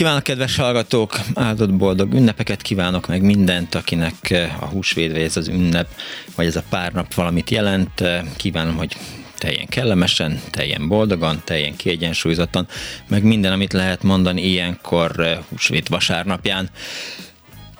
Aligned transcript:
Kívánok, 0.00 0.22
kedves 0.22 0.56
hallgatók! 0.56 1.20
Áldott 1.34 1.74
boldog 1.74 2.12
ünnepeket 2.12 2.62
kívánok 2.62 3.06
meg 3.06 3.22
mindent, 3.22 3.74
akinek 3.74 4.30
eh, 4.30 4.62
a 4.62 4.66
húsvéd, 4.66 5.12
vagy 5.12 5.20
ez 5.20 5.36
az 5.36 5.48
ünnep, 5.48 5.88
vagy 6.36 6.46
ez 6.46 6.56
a 6.56 6.62
pár 6.68 6.92
nap 6.92 7.14
valamit 7.14 7.50
jelent. 7.50 8.00
Eh, 8.00 8.22
kívánom, 8.36 8.76
hogy 8.76 8.96
teljen 9.38 9.66
kellemesen, 9.66 10.40
teljen 10.50 10.88
boldogan, 10.88 11.42
teljen 11.44 11.76
kiegyensúlyozottan, 11.76 12.68
meg 13.08 13.22
minden, 13.22 13.52
amit 13.52 13.72
lehet 13.72 14.02
mondani 14.02 14.42
ilyenkor 14.42 15.20
eh, 15.20 15.38
húsvét 15.48 15.88
vasárnapján. 15.88 16.70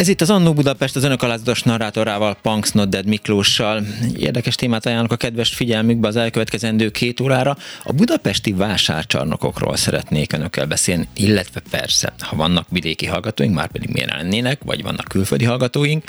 Ez 0.01 0.09
itt 0.09 0.21
az 0.21 0.31
Annó 0.31 0.53
Budapest, 0.53 0.97
az 0.97 1.05
önök 1.05 1.23
alázatos 1.23 1.63
narrátorával, 1.63 2.37
Punks 2.43 2.71
Not 2.71 2.89
Dead 2.89 3.07
Miklóssal. 3.07 3.83
Érdekes 4.17 4.55
témát 4.55 4.87
ajánlok 4.87 5.13
a 5.13 5.17
kedves 5.17 5.55
figyelmükbe 5.55 6.09
az 6.09 6.17
elkövetkezendő 6.17 6.91
két 6.91 7.21
órára. 7.21 7.57
A 7.85 7.93
budapesti 7.93 8.53
vásárcsarnokokról 8.53 9.77
szeretnék 9.77 10.33
önökkel 10.33 10.67
beszélni, 10.67 11.09
illetve 11.15 11.63
persze, 11.71 12.13
ha 12.19 12.37
vannak 12.37 12.67
vidéki 12.71 13.07
hallgatóink, 13.07 13.55
már 13.55 13.71
pedig 13.71 13.89
miért 13.89 14.13
lennének, 14.13 14.61
vagy 14.65 14.83
vannak 14.83 15.09
külföldi 15.09 15.45
hallgatóink, 15.45 16.05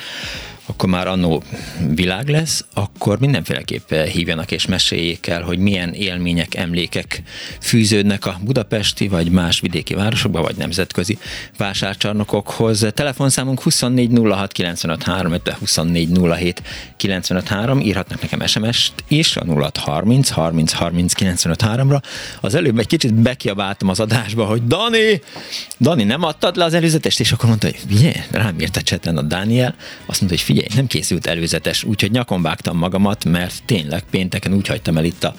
akkor 0.65 0.89
már 0.89 1.07
annó 1.07 1.43
világ 1.95 2.29
lesz, 2.29 2.65
akkor 2.73 3.19
mindenféleképp 3.19 3.93
hívjanak 3.93 4.51
és 4.51 4.65
meséljék 4.65 5.27
el, 5.27 5.41
hogy 5.41 5.57
milyen 5.57 5.93
élmények, 5.93 6.55
emlékek 6.55 7.21
fűződnek 7.61 8.25
a 8.25 8.39
budapesti 8.43 9.07
vagy 9.07 9.29
más 9.29 9.59
vidéki 9.59 9.93
városokba, 9.93 10.41
vagy 10.41 10.55
nemzetközi 10.55 11.17
vásárcsarnokokhoz. 11.57 12.87
Telefonszámunk 12.93 13.61
2406953, 13.63 15.39
2407953, 16.97 17.83
írhatnak 17.83 18.21
nekem 18.21 18.45
SMS-t 18.47 19.03
is 19.07 19.37
a 19.37 19.43
0630 19.45 20.29
30 20.29 20.71
30 20.71 21.13
953-ra. 21.17 22.01
Az 22.41 22.55
előbb 22.55 22.79
egy 22.79 22.87
kicsit 22.87 23.13
bekiabáltam 23.13 23.89
az 23.89 23.99
adásba, 23.99 24.45
hogy 24.45 24.67
Dani, 24.67 25.21
Dani, 25.79 26.03
nem 26.03 26.23
adtad 26.23 26.55
le 26.55 26.63
az 26.63 26.73
előzetest, 26.73 27.19
és 27.19 27.31
akkor 27.31 27.49
mondta, 27.49 27.67
hogy 27.67 27.79
figyelj, 27.87 28.15
rám 28.31 28.59
írt 28.59 28.77
a 28.77 28.81
cseten 28.81 29.17
a 29.17 29.21
Dániel, 29.21 29.75
azt 30.05 30.21
mondta, 30.21 30.37
hogy 30.37 30.45
figyelj, 30.51 30.67
nem 30.75 30.87
készült 30.87 31.25
előzetes, 31.25 31.83
úgyhogy 31.83 32.11
nyakon 32.11 32.41
vágtam 32.41 32.77
magamat, 32.77 33.25
mert 33.25 33.63
tényleg 33.65 34.03
pénteken 34.09 34.53
úgy 34.53 34.67
hagytam 34.67 34.97
el 34.97 35.05
itt 35.05 35.23
a 35.23 35.33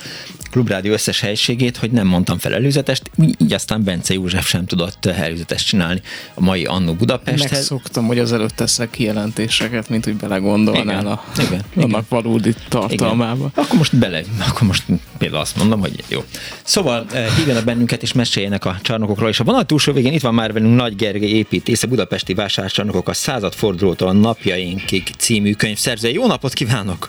Klubrádió 0.52 0.92
összes 0.92 1.20
helységét, 1.20 1.76
hogy 1.76 1.90
nem 1.90 2.06
mondtam 2.06 2.38
fel 2.38 2.54
előzetest, 2.54 3.10
így 3.38 3.52
aztán 3.52 3.84
Bence 3.84 4.14
József 4.14 4.48
sem 4.48 4.66
tudott 4.66 5.06
előzetest 5.06 5.66
csinálni 5.66 6.00
a 6.34 6.40
mai 6.40 6.64
Annó 6.64 6.94
Budapesthez. 6.94 7.50
Megszoktam, 7.50 8.06
hogy 8.06 8.18
az 8.18 8.32
előtt 8.32 8.54
teszek 8.54 8.90
kijelentéseket, 8.90 9.88
mint 9.88 10.04
hogy 10.04 10.14
belegondolnál 10.14 11.06
a, 11.06 11.24
igen, 11.38 11.64
annak 11.74 11.88
igen. 11.88 12.06
valódi 12.08 12.54
tartalmába. 12.68 13.50
Igen. 13.52 13.64
Akkor 13.64 13.78
most 13.78 13.96
bele, 13.96 14.22
akkor 14.48 14.66
most 14.66 14.84
például 15.18 15.40
azt 15.40 15.56
mondom, 15.56 15.80
hogy 15.80 16.04
jó. 16.08 16.24
Szóval 16.62 17.06
eh, 17.12 17.26
hívjanak 17.36 17.64
bennünket 17.64 18.02
és 18.02 18.12
meséljenek 18.12 18.64
a 18.64 18.78
csarnokokról, 18.82 19.28
és 19.28 19.40
a 19.40 19.44
vonal 19.44 19.66
túlsó 19.66 19.92
végén 19.92 20.12
itt 20.12 20.22
van 20.22 20.34
már 20.34 20.52
velünk 20.52 20.76
Nagy 20.76 20.96
Gergely 20.96 21.28
építész, 21.28 21.82
a 21.82 21.88
budapesti 21.88 22.34
vásárcsarnokok 22.34 23.08
a 23.08 23.12
századfordulótól 23.14 24.08
a 24.08 24.12
napjainkig 24.12 25.01
című 25.10 25.52
könyv 25.52 25.76
szerzője. 25.76 26.14
Jó 26.14 26.26
napot 26.26 26.52
kívánok! 26.52 27.08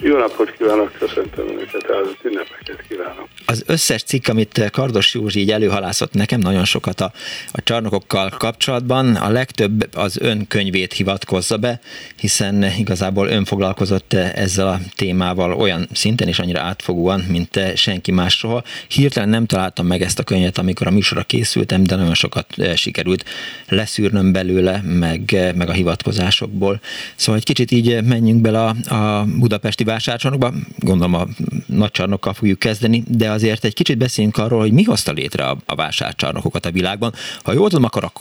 Jó 0.00 0.18
napot 0.18 0.52
kívánok, 0.56 0.92
köszöntöm 0.98 1.48
Önöket, 1.48 1.90
az 1.90 2.08
ünnepeket 2.22 2.84
kívánok. 2.88 3.28
Az 3.46 3.62
összes 3.66 4.02
cikk, 4.02 4.28
amit 4.28 4.70
Kardos 4.70 5.14
Józsi 5.14 5.40
így 5.40 5.50
előhalászott 5.50 6.12
nekem 6.12 6.40
nagyon 6.40 6.64
sokat 6.64 7.00
a, 7.00 7.12
a 7.52 7.62
csarnokokkal 7.62 8.28
kapcsolatban, 8.28 9.14
a 9.14 9.30
legtöbb 9.30 9.88
az 9.94 10.16
ön 10.20 10.46
könyvét 10.46 10.92
hivatkozza 10.92 11.56
be, 11.56 11.80
hiszen 12.16 12.64
igazából 12.78 13.28
ön 13.28 13.44
foglalkozott 13.44 14.12
ezzel 14.12 14.68
a 14.68 14.80
témával 14.94 15.52
olyan 15.52 15.88
szinten 15.92 16.28
és 16.28 16.38
annyira 16.38 16.60
átfogóan, 16.60 17.20
mint 17.20 17.60
senki 17.74 18.12
más 18.12 18.36
soha. 18.36 18.62
Hirtelen 18.88 19.28
nem 19.28 19.46
találtam 19.46 19.86
meg 19.86 20.02
ezt 20.02 20.18
a 20.18 20.22
könyvet, 20.22 20.58
amikor 20.58 20.86
a 20.86 20.90
műsorra 20.90 21.22
készültem, 21.22 21.84
de 21.84 21.96
nagyon 21.96 22.14
sokat 22.14 22.46
eh, 22.56 22.76
sikerült 22.76 23.24
leszűrnöm 23.68 24.32
belőle, 24.32 24.80
meg, 24.82 25.52
meg 25.56 25.68
a 25.68 25.72
hivatkozásokból. 25.72 26.80
Szóval 27.16 27.40
egy 27.40 27.46
kicsit 27.46 27.70
így 27.70 28.02
menjünk 28.04 28.40
bele 28.40 28.64
a, 28.64 28.94
a 28.94 29.24
budapesti 29.38 29.84
vásárcsarnokba, 29.84 30.52
gondolom 30.78 31.14
a 31.14 31.26
nagy 31.66 31.90
csarnokkal 31.90 32.32
fogjuk 32.32 32.58
kezdeni, 32.58 33.02
de 33.06 33.30
azért 33.34 33.64
egy 33.64 33.74
kicsit 33.74 33.98
beszéljünk 33.98 34.36
arról, 34.36 34.60
hogy 34.60 34.72
mi 34.72 34.82
hozta 34.82 35.12
létre 35.12 35.44
a, 35.44 35.56
a 35.66 35.74
vásárcsarnokokat 35.74 36.66
a 36.66 36.70
világban. 36.70 37.12
Ha 37.44 37.52
jól 37.52 37.68
tudom, 37.68 37.84
akkor 37.84 38.04
a 38.04 38.12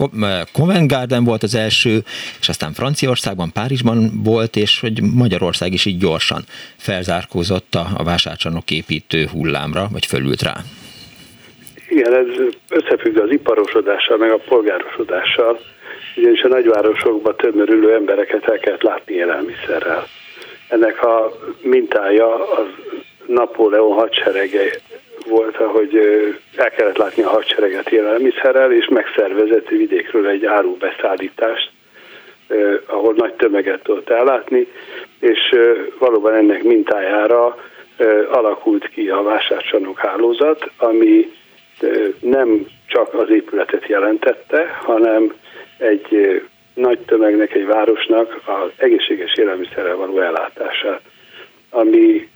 Covent 0.51 0.91
Garden 0.91 1.24
volt 1.24 1.44
az 1.44 1.56
első, 1.56 2.03
és 2.40 2.50
aztán 2.50 2.74
Franciaországban, 2.74 3.52
Párizsban 3.52 4.22
volt, 4.23 4.56
és 4.56 4.79
hogy 4.79 5.02
Magyarország 5.02 5.73
is 5.73 5.85
így 5.85 5.97
gyorsan 5.97 6.44
felzárkózott 6.78 7.75
a, 7.75 7.88
a 7.97 8.03
vásárcsarnok 8.03 8.72
építő 8.72 9.28
hullámra, 9.31 9.88
vagy 9.91 10.06
fölült 10.06 10.41
rá. 10.41 10.56
Igen, 11.90 12.13
ez 12.13 12.25
összefügg 12.69 13.18
az 13.18 13.31
iparosodással, 13.31 14.18
meg 14.18 14.31
a 14.31 14.38
polgárosodással, 14.47 15.59
ugyanis 16.16 16.41
a 16.41 16.47
nagyvárosokban 16.47 17.35
tömörülő 17.35 17.94
embereket 17.94 18.50
el 18.50 18.57
kellett 18.57 18.81
látni 18.81 19.13
élelmiszerrel. 19.13 20.07
Ennek 20.69 21.03
a 21.03 21.38
mintája 21.62 22.34
az 22.35 22.68
Napóleon 23.28 23.94
hadserege 23.94 24.79
volt, 25.25 25.57
ahogy 25.57 25.95
el 26.56 26.69
kellett 26.69 26.97
látni 26.97 27.23
a 27.23 27.29
hadsereget 27.29 27.91
élelmiszerrel, 27.91 28.72
és 28.72 28.88
megszervezett 28.88 29.67
vidékről 29.67 30.28
egy 30.28 30.45
árubeszállítást, 30.45 31.72
ahol 32.85 33.13
nagy 33.13 33.34
tömeget 33.34 33.84
tudott 33.84 34.09
ellátni, 34.09 34.67
és 35.19 35.56
valóban 36.00 36.34
ennek 36.34 36.63
mintájára 36.63 37.57
alakult 38.31 38.89
ki 38.89 39.09
a 39.09 39.22
vásárcsarnok 39.22 40.00
hálózat, 40.00 40.72
ami 40.78 41.31
nem 42.19 42.66
csak 42.88 43.13
az 43.13 43.29
épületet 43.29 43.88
jelentette, 43.88 44.79
hanem 44.81 45.34
egy 45.78 46.41
nagy 46.73 47.00
tömegnek, 47.00 47.53
egy 47.53 47.66
városnak 47.66 48.41
az 48.45 48.72
egészséges 48.78 49.34
élelmiszerrel 49.35 49.95
való 49.95 50.19
ellátását, 50.19 51.01
ami 51.73 52.29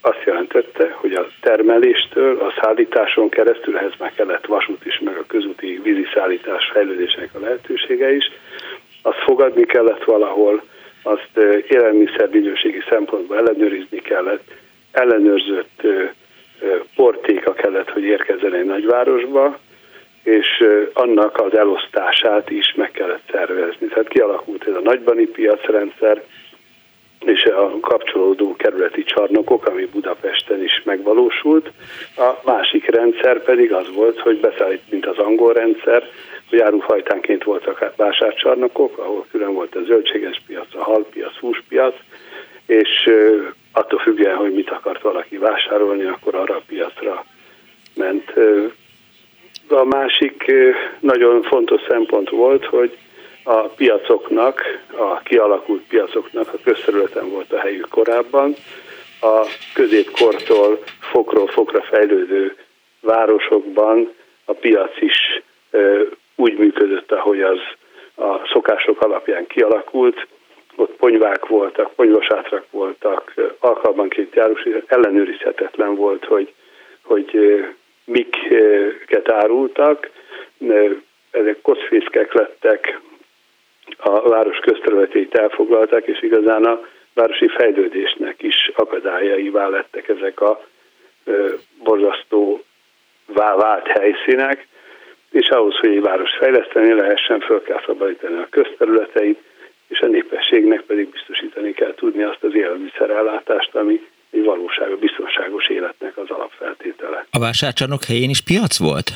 azt 0.00 0.22
jelentette, 0.24 0.90
hogy 0.94 1.12
a 1.12 1.28
termeléstől 1.40 2.38
a 2.38 2.54
szállításon 2.60 3.28
keresztül, 3.28 3.76
ehhez 3.76 3.92
már 3.98 4.12
kellett 4.14 4.46
vasút 4.46 4.86
is, 4.86 4.98
meg 4.98 5.16
a 5.16 5.26
közúti 5.26 5.80
víziszállítás 5.82 6.70
fejlődésének 6.72 7.30
a 7.34 7.40
lehetősége 7.40 8.14
is, 8.14 8.30
azt 9.02 9.18
fogadni 9.18 9.64
kellett 9.64 10.04
valahol, 10.04 10.62
azt 11.02 11.38
élelmiszerminőségi 11.68 12.82
szempontból 12.88 13.36
ellenőrizni 13.36 13.98
kellett, 13.98 14.50
ellenőrzött 14.92 15.82
portéka 16.94 17.52
kellett, 17.52 17.90
hogy 17.90 18.02
érkezzen 18.02 18.54
egy 18.54 18.64
nagyvárosba, 18.64 19.58
és 20.22 20.64
annak 20.92 21.40
az 21.40 21.56
elosztását 21.56 22.50
is 22.50 22.74
meg 22.76 22.90
kellett 22.90 23.22
szervezni. 23.30 23.86
Tehát 23.86 24.08
kialakult 24.08 24.66
ez 24.66 24.74
a 24.74 24.80
nagybani 24.80 25.26
piacrendszer, 25.26 26.22
és 27.24 27.44
a 27.44 27.80
kapcsolódó 27.80 28.56
kerületi 28.56 29.02
csarnokok, 29.04 29.66
ami 29.66 29.84
Budapesten 29.84 30.62
is 30.62 30.82
megvalósult. 30.84 31.70
A 32.16 32.32
másik 32.44 32.90
rendszer 32.90 33.42
pedig 33.42 33.72
az 33.72 33.94
volt, 33.94 34.18
hogy 34.18 34.40
beszállít, 34.40 34.90
mint 34.90 35.06
az 35.06 35.18
angol 35.18 35.52
rendszer, 35.52 36.08
hogy 36.50 36.60
árufajtánként 36.60 37.44
voltak 37.44 37.92
vásárcsarnokok, 37.96 38.98
ahol 38.98 39.26
külön 39.30 39.54
volt 39.54 39.74
a 39.74 39.84
zöldséges 39.86 40.42
piac, 40.46 40.74
a 40.74 40.82
halpiac, 40.82 41.36
húspiac, 41.36 41.94
és 42.66 43.10
attól 43.72 43.98
függően, 43.98 44.36
hogy 44.36 44.52
mit 44.52 44.70
akart 44.70 45.02
valaki 45.02 45.36
vásárolni, 45.36 46.04
akkor 46.04 46.34
arra 46.34 46.54
a 46.54 46.62
piacra 46.66 47.24
ment 47.94 48.32
a 49.68 49.84
másik 49.84 50.52
nagyon 51.00 51.42
fontos 51.42 51.80
szempont 51.88 52.30
volt, 52.30 52.64
hogy 52.64 52.98
a 53.48 53.68
piacoknak, 53.76 54.62
a 54.96 55.18
kialakult 55.18 55.82
piacoknak 55.82 56.52
a 56.52 56.58
közterületen 56.64 57.30
volt 57.30 57.52
a 57.52 57.58
helyük 57.58 57.88
korábban. 57.88 58.54
A 59.20 59.46
középkortól 59.74 60.82
fokról 61.00 61.46
fokra 61.46 61.82
fejlődő 61.82 62.56
városokban 63.00 64.12
a 64.44 64.52
piac 64.52 65.00
is 65.00 65.42
úgy 66.34 66.58
működött, 66.58 67.12
ahogy 67.12 67.40
az 67.40 67.58
a 68.14 68.46
szokások 68.52 69.00
alapján 69.00 69.46
kialakult. 69.46 70.26
Ott 70.76 70.96
ponyvák 70.96 71.46
voltak, 71.46 71.94
ponyvasátrak 71.94 72.64
voltak, 72.70 73.34
alkalmanként 73.58 74.34
járós, 74.34 74.62
ellenőrizhetetlen 74.86 75.94
volt, 75.94 76.24
hogy, 76.24 76.52
hogy 77.02 77.38
miket 78.04 79.30
árultak. 79.30 80.10
Ezek 81.30 81.60
koszfészkek 81.62 82.32
lettek, 82.32 83.00
a 83.96 84.28
város 84.28 84.58
közterületét 84.58 85.34
elfoglalták, 85.34 86.06
és 86.06 86.22
igazán 86.22 86.64
a 86.64 86.80
városi 87.14 87.48
fejlődésnek 87.48 88.42
is 88.42 88.70
akadályaivá 88.74 89.68
lettek 89.68 90.08
ezek 90.08 90.40
a 90.40 90.66
borzasztó 91.82 92.64
vált 93.26 93.86
helyszínek, 93.86 94.66
és 95.30 95.48
ahhoz, 95.48 95.76
hogy 95.78 95.90
egy 95.90 96.00
város 96.00 96.30
fejleszteni 96.38 96.92
lehessen, 96.92 97.40
föl 97.40 97.62
kell 97.62 97.82
szabadítani 97.86 98.36
a 98.36 98.46
közterületeit, 98.50 99.38
és 99.88 100.00
a 100.00 100.06
népességnek 100.06 100.80
pedig 100.80 101.08
biztosítani 101.08 101.72
kell 101.72 101.94
tudni 101.94 102.22
azt 102.22 102.42
az 102.42 102.54
élelmiszerellátást, 102.54 103.74
ami 103.74 104.06
egy 104.30 104.44
valóságos, 104.44 104.98
biztonságos 104.98 105.68
életnek 105.68 106.16
az 106.16 106.30
alapfeltétele. 106.30 107.26
A 107.30 107.38
vásárcsarnok 107.38 108.04
helyén 108.04 108.30
is 108.30 108.40
piac 108.40 108.78
volt? 108.78 109.10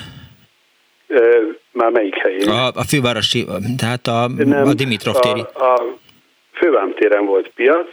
Már 1.72 1.90
melyik 1.90 2.16
helyén? 2.16 2.48
A, 2.48 2.66
a 2.66 2.84
fővárosi, 2.88 3.44
tehát 3.78 4.06
a, 4.06 4.28
Nem, 4.36 4.66
a 4.66 4.74
Dimitrov 4.74 5.14
téri. 5.14 5.44
A, 5.52 5.64
a 5.64 5.96
fővámtéren 6.52 7.26
volt 7.26 7.48
piac, 7.48 7.88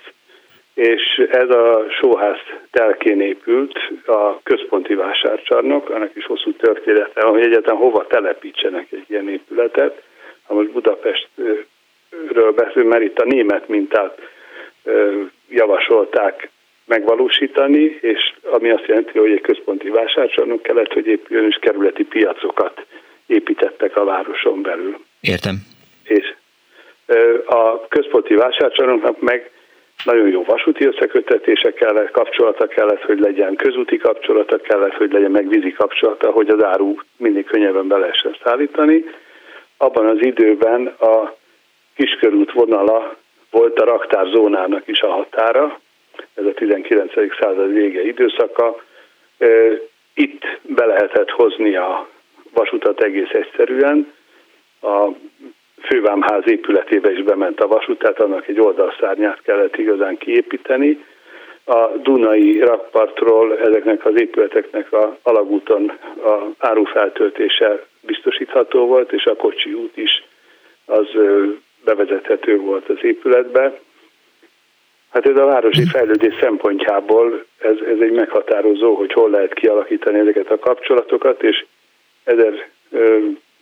és 0.74 1.28
ez 1.32 1.50
a 1.50 1.86
sóház 2.00 2.38
telkén 2.72 3.22
épült, 3.22 3.78
a 4.06 4.42
központi 4.44 4.94
vásárcsarnok, 4.94 5.90
annak 5.90 6.16
is 6.16 6.26
hosszú 6.26 6.52
története, 6.52 7.22
hogy 7.22 7.42
egyetem 7.42 7.76
hova 7.76 8.08
telepítsenek 8.08 8.88
egy 8.92 9.06
ilyen 9.08 9.30
épületet. 9.30 10.02
Ha 10.44 10.54
most 10.54 10.72
Budapestről 10.72 11.66
beszélünk, 12.56 12.92
mert 12.92 13.04
itt 13.04 13.20
a 13.20 13.26
német 13.26 13.68
mintát 13.68 14.18
javasolták 15.50 16.50
megvalósítani, 16.86 17.98
és 18.02 18.34
ami 18.52 18.70
azt 18.70 18.86
jelenti, 18.88 19.20
hogy 19.20 19.32
egy 19.32 19.42
központi 19.42 19.90
vásárcsarnok 19.90 20.62
kellett, 20.62 20.94
hogy 20.94 21.08
épüljön, 21.08 21.48
és 21.48 21.58
kerületi 21.62 22.04
piacokat 22.04 22.86
építettek 23.30 23.98
a 23.98 24.04
városon 24.04 24.62
belül. 24.62 24.98
Értem. 25.22 25.56
És 26.04 26.34
a 27.46 27.88
központi 27.88 28.34
vásárcsarnoknak 28.36 29.22
meg 29.22 29.52
nagyon 30.04 30.30
jó 30.30 30.44
vasúti 30.44 30.86
összekötetése 30.86 31.74
kellett, 31.74 32.12
kapcsolata 32.12 32.68
kellett, 32.68 33.02
hogy 33.02 33.20
legyen, 33.20 33.56
közúti 33.56 33.98
kapcsolata 33.98 34.58
kellett, 34.58 34.94
hogy 34.94 35.12
legyen, 35.12 35.32
meg 35.32 35.48
vízi 35.50 35.72
kapcsolata, 35.72 36.32
hogy 36.32 36.50
az 36.50 36.64
áru 36.64 36.96
mindig 37.18 37.46
könnyebben 37.46 37.88
be 37.88 37.98
lehessen 37.98 38.36
szállítani. 38.44 39.06
Abban 39.78 40.06
az 40.06 40.18
időben 40.22 40.86
a 40.86 41.36
kiskörút 41.96 42.52
vonala 42.52 43.16
volt 43.52 43.80
a 43.80 43.86
raktárzónának 43.86 44.88
is 44.88 45.00
a 45.02 45.12
határa, 45.12 45.80
ez 46.34 46.46
a 46.46 46.54
19. 46.54 47.14
század 47.40 47.74
vége 47.74 48.02
időszaka. 48.06 48.84
Itt 50.14 50.44
be 50.62 50.86
lehetett 50.86 51.30
hozni 51.30 51.76
a 51.76 52.08
vasutat 52.54 53.04
egész 53.04 53.32
egyszerűen. 53.32 54.14
A 54.82 55.08
fővámház 55.82 56.48
épületébe 56.48 57.12
is 57.12 57.24
bement 57.24 57.60
a 57.60 57.68
vasút, 57.68 58.00
tehát 58.00 58.20
annak 58.20 58.48
egy 58.48 58.60
oldalszárnyát 58.60 59.42
kellett 59.42 59.78
igazán 59.78 60.18
kiépíteni. 60.18 61.06
A 61.66 61.88
Dunai 61.88 62.60
rakpartról 62.60 63.58
ezeknek 63.58 64.06
az 64.06 64.20
épületeknek 64.20 64.94
a 64.94 65.18
alagúton 65.24 65.92
a 66.24 66.66
árufeltöltése 66.68 67.86
biztosítható 68.02 68.86
volt, 68.86 69.12
és 69.12 69.26
a 69.26 69.36
kocsi 69.36 69.74
út 69.74 69.98
is 69.98 70.24
az 70.86 71.08
bevezethető 71.84 72.60
volt 72.60 72.90
az 72.90 72.98
épületbe. 73.02 73.80
Hát 75.10 75.26
ez 75.26 75.38
a 75.38 75.46
városi 75.46 75.86
fejlődés 75.86 76.36
szempontjából 76.40 77.46
ez, 77.58 77.76
ez 77.86 78.00
egy 78.00 78.12
meghatározó, 78.12 78.96
hogy 78.96 79.14
hol 79.14 79.30
lehet 79.30 79.54
kialakítani 79.54 80.20
ezeket 80.20 80.52
a 80.52 80.60
kapcsolatokat, 80.60 81.44
és 81.44 81.66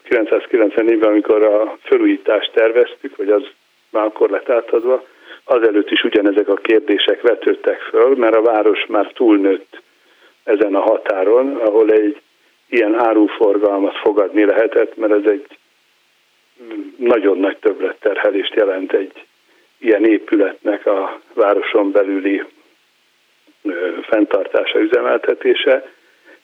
1994-ben, 0.10 1.10
amikor 1.10 1.44
a 1.44 1.78
felújítást 1.81 2.52
terveztük, 2.54 3.16
hogy 3.16 3.30
az 3.30 3.44
már 3.90 4.06
akkor 4.06 4.30
lett 4.30 4.50
átadva, 4.50 5.06
azelőtt 5.44 5.92
is 5.92 6.04
ugyanezek 6.04 6.48
a 6.48 6.56
kérdések 6.56 7.22
vetődtek 7.22 7.80
föl, 7.81 8.16
mert 8.16 8.36
a 8.36 8.42
város 8.42 8.86
már 8.86 9.12
túlnőtt 9.12 9.81
ezen 10.44 10.75
a 10.75 10.80
határon, 10.80 11.56
ahol 11.56 11.92
egy 11.92 12.22
ilyen 12.69 13.00
áruforgalmat 13.00 13.98
fogadni 13.98 14.46
lehetett, 14.46 14.98
mert 14.98 15.13
ez 15.13 15.31
egy 15.31 15.58
nagyon 16.98 17.38
nagy 17.38 17.58
többletterhelést 17.58 18.54
jelent 18.54 18.94
egy 18.94 19.25
ilyen 19.78 20.06
épületnek 20.06 20.86
a 20.86 21.22
városon 21.34 21.92
belüli 21.92 22.44
fenntartása, 24.02 24.80
üzemeltetése, 24.80 25.92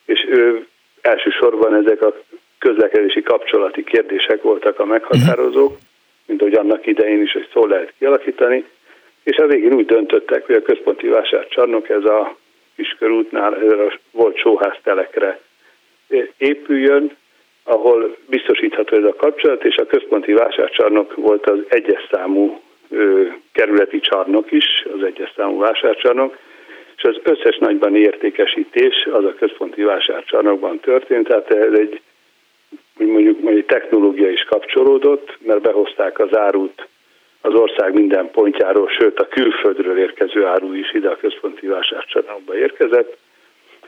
és 0.04 0.26
ő 0.28 0.66
elsősorban 1.06 1.74
ezek 1.74 2.02
a 2.02 2.14
közlekedési 2.58 3.22
kapcsolati 3.22 3.84
kérdések 3.84 4.42
voltak 4.42 4.78
a 4.78 4.84
meghatározók, 4.84 5.76
mint 6.26 6.40
hogy 6.40 6.54
annak 6.54 6.86
idején 6.86 7.22
is 7.22 7.32
egy 7.32 7.48
szó 7.52 7.66
lehet 7.66 7.92
kialakítani, 7.98 8.64
és 9.22 9.36
a 9.36 9.46
végén 9.46 9.72
úgy 9.72 9.86
döntöttek, 9.86 10.46
hogy 10.46 10.54
a 10.54 10.62
központi 10.62 11.06
vásárcsarnok 11.06 11.88
ez 11.88 12.04
a 12.04 12.36
kiskörútnál, 12.76 13.54
ez 13.54 13.72
a 13.72 13.98
volt 14.10 14.36
sóháztelekre 14.36 15.40
épüljön, 16.38 17.16
ahol 17.64 18.16
biztosítható 18.26 18.96
ez 18.96 19.04
a 19.04 19.14
kapcsolat, 19.14 19.64
és 19.64 19.76
a 19.76 19.86
központi 19.86 20.32
vásárcsarnok 20.32 21.14
volt 21.14 21.46
az 21.46 21.58
egyes 21.68 22.08
számú 22.10 22.60
kerületi 23.52 24.00
csarnok 24.00 24.52
is, 24.52 24.86
az 24.94 25.02
egyes 25.02 25.32
számú 25.36 25.58
vásárcsarnok, 25.58 26.38
és 26.96 27.02
az 27.02 27.16
összes 27.22 27.56
nagyban 27.58 27.96
értékesítés 27.96 29.08
az 29.12 29.24
a 29.24 29.34
központi 29.34 29.82
vásárcsarnokban 29.82 30.80
történt, 30.80 31.26
tehát 31.26 31.50
ez 31.50 31.72
egy 31.72 32.00
mondjuk 32.98 33.40
mondjuk 33.40 33.66
technológia 33.66 34.30
is 34.30 34.42
kapcsolódott, 34.42 35.36
mert 35.38 35.60
behozták 35.60 36.18
az 36.18 36.36
árut 36.36 36.86
az 37.40 37.54
ország 37.54 37.94
minden 37.94 38.30
pontjáról, 38.30 38.88
sőt 38.88 39.18
a 39.18 39.28
külföldről 39.28 39.98
érkező 39.98 40.44
áru 40.44 40.74
is 40.74 40.92
ide 40.92 41.08
a 41.08 41.16
központi 41.16 41.66
vásárcsarnokba 41.66 42.56
érkezett, 42.56 43.16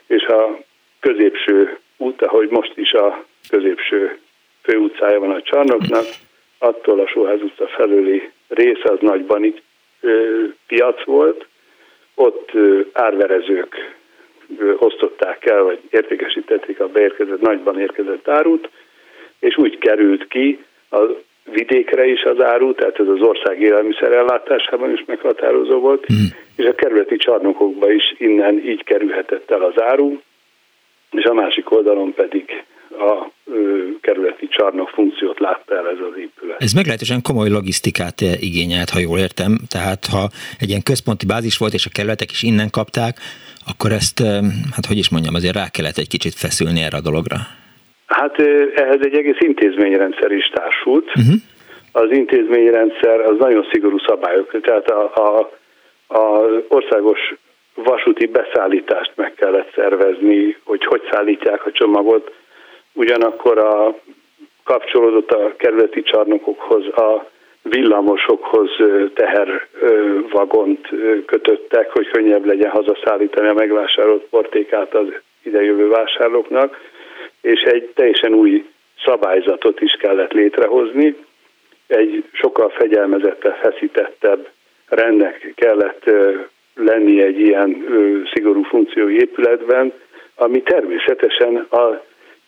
és 0.06 0.22
a 0.22 0.58
középső 1.00 1.78
út, 1.96 2.22
ahogy 2.22 2.48
most 2.48 2.72
is 2.74 2.92
a 2.92 3.24
középső 3.48 4.18
főutcája 4.62 5.20
van 5.20 5.30
a 5.30 5.42
csarnoknak, 5.42 6.04
attól 6.58 7.00
a 7.00 7.06
Sóház 7.06 7.42
utca 7.42 7.66
felőli 7.66 8.30
rész 8.48 8.84
az 8.84 8.98
nagyban 9.00 9.54
piac 10.66 11.04
volt, 11.04 11.46
ott 12.16 12.50
árverezők 12.92 13.96
osztották 14.78 15.46
el, 15.46 15.62
vagy 15.62 15.78
értékesítették 15.90 16.80
a 16.80 16.88
beérkezett, 16.88 17.40
nagyban 17.40 17.80
érkezett 17.80 18.28
árut, 18.28 18.68
és 19.38 19.56
úgy 19.56 19.78
került 19.78 20.28
ki 20.28 20.64
a 20.90 20.98
vidékre 21.52 22.06
is 22.06 22.22
az 22.22 22.40
áru, 22.40 22.74
tehát 22.74 22.98
ez 22.98 23.08
az 23.08 23.20
ország 23.20 23.60
élelmiszerellátásában 23.60 24.92
is 24.92 25.04
meghatározó 25.06 25.78
volt, 25.78 26.12
mm. 26.12 26.24
és 26.56 26.64
a 26.64 26.74
kerületi 26.74 27.16
csarnokokba 27.16 27.92
is 27.92 28.14
innen 28.18 28.58
így 28.58 28.84
kerülhetett 28.84 29.50
el 29.50 29.62
az 29.62 29.82
áru, 29.82 30.20
és 31.10 31.24
a 31.24 31.34
másik 31.34 31.70
oldalon 31.70 32.14
pedig 32.14 32.64
a 32.90 33.30
ö, 33.44 33.84
kerületi 34.00 34.48
csarnok 34.48 34.88
funkciót 34.88 35.38
látta 35.40 35.76
el 35.76 35.88
ez 35.88 35.98
az 36.10 36.18
épület. 36.18 36.62
Ez 36.62 36.72
meglehetősen 36.72 37.22
komoly 37.22 37.48
logisztikát 37.48 38.20
igényelt, 38.20 38.90
ha 38.90 38.98
jól 38.98 39.18
értem. 39.18 39.58
Tehát 39.68 40.06
ha 40.06 40.28
egy 40.60 40.68
ilyen 40.68 40.82
központi 40.82 41.26
bázis 41.26 41.58
volt, 41.58 41.72
és 41.72 41.86
a 41.86 41.90
kerületek 41.92 42.30
is 42.30 42.42
innen 42.42 42.70
kapták, 42.70 43.16
akkor 43.66 43.92
ezt, 43.92 44.18
hát 44.74 44.86
hogy 44.88 44.98
is 44.98 45.10
mondjam, 45.10 45.34
azért 45.34 45.54
rá 45.54 45.68
kellett 45.68 45.96
egy 45.96 46.08
kicsit 46.08 46.34
feszülni 46.34 46.80
erre 46.80 46.96
a 46.96 47.00
dologra. 47.00 47.36
Hát 48.06 48.38
ehhez 48.74 49.00
egy 49.00 49.14
egész 49.14 49.40
intézményrendszer 49.40 50.30
is 50.30 50.46
társult. 50.48 51.06
Uh-huh. 51.06 51.34
Az 51.92 52.10
intézményrendszer 52.10 53.20
az 53.20 53.36
nagyon 53.38 53.66
szigorú 53.72 53.98
szabályok, 53.98 54.60
tehát 54.60 54.90
a, 54.90 55.12
a, 55.14 55.50
a 56.18 56.22
országos 56.68 57.34
vasúti 57.74 58.26
beszállítást 58.26 59.12
meg 59.14 59.34
kellett 59.34 59.72
szervezni, 59.74 60.56
hogy 60.64 60.84
hogy 60.84 61.02
szállítják 61.10 61.66
a 61.66 61.72
csomagot, 61.72 62.34
ugyanakkor 62.96 63.58
a 63.58 63.98
kapcsolódott 64.64 65.30
a 65.30 65.54
kerületi 65.56 66.02
csarnokokhoz, 66.02 66.86
a 66.86 67.30
villamosokhoz 67.62 68.70
tehervagont 69.14 70.88
kötöttek, 71.26 71.90
hogy 71.90 72.08
könnyebb 72.08 72.44
legyen 72.44 72.70
hazaszállítani 72.70 73.48
a 73.48 73.54
megvásárolt 73.54 74.22
portékát 74.30 74.94
az 74.94 75.06
idejövő 75.42 75.88
vásárlóknak 75.88 76.76
és 77.46 77.60
egy 77.60 77.90
teljesen 77.94 78.32
új 78.32 78.64
szabályzatot 79.04 79.80
is 79.80 79.92
kellett 79.92 80.32
létrehozni, 80.32 81.16
egy 81.86 82.24
sokkal 82.32 82.68
fegyelmezettebb, 82.68 83.54
feszítettebb 83.54 84.48
rendnek 84.88 85.52
kellett 85.54 86.10
lenni 86.74 87.22
egy 87.22 87.40
ilyen 87.40 87.86
szigorú 88.32 88.62
funkciói 88.62 89.14
épületben, 89.14 89.92
ami 90.34 90.62
természetesen 90.62 91.56
a, 91.56 92.02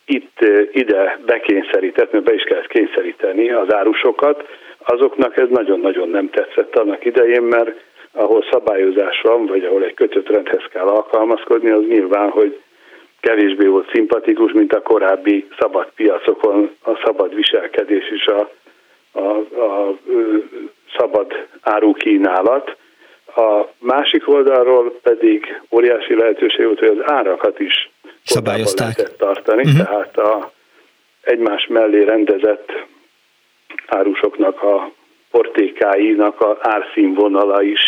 itt 0.08 0.38
ide 0.72 1.18
bekényszerített, 1.26 2.12
mert 2.12 2.24
be 2.24 2.34
is 2.34 2.42
kellett 2.42 2.66
kényszeríteni 2.66 3.50
az 3.50 3.72
árusokat, 3.74 4.48
azoknak 4.78 5.36
ez 5.36 5.48
nagyon-nagyon 5.48 6.08
nem 6.08 6.30
tetszett 6.30 6.76
annak 6.76 7.04
idején, 7.04 7.42
mert 7.42 7.70
ahol 8.12 8.44
szabályozás 8.50 9.20
van, 9.20 9.46
vagy 9.46 9.64
ahol 9.64 9.84
egy 9.84 9.94
kötött 9.94 10.28
rendhez 10.28 10.64
kell 10.72 10.86
alkalmazkodni, 10.86 11.70
az 11.70 11.84
nyilván, 11.88 12.30
hogy 12.30 12.60
kevésbé 13.20 13.66
volt 13.66 13.90
szimpatikus, 13.92 14.52
mint 14.52 14.72
a 14.72 14.82
korábbi 14.82 15.48
szabad 15.58 15.90
piacokon 15.94 16.70
a 16.84 17.00
szabad 17.04 17.34
viselkedés 17.34 18.10
és 18.10 18.26
a, 18.26 18.50
a, 19.12 19.36
a 19.62 19.96
szabad 20.96 21.46
árukínálat. 21.60 22.76
A 23.36 23.64
másik 23.78 24.28
oldalról 24.28 24.98
pedig 25.02 25.60
óriási 25.70 26.14
lehetőség 26.14 26.64
volt, 26.64 26.78
hogy 26.78 26.98
az 26.98 27.10
árakat 27.10 27.60
is 27.60 27.90
szabályozták 28.28 28.96
lehetett 28.96 29.18
tartani, 29.18 29.62
uh-huh. 29.62 29.86
tehát 29.86 30.18
a 30.18 30.52
egymás 31.20 31.66
mellé 31.66 32.04
rendezett 32.04 32.72
árusoknak 33.86 34.62
a 34.62 34.90
portékáinak 35.30 36.40
a 36.40 36.58
árszínvonala 36.60 37.62
is 37.62 37.80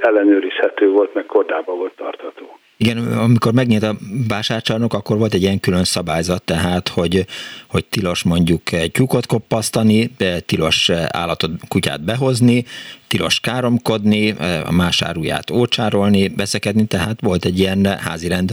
ellenőrizhető 0.00 0.90
volt, 0.90 1.14
meg 1.14 1.26
kordába 1.26 1.74
volt 1.74 1.92
tartható. 1.96 2.58
Igen, 2.76 2.96
amikor 3.18 3.52
megnyílt 3.52 3.82
a 3.82 3.94
vásárcsarnok, 4.28 4.94
akkor 4.94 5.18
volt 5.18 5.34
egy 5.34 5.42
ilyen 5.42 5.60
külön 5.60 5.84
szabályzat, 5.84 6.44
tehát, 6.44 6.88
hogy, 6.88 7.24
hogy 7.68 7.84
tilos 7.84 8.24
mondjuk 8.24 8.62
tyúkot 8.92 9.26
koppasztani, 9.26 10.10
tilos 10.46 10.90
állatot, 11.08 11.50
kutyát 11.68 12.04
behozni, 12.04 12.64
tilos 13.08 13.40
káromkodni, 13.40 14.34
a 14.66 14.72
más 14.72 15.02
áruját 15.02 15.50
ócsárolni, 15.50 16.28
beszekedni, 16.28 16.86
tehát 16.86 17.20
volt 17.20 17.44
egy 17.44 17.58
ilyen 17.58 17.86
házi 17.86 18.28
rend 18.28 18.50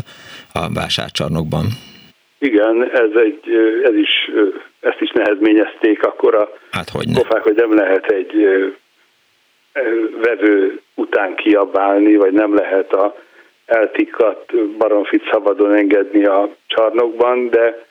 a 0.53 0.73
vásárcsarnokban. 0.73 1.65
Igen, 2.39 2.89
ez, 2.93 3.09
egy, 3.25 3.39
ez 3.83 3.95
is, 3.95 4.09
ezt 4.79 5.01
is 5.01 5.11
nehezményezték 5.11 6.03
akkor 6.03 6.35
a 6.35 6.49
hát, 6.71 6.89
hogy 6.89 7.13
kofák, 7.13 7.43
hogy 7.43 7.55
nem 7.55 7.75
lehet 7.75 8.05
egy 8.05 8.33
vevő 10.21 10.81
után 10.95 11.35
kiabálni, 11.35 12.15
vagy 12.15 12.33
nem 12.33 12.55
lehet 12.55 12.93
a 12.93 13.15
eltikkadt 13.71 14.55
baromfit 14.77 15.29
szabadon 15.31 15.73
engedni 15.73 16.25
a 16.25 16.49
csarnokban, 16.67 17.49
de 17.49 17.85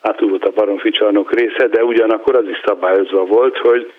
átul 0.00 0.28
volt 0.28 0.44
a 0.44 0.50
baromfi 0.50 0.90
csarnok 0.90 1.32
része, 1.32 1.66
de 1.66 1.84
ugyanakkor 1.84 2.36
az 2.36 2.48
is 2.48 2.62
szabályozva 2.64 3.24
volt, 3.24 3.56
hogy 3.58 3.92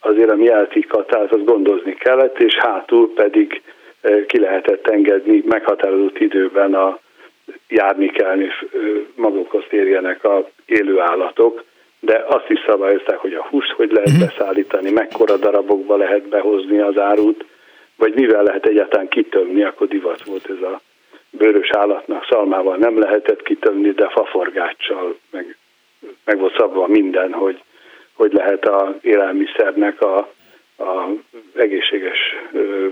azért 0.00 0.30
ami 0.30 0.48
eltikkadt, 0.48 1.08
tehát 1.08 1.32
azt 1.32 1.44
gondozni 1.44 1.94
kellett, 1.94 2.38
és 2.38 2.54
hátul 2.54 3.12
pedig 3.14 3.62
ki 4.26 4.38
lehetett 4.38 4.86
engedni 4.86 5.42
meghatározott 5.46 6.18
időben 6.18 6.74
a 6.74 6.98
járni 7.68 8.10
kellni 8.10 8.48
magukhoz 9.14 9.64
térjenek 9.68 10.24
a 10.24 10.48
élő 10.66 11.00
állatok, 11.00 11.64
de 12.00 12.24
azt 12.28 12.48
is 12.50 12.58
szabályozták, 12.66 13.16
hogy 13.16 13.32
a 13.32 13.46
húst 13.50 13.70
hogy 13.70 13.90
lehet 13.92 14.10
mhm. 14.10 14.20
beszállítani, 14.20 14.90
mekkora 14.90 15.36
darabokba 15.36 15.96
lehet 15.96 16.28
behozni 16.28 16.78
az 16.78 16.98
árut, 16.98 17.44
vagy 18.00 18.14
mivel 18.14 18.42
lehet 18.42 18.66
egyáltalán 18.66 19.08
kitömni, 19.08 19.62
akkor 19.62 19.88
divat 19.88 20.24
volt 20.24 20.50
ez 20.50 20.62
a 20.62 20.80
bőrös 21.30 21.70
állatnak, 21.70 22.26
szalmával 22.28 22.76
nem 22.76 22.98
lehetett 22.98 23.42
kitömni, 23.42 23.90
de 23.90 24.08
faforgáccsal 24.08 25.18
meg, 25.30 25.56
meg 26.24 26.38
volt 26.38 26.56
szabva 26.56 26.86
minden, 26.86 27.32
hogy 27.32 27.62
hogy 28.20 28.32
lehet 28.32 28.64
a 28.64 28.94
élelmiszernek 29.00 30.00
a, 30.00 30.16
a 30.76 31.08
egészséges 31.56 32.18
ö, 32.52 32.86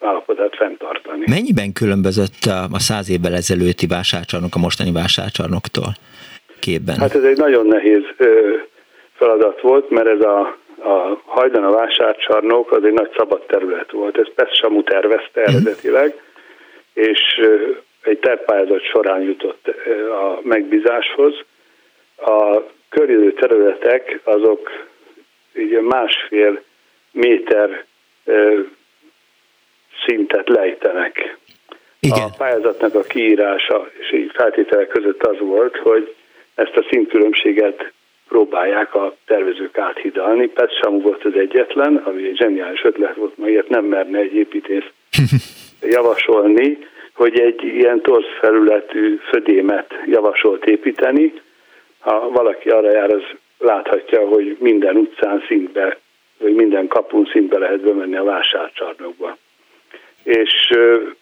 állapotát 0.00 0.56
fenntartani. 0.56 1.24
Mennyiben 1.26 1.72
különbözött 1.72 2.44
a 2.72 2.78
száz 2.78 3.10
évvel 3.10 3.34
ezelőtti 3.34 3.86
vásárcsarnok 3.86 4.54
a 4.54 4.58
mostani 4.58 4.92
vásárcsarnoktól 4.92 5.92
képben? 6.58 6.98
Hát 6.98 7.14
ez 7.14 7.22
egy 7.22 7.36
nagyon 7.36 7.66
nehéz 7.66 8.02
ö, 8.16 8.56
feladat 9.12 9.60
volt, 9.60 9.90
mert 9.90 10.06
ez 10.06 10.20
a 10.20 10.56
a 10.84 11.20
hajdan 11.24 11.64
a 11.64 11.70
vásárcsarnok 11.70 12.72
az 12.72 12.84
egy 12.84 12.92
nagy 12.92 13.10
szabad 13.16 13.46
terület 13.46 13.90
volt, 13.90 14.18
ezt 14.18 14.30
Pest 14.30 14.54
Samu 14.54 14.82
tervezte 14.82 15.40
mhm. 15.40 15.50
eredetileg, 15.50 16.22
és 16.92 17.20
egy 18.02 18.18
tervpályázat 18.18 18.82
során 18.82 19.22
jutott 19.22 19.68
a 20.10 20.38
megbízáshoz. 20.42 21.34
A 22.16 22.60
körülő 22.88 23.32
területek 23.32 24.20
azok 24.24 24.86
így 25.56 25.80
másfél 25.80 26.62
méter 27.10 27.84
szintet 30.06 30.48
lejtenek. 30.48 31.36
Igen. 32.00 32.22
A 32.22 32.30
pályázatnak 32.38 32.94
a 32.94 33.00
kiírása 33.00 33.90
és 33.98 34.12
így 34.12 34.30
feltételek 34.34 34.88
között 34.88 35.22
az 35.22 35.38
volt, 35.38 35.76
hogy 35.76 36.14
ezt 36.54 36.76
a 36.76 36.86
szintkülönbséget 36.90 37.92
próbálják 38.34 38.94
a 38.94 39.16
tervezők 39.26 39.78
áthidalni. 39.78 40.46
Petsamu 40.46 41.00
volt 41.00 41.24
az 41.24 41.34
egyetlen, 41.34 41.96
ami 41.96 42.26
egy 42.26 42.36
zseniális 42.36 42.84
ötlet 42.84 43.16
volt, 43.16 43.36
mert 43.36 43.68
nem 43.68 43.84
merne 43.84 44.18
egy 44.18 44.34
építész 44.34 44.88
javasolni, 45.96 46.78
hogy 47.14 47.38
egy 47.38 47.62
ilyen 47.62 48.00
torz 48.00 48.24
felületű 48.40 49.16
födémet 49.16 49.94
javasolt 50.06 50.64
építeni. 50.64 51.32
Ha 51.98 52.30
valaki 52.30 52.68
arra 52.68 52.90
jár, 52.90 53.10
az 53.10 53.22
láthatja, 53.58 54.28
hogy 54.28 54.56
minden 54.60 54.96
utcán 54.96 55.44
szintbe, 55.46 55.98
vagy 56.38 56.54
minden 56.54 56.86
kapun 56.86 57.28
szintbe 57.32 57.58
lehet 57.58 57.80
bemenni 57.80 58.16
a 58.16 58.24
vásárcsarnokba. 58.24 59.36
És 60.22 60.70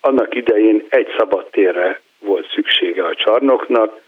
annak 0.01 0.35
idején 0.35 0.85
egy 0.89 1.09
szabad 1.19 1.47
térre 1.51 2.01
volt 2.19 2.51
szüksége 2.55 3.05
a 3.05 3.15
csarnoknak, 3.15 4.01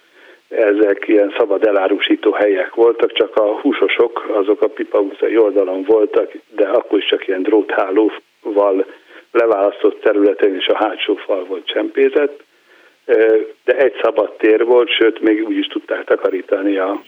ezek 0.48 1.04
ilyen 1.06 1.34
szabad 1.38 1.66
elárusító 1.66 2.32
helyek 2.32 2.74
voltak, 2.74 3.12
csak 3.12 3.36
a 3.36 3.60
húsosok, 3.60 4.26
azok 4.32 4.62
a 4.62 4.68
Pipa 4.68 4.98
utcai 4.98 5.36
oldalon 5.36 5.82
voltak, 5.82 6.32
de 6.56 6.68
akkor 6.68 6.98
is 6.98 7.06
csak 7.06 7.26
ilyen 7.26 7.42
dróthálóval 7.42 8.86
leválasztott 9.30 10.00
területen 10.00 10.54
és 10.54 10.66
a 10.66 10.76
hátsó 10.76 11.14
fal 11.14 11.44
volt 11.44 11.66
csempézett, 11.66 12.44
de 13.64 13.76
egy 13.76 13.94
szabad 14.02 14.36
tér 14.36 14.64
volt, 14.64 14.88
sőt, 14.90 15.20
még 15.20 15.46
úgy 15.46 15.56
is 15.56 15.66
tudták 15.66 16.04
takarítani 16.04 16.76
a 16.76 17.02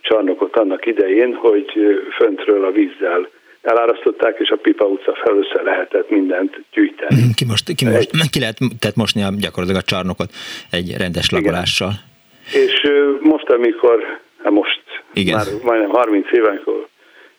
csarnokot 0.00 0.56
annak 0.56 0.86
idején, 0.86 1.34
hogy 1.34 1.72
föntről 2.16 2.64
a 2.64 2.70
vízzel 2.70 3.28
elárasztották, 3.62 4.36
és 4.38 4.50
a 4.50 4.56
Pipa 4.56 4.84
utca 4.84 5.14
felől 5.14 5.38
össze 5.38 5.62
lehetett 5.62 6.10
mindent 6.10 6.64
gyűjteni. 6.72 7.34
Ki, 7.34 7.44
most, 7.44 7.74
ki, 7.74 7.84
most, 7.84 8.30
ki 8.30 8.38
lehet 8.38 8.58
tehát 8.78 8.96
mosni 8.96 9.22
a, 9.22 9.30
gyakorlatilag 9.38 9.82
a 9.82 9.86
csarnokot 9.86 10.30
egy 10.70 10.94
rendes 10.96 11.30
lagolással. 11.30 11.88
Igen. 11.88 12.07
És 12.52 12.90
most, 13.20 13.50
amikor, 13.50 14.18
hát 14.42 14.52
most 14.52 14.82
Igen. 15.12 15.36
már 15.36 15.46
majdnem 15.62 15.90
30 15.90 16.32
éve, 16.32 16.48
amikor 16.48 16.86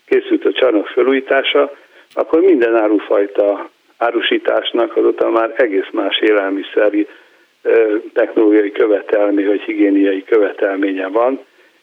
készült 0.06 0.46
a 0.46 0.52
csarnok 0.52 0.88
felújítása, 0.88 1.72
akkor 2.14 2.42
minden 2.42 2.76
árufajta 2.76 3.70
árusításnak 3.98 4.98
azóta 4.98 5.30
már 5.30 5.54
egész 5.58 5.90
más 5.92 6.18
élelmiszeri 6.20 7.08
technológiai 8.14 8.72
követelmény, 8.72 9.46
vagy 9.46 9.62
higiéniai 9.62 10.24
követelménye 10.24 11.08
van. 11.08 11.40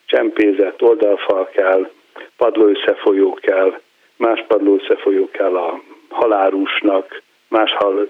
Csempézett 0.07 0.83
oldalfal 0.83 1.49
kell, 1.53 1.91
padlóösszefolyó 2.37 3.35
kell, 3.35 3.81
más 4.17 4.45
padlóösszefolyó 4.49 5.29
kell 5.31 5.57
a 5.57 5.83
halárusnak, 6.09 7.23
más 7.49 7.73
hal 7.73 8.09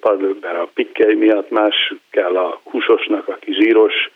padlókban 0.00 0.56
a 0.56 0.68
pikkely 0.74 1.14
miatt, 1.14 1.50
más 1.50 1.94
kell 2.10 2.36
a 2.36 2.60
húsosnak, 2.64 3.28
aki 3.28 3.52
zsíros 3.52 4.10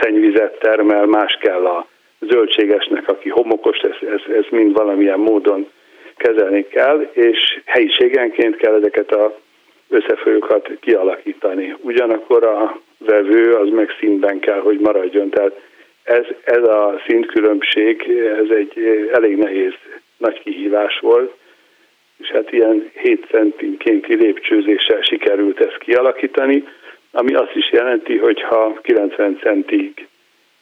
szennyvizet 0.00 0.58
termel, 0.58 1.06
más 1.06 1.38
kell 1.40 1.66
a 1.66 1.86
zöldségesnek, 2.20 3.08
aki 3.08 3.28
homokos, 3.28 3.78
ez, 3.78 4.08
ez, 4.08 4.34
ez 4.34 4.44
mind 4.50 4.72
valamilyen 4.72 5.18
módon 5.18 5.70
kezelni 6.16 6.66
kell, 6.66 7.08
és 7.12 7.60
helyiségenként 7.64 8.56
kell 8.56 8.74
ezeket 8.74 9.12
a 9.12 9.38
összefolyókat 9.88 10.70
kialakítani. 10.80 11.76
Ugyanakkor 11.80 12.44
a 12.44 12.80
vevő 12.98 13.52
az 13.52 13.68
meg 13.68 13.90
szintben 13.98 14.38
kell, 14.38 14.60
hogy 14.60 14.78
maradjon. 14.78 15.30
Tehát 15.30 15.60
ez, 16.02 16.24
ez 16.44 16.62
a 16.62 17.00
szintkülönbség, 17.06 18.02
ez 18.42 18.56
egy 18.56 19.08
elég 19.12 19.36
nehéz, 19.36 19.72
nagy 20.16 20.42
kihívás 20.42 20.98
volt, 20.98 21.32
és 22.18 22.28
hát 22.28 22.52
ilyen 22.52 22.90
7 22.94 23.26
centinkénti 23.30 24.14
lépcsőzéssel 24.14 25.00
sikerült 25.00 25.60
ezt 25.60 25.78
kialakítani 25.78 26.64
ami 27.12 27.34
azt 27.34 27.54
is 27.54 27.72
jelenti, 27.72 28.16
hogy 28.16 28.42
ha 28.42 28.78
90 28.82 29.38
centig 29.42 30.06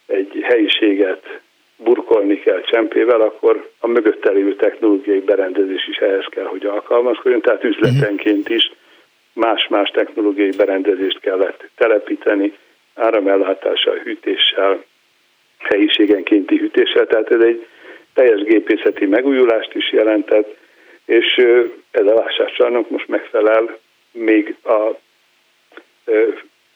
egy 0.05 0.39
helyiséget 0.41 1.39
burkolni 1.77 2.39
kell 2.39 2.61
csempével, 2.61 3.21
akkor 3.21 3.69
a 3.79 3.87
mögötte 3.87 4.31
lévő 4.31 4.55
technológiai 4.55 5.19
berendezés 5.19 5.87
is 5.87 5.97
ehhez 5.97 6.25
kell, 6.29 6.45
hogy 6.45 6.65
alkalmazkodjon, 6.65 7.41
tehát 7.41 7.63
üzletenként 7.63 8.49
is 8.49 8.71
más-más 9.33 9.89
technológiai 9.89 10.51
berendezést 10.57 11.19
kellett 11.19 11.69
telepíteni, 11.75 12.53
áramellátással, 12.95 13.95
hűtéssel, 13.95 14.83
helyiségenkénti 15.57 16.57
hűtéssel, 16.57 17.05
tehát 17.05 17.31
ez 17.31 17.41
egy 17.41 17.65
teljes 18.13 18.41
gépészeti 18.41 19.05
megújulást 19.05 19.73
is 19.73 19.91
jelentett, 19.91 20.57
és 21.05 21.35
ez 21.91 22.05
a 22.05 22.13
vásárcsarnok 22.13 22.89
most 22.89 23.07
megfelel 23.07 23.77
még 24.11 24.55
a, 24.63 24.99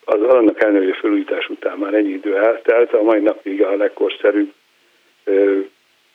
az 0.04 0.20
annak 0.20 0.62
ellenőrző 0.62 0.92
felújítás 0.92 1.48
után 1.48 1.78
már 1.78 1.94
ennyi 1.94 2.12
idő 2.12 2.36
eltelt, 2.36 2.92
a 2.92 3.02
mai 3.02 3.20
napig 3.20 3.62
a 3.62 3.76
legkorszerűbb 3.76 4.52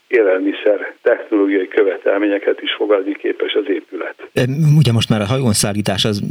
élelmiszer 0.08 0.94
technológiai 1.02 1.68
követelményeket 1.68 2.62
is 2.62 2.74
fogadni 2.74 3.14
képes 3.14 3.54
az 3.54 3.70
épület. 3.70 4.16
Ugye 4.78 4.92
most 4.92 5.10
már 5.10 5.22
a 5.22 5.26
hajónszállítás 5.26 6.06
az 6.06 6.22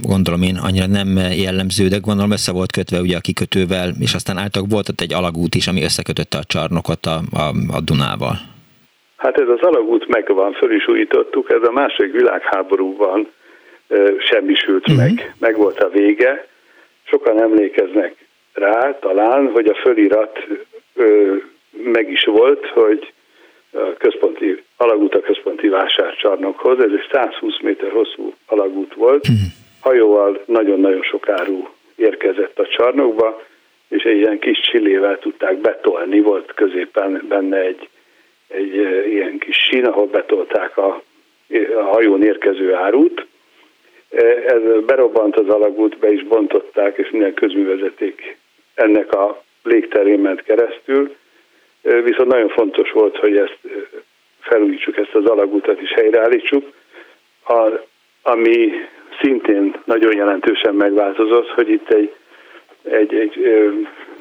gondolom 0.00 0.42
én 0.42 0.56
annyira 0.66 0.86
nem 0.86 1.08
jellemző, 1.16 1.88
de 1.88 1.98
gondolom 1.98 2.30
össze 2.30 2.52
volt 2.52 2.72
kötve 2.72 3.00
ugye 3.00 3.16
a 3.16 3.20
kikötővel, 3.20 3.88
és 4.00 4.14
aztán 4.14 4.36
általában 4.36 4.74
volt 4.74 4.88
ott 4.88 5.00
egy 5.00 5.14
alagút 5.14 5.54
is, 5.54 5.66
ami 5.66 5.82
összekötötte 5.82 6.38
a 6.38 6.48
csarnokot 6.54 7.06
a, 7.06 7.16
a, 7.42 7.46
a 7.76 7.80
Dunával. 7.80 8.36
Hát 9.16 9.40
ez 9.40 9.48
az 9.48 9.60
alagút 9.60 10.08
megvan, 10.08 10.52
föl 10.52 10.72
is 10.74 10.88
újítottuk, 10.88 11.50
ez 11.50 11.68
a 11.68 11.72
második 11.72 12.12
világháborúban 12.12 13.28
semmisült 14.18 14.88
uh-huh. 14.88 14.96
meg, 14.96 15.34
meg 15.38 15.56
volt 15.56 15.80
a 15.80 15.88
vége. 15.88 16.46
Sokan 17.02 17.40
emlékeznek 17.40 18.14
rá 18.52 18.98
talán, 18.98 19.50
hogy 19.50 19.66
a 19.66 19.74
fölirat 19.74 20.46
ö, 20.94 21.34
meg 21.70 22.10
is 22.10 22.24
volt, 22.24 22.66
hogy 22.66 23.12
a 23.70 23.92
központi, 23.98 24.62
alagút 24.76 25.14
a 25.14 25.20
központi 25.20 25.68
vásárcsarnokhoz, 25.68 26.78
ez 26.78 26.90
egy 26.90 27.08
120 27.10 27.60
méter 27.60 27.90
hosszú 27.90 28.34
alagút 28.46 28.94
volt, 28.94 29.28
uh-huh. 29.28 29.46
hajóval 29.80 30.42
nagyon-nagyon 30.46 31.02
sok 31.02 31.28
áru 31.28 31.68
érkezett 31.94 32.58
a 32.58 32.66
csarnokba, 32.66 33.42
és 33.88 34.02
egy 34.02 34.16
ilyen 34.16 34.38
kis 34.38 34.60
csillével 34.60 35.18
tudták 35.18 35.56
betolni, 35.56 36.20
volt 36.20 36.54
középen 36.54 37.24
benne 37.28 37.58
egy 37.58 37.88
egy 38.46 38.74
ilyen 39.08 39.38
kis 39.38 39.56
sín, 39.56 39.84
ahol 39.84 40.06
betolták 40.06 40.76
a, 40.76 41.02
a 41.78 41.82
hajón 41.82 42.22
érkező 42.22 42.74
árut. 42.74 43.26
Ez 44.46 44.84
berobbant 44.86 45.36
az 45.36 45.48
alagút, 45.48 45.98
be 45.98 46.12
is 46.12 46.24
bontották, 46.24 46.96
és 46.98 47.10
minden 47.10 47.34
közművezeték 47.34 48.36
ennek 48.74 49.12
a 49.12 49.42
légterén 49.62 50.18
ment 50.18 50.42
keresztül. 50.42 51.16
Viszont 51.82 52.28
nagyon 52.28 52.48
fontos 52.48 52.90
volt, 52.90 53.16
hogy 53.16 53.36
ezt 53.36 53.58
felújítsuk, 54.40 54.96
ezt 54.96 55.14
az 55.14 55.24
alagútat 55.24 55.80
is 55.80 55.92
helyreállítsuk. 55.92 56.72
A, 57.46 57.68
ami 58.22 58.72
szintén 59.20 59.74
nagyon 59.84 60.16
jelentősen 60.16 60.74
megváltozott, 60.74 61.48
hogy 61.48 61.70
itt 61.70 61.90
egy, 61.92 62.14
egy, 62.82 63.14
egy 63.14 63.38
ö, 63.42 63.70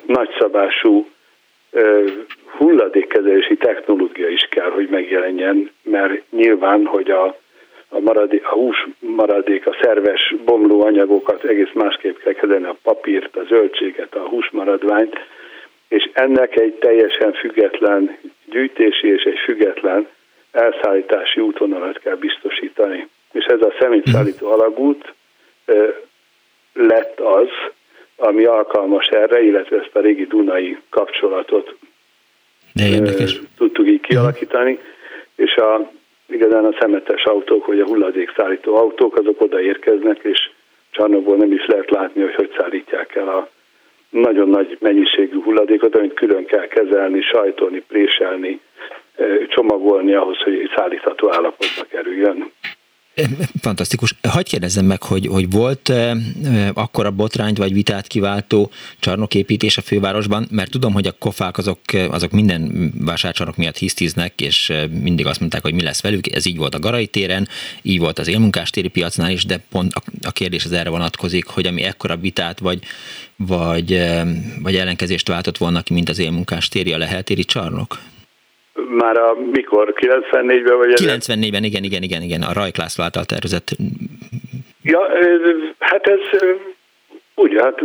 nagyszabású 0.05 1.07
ö, 1.71 2.09
hulladékkezelési 2.57 3.57
technológia 3.57 4.27
is 4.27 4.47
kell, 4.49 4.69
hogy 4.69 4.87
megjelenjen, 4.89 5.71
mert 5.83 6.21
nyilván, 6.29 6.85
hogy 6.85 7.11
a, 7.11 7.39
a, 7.89 7.99
maradék, 7.99 8.45
a 8.45 8.53
hús 8.53 8.87
maradék, 8.99 9.67
a 9.67 9.77
szerves 9.81 10.35
bomló 10.45 10.81
anyagokat 10.81 11.43
egész 11.43 11.73
másképp 11.73 12.17
kell 12.17 12.33
kezelni, 12.33 12.65
a 12.65 12.77
papírt, 12.81 13.35
a 13.35 13.43
zöldséget, 13.47 14.15
a 14.15 14.27
húsmaradványt, 14.27 15.15
és 15.87 16.09
ennek 16.13 16.59
egy 16.59 16.73
teljesen 16.73 17.33
független 17.33 18.17
gyűjtési 18.45 19.07
és 19.07 19.23
egy 19.23 19.39
független 19.43 20.07
elszállítási 20.51 21.39
útvonalat 21.41 21.99
kell 21.99 22.15
biztosítani. 22.15 23.07
És 23.31 23.45
ez 23.45 23.61
a 23.61 23.73
szemétszállító 23.79 24.51
alagút 24.51 25.13
lett 26.73 27.19
az, 27.19 27.47
ami 28.17 28.43
alkalmas 28.43 29.07
erre, 29.07 29.41
illetve 29.41 29.77
ezt 29.77 29.95
a 29.95 29.99
régi 29.99 30.25
Dunai 30.25 30.77
kapcsolatot 30.89 31.75
de 32.75 32.87
érdekes. 32.87 33.39
tudtuk 33.57 33.87
így 33.87 34.01
kialakítani, 34.01 34.79
és 35.35 35.55
a, 35.55 35.91
igazán 36.27 36.65
a 36.65 36.75
szemetes 36.79 37.23
autók, 37.23 37.65
vagy 37.65 37.79
a 37.79 37.85
hulladékszállító 37.85 38.75
autók, 38.75 39.17
azok 39.17 39.41
odaérkeznek, 39.41 40.19
és 40.21 40.49
csarnokból 40.91 41.35
nem 41.35 41.51
is 41.51 41.65
lehet 41.65 41.89
látni, 41.89 42.21
hogy 42.21 42.35
hogy 42.35 42.55
szállítják 42.57 43.15
el 43.15 43.27
a 43.27 43.49
nagyon 44.09 44.49
nagy 44.49 44.77
mennyiségű 44.79 45.41
hulladékot, 45.41 45.95
amit 45.95 46.13
külön 46.13 46.45
kell 46.45 46.67
kezelni, 46.67 47.21
sajtolni, 47.21 47.83
préselni, 47.87 48.59
csomagolni 49.47 50.13
ahhoz, 50.13 50.37
hogy 50.37 50.71
szállítható 50.75 51.31
állapotba 51.31 51.83
kerüljön. 51.89 52.51
Fantasztikus. 53.61 54.15
Hagyj 54.21 54.49
kérdezzem 54.49 54.85
meg, 54.85 55.03
hogy, 55.03 55.27
hogy 55.27 55.49
volt 55.49 55.89
eh, 55.89 56.17
akkora 56.73 57.11
botrányt 57.11 57.57
vagy 57.57 57.73
vitát 57.73 58.07
kiváltó 58.07 58.71
csarnoképítés 58.99 59.77
a 59.77 59.81
fővárosban, 59.81 60.47
mert 60.51 60.71
tudom, 60.71 60.93
hogy 60.93 61.07
a 61.07 61.11
kofák 61.11 61.57
azok, 61.57 61.79
azok 62.09 62.31
minden 62.31 62.91
vásárcsarnok 62.99 63.57
miatt 63.57 63.77
hisztiznek, 63.77 64.41
és 64.41 64.73
mindig 65.01 65.25
azt 65.25 65.39
mondták, 65.39 65.61
hogy 65.61 65.73
mi 65.73 65.81
lesz 65.81 66.01
velük. 66.01 66.35
Ez 66.35 66.45
így 66.45 66.57
volt 66.57 66.75
a 66.75 66.79
Garai 66.79 67.07
téren, 67.07 67.47
így 67.81 67.99
volt 67.99 68.19
az 68.19 68.27
élmunkástéri 68.27 68.87
piacnál 68.87 69.31
is, 69.31 69.45
de 69.45 69.63
pont 69.69 69.93
a, 69.93 70.03
a 70.21 70.31
kérdés 70.31 70.65
az 70.65 70.71
erre 70.71 70.89
vonatkozik, 70.89 71.45
hogy 71.45 71.65
ami 71.65 71.83
ekkora 71.83 72.17
vitát 72.17 72.59
vagy, 72.59 72.79
vagy, 73.35 74.05
vagy 74.61 74.75
ellenkezést 74.75 75.27
váltott 75.27 75.57
volna 75.57 75.81
ki, 75.81 75.93
mint 75.93 76.09
az 76.09 76.19
élmunkástéri, 76.19 76.93
a 76.93 76.97
leheltéri 76.97 77.43
csarnok? 77.43 77.99
Már 78.89 79.17
a 79.17 79.35
mikor? 79.51 79.93
94-ben 79.97 80.77
vagy? 80.77 80.93
94-ben, 80.95 81.63
igen, 81.63 81.83
igen, 81.83 82.03
igen, 82.03 82.21
igen, 82.21 82.41
a 82.41 82.53
Rajk 82.53 82.77
László 82.77 83.03
által 83.03 83.25
tervezett. 83.25 83.69
Ja, 84.83 85.07
hát 85.79 86.07
ez 86.07 86.39
ugye, 87.35 87.61
hát 87.61 87.81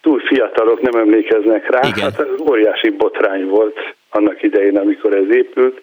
túl 0.00 0.20
fiatalok 0.20 0.80
nem 0.80 1.00
emlékeznek 1.00 1.70
rá. 1.70 1.88
Igen. 1.88 2.12
Hát 2.12 2.26
óriási 2.50 2.90
botrány 2.90 3.44
volt 3.44 3.94
annak 4.08 4.42
idején, 4.42 4.76
amikor 4.76 5.14
ez 5.14 5.30
épült, 5.30 5.80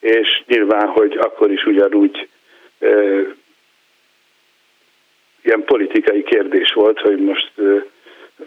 és 0.00 0.42
nyilván, 0.46 0.86
hogy 0.86 1.16
akkor 1.20 1.50
is 1.50 1.64
ugyanúgy 1.64 2.28
e, 2.78 2.88
ilyen 5.42 5.64
politikai 5.64 6.22
kérdés 6.22 6.72
volt, 6.72 7.00
hogy 7.00 7.18
most, 7.18 7.50
e, 7.58 7.84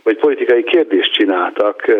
vagy 0.03 0.17
politikai 0.17 0.63
kérdést 0.63 1.13
csináltak 1.13 1.87
e, 1.87 1.95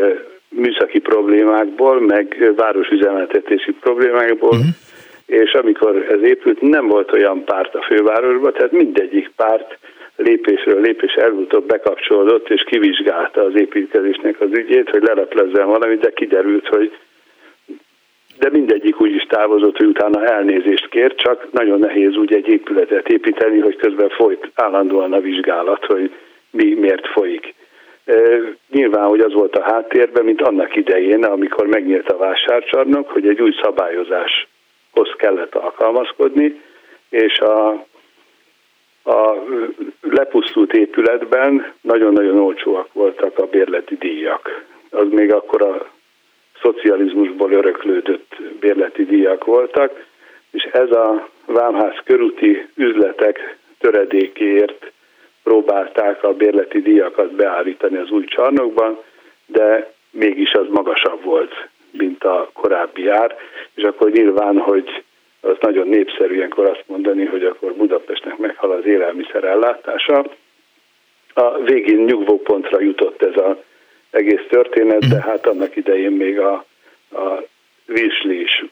műszaki 0.58 1.00
problémákból, 1.00 2.00
meg 2.00 2.54
városüzemeltetési 2.56 3.72
problémákból, 3.72 4.50
uh-huh. 4.50 4.66
és 5.26 5.54
amikor 5.54 6.06
ez 6.10 6.22
épült, 6.22 6.62
nem 6.62 6.88
volt 6.88 7.12
olyan 7.12 7.44
párt 7.44 7.76
a 7.76 7.82
fővárosban, 7.82 8.54
tehát 8.54 8.72
mindegyik 8.72 9.32
párt 9.36 9.78
lépésről 10.16 10.82
lépés 10.82 11.14
előbb 11.14 11.64
bekapcsolódott, 11.66 12.50
és 12.50 12.64
kivizsgálta 12.64 13.42
az 13.42 13.56
építkezésnek 13.56 14.42
az 14.42 14.50
ügyét, 14.52 14.90
hogy 14.90 15.04
leleplezzen 15.04 15.68
valamit, 15.68 16.00
de 16.00 16.12
kiderült, 16.14 16.68
hogy 16.68 16.92
de 18.40 18.50
mindegyik 18.50 19.02
úgy 19.02 19.16
is 19.16 19.24
távozott, 19.24 19.78
hogy 19.78 19.88
utána 19.88 20.26
elnézést 20.26 20.90
kér, 20.90 21.16
csak 21.16 21.48
nagyon 21.52 21.80
nehéz 21.80 22.16
úgy 22.16 22.34
egy 22.34 22.48
épületet 22.48 23.08
építeni, 23.08 23.60
hogy 23.60 23.76
közben 23.76 24.10
folyt 24.10 24.52
állandóan 24.56 25.14
a 25.14 25.20
vizsgálat, 25.20 25.86
hogy 25.86 26.12
mi 26.52 26.74
miért 26.74 27.08
folyik. 27.08 27.54
Nyilván, 28.70 29.08
hogy 29.08 29.20
az 29.20 29.34
volt 29.34 29.56
a 29.56 29.64
háttérben, 29.64 30.26
mint 30.26 30.42
annak 30.42 30.76
idején, 30.76 31.24
amikor 31.24 31.68
megnyílt 31.68 32.10
a 32.10 32.18
vásárcsarnok, 32.18 33.10
hogy 33.10 33.28
egy 33.28 33.42
új 33.42 33.56
szabályozáshoz 33.62 35.16
kellett 35.18 35.56
alkalmazkodni, 35.56 36.62
és 37.10 37.40
a, 37.40 37.68
a 39.04 39.44
lepusztult 40.02 40.74
épületben 40.74 41.74
nagyon-nagyon 41.82 42.40
olcsóak 42.40 42.94
voltak 42.94 43.38
a 43.38 43.46
bérleti 43.46 43.96
díjak. 43.96 44.66
Az 44.90 45.08
még 45.10 45.34
akkor 45.34 45.62
a 45.62 45.92
szocializmusból 46.62 47.52
öröklődött 47.52 48.36
bérleti 48.60 49.06
díjak 49.06 49.46
voltak, 49.46 50.06
és 50.52 50.64
ez 50.64 50.92
a 50.92 51.30
Vámház 51.46 52.02
körúti 52.04 52.68
üzletek 52.76 53.58
töredékéért 53.80 54.92
próbálták 55.48 56.24
a 56.24 56.34
bérleti 56.34 56.82
díjakat 56.82 57.32
beállítani 57.32 57.98
az 57.98 58.10
új 58.10 58.26
csarnokban, 58.26 58.98
de 59.46 59.94
mégis 60.12 60.52
az 60.52 60.66
magasabb 60.70 61.24
volt, 61.24 61.68
mint 61.92 62.24
a 62.24 62.50
korábbi 62.54 63.08
ár, 63.08 63.38
és 63.76 63.84
akkor 63.84 64.12
nyilván, 64.12 64.58
hogy 64.58 65.04
az 65.42 65.56
nagyon 65.60 65.88
népszerű 65.88 66.36
ilyenkor 66.36 66.66
azt 66.70 66.84
mondani, 66.86 67.26
hogy 67.26 67.44
akkor 67.44 67.74
Budapestnek 67.74 68.38
meghal 68.38 68.72
az 68.72 68.86
élelmiszer 68.86 69.44
ellátása. 69.44 70.26
A 71.34 71.58
végén 71.58 72.04
nyugvópontra 72.04 72.82
jutott 72.82 73.24
ez 73.24 73.44
az 73.44 73.56
egész 74.10 74.46
történet, 74.50 75.08
de 75.08 75.22
hát 75.22 75.48
annak 75.48 75.76
idején 75.76 76.12
még 76.12 76.40
a, 76.40 76.66
a 77.12 77.44
Virsli 77.86 78.42
is 78.42 78.66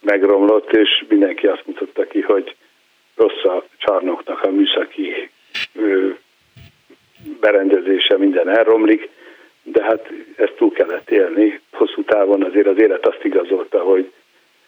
megromlott, 0.00 0.72
és 0.72 1.04
mindenki 1.08 1.46
azt 1.46 1.66
mutatta 1.66 2.06
ki, 2.06 2.20
hogy 2.20 2.54
rossz 3.16 3.44
a 3.44 3.64
csarnoknak 3.78 4.42
a 4.42 4.50
műszaki 4.50 5.30
berendezése, 7.40 8.16
minden 8.16 8.48
elromlik, 8.48 9.08
de 9.62 9.82
hát 9.82 10.08
ezt 10.36 10.52
túl 10.56 10.72
kellett 10.72 11.10
élni. 11.10 11.60
Hosszú 11.72 12.02
távon 12.02 12.42
azért 12.42 12.66
az 12.66 12.78
élet 12.78 13.06
azt 13.06 13.24
igazolta, 13.24 13.78
hogy 13.78 14.12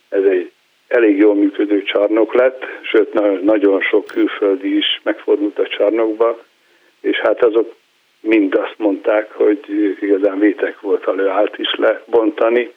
ez 0.08 0.22
egy 0.22 0.50
elég 0.88 1.16
jól 1.16 1.34
működő 1.34 1.82
csarnok 1.82 2.34
lett, 2.34 2.64
sőt 2.82 3.42
nagyon 3.42 3.80
sok 3.80 4.06
külföldi 4.06 4.76
is 4.76 5.00
megfordult 5.02 5.58
a 5.58 5.68
csarnokba, 5.68 6.44
és 7.00 7.16
hát 7.16 7.42
azok 7.42 7.74
mind 8.20 8.54
azt 8.54 8.74
mondták, 8.76 9.32
hogy 9.32 9.60
igazán 10.00 10.38
vétek 10.38 10.80
volt, 10.80 11.04
ha 11.04 11.32
állt 11.32 11.58
is 11.58 11.74
lebontani, 11.76 12.72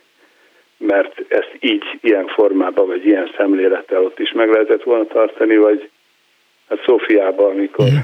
mert 0.77 1.23
ezt 1.27 1.55
így, 1.59 1.83
ilyen 2.01 2.27
formában, 2.27 2.87
vagy 2.87 3.05
ilyen 3.05 3.31
szemlélettel 3.37 4.03
ott 4.03 4.19
is 4.19 4.31
meg 4.31 4.49
lehetett 4.49 4.83
volna 4.83 5.05
tartani, 5.05 5.57
vagy 5.57 5.89
hát 6.71 6.83
Szófiában, 6.85 7.49
amikor 7.49 7.85
mm. 7.85 7.97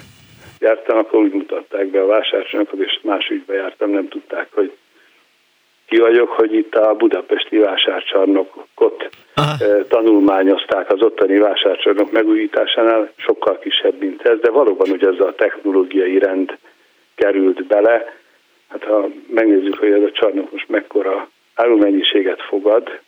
jártam, 0.59 0.97
akkor 0.97 1.19
úgy 1.19 1.33
mutatták 1.33 1.87
be 1.87 2.01
a 2.01 2.05
vásárcsónakot, 2.05 2.79
és 2.79 2.99
más 3.03 3.27
ügybe 3.27 3.53
jártam, 3.53 3.89
nem 3.89 4.07
tudták, 4.07 4.47
hogy 4.51 4.71
ki 5.87 5.97
vagyok, 5.97 6.29
hogy 6.29 6.53
itt 6.53 6.75
a 6.75 6.93
budapesti 6.93 7.57
vásárcsarnokot 7.57 9.09
Aha. 9.33 9.65
Eh, 9.65 9.83
tanulmányozták 9.87 10.91
az 10.91 11.01
ottani 11.01 11.37
vásárcsarnok 11.37 12.11
megújításánál, 12.11 13.11
sokkal 13.17 13.59
kisebb, 13.59 13.99
mint 13.99 14.21
ez, 14.21 14.39
de 14.39 14.49
valóban 14.49 14.89
ugye 14.89 15.07
ez 15.07 15.19
a 15.19 15.35
technológiai 15.35 16.19
rend 16.19 16.57
került 17.15 17.65
bele. 17.65 18.15
Hát 18.69 18.83
ha 18.83 19.07
megnézzük, 19.27 19.77
hogy 19.79 19.91
ez 19.91 20.01
a 20.01 20.11
csarnok 20.11 20.51
most 20.51 20.69
mekkora 20.69 21.29
árumennyiséget 21.55 22.41
fogad, 22.41 22.99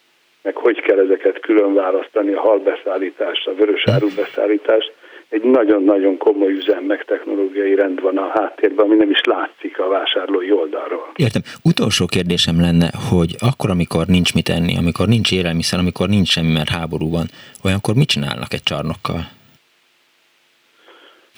meg 0.41 0.56
hogy 0.56 0.82
kell 0.82 1.00
ezeket 1.00 1.39
külön 1.39 1.74
választani, 1.74 2.34
a 2.34 2.39
halbeszállítást, 2.39 3.48
a 3.48 3.56
vörös 3.56 3.84
árubeszállítást, 3.86 4.91
egy 5.30 5.44
nagyon-nagyon 5.44 6.18
komoly 6.18 6.52
üzem, 6.52 6.84
meg 6.84 7.06
technológiai 7.06 7.76
rend 7.76 8.02
van 8.02 8.18
a 8.18 8.28
háttérben, 8.28 8.86
ami 8.86 8.96
nem 8.96 9.10
is 9.10 9.22
látszik 9.24 9.80
a 9.80 9.88
vásárlói 9.88 10.52
oldalról. 10.52 11.12
Értem. 11.15 11.42
Utolsó 11.63 12.06
kérdésem 12.06 12.60
lenne, 12.60 12.89
hogy 13.10 13.36
akkor, 13.39 13.70
amikor 13.70 14.06
nincs 14.06 14.34
mit 14.34 14.50
enni, 14.50 14.78
amikor 14.78 15.08
nincs 15.08 15.32
élelmiszer, 15.32 15.80
amikor 15.80 16.08
nincs 16.08 16.28
semmi, 16.28 16.52
mert 16.52 16.70
háború 16.70 17.10
van, 17.12 17.26
olyankor 17.63 17.96
mit 17.96 18.08
csinálnak 18.08 18.54
egy 18.54 18.63
csarnokkal? 18.63 19.22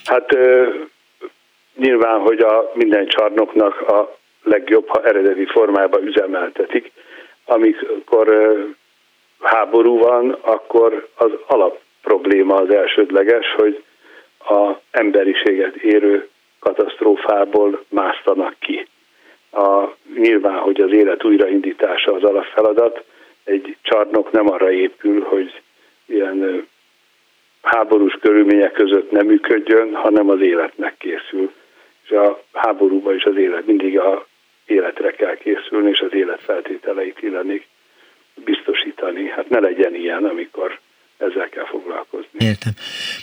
Hát 0.06 0.38
nyilván, 1.76 2.20
hogy 2.20 2.40
a 2.40 2.72
minden 2.74 3.08
csarnoknak 3.08 3.82
a 3.82 4.18
legjobb, 4.44 4.88
ha 4.88 5.04
eredeti 5.04 5.46
formájában 5.46 6.04
üzemeltetik. 6.04 6.92
Amikor 7.46 8.28
háború 9.40 9.98
van, 9.98 10.38
akkor 10.42 11.10
az 11.16 11.32
alap 11.48 11.80
probléma 12.02 12.56
az 12.56 12.74
elsődleges, 12.74 13.54
hogy 13.56 13.84
a 14.40 14.72
emberiséget 14.92 15.76
érő 15.76 16.30
katasztrófából 16.60 17.84
másztanak 17.90 18.56
ki. 18.60 18.88
A, 19.52 19.88
nyilván, 20.16 20.60
hogy 20.60 20.82
az 20.82 20.92
élet 20.92 21.24
újraindítása 21.24 22.14
az 22.14 22.24
alapfeladat, 22.24 23.04
egy 23.44 23.78
csarnok 23.82 24.32
nem 24.32 24.52
arra 24.52 24.72
épül, 24.72 25.22
hogy 25.24 25.62
ilyen 26.06 26.68
háborús 27.62 28.18
körülmények 28.22 28.72
között 28.72 29.12
nem 29.12 29.26
működjön, 29.26 29.96
hanem 29.96 30.30
az 30.30 30.42
életnek 30.42 30.98
készül. 30.98 31.52
És 32.04 32.12
a 32.12 32.44
háborúban 32.54 33.16
is 33.16 33.24
az 33.24 33.38
élet 33.38 33.66
mindig 33.66 34.00
a 34.00 34.26
életre 34.66 35.12
kell 35.12 35.36
készülni, 35.36 35.90
és 35.90 36.00
az 36.00 36.14
élet 36.14 36.42
feltételeit 36.42 37.22
illenik 37.22 37.68
biztosítani. 38.36 39.30
Hát 39.30 39.50
ne 39.50 39.60
legyen 39.60 39.96
ilyen, 39.96 40.26
amikor 40.26 40.80
ezzel 41.30 41.50
kell 41.50 41.66
foglalkozni. 41.66 42.28
Értem. 42.38 42.74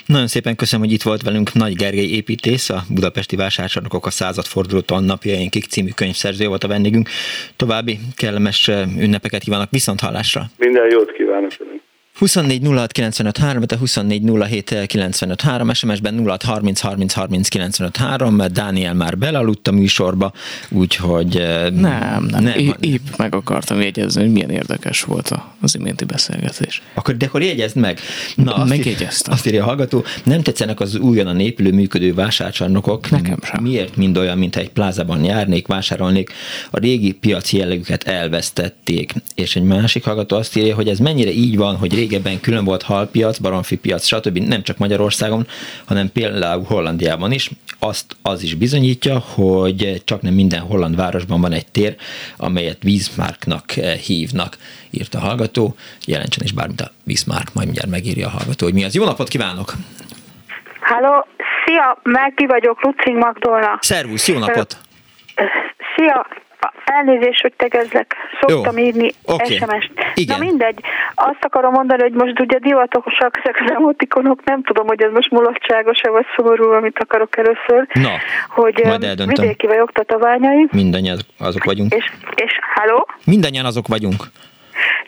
Nagyon 0.05 0.27
szépen 0.27 0.55
köszönöm, 0.55 0.85
hogy 0.85 0.93
itt 0.93 1.01
volt 1.01 1.21
velünk 1.21 1.53
Nagy 1.53 1.75
Gergely 1.75 2.09
építész, 2.09 2.69
a 2.69 2.83
Budapesti 2.89 3.35
Vásárcsarnokok 3.35 4.05
a 4.05 4.09
századforduló 4.09 4.81
tannapjainkig 4.81 5.63
című 5.63 5.89
könyvszerző 5.95 6.47
volt 6.47 6.63
a 6.63 6.67
vendégünk. 6.67 7.09
További 7.55 7.99
kellemes 8.15 8.67
ünnepeket 8.99 9.43
kívánok, 9.43 9.69
viszont 9.69 9.99
hallásra! 9.99 10.41
Minden 10.57 10.89
jót 10.91 11.11
kívánok! 11.11 11.51
24 12.19 12.61
06 12.63 12.91
95 12.91 13.37
3, 13.37 13.63
24 13.79 14.23
07 14.49 14.85
95 14.87 15.41
3, 15.41 15.73
SMS-ben 15.73 16.25
06 16.25 16.43
30 16.43 16.79
30 16.79 17.13
30 17.13 17.47
95 17.47 17.97
3, 17.97 18.35
mert 18.35 18.51
Dániel 18.51 18.93
már 18.93 19.17
belaludt 19.17 19.67
a 19.67 19.71
műsorba, 19.71 20.33
úgyhogy... 20.69 21.33
Nem, 21.73 22.23
nem, 22.23 22.43
nem. 22.43 22.75
Épp 22.79 23.07
meg 23.17 23.35
akartam 23.35 23.81
jegyezni, 23.81 24.21
hogy 24.21 24.31
milyen 24.31 24.49
érdekes 24.49 25.03
volt 25.03 25.31
az 25.61 25.75
iménti 25.75 26.05
beszélgetés. 26.05 26.81
Akkor, 26.93 27.17
de 27.17 27.25
akkor 27.25 27.41
jegyezd 27.41 27.75
meg. 27.75 27.99
Na, 28.35 28.55
azt 28.55 28.69
Megjegyeztem. 28.69 29.33
Azt 29.33 29.45
írja 29.45 29.63
a 29.63 29.65
hallgató, 29.65 30.03
nem 30.23 30.41
tetszenek 30.41 30.79
az 30.79 30.95
újonnan 30.95 31.39
épülő 31.39 31.71
működő 31.71 32.13
vásárcsarnokok. 32.13 33.09
Nekem 33.09 33.37
sem. 33.43 33.63
Miért 33.63 33.95
mind 33.95 34.17
olyan, 34.17 34.37
mint 34.37 34.55
egy 34.55 34.69
plázában 34.69 35.23
járnék, 35.23 35.67
vásárolnék, 35.67 36.31
a 36.71 36.79
régi 36.79 37.11
piaci 37.11 37.57
jellegüket 37.57 38.03
elvesztették. 38.03 39.13
És 39.35 39.55
egy 39.55 39.63
másik 39.63 40.03
hallgató 40.03 40.37
azt 40.37 40.57
írja, 40.57 40.75
hogy 40.75 40.87
ez 40.87 40.99
mennyire 40.99 41.31
így 41.31 41.57
van, 41.57 41.75
hogy 41.75 41.93
régi 41.93 42.08
régebben 42.09 42.41
külön 42.41 42.65
volt 42.65 42.83
halpiac, 42.83 43.37
baromfi 43.37 43.77
piac, 43.77 44.05
stb. 44.05 44.37
nem 44.37 44.63
csak 44.63 44.77
Magyarországon, 44.77 45.47
hanem 45.85 46.11
például 46.11 46.63
Hollandiában 46.63 47.31
is. 47.31 47.49
Azt 47.79 48.15
az 48.21 48.43
is 48.43 48.55
bizonyítja, 48.55 49.19
hogy 49.19 50.01
csak 50.05 50.21
nem 50.21 50.33
minden 50.33 50.59
holland 50.59 50.95
városban 50.95 51.41
van 51.41 51.51
egy 51.51 51.67
tér, 51.71 51.95
amelyet 52.37 52.83
Wiesmarknak 52.83 53.77
eh, 53.77 53.93
hívnak, 53.93 54.57
írta 54.89 55.17
a 55.17 55.21
hallgató. 55.21 55.75
Jelentsen 56.05 56.43
is 56.43 56.51
bármit 56.51 56.81
a 56.81 56.91
Wiesmark, 57.05 57.53
majd 57.53 57.67
mindjárt 57.67 57.91
megírja 57.91 58.27
a 58.27 58.29
hallgató, 58.29 58.65
hogy 58.65 58.73
mi 58.73 58.83
az. 58.83 58.95
Jó 58.95 59.05
napot 59.05 59.27
kívánok! 59.27 59.73
Halló, 60.81 61.27
szia, 61.65 61.99
Melki 62.03 62.45
vagyok, 62.45 62.83
Lucing 62.83 63.17
Magdolna. 63.17 63.77
Szervusz, 63.81 64.27
jó 64.27 64.37
napot! 64.37 64.77
Szia, 65.95 66.27
Elnézést, 66.97 67.41
hogy 67.41 67.53
tegezlek. 67.57 68.15
Szoktam 68.41 68.77
Jó. 68.77 68.83
írni 68.85 69.09
okay. 69.25 69.55
SMS-t. 69.57 69.91
Igen. 70.13 70.39
Na 70.39 70.45
mindegy. 70.45 70.79
Azt 71.15 71.43
akarom 71.43 71.71
mondani, 71.71 72.01
hogy 72.01 72.11
most 72.11 72.39
ugye 72.39 72.59
divatosak 72.59 73.39
ezek 73.43 73.61
az 73.65 73.71
emotikonok, 73.71 74.43
nem 74.43 74.63
tudom, 74.63 74.87
hogy 74.87 75.01
ez 75.01 75.11
most 75.11 75.31
mulatságos-e 75.31 76.09
vagy 76.09 76.25
szomorú, 76.35 76.71
amit 76.71 76.99
akarok 76.99 77.37
először. 77.37 77.87
Na, 77.93 78.11
hogy 78.49 78.81
majd 78.83 79.03
eldöntöm. 79.03 79.27
vidéki 79.27 79.67
vagyok, 79.67 79.91
tatabányai. 79.91 80.67
Mindannyian 80.71 81.17
azok 81.39 81.63
vagyunk. 81.63 81.93
És, 81.93 82.11
és 82.35 82.59
halló? 82.75 83.07
Mindannyian 83.25 83.65
azok 83.65 83.87
vagyunk. 83.87 84.23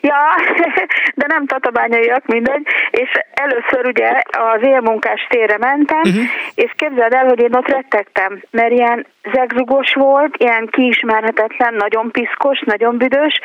Ja, 0.02 0.34
de 1.20 1.26
nem 1.26 1.46
tatabányaiak, 1.46 2.26
mindegy. 2.26 2.66
És 2.90 3.10
először 3.34 3.86
ugye 3.86 4.22
az 4.30 4.62
élmunkás 4.62 5.26
térre 5.28 5.58
mentem, 5.58 6.00
uh-huh. 6.00 6.22
és 6.54 6.72
képzeld 6.76 7.12
el, 7.12 7.24
hogy 7.24 7.40
én 7.40 7.54
ott 7.54 7.68
rettegtem, 7.68 8.42
mert 8.50 8.70
ilyen 8.70 9.06
zegzugos 9.32 9.94
volt, 9.94 10.36
ilyen 10.36 10.68
kiismerhetetlen, 10.70 11.74
nagyon 11.74 12.10
piszkos, 12.10 12.60
nagyon 12.60 12.96
büdös, 12.96 13.40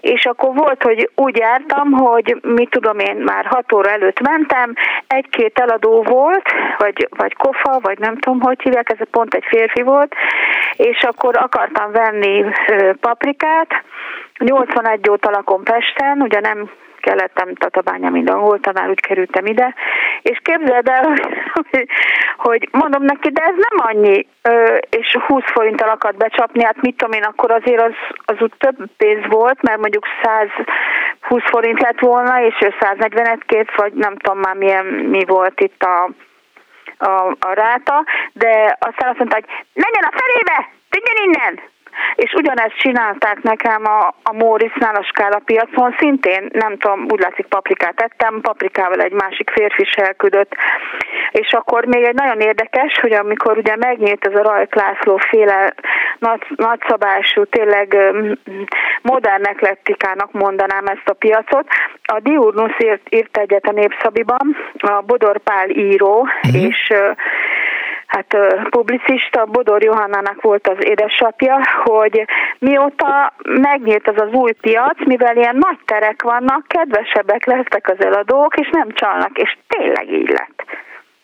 és 0.00 0.24
akkor 0.24 0.54
volt, 0.54 0.82
hogy 0.82 1.10
úgy 1.14 1.36
jártam, 1.36 1.90
hogy 1.90 2.36
mit 2.42 2.70
tudom 2.70 2.98
én, 2.98 3.16
már 3.16 3.44
hat 3.44 3.72
óra 3.72 3.90
előtt 3.90 4.20
mentem, 4.20 4.74
egy-két 5.06 5.58
eladó 5.58 6.02
volt, 6.02 6.52
vagy, 6.78 7.08
vagy 7.16 7.34
kofa, 7.34 7.78
vagy 7.82 7.98
nem 7.98 8.18
tudom, 8.18 8.40
hogy 8.40 8.62
hívják, 8.62 8.90
ez 8.90 9.08
pont 9.10 9.34
egy 9.34 9.44
férfi 9.48 9.82
volt, 9.82 10.14
és 10.76 11.02
akkor 11.02 11.36
akartam 11.36 11.92
venni 11.92 12.44
paprikát, 13.00 13.68
81 14.38 15.10
óta 15.10 15.30
lakom 15.30 15.62
Pesten, 15.62 16.22
ugye 16.22 16.40
nem 16.40 16.70
kellettem 17.00 17.54
Tatabánya, 17.54 18.10
mint 18.10 18.30
angol 18.30 18.60
tanár, 18.60 18.88
úgy 18.88 19.00
kerültem 19.00 19.46
ide, 19.46 19.74
és 20.22 20.38
képzeld 20.42 20.88
el, 20.88 21.14
hogy 22.46 22.68
mondom 22.72 23.02
neki, 23.02 23.30
de 23.30 23.42
ez 23.42 23.54
nem 23.56 23.86
annyi, 23.86 24.26
és 24.90 25.16
20 25.26 25.42
forinttal 25.44 25.88
akart 25.88 26.16
becsapni, 26.16 26.64
hát 26.64 26.80
mit 26.80 26.96
tudom 26.96 27.14
én, 27.14 27.22
akkor 27.22 27.50
azért 27.50 27.82
az, 27.82 27.94
az 28.24 28.36
úgy 28.38 28.52
több 28.58 28.76
pénz 28.96 29.26
volt, 29.26 29.62
mert 29.62 29.80
mondjuk 29.80 30.06
120 30.22 31.42
forint 31.44 31.80
lett 31.80 32.00
volna, 32.00 32.42
és 32.42 32.54
ő 32.60 32.74
140-et 32.80 33.42
kért, 33.46 33.76
vagy 33.76 33.92
nem 33.92 34.16
tudom 34.16 34.38
már 34.38 34.54
milyen, 34.54 34.84
mi 34.86 35.24
volt 35.24 35.60
itt 35.60 35.82
a, 35.82 36.10
a, 36.98 37.36
a 37.40 37.52
ráta, 37.52 38.04
de 38.32 38.76
aztán 38.78 39.08
azt 39.08 39.18
mondta, 39.18 39.36
hogy 39.36 39.48
menjen 39.72 40.10
a 40.10 40.16
felébe, 40.18 40.68
tűnjön 40.90 41.24
innen! 41.24 41.60
És 42.14 42.32
ugyanezt 42.32 42.78
csinálták 42.78 43.42
nekem 43.42 43.82
a, 43.84 44.14
a 44.22 44.32
Mórisznál 44.32 44.94
a 44.94 45.02
Skála 45.02 45.40
piacon, 45.44 45.94
szintén 45.98 46.48
nem 46.52 46.76
tudom, 46.76 47.06
úgy 47.10 47.20
látszik 47.20 47.46
paprikát 47.46 48.00
ettem, 48.00 48.40
paprikával 48.40 49.00
egy 49.00 49.12
másik 49.12 49.50
férfi 49.50 49.82
is 49.82 49.92
elküldött, 49.92 50.54
és 51.30 51.52
akkor 51.52 51.84
még 51.84 52.04
egy 52.04 52.14
nagyon 52.14 52.40
érdekes, 52.40 52.98
hogy 53.00 53.12
amikor 53.12 53.56
ugye 53.58 53.76
megnyílt 53.76 54.26
ez 54.26 54.34
a 54.34 54.42
Rajk 54.42 54.74
László 54.74 55.16
féle 55.16 55.74
nagy, 56.18 56.42
nagyszabású, 56.56 57.44
tényleg 57.44 57.96
modern 59.02 59.44
eklektikának 59.44 60.32
mondanám 60.32 60.86
ezt 60.86 61.08
a 61.08 61.12
piacot, 61.12 61.66
a 62.02 62.20
Diurnus 62.20 62.76
írt, 62.78 63.06
írt 63.10 63.36
egyet 63.36 63.66
a 63.66 63.72
Népszabiban, 63.72 64.56
a 64.78 65.02
Bodor 65.06 65.38
Pál 65.38 65.68
író, 65.68 66.26
mm-hmm. 66.46 66.66
és 66.66 66.92
hát 68.08 68.36
publicista, 68.70 69.44
Bodor 69.44 69.82
Johannának 69.82 70.42
volt 70.42 70.68
az 70.68 70.84
édesapja, 70.84 71.60
hogy 71.84 72.24
mióta 72.58 73.32
megnyílt 73.44 74.08
az 74.08 74.20
az 74.20 74.32
új 74.32 74.52
piac, 74.52 75.06
mivel 75.06 75.36
ilyen 75.36 75.56
nagy 75.56 75.78
terek 75.84 76.22
vannak, 76.22 76.66
kedvesebbek 76.66 77.44
lettek 77.44 77.88
az 77.88 78.04
eladók, 78.04 78.56
és 78.56 78.68
nem 78.72 78.88
csalnak, 78.90 79.38
és 79.38 79.56
tényleg 79.68 80.12
így 80.12 80.28
lett. 80.28 80.64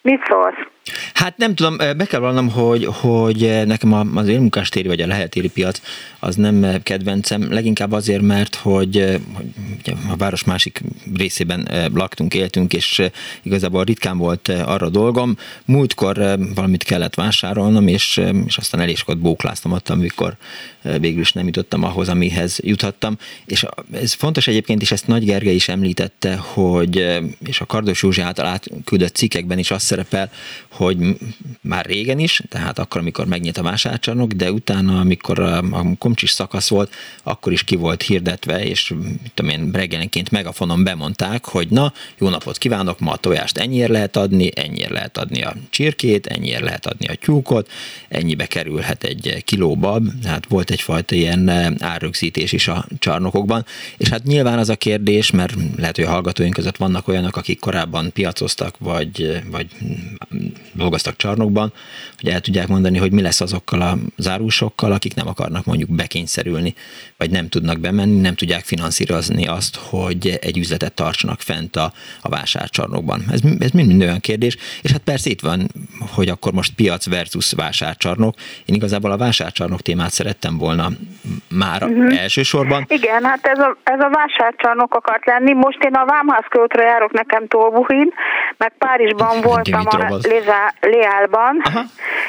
Mit 0.02 0.24
szólsz? 0.26 0.73
Hát 1.14 1.36
nem 1.36 1.54
tudom, 1.54 1.76
be 1.76 2.04
kell 2.04 2.20
vallanom, 2.20 2.50
hogy, 2.50 2.84
hogy 2.84 3.62
nekem 3.66 4.16
az 4.16 4.28
élmunkástéri 4.28 4.88
vagy 4.88 5.00
a 5.00 5.06
lehetéri 5.06 5.48
piac 5.48 5.80
az 6.18 6.36
nem 6.36 6.82
kedvencem, 6.82 7.52
leginkább 7.52 7.92
azért, 7.92 8.22
mert 8.22 8.54
hogy, 8.54 9.20
hogy 9.34 9.96
a 10.10 10.16
város 10.16 10.44
másik 10.44 10.82
részében 11.16 11.68
laktunk, 11.94 12.34
éltünk, 12.34 12.72
és 12.72 13.02
igazából 13.42 13.84
ritkán 13.84 14.18
volt 14.18 14.48
arra 14.48 14.88
dolgom. 14.88 15.36
Múltkor 15.64 16.38
valamit 16.54 16.82
kellett 16.82 17.14
vásárolnom, 17.14 17.88
és, 17.88 18.20
és 18.46 18.56
aztán 18.56 18.80
elég 18.80 18.96
sokat 18.96 19.18
bókláztam 19.18 19.72
ott, 19.72 19.88
amikor 19.88 20.36
végül 21.00 21.20
is 21.20 21.32
nem 21.32 21.46
jutottam 21.46 21.84
ahhoz, 21.84 22.08
amihez 22.08 22.58
juthattam. 22.62 23.18
És 23.46 23.64
ez 23.92 24.12
fontos 24.12 24.46
egyébként, 24.46 24.82
és 24.82 24.92
ezt 24.92 25.06
Nagy 25.06 25.24
Gergely 25.24 25.54
is 25.54 25.68
említette, 25.68 26.36
hogy, 26.36 27.20
és 27.46 27.60
a 27.60 27.66
Kardos 27.66 28.02
Józsi 28.02 28.20
által 28.20 28.46
átküldött 28.46 29.14
cikkekben 29.14 29.58
is 29.58 29.70
az 29.70 29.82
szerepel, 29.82 30.30
hogy 30.76 30.98
már 31.60 31.84
régen 31.84 32.18
is, 32.18 32.42
tehát 32.48 32.78
akkor, 32.78 33.00
amikor 33.00 33.26
megnyit 33.26 33.58
a 33.58 33.62
vásárcsarnok, 33.62 34.32
de 34.32 34.52
utána, 34.52 35.00
amikor 35.00 35.38
a, 35.38 35.62
komcsis 35.98 36.30
szakasz 36.30 36.68
volt, 36.68 36.94
akkor 37.22 37.52
is 37.52 37.64
ki 37.64 37.76
volt 37.76 38.02
hirdetve, 38.02 38.64
és 38.64 38.94
tudom 39.34 39.50
én, 39.50 39.70
reggelenként 39.72 40.30
megafonon 40.30 40.84
bemondták, 40.84 41.44
hogy 41.44 41.68
na, 41.68 41.92
jó 42.18 42.28
napot 42.28 42.58
kívánok, 42.58 43.00
ma 43.00 43.12
a 43.12 43.16
tojást 43.16 43.58
ennyire 43.58 43.92
lehet 43.92 44.16
adni, 44.16 44.50
ennyire 44.54 44.92
lehet 44.92 45.18
adni 45.18 45.42
a 45.42 45.54
csirkét, 45.70 46.26
ennyire 46.26 46.60
lehet 46.60 46.86
adni 46.86 47.06
a 47.06 47.14
tyúkot, 47.14 47.70
ennyibe 48.08 48.46
kerülhet 48.46 49.04
egy 49.04 49.42
kiló 49.44 49.76
bab, 49.76 50.08
hát 50.24 50.46
volt 50.46 50.70
egyfajta 50.70 51.14
ilyen 51.14 51.48
árrögzítés 51.82 52.52
is 52.52 52.68
a 52.68 52.86
csarnokokban, 52.98 53.64
és 53.96 54.08
hát 54.08 54.24
nyilván 54.24 54.58
az 54.58 54.68
a 54.68 54.76
kérdés, 54.76 55.30
mert 55.30 55.54
lehet, 55.76 55.96
hogy 55.96 56.04
a 56.04 56.10
hallgatóink 56.10 56.54
között 56.54 56.76
vannak 56.76 57.08
olyanok, 57.08 57.36
akik 57.36 57.60
korábban 57.60 58.12
piacoztak, 58.12 58.78
vagy, 58.78 59.42
vagy 59.50 59.66
dolgoztak 60.74 61.16
csarnokban, 61.16 61.72
hogy 62.20 62.28
el 62.28 62.40
tudják 62.40 62.68
mondani, 62.68 62.98
hogy 62.98 63.12
mi 63.12 63.22
lesz 63.22 63.40
azokkal 63.40 63.80
a 63.80 63.96
zárusokkal, 64.16 64.92
akik 64.92 65.14
nem 65.14 65.28
akarnak 65.28 65.64
mondjuk 65.64 65.90
bekényszerülni, 65.90 66.74
vagy 67.16 67.30
nem 67.30 67.48
tudnak 67.48 67.78
bemenni, 67.78 68.20
nem 68.20 68.34
tudják 68.34 68.64
finanszírozni 68.64 69.46
azt, 69.46 69.76
hogy 69.76 70.38
egy 70.40 70.58
üzletet 70.58 70.92
tartsanak 70.92 71.40
fent 71.40 71.76
a, 71.76 71.92
a 72.22 72.28
vásárcsarnokban. 72.28 73.24
Ez, 73.30 73.40
ez 73.58 73.70
mind-mind 73.70 74.02
olyan 74.02 74.20
kérdés, 74.20 74.56
és 74.82 74.90
hát 74.90 75.00
persze 75.00 75.30
itt 75.30 75.40
van, 75.40 75.66
hogy 76.14 76.28
akkor 76.28 76.52
most 76.52 76.74
piac 76.74 77.08
versus 77.08 77.52
vásárcsarnok. 77.52 78.34
Én 78.64 78.74
igazából 78.74 79.10
a 79.10 79.16
vásárcsarnok 79.16 79.80
témát 79.80 80.10
szerettem 80.10 80.58
volna 80.58 80.88
már 81.48 81.82
uh-huh. 81.82 82.20
elsősorban. 82.20 82.84
Igen, 82.88 83.24
hát 83.24 83.46
ez 83.46 83.58
a, 83.58 83.76
ez 83.82 84.00
a 84.00 84.10
vásárcsarnok 84.10 84.94
akart 84.94 85.26
lenni. 85.26 85.52
Most 85.52 85.82
én 85.84 85.94
a 85.94 86.04
Vámház 86.04 86.44
költre 86.48 86.82
járok 86.82 87.12
nekem 87.12 87.46
Tolbuhin, 87.48 88.12
meg 88.56 88.72
Párizsban 88.78 89.40
voltam 89.40 89.86
a 89.86 90.18
Leálban, 90.80 91.62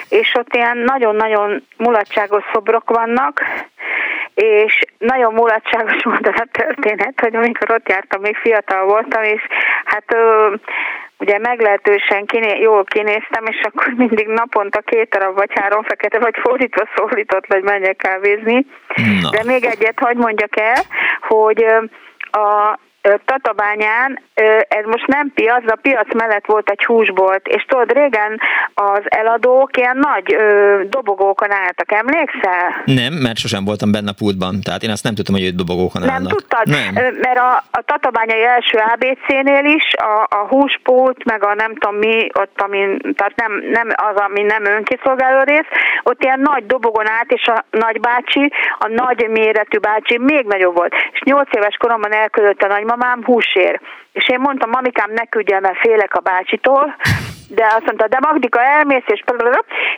és 0.09 0.33
ott 0.39 0.53
ilyen 0.53 0.77
nagyon-nagyon 0.77 1.63
mulatságos 1.77 2.43
szobrok 2.53 2.89
vannak, 2.89 3.41
és 4.33 4.79
nagyon 4.97 5.33
mulatságos 5.33 6.03
volt 6.03 6.27
a 6.27 6.45
történet, 6.51 7.19
hogy 7.19 7.35
amikor 7.35 7.71
ott 7.71 7.89
jártam, 7.89 8.21
még 8.21 8.35
fiatal 8.35 8.85
voltam, 8.85 9.23
és 9.23 9.41
hát 9.85 10.13
ö, 10.13 10.53
ugye 11.17 11.39
meglehetősen 11.39 12.25
kiné, 12.25 12.59
jól 12.59 12.83
kinéztem, 12.83 13.45
és 13.45 13.61
akkor 13.63 13.93
mindig 13.97 14.27
naponta 14.27 14.79
két 14.79 15.09
darab 15.09 15.35
vagy 15.35 15.51
három 15.53 15.83
fekete, 15.83 16.19
vagy 16.19 16.35
fordítva 16.41 16.87
szólított, 16.95 17.45
hogy 17.47 17.63
menjek 17.63 17.95
kávézni. 17.95 18.65
Na. 19.21 19.29
De 19.29 19.43
még 19.43 19.63
egyet 19.65 19.99
hagyd 19.99 20.17
mondjak 20.17 20.59
el, 20.59 20.81
hogy 21.19 21.65
a 22.31 22.79
Tatabányán, 23.25 24.19
ez 24.67 24.85
most 24.85 25.07
nem 25.07 25.31
piac, 25.33 25.63
de 25.63 25.71
a 25.71 25.79
piac 25.81 26.13
mellett 26.13 26.45
volt 26.45 26.69
egy 26.69 26.83
húsbolt, 26.85 27.47
és 27.47 27.65
tudod, 27.67 27.91
régen 27.91 28.39
az 28.73 29.01
eladók 29.03 29.77
ilyen 29.77 29.97
nagy 29.97 30.35
dobogókon 30.89 31.51
álltak, 31.51 31.91
emlékszel? 31.91 32.81
Nem, 32.85 33.13
mert 33.13 33.37
sosem 33.37 33.65
voltam 33.65 33.91
benne 33.91 34.09
a 34.09 34.17
pultban, 34.17 34.61
tehát 34.61 34.83
én 34.83 34.89
azt 34.89 35.03
nem 35.03 35.15
tudtam, 35.15 35.35
hogy 35.35 35.43
őt 35.43 35.55
dobogókon 35.55 36.01
nem 36.01 36.09
állnak. 36.09 36.29
Nem 36.29 36.37
tudtad? 36.37 36.67
Nem. 36.67 37.13
Mert 37.21 37.37
a, 37.37 37.63
a 37.71 37.81
Tatabányai 37.81 38.43
első 38.43 38.77
ABC-nél 38.93 39.65
is 39.65 39.93
a, 39.93 40.35
a 40.35 40.47
húspult, 40.47 41.23
meg 41.23 41.43
a 41.43 41.53
nem 41.53 41.75
tudom 41.75 41.95
mi, 41.95 42.29
ott 42.39 42.61
ami, 42.61 42.97
tehát 43.15 43.35
nem, 43.35 43.51
nem 43.71 43.87
az, 43.95 44.15
ami 44.15 44.41
nem 44.41 44.65
önkiszolgáló 44.65 45.43
rész, 45.43 45.69
ott 46.03 46.23
ilyen 46.23 46.39
nagy 46.39 46.65
dobogon 46.65 47.09
állt, 47.09 47.31
és 47.31 47.47
a 47.47 47.65
nagybácsi, 47.69 48.51
a 48.79 48.87
nagy 48.87 49.27
méretű 49.29 49.77
bácsi 49.77 50.17
még 50.17 50.45
nagyobb 50.45 50.75
volt. 50.75 50.93
És 51.11 51.19
nyolc 51.23 51.49
éves 51.55 51.75
koromban 51.77 52.13
elküldött 52.13 52.61
a 52.61 52.67
nagymama, 52.67 52.94
nagymamám 52.95 53.23
húsér. 53.23 53.81
És 54.11 54.29
én 54.29 54.39
mondtam, 54.39 54.69
mamikám, 54.69 55.11
ne 55.11 55.25
küldjen, 55.25 55.61
mert 55.61 55.79
félek 55.79 56.13
a 56.13 56.19
bácsitól, 56.19 56.95
de 57.47 57.65
azt 57.65 57.85
mondta, 57.85 58.07
de 58.07 58.17
Magdika 58.21 58.61
elmész, 58.61 59.03
és 59.07 59.23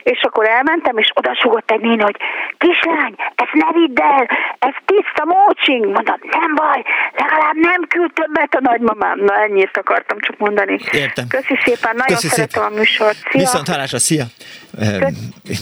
és 0.03 0.21
akkor 0.21 0.47
elmentem, 0.49 0.97
és 0.97 1.11
oda 1.13 1.35
sugott 1.41 1.71
egy 1.71 1.81
néni, 1.81 2.01
hogy 2.01 2.17
kislány, 2.57 3.15
ezt 3.35 3.53
ne 3.53 3.79
vidd 3.79 3.99
el, 4.01 4.27
ez 4.59 4.73
tiszta 4.85 5.23
mócsing. 5.25 5.85
Mondom, 5.85 6.19
nem 6.21 6.55
baj, 6.55 6.83
legalább 7.15 7.55
nem 7.55 7.81
küld 7.87 8.11
többet 8.13 8.55
a 8.55 8.59
nagymamám. 8.61 9.19
Na 9.19 9.33
ennyit 9.41 9.77
akartam 9.77 10.17
csak 10.19 10.37
mondani. 10.37 10.79
Értem. 10.91 11.27
Köszi 11.27 11.59
szépen, 11.65 11.95
nagyon 11.95 12.15
Köszi 12.15 12.27
szeretem 12.27 12.61
szépen. 12.61 12.77
a 12.77 12.79
műsort. 12.79 13.17
Szia. 13.29 13.41
Viszont 13.41 13.67
hálásra, 13.67 13.99
szia! 13.99 14.25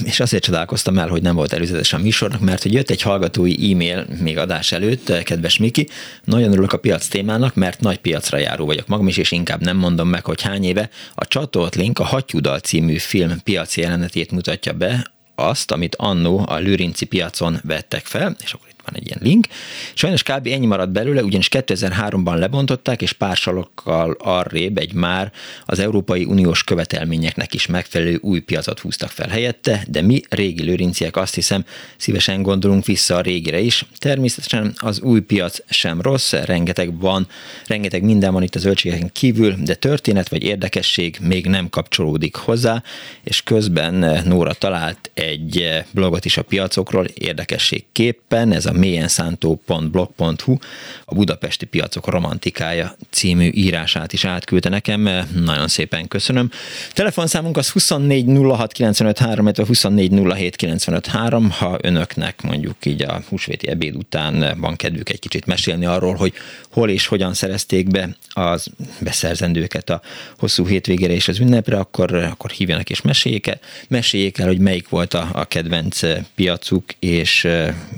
És 0.04 0.20
azért 0.20 0.42
csodálkoztam 0.42 0.98
el, 0.98 1.08
hogy 1.08 1.22
nem 1.22 1.34
volt 1.34 1.52
előzetes 1.52 1.92
a 1.92 1.98
műsornak, 1.98 2.40
mert 2.40 2.62
hogy 2.62 2.72
jött 2.72 2.90
egy 2.90 3.02
hallgatói 3.02 3.72
e-mail 3.72 4.04
még 4.22 4.38
adás 4.38 4.72
előtt, 4.72 5.22
kedves 5.22 5.58
Miki, 5.58 5.88
nagyon 6.24 6.52
örülök 6.52 6.72
a 6.72 6.78
piac 6.78 7.08
témának, 7.08 7.54
mert 7.54 7.80
nagy 7.80 7.98
piacra 7.98 8.38
járó 8.38 8.66
vagyok 8.66 8.86
magam 8.86 9.08
is, 9.08 9.16
és 9.16 9.32
inkább 9.32 9.60
nem 9.60 9.76
mondom 9.76 10.08
meg, 10.08 10.24
hogy 10.24 10.42
hány 10.42 10.64
éve. 10.64 10.88
A 11.14 11.26
csatolt 11.26 11.74
link 11.76 11.98
a 11.98 12.04
Hattyúdal 12.04 12.58
című 12.58 12.98
film 12.98 13.42
piaci 13.42 13.80
jelenetét 13.80 14.30
mutatja 14.30 14.72
be, 14.72 15.10
azt, 15.34 15.70
amit 15.70 15.96
annó 15.96 16.44
a 16.48 16.56
Lőrinci 16.56 17.04
piacon 17.04 17.60
vettek 17.64 18.06
fel, 18.06 18.36
és 18.42 18.52
akkor 18.52 18.68
van 18.86 19.00
egy 19.00 19.06
ilyen 19.06 19.20
link. 19.22 19.46
Sajnos 19.94 20.22
kb. 20.22 20.46
ennyi 20.46 20.66
maradt 20.66 20.90
belőle, 20.92 21.22
ugyanis 21.22 21.48
2003-ban 21.50 22.38
lebontották, 22.38 23.02
és 23.02 23.12
pár 23.12 23.36
salokkal 23.36 24.16
arrébb 24.18 24.78
egy 24.78 24.92
már 24.92 25.32
az 25.64 25.78
Európai 25.78 26.24
Uniós 26.24 26.64
követelményeknek 26.64 27.54
is 27.54 27.66
megfelelő 27.66 28.18
új 28.22 28.40
piacot 28.40 28.80
húztak 28.80 29.10
fel 29.10 29.28
helyette, 29.28 29.84
de 29.88 30.02
mi 30.02 30.20
régi 30.28 30.62
lőrinciek 30.62 31.16
azt 31.16 31.34
hiszem 31.34 31.64
szívesen 31.96 32.42
gondolunk 32.42 32.84
vissza 32.84 33.16
a 33.16 33.20
régire 33.20 33.60
is. 33.60 33.86
Természetesen 33.98 34.74
az 34.76 35.00
új 35.00 35.20
piac 35.20 35.58
sem 35.68 36.00
rossz, 36.00 36.32
rengeteg 36.32 37.00
van, 37.00 37.26
rengeteg 37.66 38.02
minden 38.02 38.32
van 38.32 38.42
itt 38.42 38.54
az 38.54 38.60
zöldségeken 38.60 39.10
kívül, 39.12 39.54
de 39.64 39.74
történet 39.74 40.28
vagy 40.28 40.42
érdekesség 40.42 41.18
még 41.20 41.46
nem 41.46 41.68
kapcsolódik 41.68 42.34
hozzá, 42.36 42.82
és 43.24 43.42
közben 43.42 44.22
Nóra 44.24 44.52
talált 44.52 45.10
egy 45.14 45.84
blogot 45.90 46.24
is 46.24 46.36
a 46.36 46.42
piacokról 46.42 47.04
érdekességképpen, 47.04 48.52
ez 48.52 48.66
a 48.66 48.72
mélyenszántó.blog.hu 48.76 50.56
a 51.04 51.14
budapesti 51.14 51.66
piacok 51.66 52.06
romantikája 52.06 52.96
című 53.10 53.50
írását 53.52 54.12
is 54.12 54.24
átküldte 54.24 54.68
nekem. 54.68 55.08
Nagyon 55.44 55.68
szépen 55.68 56.08
köszönöm. 56.08 56.50
Telefonszámunk 56.92 57.56
az 57.56 57.70
24 57.70 58.24
06 58.26 58.72
95 58.72 59.18
3, 59.18 59.50
24 59.66 60.12
07 60.34 61.10
ha 61.50 61.78
önöknek 61.82 62.42
mondjuk 62.42 62.76
így 62.84 63.02
a 63.02 63.22
húsvéti 63.28 63.68
ebéd 63.68 63.96
után 63.96 64.58
van 64.60 64.76
kedvük 64.76 65.08
egy 65.08 65.18
kicsit 65.18 65.46
mesélni 65.46 65.84
arról, 65.84 66.14
hogy 66.14 66.32
hol 66.70 66.90
és 66.90 67.06
hogyan 67.06 67.34
szerezték 67.34 67.90
be 67.90 68.16
az 68.28 68.66
beszerzendőket 69.00 69.90
a 69.90 70.00
hosszú 70.38 70.66
hétvégére 70.66 71.12
és 71.12 71.28
az 71.28 71.38
ünnepre, 71.38 71.78
akkor, 71.78 72.14
akkor 72.14 72.50
hívjanak 72.50 72.90
és 72.90 73.00
meséljék 73.00 73.46
el, 73.46 73.60
meséljék 73.88 74.38
el, 74.38 74.46
hogy 74.46 74.58
melyik 74.58 74.88
volt 74.88 75.14
a, 75.14 75.28
a 75.32 75.44
kedvenc 75.44 76.00
piacuk, 76.34 76.84
és 76.98 77.48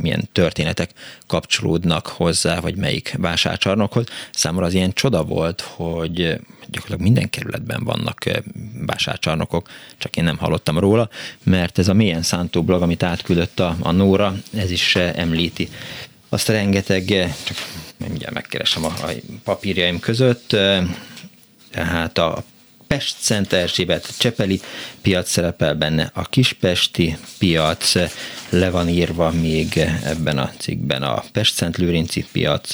milyen 0.00 0.28
történetek 0.74 0.90
kapcsolódnak 1.26 2.06
hozzá, 2.06 2.60
vagy 2.60 2.76
melyik 2.76 3.14
vásárcsarnokhoz. 3.18 4.06
Számomra 4.32 4.66
az 4.66 4.74
ilyen 4.74 4.92
csoda 4.92 5.24
volt, 5.24 5.60
hogy 5.60 6.16
gyakorlatilag 6.70 7.00
minden 7.00 7.30
kerületben 7.30 7.84
vannak 7.84 8.24
vásárcsarnokok, 8.86 9.68
csak 9.98 10.16
én 10.16 10.24
nem 10.24 10.36
hallottam 10.36 10.78
róla, 10.78 11.08
mert 11.42 11.78
ez 11.78 11.88
a 11.88 11.94
Mélyen 11.94 12.22
Szántó 12.22 12.62
blog, 12.62 12.82
amit 12.82 13.02
átküldött 13.02 13.60
a, 13.60 13.76
a 13.80 13.90
Nóra, 13.90 14.34
ez 14.56 14.70
is 14.70 14.96
említi 14.96 15.68
azt 16.28 16.48
rengeteg, 16.48 17.04
csak 17.44 17.56
mindjárt 17.96 18.34
megkeresem 18.34 18.84
a, 18.84 18.88
a 18.88 19.10
papírjaim 19.44 20.00
között, 20.00 20.56
tehát 21.70 22.18
a 22.18 22.44
Pest 22.88 23.16
Szent 23.18 23.52
Erzsébet 23.52 24.14
Csepeli 24.18 24.60
piac 25.02 25.30
szerepel 25.30 25.74
benne, 25.74 26.10
a 26.14 26.22
Kispesti 26.22 27.16
piac, 27.38 27.94
le 28.48 28.70
van 28.70 28.88
írva 28.88 29.30
még 29.30 29.86
ebben 30.04 30.38
a 30.38 30.50
cikkben 30.58 31.02
a 31.02 31.24
Pest 31.32 31.54
Szent 31.54 31.76
Lőrinci 31.76 32.26
piac, 32.32 32.72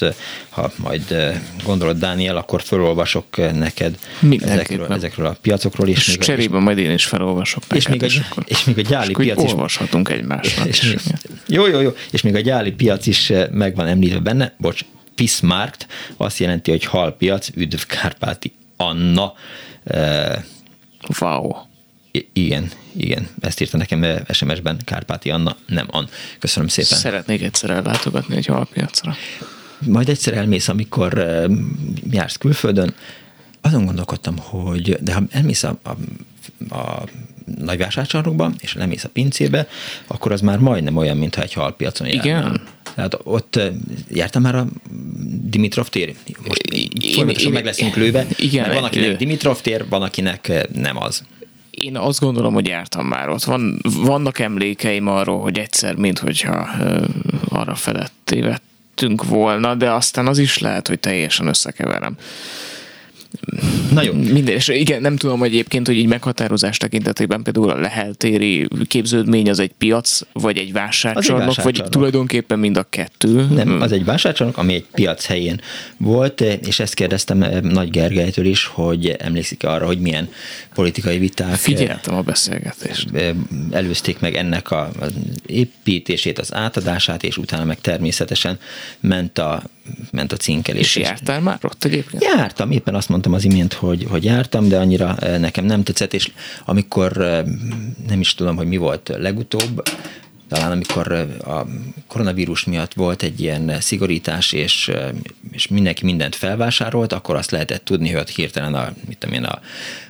ha 0.48 0.72
majd 0.76 1.34
gondolod 1.64 1.98
Dániel, 1.98 2.36
akkor 2.36 2.62
felolvasok 2.62 3.36
neked 3.36 3.98
ezekről, 4.40 4.92
ezekről 4.92 5.26
a 5.26 5.36
piacokról. 5.40 5.88
És, 5.88 6.08
és 6.08 6.18
cserében 6.18 6.62
majd 6.62 6.78
én 6.78 6.90
is 6.90 7.04
felolvasok 7.04 7.62
neked. 7.68 7.76
És 7.76 7.86
még 7.86 8.02
a, 8.02 8.06
és, 8.06 8.20
és 8.46 8.64
még 8.64 8.78
a 8.78 8.82
gyáli 8.82 9.10
és 9.10 9.16
piac 9.16 9.42
is. 9.42 9.50
olvashatunk 9.50 10.08
egymásnak. 10.08 10.66
És, 10.66 10.82
és, 10.82 11.02
jó, 11.46 11.66
jó, 11.66 11.80
jó. 11.80 11.90
És 12.10 12.22
még 12.22 12.34
a 12.34 12.40
gyáli 12.40 12.70
piac 12.70 13.06
is 13.06 13.32
meg 13.50 13.74
van 13.74 13.86
említve 13.86 14.18
benne, 14.18 14.54
bocs, 14.58 14.80
Pismarkt, 15.14 15.86
azt 16.16 16.38
jelenti, 16.38 16.70
hogy 16.70 16.84
halpiac, 16.84 17.48
üdv 17.54 17.80
Kárpáti 17.86 18.52
Anna 18.76 19.34
Wow. 21.20 21.52
igen, 22.32 22.70
igen, 22.92 23.28
ezt 23.40 23.60
írta 23.60 23.76
nekem 23.76 24.24
SMS-ben 24.32 24.78
Kárpáti 24.84 25.30
Anna, 25.30 25.56
nem 25.66 25.86
An. 25.90 26.08
Köszönöm 26.38 26.68
szépen. 26.68 26.98
Szeretnék 26.98 27.42
egyszer 27.42 27.70
ellátogatni 27.70 28.36
egy 28.36 28.46
halpiacra. 28.46 29.14
Majd 29.78 30.08
egyszer 30.08 30.34
elmész, 30.34 30.68
amikor 30.68 31.26
jársz 32.10 32.36
külföldön, 32.36 32.94
azon 33.60 33.84
gondolkodtam, 33.84 34.38
hogy 34.38 34.96
de 35.00 35.14
ha 35.14 35.22
elmész 35.30 35.62
a, 35.62 35.78
a, 35.82 35.90
a 36.74 37.04
nagyvásárcsarnokba, 37.58 38.52
és 38.60 38.74
lemész 38.74 39.04
a 39.04 39.08
pincébe, 39.08 39.68
akkor 40.06 40.32
az 40.32 40.40
már 40.40 40.58
majdnem 40.58 40.96
olyan, 40.96 41.16
mintha 41.16 41.42
egy 41.42 41.52
halpiacon 41.52 42.06
Igen. 42.06 42.60
Tehát 42.94 43.18
ott 43.22 43.60
jártam 44.08 44.42
már 44.42 44.54
a 44.54 44.66
Dimitrov 45.42 45.88
tér? 45.88 46.14
Most 46.46 46.62
folyamatosan 47.12 47.52
meg 47.52 47.64
leszünk 47.64 47.96
lőve. 47.96 48.26
Igen. 48.36 48.74
Van, 48.74 48.84
akinek 48.84 49.16
Dimitrov 49.16 49.60
tér, 49.60 49.88
van, 49.88 50.02
akinek 50.02 50.68
nem 50.74 50.96
az. 50.96 51.22
Én 51.70 51.96
azt 51.96 52.20
gondolom, 52.20 52.54
hogy 52.54 52.66
jártam 52.66 53.06
már 53.06 53.28
ott. 53.28 53.44
Van, 53.44 53.80
vannak 53.82 54.38
emlékeim 54.38 55.08
arról, 55.08 55.40
hogy 55.40 55.58
egyszer, 55.58 55.94
mint 55.94 56.18
hogyha 56.18 56.68
uh, 56.80 57.04
arra 57.48 57.74
felett 57.74 58.12
tévedtünk 58.24 59.24
volna, 59.24 59.74
de 59.74 59.90
aztán 59.90 60.26
az 60.26 60.38
is 60.38 60.58
lehet, 60.58 60.88
hogy 60.88 61.00
teljesen 61.00 61.46
összekeverem. 61.46 62.16
Na 63.92 64.02
jó. 64.02 64.12
Minden, 64.12 64.54
és 64.54 64.68
igen, 64.68 65.00
nem 65.00 65.16
tudom 65.16 65.38
hogy 65.38 65.48
egyébként, 65.48 65.86
hogy 65.86 65.96
így 65.96 66.06
meghatározás 66.06 66.76
tekintetében 66.76 67.42
például 67.42 67.70
a 67.70 67.80
leheltéri 67.80 68.68
képződmény 68.86 69.50
az 69.50 69.58
egy 69.58 69.72
piac, 69.78 70.20
vagy 70.32 70.58
egy 70.58 70.72
vásárcsarnok, 70.72 71.62
vagy 71.62 71.84
tulajdonképpen 71.90 72.58
mind 72.58 72.76
a 72.76 72.86
kettő. 72.90 73.46
Nem, 73.50 73.80
az 73.80 73.92
egy 73.92 74.04
vásárcsarnok, 74.04 74.58
ami 74.58 74.74
egy 74.74 74.86
piac 74.92 75.26
helyén 75.26 75.60
volt, 75.96 76.40
és 76.40 76.80
ezt 76.80 76.94
kérdeztem 76.94 77.42
eh, 77.42 77.60
Nagy 77.60 77.90
Gergelytől 77.90 78.44
is, 78.44 78.64
hogy 78.64 79.08
emlékszik 79.18 79.64
arra, 79.64 79.86
hogy 79.86 79.98
milyen 79.98 80.28
politikai 80.74 81.18
viták 81.18 81.54
Figyeltem 81.54 82.14
a 82.14 82.22
beszélgetést. 82.22 83.08
Eh, 83.14 83.34
előzték 83.70 84.20
meg 84.20 84.34
ennek 84.34 84.70
a, 84.70 84.90
építését, 85.46 86.38
az 86.38 86.54
átadását, 86.54 87.22
és 87.22 87.36
utána 87.36 87.64
meg 87.64 87.80
természetesen 87.80 88.58
ment 89.00 89.38
a 89.38 89.62
ment 90.10 90.32
a 90.32 90.36
cinkelés. 90.36 90.96
És 90.96 91.02
jártál 91.02 91.40
már 91.40 91.58
ott 91.62 91.84
egyébként? 91.84 92.22
Jártam, 92.22 92.70
éppen 92.70 92.94
azt 92.94 93.08
mondtam 93.08 93.32
az 93.32 93.44
imént, 93.44 93.72
hogy, 93.72 94.06
hogy 94.08 94.24
jártam, 94.24 94.68
de 94.68 94.78
annyira 94.78 95.16
eh, 95.16 95.38
nekem 95.38 95.64
nem 95.64 95.82
tetszett, 95.82 96.14
és 96.14 96.30
amikor 96.64 97.20
eh, 97.20 97.44
nem 98.08 98.20
is 98.20 98.34
tudom, 98.34 98.56
hogy 98.56 98.66
mi 98.66 98.76
volt 98.76 99.12
legutóbb, 99.18 99.82
talán 100.54 100.72
amikor 100.72 101.12
a 101.44 101.66
koronavírus 102.06 102.64
miatt 102.64 102.92
volt 102.92 103.22
egy 103.22 103.40
ilyen 103.40 103.80
szigorítás, 103.80 104.52
és, 104.52 104.90
és 105.52 105.68
mindenki 105.68 106.04
mindent 106.04 106.34
felvásárolt, 106.34 107.12
akkor 107.12 107.36
azt 107.36 107.50
lehetett 107.50 107.84
tudni, 107.84 108.10
hogy 108.10 108.20
ott 108.20 108.28
hirtelen 108.28 108.74
a, 108.74 108.92
mit 109.06 109.18
tudom 109.18 109.34
én, 109.34 109.44
a 109.44 109.60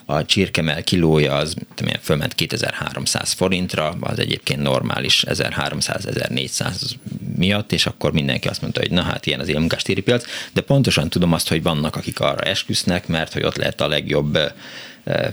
a 0.06 0.24
csirkemel 0.24 0.82
kilója 0.82 1.34
az 1.34 1.54
tudom, 1.74 1.92
fölment 2.00 2.34
2300 2.34 3.32
forintra, 3.32 3.96
az 4.00 4.18
egyébként 4.18 4.62
normális 4.62 5.24
1300-1400 5.26 6.90
miatt, 7.36 7.72
és 7.72 7.86
akkor 7.86 8.12
mindenki 8.12 8.48
azt 8.48 8.60
mondta, 8.60 8.80
hogy 8.80 8.90
na 8.90 9.02
hát 9.02 9.26
ilyen 9.26 9.40
az 9.40 9.48
élmunkástéri 9.48 10.00
piac, 10.00 10.24
de 10.52 10.60
pontosan 10.60 11.08
tudom 11.08 11.32
azt, 11.32 11.48
hogy 11.48 11.62
vannak, 11.62 11.96
akik 11.96 12.20
arra 12.20 12.42
esküsznek, 12.42 13.06
mert 13.06 13.32
hogy 13.32 13.44
ott 13.44 13.56
lehet 13.56 13.80
a 13.80 13.88
legjobb 13.88 14.38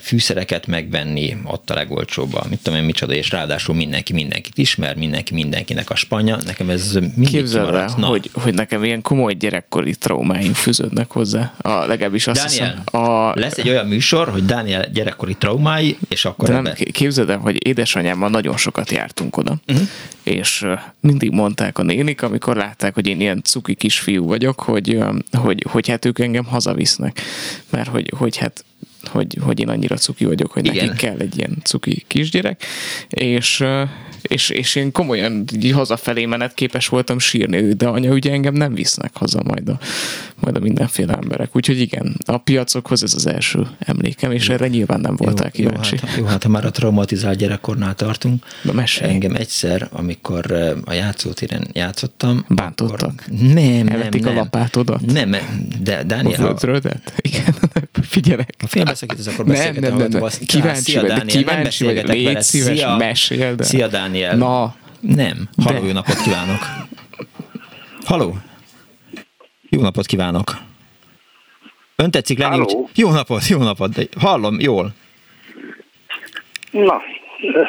fűszereket 0.02 0.68
megvenni, 0.68 1.38
ott 1.44 1.70
a 1.70 1.74
legolcsóbb, 1.74 2.48
mit 2.50 2.60
tudom 2.64 2.80
én 2.80 2.86
micsoda, 2.86 3.14
és 3.14 3.30
ráadásul 3.30 3.76
mindenki 3.76 4.14
mindenkit 4.14 4.58
ismer, 4.58 4.96
mindenki 4.96 5.34
mindenkinek 5.34 5.90
a 5.90 5.96
spanya. 5.96 6.38
Nekem 6.46 6.70
ez 6.70 6.94
mindig 6.94 7.30
Képzeld 7.30 7.76
el, 7.76 7.90
hogy, 7.90 8.30
hogy 8.34 8.54
nekem 8.54 8.84
ilyen 8.84 9.02
komoly 9.02 9.34
gyerekkori 9.34 9.96
traumáink 9.96 10.56
fűződnek 10.56 11.12
hozzá. 11.12 11.54
A, 11.62 11.86
legalábbis 11.86 12.28
azt 12.28 12.44
Daniel, 12.44 12.84
hiszem, 12.84 13.04
a... 13.04 13.40
lesz 13.40 13.58
egy 13.58 13.70
olyan 13.70 13.88
műsor, 13.88 14.30
hogy 14.30 14.46
Daniel 14.46 14.90
gyerekkori 14.94 15.36
traumái, 15.36 15.98
és 16.10 16.26
akkor 16.26 16.48
De 16.48 16.60
nem, 16.60 16.74
képzeld 16.74 17.30
el, 17.30 17.38
hogy 17.38 17.68
édesanyámmal 17.68 18.30
nagyon 18.30 18.58
sokat 18.58 18.92
jártunk 18.92 19.38
oda, 19.38 19.56
uh-huh. 19.68 19.88
és 20.24 20.66
mindig 21.00 21.32
mondták 21.32 21.78
a 21.78 21.84
nénik, 21.84 22.22
amikor 22.22 22.56
látták, 22.56 22.94
hogy 22.94 23.08
én 23.08 23.22
ilyen 23.22 23.42
cuki 23.44 23.74
kisfiú 23.76 24.26
vagyok, 24.26 24.62
hogy, 24.62 24.98
hogy, 25.32 25.66
hogy 25.70 25.88
hát 25.88 26.06
ők 26.06 26.20
engem 26.20 26.46
hazavisznek. 26.46 27.22
Mert 27.70 27.90
hogy, 27.90 28.14
hogy 28.18 28.38
hát 28.38 28.66
hogy, 29.08 29.38
hogy 29.42 29.60
én 29.60 29.70
annyira 29.70 29.96
cuki 29.96 30.26
vagyok, 30.26 30.52
hogy 30.52 30.66
Igen. 30.66 30.86
nekik 30.86 31.00
kell 31.00 31.18
egy 31.18 31.38
ilyen 31.38 31.58
cuki 31.64 32.04
kisgyerek, 32.08 32.64
és, 33.10 33.64
és, 34.22 34.50
és 34.50 34.76
én 34.76 34.92
komolyan 34.92 35.44
így 35.56 35.72
hazafelé 35.72 36.26
menet 36.26 36.54
képes 36.54 36.88
voltam 36.88 37.20
sírni, 37.20 37.74
de 37.74 37.88
anya 37.88 38.12
ugye 38.12 38.32
engem 38.32 38.54
nem 38.54 38.74
visznek 38.74 39.12
haza 39.14 39.42
majd 39.44 39.70
a, 39.70 39.80
majd 40.40 40.56
a 40.56 40.60
mindenféle 40.60 41.14
emberek. 41.14 41.56
Úgyhogy 41.56 41.80
igen, 41.80 42.16
a 42.26 42.38
piacokhoz 42.38 43.04
ez 43.04 43.14
az 43.14 43.28
első 43.28 43.68
emlékem, 43.80 44.32
és 44.32 44.50
erre 44.50 44.68
nyilván 44.68 45.00
nem 45.00 45.16
voltál 45.16 45.52
jó, 45.54 45.70
kíváncsi. 45.70 45.96
Jó 46.02 46.08
hát, 46.08 46.18
jó, 46.18 46.26
hát 46.26 46.44
ha 46.44 46.50
már 46.50 46.66
a 46.66 46.72
traumatizált 46.72 47.38
gyerekkornál 47.38 47.96
tartunk, 47.96 48.46
Na, 48.64 48.72
mesélj. 48.72 49.12
engem 49.12 49.36
egyszer, 49.36 49.90
amikor 49.92 50.52
a 50.86 50.94
játszótéren 50.94 51.68
játszottam, 51.74 52.46
Bántottak? 52.48 53.02
Akkor... 53.02 53.48
Nem, 53.54 53.88
Elvették 53.88 54.24
nem, 54.24 54.38
a 54.38 54.40
lapátodat? 54.40 55.06
Nem, 55.06 55.36
de 55.82 56.04
Dániel... 56.04 56.34
A 56.34 56.58
földrödet? 56.58 57.14
Igen, 57.22 57.56
figyelek. 58.02 58.54
Ha 58.92 58.98
félbeszakítasz, 58.98 59.34
akkor 59.34 59.46
beszélgetem. 59.46 59.82
Nem, 59.82 59.98
nem, 59.98 60.10
nem, 60.10 60.22
nem. 60.22 60.30
Kíváncsi 60.46 61.00
vagy, 61.00 61.26
kíváncsi 61.26 61.86
vagy, 61.86 62.08
légy 62.08 62.42
szíves, 62.42 62.78
Szia, 62.78 62.96
mesél, 62.96 63.56
de. 63.56 63.64
Szia, 63.64 63.88
Dániel. 63.88 64.36
Na. 64.36 64.76
Nem. 65.00 65.50
Haló, 65.64 65.86
jó 65.86 65.92
napot 65.92 66.22
kívánok. 66.22 66.60
Haló. 68.06 68.38
Jó 69.70 69.82
napot 69.82 70.06
kívánok. 70.06 70.58
Ön 71.96 72.12
tetszik 72.12 72.38
lenni? 72.38 72.60
Úgy... 72.60 72.90
Jó 72.96 73.12
napot, 73.12 73.48
jó 73.48 73.60
napot. 73.60 73.92
De 73.94 74.04
hallom, 74.20 74.60
jól. 74.60 74.94
Na, 76.72 77.02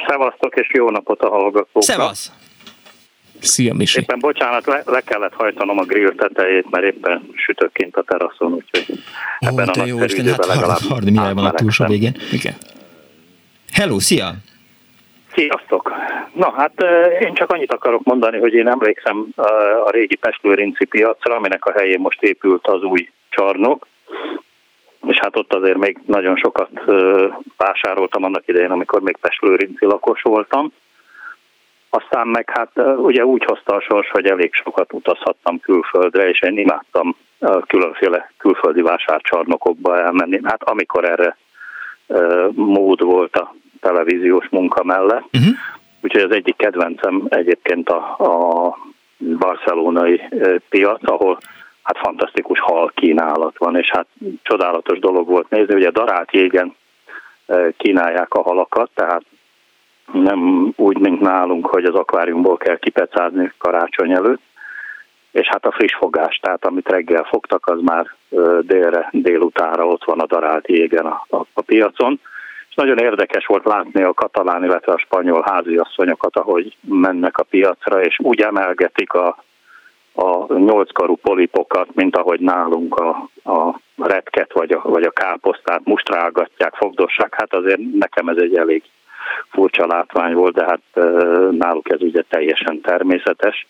szevasztok, 0.09 0.55
és 0.57 0.69
jó 0.73 0.91
napot 0.91 1.21
a 1.21 1.29
hallgatóknak. 1.29 1.83
Szevasz. 1.83 2.33
Szia, 3.43 3.75
Misi. 3.75 4.01
Éppen 4.01 4.19
bocsánat, 4.19 4.67
le, 4.67 4.83
le 4.87 5.01
kellett 5.01 5.35
hajtanom 5.35 5.79
a 5.79 5.85
grill 5.85 6.15
tetejét, 6.15 6.71
mert 6.71 6.85
éppen 6.85 7.31
sütök 7.35 7.73
kint 7.73 7.97
a 7.97 8.03
teraszon, 8.03 8.53
úgyhogy 8.53 8.99
Ó, 9.45 9.49
ebben 9.49 9.69
a 9.69 9.85
jó, 9.85 10.03
Isten, 10.03 10.27
hát 10.27 10.47
legalább 10.47 10.81
Hardi 10.89 11.11
Mihály 11.11 11.35
van 11.35 11.45
a 11.45 11.53
túlsó 11.53 11.85
végén. 11.85 12.17
Igen. 12.33 12.55
Hello, 13.73 13.99
szia! 13.99 14.33
Sziasztok! 15.35 15.93
Na 16.35 16.51
hát 16.57 16.85
én 17.21 17.35
csak 17.35 17.51
annyit 17.51 17.73
akarok 17.73 18.03
mondani, 18.03 18.39
hogy 18.39 18.55
én 18.55 18.69
emlékszem 18.69 19.27
a 19.85 19.91
régi 19.91 20.17
Pestlőrinci 20.17 20.85
piacra, 20.85 21.35
aminek 21.35 21.65
a 21.65 21.73
helyén 21.73 22.01
most 22.01 22.23
épült 22.23 22.67
az 22.67 22.83
új 22.83 23.09
csarnok, 23.29 23.87
és 25.07 25.19
hát 25.19 25.37
ott 25.37 25.53
azért 25.53 25.79
még 25.79 25.99
nagyon 26.07 26.37
sokat 26.37 26.71
vásároltam 27.57 28.25
annak 28.25 28.43
idején, 28.47 28.71
amikor 28.71 29.01
még 29.01 29.17
Pestlőrinci 29.21 29.85
lakos 29.85 30.23
voltam. 30.23 30.73
Aztán 31.95 32.29
meg 32.29 32.51
hát 32.51 32.71
ugye 32.97 33.25
úgy 33.25 33.45
hozta 33.45 33.75
a 33.75 33.81
sors, 33.81 34.11
hogy 34.11 34.27
elég 34.27 34.55
sokat 34.55 34.93
utazhattam 34.93 35.61
külföldre, 35.61 36.29
és 36.29 36.43
én 36.43 36.59
imádtam 36.59 37.17
különféle 37.67 38.33
külföldi 38.39 38.83
vásárcsarnokokba 38.83 39.99
elmenni. 39.99 40.41
Hát 40.43 40.63
amikor 40.63 41.05
erre 41.05 41.37
mód 42.55 43.03
volt 43.03 43.37
a 43.37 43.55
televíziós 43.81 44.49
munka 44.49 44.85
mellett. 44.85 45.25
Uh-huh. 45.33 45.55
Úgyhogy 46.01 46.23
az 46.23 46.31
egyik 46.31 46.57
kedvencem 46.57 47.23
egyébként 47.29 47.89
a, 47.89 48.17
a 48.19 48.77
barcelonai 49.39 50.21
piac, 50.69 51.09
ahol 51.09 51.39
hát 51.83 51.99
fantasztikus 51.99 52.61
hal 52.61 52.93
kínálat 52.95 53.59
van, 53.59 53.77
és 53.77 53.91
hát 53.91 54.07
csodálatos 54.43 54.99
dolog 54.99 55.29
volt 55.29 55.51
nézni, 55.51 55.75
ugye 55.75 55.91
darált 55.91 56.33
jégen 56.33 56.75
kínálják 57.77 58.35
a 58.35 58.43
halakat, 58.43 58.91
tehát 58.95 59.23
nem 60.13 60.73
úgy, 60.77 60.99
mint 60.99 61.21
nálunk, 61.21 61.67
hogy 61.67 61.85
az 61.85 61.95
akváriumból 61.95 62.57
kell 62.57 62.79
kipecázni 62.79 63.53
karácsony 63.59 64.13
előtt, 64.13 64.41
és 65.33 65.47
hát 65.49 65.67
a 65.67 65.73
friss 65.73 65.95
fogás, 65.95 66.39
tehát 66.43 66.67
amit 66.67 66.89
reggel 66.89 67.25
fogtak, 67.25 67.67
az 67.67 67.81
már 67.81 68.07
délre, 68.61 69.09
délutára 69.13 69.87
ott 69.87 70.05
van 70.05 70.21
a 70.21 70.27
darált 70.27 70.69
jégen 70.69 71.07
a, 71.07 71.27
a, 71.29 71.37
a 71.53 71.63
piacon. 71.63 72.21
És 72.69 72.75
nagyon 72.75 72.99
érdekes 72.99 73.47
volt 73.47 73.65
látni 73.65 74.03
a 74.03 74.13
katalán, 74.13 74.65
illetve 74.65 74.93
a 74.93 74.99
spanyol 74.99 75.45
háziasszonyokat, 75.47 76.37
ahogy 76.37 76.77
mennek 76.81 77.39
a 77.39 77.43
piacra, 77.43 78.03
és 78.03 78.19
úgy 78.23 78.41
emelgetik 78.41 79.13
a, 79.13 79.45
a 80.15 80.55
nyolckarú 80.55 81.17
polipokat, 81.17 81.95
mint 81.95 82.17
ahogy 82.17 82.41
nálunk 82.41 82.97
a, 82.97 83.29
a 83.51 83.81
retket 83.97 84.53
vagy 84.53 84.73
a, 84.73 84.81
vagy 84.83 85.03
a 85.03 85.11
káposztát 85.11 85.81
mustrálgatják, 85.85 86.75
fogdossák. 86.75 87.35
Hát 87.35 87.55
azért 87.55 87.81
nekem 87.99 88.29
ez 88.29 88.37
egy 88.37 88.57
elég 88.57 88.83
furcsa 89.49 89.87
látvány 89.87 90.35
volt, 90.35 90.55
de 90.55 90.65
hát 90.65 91.07
náluk 91.51 91.91
ez 91.93 92.01
ugye 92.01 92.23
teljesen 92.29 92.81
természetes. 92.81 93.67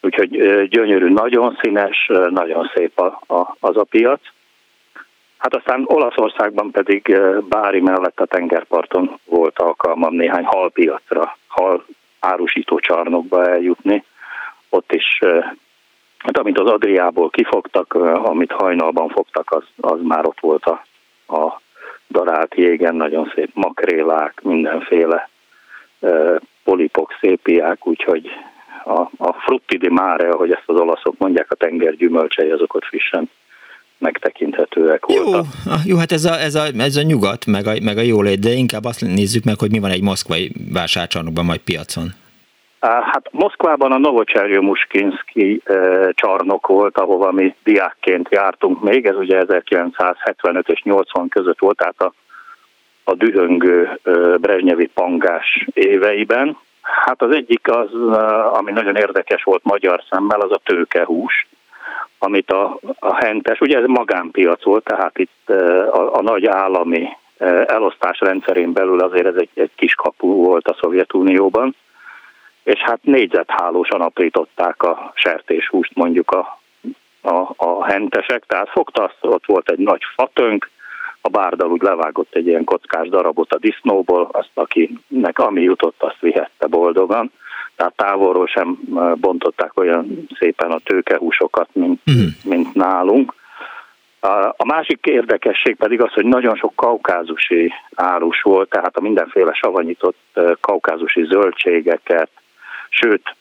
Úgyhogy 0.00 0.28
gyönyörű, 0.68 1.08
nagyon 1.08 1.58
színes, 1.62 2.10
nagyon 2.30 2.70
szép 2.74 2.98
a, 2.98 3.34
a, 3.34 3.56
az 3.60 3.76
a 3.76 3.84
piac. 3.84 4.20
Hát 5.38 5.54
aztán 5.54 5.82
Olaszországban 5.84 6.70
pedig 6.70 7.16
Bári 7.48 7.80
mellett 7.80 8.20
a 8.20 8.26
tengerparton 8.26 9.18
volt 9.24 9.58
alkalmam 9.58 10.14
néhány 10.14 10.44
halpiacra, 10.44 11.36
hal 11.46 11.84
árusító 12.20 12.78
csarnokba 12.78 13.46
eljutni. 13.46 14.04
Ott 14.68 14.92
is, 14.92 15.18
hát 16.18 16.38
amit 16.38 16.58
az 16.58 16.70
Adriából 16.70 17.30
kifogtak, 17.30 17.94
amit 18.22 18.52
hajnalban 18.52 19.08
fogtak, 19.08 19.50
az, 19.50 19.64
az 19.80 19.98
már 20.02 20.26
ott 20.26 20.40
volt 20.40 20.64
a, 20.64 20.84
a 21.36 21.60
darált 22.10 22.54
jégen 22.54 22.94
nagyon 22.94 23.32
szép 23.34 23.50
makrélák, 23.54 24.40
mindenféle 24.42 25.28
polipok, 26.64 27.16
szépiák, 27.20 27.86
úgyhogy 27.86 28.26
a, 28.84 29.00
a 29.00 29.32
frutti 29.32 29.76
di 29.76 29.88
mare, 29.88 30.28
ahogy 30.28 30.50
ezt 30.50 30.62
az 30.66 30.76
olaszok 30.76 31.14
mondják, 31.18 31.50
a 31.50 31.54
tenger 31.54 31.94
gyümölcsei, 31.94 32.50
azok 32.50 32.74
ott 32.74 32.84
frissen 32.84 33.30
megtekinthetőek 33.98 35.06
voltak. 35.06 35.46
Jó, 35.66 35.72
jó 35.84 35.96
hát 35.96 36.12
ez 36.12 36.24
a, 36.24 36.40
ez 36.40 36.54
a, 36.54 36.64
ez 36.78 36.96
a 36.96 37.02
nyugat, 37.02 37.46
meg 37.46 37.66
a, 37.66 37.72
meg 37.82 37.98
a 37.98 38.00
jólét, 38.00 38.38
de 38.38 38.50
inkább 38.50 38.84
azt 38.84 39.00
nézzük 39.00 39.44
meg, 39.44 39.58
hogy 39.58 39.70
mi 39.70 39.78
van 39.78 39.90
egy 39.90 40.02
moszkvai 40.02 40.52
vásárcsarnokban, 40.72 41.44
majd 41.44 41.60
piacon. 41.60 42.08
Hát 42.80 43.28
Moszkvában 43.30 43.92
a 43.92 43.98
Novocserjő 43.98 44.60
Muskinski 44.60 45.62
csarnok 46.10 46.66
volt, 46.66 46.98
ahova 46.98 47.32
mi 47.32 47.54
diákként 47.64 48.28
jártunk 48.30 48.82
még, 48.82 49.06
ez 49.06 49.16
ugye 49.16 49.38
1975 49.38 50.68
és 50.68 50.82
80 50.82 51.28
között 51.28 51.58
volt, 51.58 51.76
tehát 51.76 52.00
a, 52.02 52.12
a 53.04 53.14
dühöngő 53.14 54.00
Brezsnyevi 54.40 54.86
pangás 54.86 55.66
éveiben. 55.72 56.56
Hát 56.80 57.22
az 57.22 57.34
egyik 57.34 57.70
az, 57.70 57.94
ami 58.52 58.72
nagyon 58.72 58.96
érdekes 58.96 59.42
volt 59.42 59.64
magyar 59.64 60.02
szemmel, 60.10 60.40
az 60.40 60.50
a 60.50 60.60
tőkehús, 60.64 61.46
amit 62.18 62.50
a, 62.50 62.78
a 62.98 63.14
hentes, 63.14 63.60
ugye 63.60 63.78
ez 63.78 63.86
magánpiac 63.86 64.64
volt, 64.64 64.84
tehát 64.84 65.18
itt 65.18 65.50
a, 65.90 66.16
a 66.16 66.22
nagy 66.22 66.46
állami 66.46 67.08
elosztás 67.66 68.20
rendszerén 68.20 68.72
belül 68.72 69.00
azért 69.00 69.26
ez 69.26 69.36
egy, 69.36 69.50
egy 69.54 69.70
kis 69.74 69.94
kapu 69.94 70.44
volt 70.44 70.68
a 70.68 70.76
Szovjetunióban, 70.80 71.74
és 72.62 72.78
hát 72.78 72.98
négyzethálósan 73.02 74.00
aprították 74.00 74.82
a 74.82 75.12
sertéshúst 75.14 75.94
mondjuk 75.94 76.30
a, 76.30 76.60
a, 77.20 77.52
a 77.56 77.84
hentesek, 77.84 78.44
tehát 78.46 78.68
fogta 78.68 79.02
azt, 79.02 79.18
ott 79.20 79.46
volt 79.46 79.70
egy 79.70 79.78
nagy 79.78 80.02
fatönk, 80.14 80.70
a 81.20 81.28
bárdal 81.28 81.70
úgy 81.70 81.82
levágott 81.82 82.34
egy 82.34 82.46
ilyen 82.46 82.64
kockás 82.64 83.08
darabot 83.08 83.52
a 83.52 83.58
disznóból, 83.58 84.28
azt 84.32 84.50
akinek 84.54 85.38
ami 85.38 85.62
jutott, 85.62 86.02
azt 86.02 86.20
vihette 86.20 86.66
boldogan. 86.66 87.32
Tehát 87.76 87.96
távolról 87.96 88.46
sem 88.46 88.78
bontották 89.14 89.78
olyan 89.78 90.26
szépen 90.38 90.70
a 90.70 90.78
tőkehúsokat, 90.78 91.68
mint, 91.72 92.00
uh-huh. 92.06 92.30
mint 92.44 92.74
nálunk. 92.74 93.34
A 94.56 94.64
másik 94.64 95.06
érdekesség 95.06 95.76
pedig 95.76 96.00
az, 96.00 96.12
hogy 96.12 96.24
nagyon 96.24 96.56
sok 96.56 96.72
kaukázusi 96.74 97.72
árus 97.94 98.42
volt, 98.42 98.68
tehát 98.68 98.96
a 98.96 99.00
mindenféle 99.00 99.52
savanyított 99.52 100.40
kaukázusi 100.60 101.24
zöldségeket, 101.24 102.30
sőt, 102.90 103.34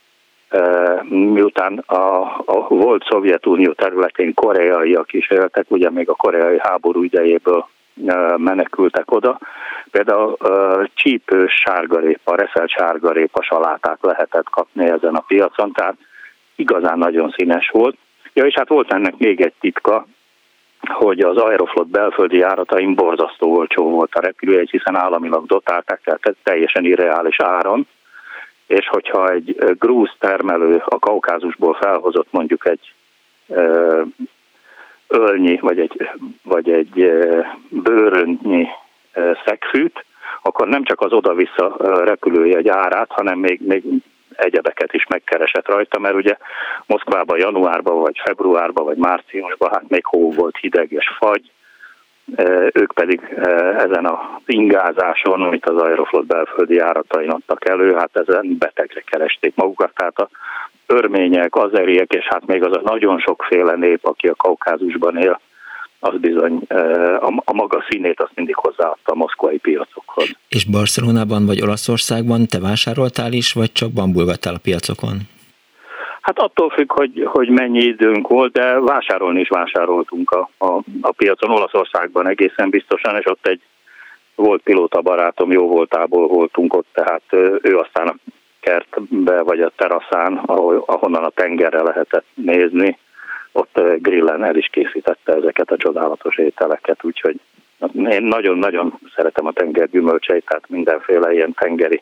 miután 1.10 1.78
a, 1.78 2.22
a 2.46 2.68
volt 2.68 3.04
Szovjetunió 3.10 3.72
területén 3.72 4.34
koreaiak 4.34 5.14
is 5.14 5.30
éltek, 5.30 5.66
ugye 5.68 5.90
még 5.90 6.10
a 6.10 6.16
koreai 6.16 6.58
háború 6.60 7.04
idejéből 7.04 7.68
menekültek 8.38 9.12
oda. 9.12 9.40
Például 9.92 10.38
csípős 10.94 11.54
sárgarépa, 11.54 12.36
reszelt 12.36 12.70
sárgarépa 12.70 13.44
saláták 13.44 13.98
lehetett 14.02 14.50
kapni 14.50 14.86
ezen 14.86 15.16
a 15.16 15.24
piacon, 15.28 15.72
tehát 15.72 15.96
igazán 16.56 16.98
nagyon 16.98 17.34
színes 17.38 17.70
volt. 17.70 17.98
Ja, 18.34 18.46
és 18.46 18.54
hát 18.54 18.68
volt 18.68 18.94
ennek 18.94 19.18
még 19.18 19.42
egy 19.42 19.54
titka, 19.60 20.06
hogy 20.88 21.20
az 21.20 21.38
Aeroflot 21.38 21.88
belföldi 21.88 22.38
járatain 22.38 22.96
borzasztó 22.96 23.56
olcsó 23.56 23.90
volt 23.90 24.16
a 24.16 24.22
repülőjegy, 24.22 24.70
hiszen 24.70 24.96
államilag 24.96 25.46
dotálták, 25.46 26.02
tehát 26.04 26.38
teljesen 26.44 26.86
irreális 26.86 27.40
áron 27.40 27.88
és 28.70 28.88
hogyha 28.88 29.30
egy 29.30 29.56
grúz 29.80 30.12
termelő 30.20 30.84
a 30.86 31.00
Kaukázusból 31.00 31.74
felhozott 31.74 32.28
mondjuk 32.32 32.68
egy 32.68 32.94
ölnyi, 35.08 35.58
vagy 35.62 35.80
egy, 35.80 36.10
vagy 36.44 36.70
egy 36.70 37.12
bőröntnyi 37.70 38.68
szegfűt, 39.46 40.06
akkor 40.42 40.68
nem 40.68 40.84
csak 40.84 41.02
az 41.02 41.12
oda-vissza 41.12 41.76
repülőjegy 42.04 42.68
árát, 42.68 43.12
hanem 43.12 43.40
még, 43.40 43.62
még 43.62 43.84
egyebeket 44.36 44.94
is 44.94 45.06
megkeresett 45.08 45.68
rajta, 45.68 46.00
mert 46.00 46.16
ugye 46.16 46.38
Moszkvában 46.86 47.38
januárban, 47.38 48.00
vagy 48.00 48.22
februárban, 48.24 48.86
vagy 48.86 48.98
márciusban 48.98 49.70
hát 49.72 49.90
még 49.90 50.06
hó 50.06 50.32
volt, 50.32 50.58
hideg 50.58 50.92
és 50.92 51.08
fagy, 51.18 51.52
ők 52.74 52.94
pedig 52.94 53.22
ezen 53.78 54.06
a 54.06 54.40
ingázáson, 54.46 55.42
amit 55.42 55.66
az 55.66 55.82
Aeroflot 55.82 56.26
belföldi 56.26 56.74
járatain 56.74 57.30
adtak 57.30 57.70
elő, 57.70 57.94
hát 57.94 58.10
ezen 58.14 58.56
betegre 58.60 59.02
keresték 59.02 59.56
magukat, 59.56 59.92
tehát 59.96 60.20
a 60.20 60.30
örmények, 60.86 61.56
azeriek, 61.56 62.14
és 62.14 62.26
hát 62.30 62.46
még 62.46 62.64
az 62.64 62.78
a 62.78 62.82
nagyon 62.84 63.20
sokféle 63.20 63.76
nép, 63.76 64.06
aki 64.06 64.28
a 64.28 64.36
Kaukázusban 64.36 65.18
él, 65.18 65.40
az 66.00 66.20
bizony 66.20 66.62
a, 67.46 67.54
maga 67.54 67.86
színét 67.90 68.20
azt 68.22 68.32
mindig 68.36 68.56
hozzáadta 68.56 69.12
a 69.12 69.16
moszkvai 69.16 69.58
piacokhoz. 69.58 70.30
És 70.50 70.66
Barcelonában 70.66 71.46
vagy 71.46 71.62
Olaszországban 71.62 72.48
te 72.48 72.60
vásároltál 72.60 73.34
is, 73.34 73.54
vagy 73.54 73.72
csak 73.72 73.92
bambulgattál 73.92 74.54
a 74.54 74.60
piacokon? 74.64 75.18
Hát 76.22 76.40
attól 76.40 76.70
függ, 76.70 76.92
hogy, 76.92 77.24
hogy 77.26 77.50
mennyi 77.50 77.80
időnk 77.80 78.28
volt, 78.28 78.52
de 78.52 78.80
vásárolni 78.80 79.40
is 79.40 79.50
vásároltunk 79.50 80.32
a, 80.32 80.50
a, 80.58 80.82
a 81.02 81.12
piacon, 81.12 81.52
Olaszországban 81.52 82.28
egészen 82.28 82.70
biztosan, 82.70 83.16
és 83.16 83.26
ott 83.26 83.48
egy 83.48 83.62
volt 84.36 84.62
pilóta 84.62 85.02
barátom, 85.02 85.52
jó 85.52 85.68
voltából 85.68 86.28
voltunk 86.28 86.74
ott, 86.74 86.88
tehát 86.94 87.22
ő 87.62 87.78
aztán 87.78 88.08
a 88.08 88.16
kertbe 88.60 89.42
vagy 89.42 89.62
a 89.62 89.72
teraszán, 89.76 90.42
ahol, 90.46 90.84
ahonnan 90.86 91.24
a 91.24 91.30
tengerre 91.30 91.82
lehetett 91.82 92.26
nézni, 92.34 92.98
ott 93.52 93.82
grillen 93.98 94.44
el 94.44 94.56
is 94.56 94.68
készítette 94.72 95.34
ezeket 95.34 95.72
a 95.72 95.78
csodálatos 95.78 96.38
ételeket, 96.38 97.04
úgyhogy 97.04 97.40
én 97.96 98.24
nagyon-nagyon 98.24 99.00
szeretem 99.16 99.46
a 99.46 99.52
tenger 99.52 99.90
gyümölcseit, 99.90 100.46
tehát 100.46 100.70
mindenféle 100.70 101.34
ilyen 101.34 101.54
tengeri 101.54 102.02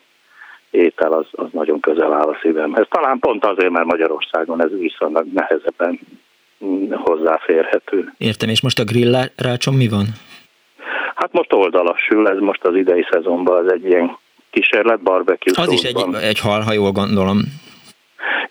étel 0.71 1.13
az, 1.13 1.25
az 1.31 1.47
nagyon 1.51 1.79
közel 1.79 2.13
áll 2.13 2.27
a 2.27 2.37
szívemhez. 2.41 2.85
Talán 2.89 3.19
pont 3.19 3.45
azért, 3.45 3.69
mert 3.69 3.85
Magyarországon 3.85 4.63
ez 4.63 4.71
viszonylag 4.79 5.25
nehezebben 5.33 5.99
hozzáférhető. 6.91 8.13
Értem, 8.17 8.49
és 8.49 8.61
most 8.61 8.79
a 8.79 8.83
grillrácson 8.83 9.73
mi 9.73 9.87
van? 9.87 10.05
Hát 11.15 11.31
most 11.31 11.53
oldalasül, 11.53 12.27
ez 12.27 12.39
most 12.39 12.63
az 12.63 12.75
idei 12.75 13.05
szezonban 13.11 13.65
az 13.65 13.71
egy 13.71 13.85
ilyen 13.85 14.17
kísérlet, 14.49 14.99
barbecue 15.01 15.63
Az 15.63 15.71
is 15.71 15.81
egy, 15.81 16.05
egy 16.21 16.39
hal, 16.39 16.61
ha 16.61 16.73
jól 16.73 16.91
gondolom. 16.91 17.39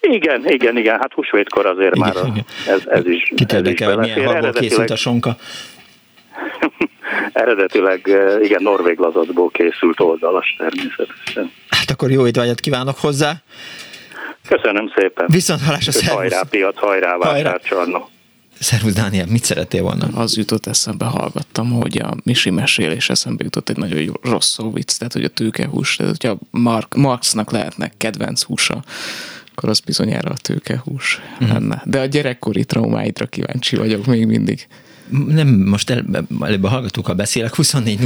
Igen, 0.00 0.48
igen, 0.48 0.76
igen, 0.76 0.98
hát 0.98 1.12
húsvétkor 1.12 1.66
azért 1.66 1.96
igen, 1.96 2.12
már 2.14 2.26
igen. 2.26 2.44
ez, 2.68 2.82
ez 2.86 3.06
is 3.06 3.32
Kit 3.36 3.52
érdekel, 3.52 3.94
hogy 3.94 4.14
milyen 4.14 4.26
halból 4.26 4.50
készült 4.50 4.90
a 4.90 4.96
sonka? 4.96 5.36
Eredetileg, 7.32 8.08
eh, 8.08 8.44
igen, 8.44 8.62
norvég 8.62 8.98
lazatból 8.98 9.50
készült 9.50 10.00
oldalas 10.00 10.54
természetesen. 10.58 11.52
Hát 11.68 11.90
akkor 11.90 12.10
jó 12.10 12.26
étvágyat 12.26 12.60
kívánok 12.60 12.98
hozzá! 12.98 13.34
Köszönöm 14.48 14.92
szépen! 14.96 15.26
Viszont 15.28 15.60
hallásra, 15.60 15.92
szervusz! 15.92 16.14
Hajrá 16.14 16.40
piac, 16.50 16.78
hajrá, 16.78 17.16
vásárcsarnok! 17.16 18.08
Szervusz 18.58 18.92
Dániel, 18.92 19.26
mit 19.26 19.44
szeretél 19.44 19.82
volna? 19.82 20.08
Az 20.14 20.36
jutott 20.36 20.66
eszembe, 20.66 21.04
hallgattam, 21.04 21.70
hogy 21.70 21.98
a 21.98 22.14
Misi 22.24 22.50
mesélés 22.50 23.10
eszembe 23.10 23.44
jutott 23.44 23.68
egy 23.68 23.76
nagyon 23.76 24.18
rossz 24.22 24.48
szó 24.48 24.72
vicc, 24.72 24.98
tehát 24.98 25.12
hogy 25.12 25.24
a 25.24 25.28
tőkehús, 25.28 25.96
tehát 25.96 26.16
hogyha 26.16 26.38
Mark, 26.50 26.94
Marxnak 26.94 27.50
lehetnek 27.50 27.92
kedvenc 27.96 28.42
húsa, 28.42 28.82
akkor 29.54 29.68
az 29.68 29.80
bizonyára 29.80 30.30
a 30.30 30.36
tőkehús 30.42 31.20
mm. 31.44 31.48
lenne. 31.48 31.82
De 31.84 32.00
a 32.00 32.04
gyerekkori 32.04 32.64
traumáidra 32.64 33.26
kíváncsi 33.26 33.76
vagyok 33.76 34.06
még 34.06 34.26
mindig 34.26 34.66
nem 35.28 35.48
most 35.48 35.90
el, 35.90 36.04
előbb 36.40 36.64
a 36.64 36.68
hallgatókkal 36.68 37.14
beszélek, 37.14 37.54
24 37.54 37.98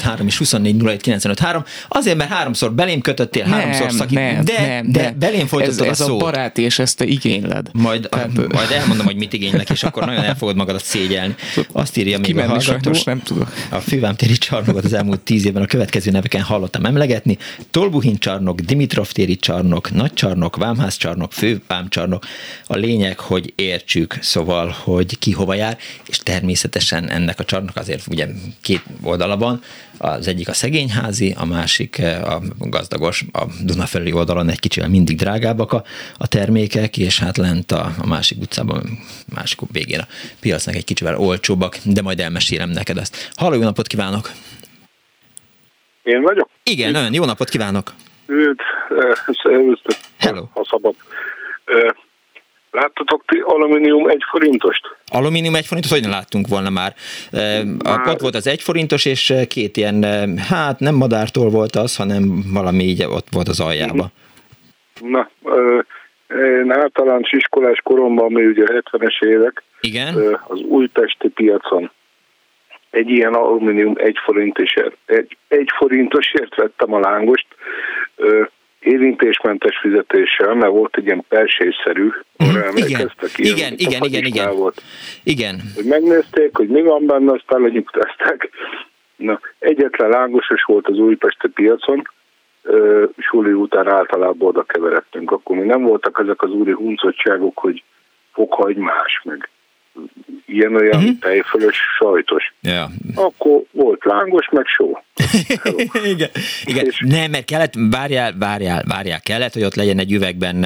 3 0.00 0.26
és 0.26 0.38
24 0.38 1.10
3 1.38 1.64
azért, 1.88 2.16
mert 2.16 2.30
háromszor 2.30 2.72
belém 2.72 3.00
kötöttél, 3.00 3.44
nem, 3.44 3.52
háromszor 3.52 3.92
szakít, 3.92 4.18
nem, 4.18 4.44
de, 4.44 4.66
nem, 4.66 4.92
de, 4.92 5.02
de 5.02 5.14
belém 5.18 5.46
folytattad 5.46 5.86
ez, 5.86 6.00
a 6.00 6.04
szót. 6.04 6.08
Ez 6.08 6.14
a 6.14 6.16
baráti, 6.16 6.62
és 6.62 6.78
ezt 6.78 6.96
te 6.96 7.04
igényled. 7.04 7.68
Majd, 7.72 8.08
Tehát, 8.08 8.36
majd 8.58 8.70
elmondom, 8.70 9.06
hogy 9.06 9.16
mit 9.16 9.32
igénylek, 9.32 9.70
és 9.70 9.82
akkor 9.82 10.04
nagyon 10.04 10.24
el 10.24 10.36
fogod 10.36 10.56
magadat 10.56 10.84
szégyelni. 10.84 11.34
Azt 11.72 11.96
írja 11.96 12.18
még 12.18 12.38
a 12.38 12.46
hallgató. 12.46 12.90
nem 13.04 13.22
tudok. 13.22 13.52
A 13.70 13.80
Fővám 13.80 14.14
téri 14.14 14.38
csarnokot 14.38 14.84
az 14.84 14.92
elmúlt 14.92 15.20
tíz 15.20 15.46
évben 15.46 15.62
a 15.62 15.66
következő 15.66 16.10
neveken 16.10 16.42
hallottam 16.42 16.84
emlegetni. 16.84 17.38
Tolbuhin 17.70 18.18
csarnok, 18.18 18.60
Dimitrov 18.60 19.10
téri 19.10 19.36
csarnok, 19.36 19.90
Nagy 19.90 20.12
csarnok, 20.12 20.56
Vámház 20.56 20.96
csarnok, 20.96 21.32
Fővám 21.32 21.88
csarnok. 21.88 22.26
A 22.66 22.76
lényeg, 22.76 23.18
hogy 23.18 23.52
értsük, 23.56 24.18
szóval, 24.20 24.76
hogy 24.84 25.18
ki 25.18 25.32
hova 25.32 25.54
jár, 25.54 25.78
és 26.06 26.17
és 26.18 26.24
természetesen 26.24 27.10
ennek 27.10 27.38
a 27.38 27.44
csarnak 27.44 27.76
azért 27.76 28.06
ugye 28.06 28.26
két 28.62 28.82
oldala 29.02 29.36
van, 29.36 29.62
az 29.98 30.28
egyik 30.28 30.48
a 30.48 30.52
szegényházi, 30.52 31.34
a 31.38 31.44
másik 31.44 31.98
eh, 31.98 32.34
a 32.34 32.40
gazdagos, 32.58 33.24
a 33.32 33.44
Duna 33.64 33.86
felüli 33.86 34.12
oldalon 34.12 34.48
egy 34.48 34.60
kicsivel 34.60 34.88
mindig 34.88 35.16
drágábbak 35.16 35.72
a, 35.72 35.84
a 36.18 36.28
termékek, 36.28 36.96
és 36.96 37.18
hát 37.18 37.36
lent 37.36 37.72
a, 37.72 37.90
a 37.98 38.06
másik 38.06 38.40
utcában, 38.40 38.98
másik 39.34 39.58
végén 39.72 40.00
a 40.00 40.06
piacnak 40.40 40.74
egy 40.74 40.84
kicsivel 40.84 41.16
olcsóbbak, 41.16 41.78
de 41.84 42.02
majd 42.02 42.20
elmesélem 42.20 42.70
neked 42.70 42.98
ezt. 42.98 43.30
Halló, 43.34 43.54
jó 43.54 43.62
napot 43.62 43.86
kívánok! 43.86 44.30
Én 46.02 46.22
vagyok? 46.22 46.48
Igen, 46.62 46.90
nagyon 46.90 47.14
jó 47.14 47.24
napot 47.24 47.48
kívánok! 47.48 47.94
Őt, 48.26 48.60
Hello! 50.18 50.44
Ha 50.52 50.66
szabad. 50.70 50.94
Láttatok 52.70 53.24
ti 53.26 53.42
alumínium 53.44 54.08
egy 54.08 54.22
forintost? 54.30 54.96
Alumínium 55.12 55.54
egy 55.54 55.66
forintos, 55.66 55.90
hogy 55.90 56.04
láttunk 56.04 56.46
volna 56.48 56.70
már. 56.70 56.94
Már... 57.84 58.08
Ott 58.08 58.20
volt 58.20 58.34
az 58.34 58.46
egy 58.46 58.62
forintos, 58.62 59.04
és 59.04 59.34
két 59.48 59.76
ilyen, 59.76 60.04
hát 60.38 60.80
nem 60.80 60.94
madártól 60.94 61.50
volt 61.50 61.76
az, 61.76 61.96
hanem 61.96 62.42
valami 62.52 62.82
így 62.82 63.04
ott 63.04 63.26
volt 63.30 63.48
az 63.48 63.60
aljába. 63.60 64.06
Na, 65.00 65.30
én 66.28 66.72
általános 66.72 67.32
iskolás 67.32 67.80
koromban, 67.82 68.24
ami 68.24 68.44
ugye 68.44 68.64
70-es 68.68 69.24
évek, 69.24 69.62
Igen? 69.80 70.14
az 70.48 70.60
újpesti 70.60 71.28
piacon 71.28 71.90
egy 72.90 73.10
ilyen 73.10 73.34
alumínium 73.34 73.94
egy, 73.96 74.16
forintosért, 74.24 74.96
egy, 75.06 75.36
egy 75.48 75.70
forintosért 75.76 76.54
vettem 76.54 76.92
a 76.92 77.00
lángost, 77.00 77.46
érintésmentes 78.88 79.78
fizetéssel, 79.78 80.54
mert 80.54 80.72
volt 80.72 80.96
egy 80.96 81.04
ilyen 81.04 81.24
persésszerű, 81.28 82.10
uh-huh. 82.38 82.78
igen, 82.78 83.10
igen, 83.36 83.72
igen, 83.76 84.02
igen, 84.02 84.24
igen. 84.24 84.56
Volt. 84.56 84.82
igen. 85.24 85.60
Hogy 85.74 85.84
megnézték, 85.84 86.56
hogy 86.56 86.68
mi 86.68 86.82
van 86.82 87.06
benne, 87.06 87.32
aztán 87.32 87.60
lenyugtázták. 87.60 88.50
Na, 89.16 89.40
egyetlen 89.58 90.08
lángosos 90.08 90.62
volt 90.62 90.86
az 90.86 90.98
újpesti 90.98 91.48
piacon, 91.48 92.08
suli 93.16 93.52
után 93.52 93.88
általában 93.88 94.48
oda 94.48 94.62
keveredtünk. 94.62 95.30
Akkor 95.30 95.56
mi 95.56 95.66
nem 95.66 95.82
voltak 95.82 96.20
ezek 96.22 96.42
az 96.42 96.50
úri 96.50 96.72
huncottságok, 96.72 97.58
hogy 97.58 97.82
fokhagymás, 98.32 99.20
meg 99.24 99.48
ilyen-olyan 100.46 100.96
uh-huh. 100.96 101.18
tejfölös, 101.20 101.76
sajtos. 101.98 102.52
Ja. 102.60 102.88
Akkor 103.14 103.62
volt 103.70 104.04
lángos, 104.04 104.48
meg 104.50 104.66
só. 104.66 104.98
igen, 106.14 106.28
igen. 106.64 106.84
És 106.84 107.04
nem, 107.06 107.30
mert 107.30 107.44
kellett, 107.44 107.74
várjál, 107.90 108.32
várjál, 108.38 108.84
várjál, 108.88 109.20
kellett, 109.20 109.52
hogy 109.52 109.64
ott 109.64 109.74
legyen 109.74 109.98
egy 109.98 110.12
üvegben 110.12 110.64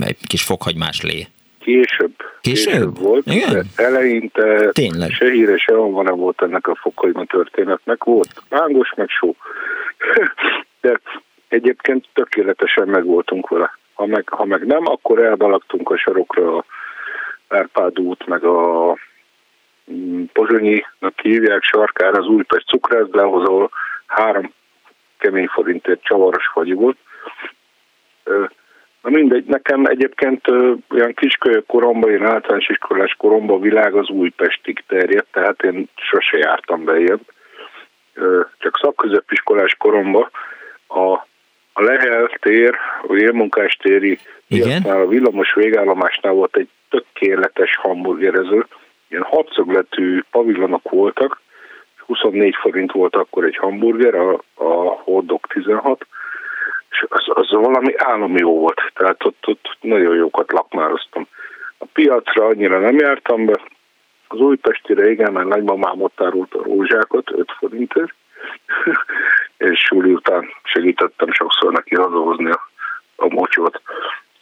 egy 0.00 0.16
kis 0.26 0.42
fokhagymás 0.42 1.02
lé. 1.02 1.26
Később. 1.60 2.12
Később? 2.40 2.72
Később 2.72 2.98
volt. 2.98 3.26
Igen? 3.26 3.66
eleinte 3.76 4.68
Tényleg? 4.72 5.10
se 5.10 5.30
híre, 5.30 5.56
se 5.56 5.74
van 5.74 6.04
nem 6.04 6.16
volt 6.16 6.42
ennek 6.42 6.66
a 6.66 6.74
fokhagyma 6.74 7.24
történetnek. 7.24 8.04
Volt 8.04 8.42
lángos, 8.48 8.92
meg 8.96 9.08
só. 9.08 9.36
De 10.80 11.00
egyébként 11.48 12.08
tökéletesen 12.12 12.88
megvoltunk 12.88 13.48
vele. 13.48 13.78
Ha 13.94 14.06
meg, 14.06 14.28
ha 14.28 14.44
meg 14.44 14.66
nem, 14.66 14.86
akkor 14.86 15.18
elbalagtunk 15.18 15.90
a 15.90 15.96
sarokra 15.96 16.56
a 16.56 16.64
Árpád 17.54 17.98
út, 17.98 18.26
meg 18.26 18.44
a 18.44 18.96
mm, 19.92 20.22
Pozsonyinak 20.32 21.20
hívják 21.22 21.62
sarkára 21.62 22.18
az 22.18 22.26
Újpest 22.26 22.66
cukrászdához, 22.66 23.48
ahol 23.48 23.70
három 24.06 24.52
kemény 25.18 25.46
forintért 25.46 26.02
csavaros 26.02 26.46
fagy 26.52 26.74
volt. 26.74 26.96
Na 29.02 29.10
mindegy, 29.10 29.44
nekem 29.44 29.84
egyébként 29.84 30.48
olyan 30.90 31.14
kiskölyök 31.14 31.66
koromban, 31.66 32.10
én 32.10 32.26
általános 32.26 32.68
iskolás 32.68 33.14
koromban 33.18 33.56
a 33.56 33.60
világ 33.60 33.94
az 33.94 34.08
Újpestig 34.08 34.84
terjedt, 34.86 35.32
tehát 35.32 35.62
én 35.62 35.88
sose 35.96 36.38
jártam 36.38 36.84
bejebb. 36.84 37.20
Csak 38.58 38.78
szakközépiskolás 38.82 39.74
koromban 39.74 40.30
a, 40.88 41.26
a 41.76 41.82
Lehel 41.82 42.30
tér, 42.40 42.74
a 43.08 43.14
élmunkás 43.14 43.76
téri 43.76 44.18
a 44.84 45.06
villamos 45.06 45.54
végállomásnál 45.54 46.32
volt 46.32 46.56
egy 46.56 46.68
tökéletes 46.90 47.76
hamburgerező. 47.76 48.66
Ilyen 49.08 49.22
hatszögletű 49.22 50.20
pavillanok 50.30 50.90
voltak, 50.90 51.40
24 52.06 52.54
forint 52.54 52.92
volt 52.92 53.16
akkor 53.16 53.44
egy 53.44 53.56
hamburger, 53.56 54.14
a, 54.14 54.32
a 54.54 55.00
hordog 55.04 55.46
16, 55.46 56.06
és 56.90 57.04
az, 57.08 57.24
az 57.26 57.50
valami 57.50 57.92
állami 57.96 58.38
jó 58.38 58.58
volt, 58.58 58.80
tehát 58.94 59.24
ott, 59.24 59.46
ott 59.46 59.76
nagyon 59.80 60.16
jókat 60.16 60.52
lakmároztam. 60.52 61.26
A 61.78 61.84
piacra 61.92 62.44
annyira 62.44 62.78
nem 62.78 62.98
jártam 62.98 63.44
be, 63.44 63.60
az 64.28 64.38
újpestire 64.38 65.10
igen, 65.10 65.32
mert 65.32 65.48
nagymamám 65.48 66.02
ott 66.02 66.20
árult 66.20 66.54
a 66.54 66.62
rózsákat 66.62 67.30
5 67.30 67.52
forintért, 67.58 68.14
és 69.68 69.78
suli 69.80 70.12
után 70.12 70.44
segítettem 70.62 71.32
sokszor 71.32 71.72
neki 71.72 71.94
hazahozni 71.94 72.50
a, 72.50 72.70
a 73.16 73.26
mocsot. 73.28 73.80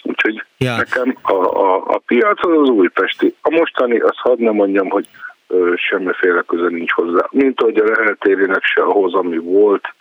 Úgyhogy 0.03 0.44
ja. 0.59 0.76
nekem 0.76 1.16
a, 1.22 1.32
a, 1.32 1.76
a 1.86 1.98
piac 2.07 2.46
az 2.46 2.59
az 2.59 2.68
újpesti. 2.68 3.34
A 3.42 3.50
mostani, 3.50 3.98
azt 3.98 4.18
hadd 4.18 4.38
nem 4.38 4.55
mondjam, 4.55 4.88
hogy 4.88 5.09
ö, 5.46 5.72
semmiféle 5.76 6.42
köze 6.46 6.68
nincs 6.68 6.92
hozzá. 6.92 7.26
Mint 7.30 7.61
ahogy 7.61 7.76
a 7.76 7.84
leheltérének 7.84 8.64
se 8.64 8.82
ahhoz, 8.82 9.14
ami 9.14 9.38
volt. 9.38 9.94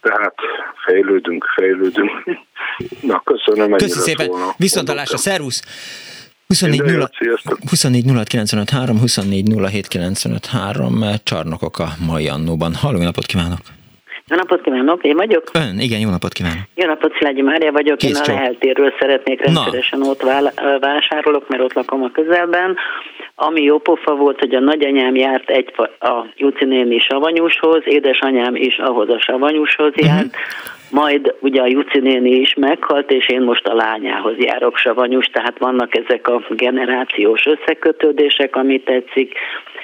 Tehát 0.00 0.34
fejlődünk, 0.84 1.44
fejlődünk. 1.54 2.10
Na, 3.10 3.22
köszönöm. 3.24 3.72
Köszönöm 3.72 4.04
szépen. 4.04 4.30
Viszontalásra, 4.56 5.16
szervusz! 5.16 5.62
24 6.52 6.82
0, 6.82 7.08
24 7.70 8.04
csarnokok 11.24 11.78
a 11.78 11.88
mai 12.06 12.28
annóban. 12.28 12.74
Halló, 12.74 13.02
napot 13.02 13.26
kívánok! 13.26 13.58
Jó 14.28 14.36
napot 14.36 14.60
kívánok, 14.60 15.02
én 15.02 15.16
vagyok? 15.16 15.50
Ön, 15.52 15.78
igen, 15.78 16.00
jó 16.00 16.10
napot 16.10 16.32
kívánok. 16.32 16.62
Jó 16.74 16.86
napot, 16.86 17.14
Szilágyi 17.18 17.42
Mária 17.42 17.72
vagyok, 17.72 17.98
Kész 17.98 18.18
én 18.18 18.22
a 18.22 18.32
Leheltérről 18.32 18.92
szeretnék 18.98 19.44
rendszeresen 19.44 19.98
Na. 19.98 20.06
ott 20.06 20.22
vásárolok, 20.80 21.48
mert 21.48 21.62
ott 21.62 21.72
lakom 21.72 22.02
a 22.02 22.10
közelben. 22.10 22.76
Ami 23.34 23.62
jó 23.62 23.78
pofa 23.78 24.14
volt, 24.14 24.38
hogy 24.38 24.54
a 24.54 24.60
nagyanyám 24.60 25.14
járt 25.14 25.50
egy 25.50 25.72
a 26.00 26.26
Juci 26.36 26.64
néni 26.64 26.98
savanyúshoz, 26.98 27.82
édesanyám 27.84 28.54
is 28.54 28.78
ahhoz 28.78 29.08
a 29.08 29.20
savanyúshoz 29.20 29.92
járt, 29.94 30.24
uh-huh. 30.24 30.40
Majd 30.92 31.34
ugye 31.40 31.60
a 31.60 31.66
Juci 31.66 31.98
néni 31.98 32.30
is 32.30 32.54
meghalt, 32.54 33.10
és 33.10 33.28
én 33.28 33.40
most 33.40 33.66
a 33.66 33.74
lányához 33.74 34.38
járok 34.38 34.76
savanyús, 34.76 35.26
tehát 35.26 35.58
vannak 35.58 35.96
ezek 35.96 36.28
a 36.28 36.42
generációs 36.48 37.46
összekötődések, 37.46 38.56
ami 38.56 38.82
tetszik. 38.82 39.34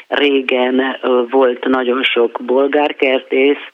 Régen 0.08 0.98
volt 1.30 1.64
nagyon 1.64 2.02
sok 2.02 2.38
bolgárkertész, 2.42 3.66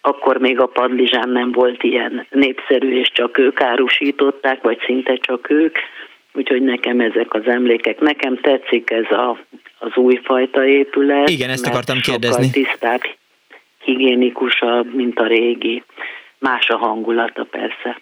akkor 0.00 0.38
még 0.38 0.60
a 0.60 0.66
padlizsán 0.66 1.28
nem 1.28 1.52
volt 1.52 1.82
ilyen 1.82 2.26
népszerű, 2.30 2.98
és 2.98 3.10
csak 3.12 3.38
ők 3.38 3.60
árusították, 3.60 4.62
vagy 4.62 4.78
szinte 4.86 5.16
csak 5.16 5.50
ők, 5.50 5.76
úgyhogy 6.34 6.62
nekem 6.62 7.00
ezek 7.00 7.34
az 7.34 7.46
emlékek. 7.46 8.00
Nekem 8.00 8.38
tetszik 8.40 8.90
ez 8.90 9.10
a, 9.10 9.38
az 9.78 9.96
újfajta 9.96 10.66
épület. 10.66 11.28
Igen, 11.28 11.50
ezt 11.50 11.66
akartam 11.66 11.98
kérdezni. 12.00 12.50
tisztább, 12.50 13.00
higiénikusabb, 13.84 14.94
mint 14.94 15.18
a 15.18 15.26
régi. 15.26 15.82
Más 16.38 16.68
a 16.68 16.76
hangulata 16.76 17.44
persze. 17.44 18.00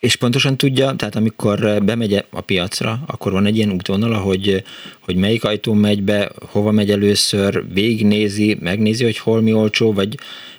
És 0.00 0.16
pontosan 0.16 0.56
tudja, 0.56 0.94
tehát 0.96 1.14
amikor 1.14 1.82
bemegy 1.82 2.24
a 2.30 2.40
piacra, 2.40 2.98
akkor 3.06 3.32
van 3.32 3.46
egy 3.46 3.56
ilyen 3.56 3.70
útvonal, 3.70 4.12
hogy, 4.12 4.64
hogy 5.00 5.16
melyik 5.16 5.44
ajtón 5.44 5.76
megy 5.76 6.02
be, 6.02 6.30
hova 6.50 6.70
megy 6.70 6.90
először, 6.90 7.64
végignézi, 7.72 8.56
megnézi, 8.60 9.04
hogy 9.04 9.18
hol 9.18 9.40
mi 9.40 9.52
olcsó, 9.52 9.92
vagy, 9.92 10.14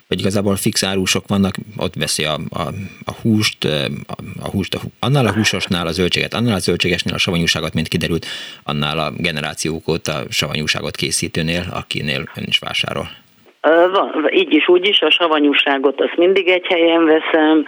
vagy 0.07 0.19
igazából 0.19 0.55
fix 0.55 0.83
árusok 0.83 1.27
vannak, 1.27 1.55
ott 1.77 1.93
veszi 1.95 2.23
a, 2.23 2.39
a, 2.49 2.61
a 3.05 3.11
húst, 3.21 3.63
a, 3.63 3.85
a 4.39 4.49
húst, 4.49 4.75
a, 4.75 4.81
annál 4.99 5.25
a 5.25 5.33
húsosnál 5.33 5.87
a 5.87 5.91
zöldséget, 5.91 6.33
annál 6.33 6.55
a 6.55 6.59
zöldségesnél 6.59 7.13
a 7.13 7.17
savanyúságot, 7.17 7.73
mint 7.73 7.87
kiderült, 7.87 8.25
annál 8.63 8.99
a 8.99 9.11
generációk 9.11 9.87
óta 9.87 10.23
savanyúságot 10.29 10.95
készítőnél, 10.95 11.67
akinél 11.73 12.29
ön 12.35 12.43
is 12.47 12.59
vásárol. 12.59 13.09
Van, 13.61 14.29
így 14.33 14.53
is, 14.53 14.67
úgy 14.67 14.87
is, 14.87 15.01
a 15.01 15.09
savanyúságot 15.09 16.01
azt 16.01 16.17
mindig 16.17 16.47
egy 16.47 16.65
helyen 16.65 17.05
veszem, 17.05 17.65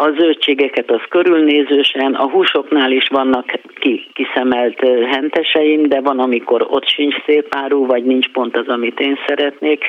a 0.00 0.10
zöldségeket 0.18 0.90
az 0.90 1.00
körülnézősen, 1.08 2.14
a 2.14 2.30
húsoknál 2.30 2.92
is 2.92 3.08
vannak 3.08 3.60
ki, 3.80 4.10
kiszemelt 4.14 4.78
henteseim, 5.10 5.88
de 5.88 6.00
van, 6.00 6.18
amikor 6.18 6.66
ott 6.70 6.88
sincs 6.88 7.14
szép 7.26 7.46
áru, 7.50 7.86
vagy 7.86 8.04
nincs 8.04 8.28
pont 8.28 8.56
az, 8.56 8.68
amit 8.68 9.00
én 9.00 9.18
szeretnék, 9.26 9.84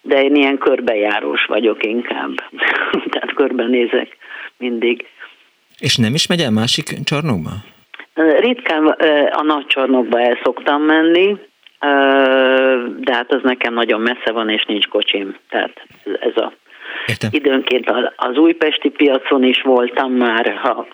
de 0.00 0.22
én 0.22 0.34
ilyen 0.34 0.58
körbejárós 0.58 1.44
vagyok 1.44 1.86
inkább. 1.86 2.32
Tehát 3.10 3.34
körbenézek 3.34 4.16
mindig. 4.58 5.06
És 5.78 5.96
nem 5.96 6.14
is 6.14 6.26
megy 6.26 6.40
el 6.40 6.50
másik 6.50 6.84
csarnokba? 7.04 7.50
Ritkán 8.38 8.86
a 9.30 9.42
nagy 9.42 9.66
csarnokba 9.66 10.20
el 10.20 10.38
szoktam 10.42 10.82
menni, 10.82 11.36
de 12.98 13.14
hát 13.14 13.32
az 13.32 13.40
nekem 13.42 13.74
nagyon 13.74 14.00
messze 14.00 14.32
van, 14.32 14.48
és 14.48 14.64
nincs 14.64 14.88
kocsim. 14.88 15.36
Tehát 15.48 15.86
ez 16.20 16.36
a 16.36 16.52
Értem. 17.06 17.30
Időnként 17.32 17.90
az 18.16 18.36
újpesti 18.36 18.88
piacon 18.88 19.44
is 19.44 19.62
voltam 19.62 20.12
már, 20.12 20.56
ha 20.62 20.86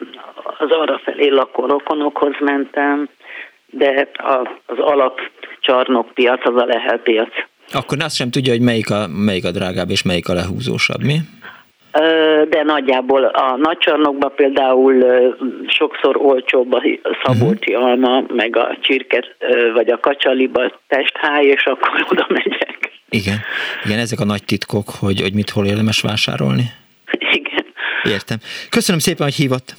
az 0.59 0.71
arra 0.71 1.01
felé 1.05 1.29
lakó 1.29 1.67
rokonokhoz 1.67 2.35
mentem, 2.41 3.09
de 3.71 4.09
az 4.67 4.79
alapcsarnok 4.79 6.15
piac 6.15 6.47
az 6.47 6.57
a 6.57 6.65
Lehel 6.65 6.99
piac. 6.99 7.33
Akkor 7.73 7.99
azt 8.01 8.17
sem 8.17 8.31
tudja, 8.31 8.53
hogy 8.53 8.63
melyik 8.63 8.91
a, 8.91 9.07
melyik 9.09 9.45
a 9.45 9.51
drágább 9.51 9.91
és 9.91 10.03
melyik 10.03 10.29
a 10.29 10.35
lehúzósabb, 10.35 11.03
mi? 11.03 11.17
De 12.49 12.63
nagyjából 12.63 13.25
a 13.25 13.57
nagycsarnokban 13.57 14.33
például 14.37 15.05
sokszor 15.67 16.17
olcsóbb 16.17 16.73
a 16.73 16.83
szabolcsi 17.25 17.75
uh-huh. 17.75 17.89
alma, 17.89 18.25
meg 18.29 18.57
a 18.57 18.77
csirke 18.81 19.25
vagy 19.75 19.91
a 19.91 20.01
kacsaliba 20.01 20.73
testháj, 20.89 21.45
és 21.45 21.65
akkor 21.65 22.07
oda 22.11 22.27
megyek. 22.29 22.91
Igen. 23.09 23.39
Igen, 23.85 23.99
ezek 23.99 24.21
a 24.21 24.25
nagy 24.25 24.45
titkok, 24.45 24.89
hogy, 25.01 25.21
hogy 25.21 25.35
mit 25.35 25.51
hol 25.51 25.67
érdemes 25.67 26.01
vásárolni. 26.01 26.65
Igen. 27.33 27.65
Értem. 28.03 28.39
Köszönöm 28.69 29.01
szépen, 29.01 29.27
hogy 29.27 29.35
hívott. 29.35 29.75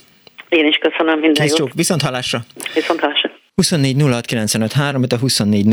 Én 0.50 0.66
is 0.66 0.78
köszönöm 0.78 1.20
minden 1.20 1.46
Kész 1.46 1.58
jót. 1.58 1.74
Viszont 1.74 2.02
hallásra. 2.02 2.40
Viszont 2.74 3.00
hallásra. 3.00 3.32
24 3.62 3.96
06 4.72 5.14
a 5.14 5.18
24 5.18 5.66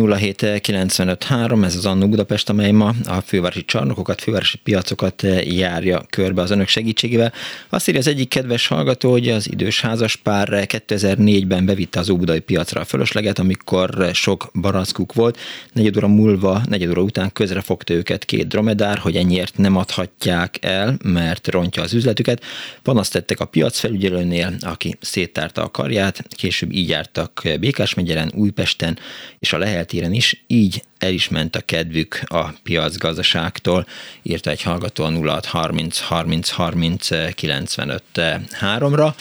ez 1.65 1.77
az 1.77 1.87
Annó 1.87 2.09
Budapest, 2.09 2.49
amely 2.49 2.71
ma 2.71 2.95
a 3.05 3.21
fővárosi 3.21 3.65
csarnokokat, 3.65 4.21
fővárosi 4.21 4.57
piacokat 4.57 5.25
eh, 5.25 5.57
járja 5.57 6.05
körbe 6.11 6.43
az 6.43 6.51
önök 6.51 6.69
segítségével. 6.69 7.33
Azt 7.69 7.89
írja 7.89 8.01
az 8.01 8.07
egyik 8.07 8.29
kedves 8.29 8.67
hallgató, 8.67 9.11
hogy 9.11 9.29
az 9.29 9.51
idős 9.51 9.81
házas 9.81 10.17
pár 10.17 10.49
2004-ben 10.51 11.67
bevitte 11.67 11.99
az 11.99 12.11
óbudai 12.11 12.41
piacra 12.41 12.81
a 12.81 12.85
fölösleget, 12.85 13.39
amikor 13.39 14.11
sok 14.13 14.51
barackuk 14.55 15.15
volt. 15.15 15.39
Negyed 15.73 15.97
óra 15.97 16.09
múlva, 16.09 16.63
negyed 16.69 16.91
óra 16.91 17.03
után 17.03 17.33
közre 17.33 17.61
fogta 17.61 17.95
őket 17.95 18.25
két 18.25 18.49
dromedár, 18.49 18.99
hogy 18.99 19.17
ennyiért 19.17 19.57
nem 19.57 19.77
adhatják 19.77 20.59
el, 20.61 20.97
mert 21.05 21.49
rontja 21.49 21.83
az 21.83 21.95
üzletüket. 21.95 22.45
Panaszt 22.83 23.13
tettek 23.13 23.41
a 23.41 23.45
piacfelügyelőnél, 23.45 24.55
aki 24.61 24.97
széttárta 25.01 25.63
a 25.63 25.71
karját, 25.71 26.25
később 26.29 26.73
így 26.73 26.89
jártak 26.89 27.43
Bék 27.61 27.78
Békásmegyeren, 27.79 28.33
Újpesten 28.35 28.99
és 29.39 29.53
a 29.53 29.59
Leheltéren 29.59 30.13
is, 30.13 30.45
így 30.47 30.83
el 30.99 31.13
is 31.13 31.29
ment 31.29 31.57
a 31.57 31.61
kedvük 31.61 32.21
a 32.27 32.45
piacgazdaságtól, 32.63 33.87
írta 34.23 34.51
egy 34.51 34.63
hallgató 34.63 35.05
a 35.05 35.11
06 35.11 35.45
30 35.45 35.99
30 36.01 36.51
30 36.51 37.09
95 37.35 38.03
3-ra. 38.61 39.15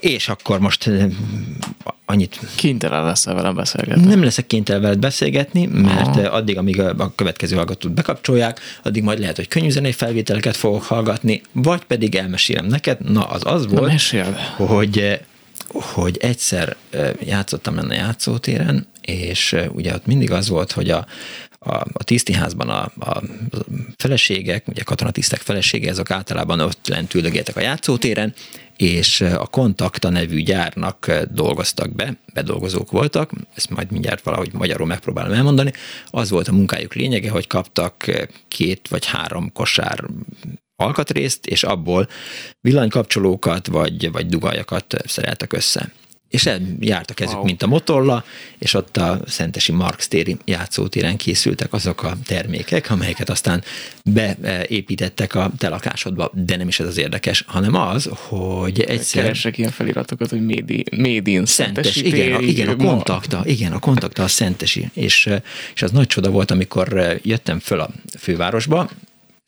És 0.00 0.28
akkor 0.28 0.60
most 0.60 0.86
eh, 0.86 1.06
annyit... 2.04 2.38
Kénytelen 2.54 3.04
leszel 3.04 3.34
velem 3.34 3.54
beszélgetni. 3.54 4.04
Nem 4.04 4.22
leszek 4.22 4.46
kénytelen 4.46 4.82
veled 4.82 4.98
beszélgetni, 4.98 5.66
mert 5.66 6.06
Aha. 6.06 6.20
Eh, 6.20 6.34
addig, 6.34 6.58
amíg 6.58 6.80
a 6.80 7.12
következő 7.14 7.56
hallgatót 7.56 7.92
bekapcsolják, 7.92 8.60
addig 8.82 9.02
majd 9.02 9.18
lehet, 9.18 9.36
hogy 9.36 9.48
könnyűzenei 9.48 9.92
felvételeket 9.92 10.56
fogok 10.56 10.82
hallgatni, 10.82 11.42
vagy 11.52 11.84
pedig 11.84 12.14
elmesélem 12.14 12.66
neked. 12.66 13.10
Na, 13.10 13.24
az 13.24 13.42
az 13.44 13.66
volt, 13.66 14.12
Na, 14.12 14.64
hogy 14.64 14.98
eh, 14.98 15.18
hogy 15.72 16.16
egyszer 16.20 16.76
játszottam 17.20 17.74
lenne 17.74 17.94
a 17.94 17.98
játszótéren, 17.98 18.86
és 19.00 19.56
ugye 19.72 19.94
ott 19.94 20.06
mindig 20.06 20.30
az 20.30 20.48
volt, 20.48 20.72
hogy 20.72 20.90
a, 20.90 21.06
a, 21.58 21.74
a 21.92 22.04
tisztiházban 22.04 22.68
a, 22.68 22.90
a 22.98 23.22
feleségek, 23.96 24.68
ugye 24.68 24.82
katonatisztek 24.82 25.40
felesége, 25.40 25.90
azok 25.90 26.10
általában 26.10 26.60
ott 26.60 26.88
lent 26.88 27.14
üldögéltek 27.14 27.56
a 27.56 27.60
játszótéren, 27.60 28.34
és 28.76 29.20
a 29.20 29.46
Kontakta 29.46 30.08
nevű 30.08 30.42
gyárnak 30.42 31.12
dolgoztak 31.30 31.94
be, 31.94 32.16
bedolgozók 32.34 32.90
voltak, 32.90 33.30
ezt 33.54 33.70
majd 33.70 33.90
mindjárt 33.90 34.24
valahogy 34.24 34.52
magyarul 34.52 34.86
megpróbálom 34.86 35.32
elmondani, 35.32 35.72
az 36.06 36.30
volt 36.30 36.48
a 36.48 36.52
munkájuk 36.52 36.94
lényege, 36.94 37.30
hogy 37.30 37.46
kaptak 37.46 38.04
két 38.48 38.88
vagy 38.88 39.06
három 39.06 39.52
kosár 39.52 40.04
alkatrészt, 40.80 41.46
és 41.46 41.62
abból 41.62 42.08
villanykapcsolókat 42.60 43.66
vagy, 43.66 44.10
vagy 44.10 44.26
dugaljakat 44.26 44.96
szereltek 45.06 45.52
össze. 45.52 45.92
És 46.28 46.50
jártak 46.80 47.20
ezek, 47.20 47.34
wow. 47.34 47.44
mint 47.44 47.62
a 47.62 47.66
Motolla, 47.66 48.24
és 48.58 48.74
ott 48.74 48.96
a 48.96 49.20
Szentesi 49.26 49.72
Marx 49.72 50.08
téri 50.08 50.36
játszótéren 50.44 51.16
készültek 51.16 51.72
azok 51.72 52.02
a 52.02 52.16
termékek, 52.24 52.90
amelyeket 52.90 53.30
aztán 53.30 53.64
beépítettek 54.04 55.34
a 55.34 55.50
te 55.58 55.68
lakásodba, 55.68 56.30
de 56.34 56.56
nem 56.56 56.68
is 56.68 56.80
ez 56.80 56.86
az 56.86 56.98
érdekes, 56.98 57.44
hanem 57.46 57.74
az, 57.74 58.10
hogy 58.12 58.80
egyszer... 58.80 59.22
Keresek 59.22 59.58
ilyen 59.58 59.70
feliratokat, 59.70 60.30
hogy 60.30 60.44
Made 60.44 60.72
in, 60.72 60.84
made 60.96 61.30
in 61.30 61.46
Szentes, 61.46 61.86
Szentesi 61.86 62.06
igen, 62.06 62.34
a, 62.34 62.40
igen, 62.40 62.68
a 62.68 62.76
kontakta, 62.76 63.42
igen, 63.44 63.72
a 63.72 63.78
kontakta 63.78 64.22
a 64.22 64.28
Szentesi, 64.28 64.90
és, 64.94 65.30
és 65.74 65.82
az 65.82 65.90
nagy 65.90 66.06
csoda 66.06 66.30
volt, 66.30 66.50
amikor 66.50 67.18
jöttem 67.22 67.58
föl 67.58 67.80
a 67.80 67.90
fővárosba, 68.18 68.90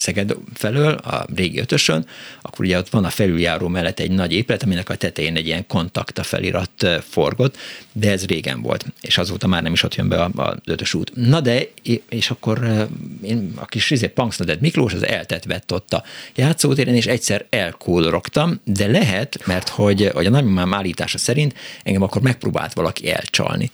Szeged 0.00 0.36
felől, 0.54 0.92
a 0.92 1.26
régi 1.34 1.58
ötösön, 1.58 2.06
akkor 2.42 2.64
ugye 2.64 2.78
ott 2.78 2.88
van 2.88 3.04
a 3.04 3.10
felüljáró 3.10 3.68
mellett 3.68 3.98
egy 4.00 4.10
nagy 4.10 4.32
épület, 4.32 4.62
aminek 4.62 4.88
a 4.88 4.94
tetején 4.94 5.36
egy 5.36 5.46
ilyen 5.46 5.66
kontakta 5.66 6.22
felirat 6.22 6.86
forgott, 7.08 7.56
de 7.92 8.10
ez 8.10 8.26
régen 8.26 8.62
volt, 8.62 8.84
és 9.00 9.18
azóta 9.18 9.46
már 9.46 9.62
nem 9.62 9.72
is 9.72 9.82
ott 9.82 9.94
jön 9.94 10.08
be 10.08 10.30
az 10.34 10.56
ötös 10.64 10.94
út. 10.94 11.12
Na 11.14 11.40
de, 11.40 11.62
és 12.08 12.30
akkor 12.30 12.88
én, 13.22 13.52
a 13.56 13.66
kis 13.66 13.90
izé, 13.90 14.08
Punksnoded 14.08 14.60
Miklós 14.60 14.92
az 14.92 15.06
eltet 15.06 15.44
vett 15.44 15.72
ott 15.72 15.92
a 15.92 16.04
játszótéren, 16.34 16.94
és 16.94 17.06
egyszer 17.06 17.46
elkódorogtam, 17.50 18.60
de 18.64 18.86
lehet, 18.86 19.46
mert 19.46 19.68
hogy, 19.68 20.10
hogy 20.14 20.26
a 20.26 20.30
nagymamám 20.30 20.74
állítása 20.74 21.18
szerint 21.18 21.54
engem 21.82 22.02
akkor 22.02 22.22
megpróbált 22.22 22.72
valaki 22.72 23.10
elcsalni 23.10 23.70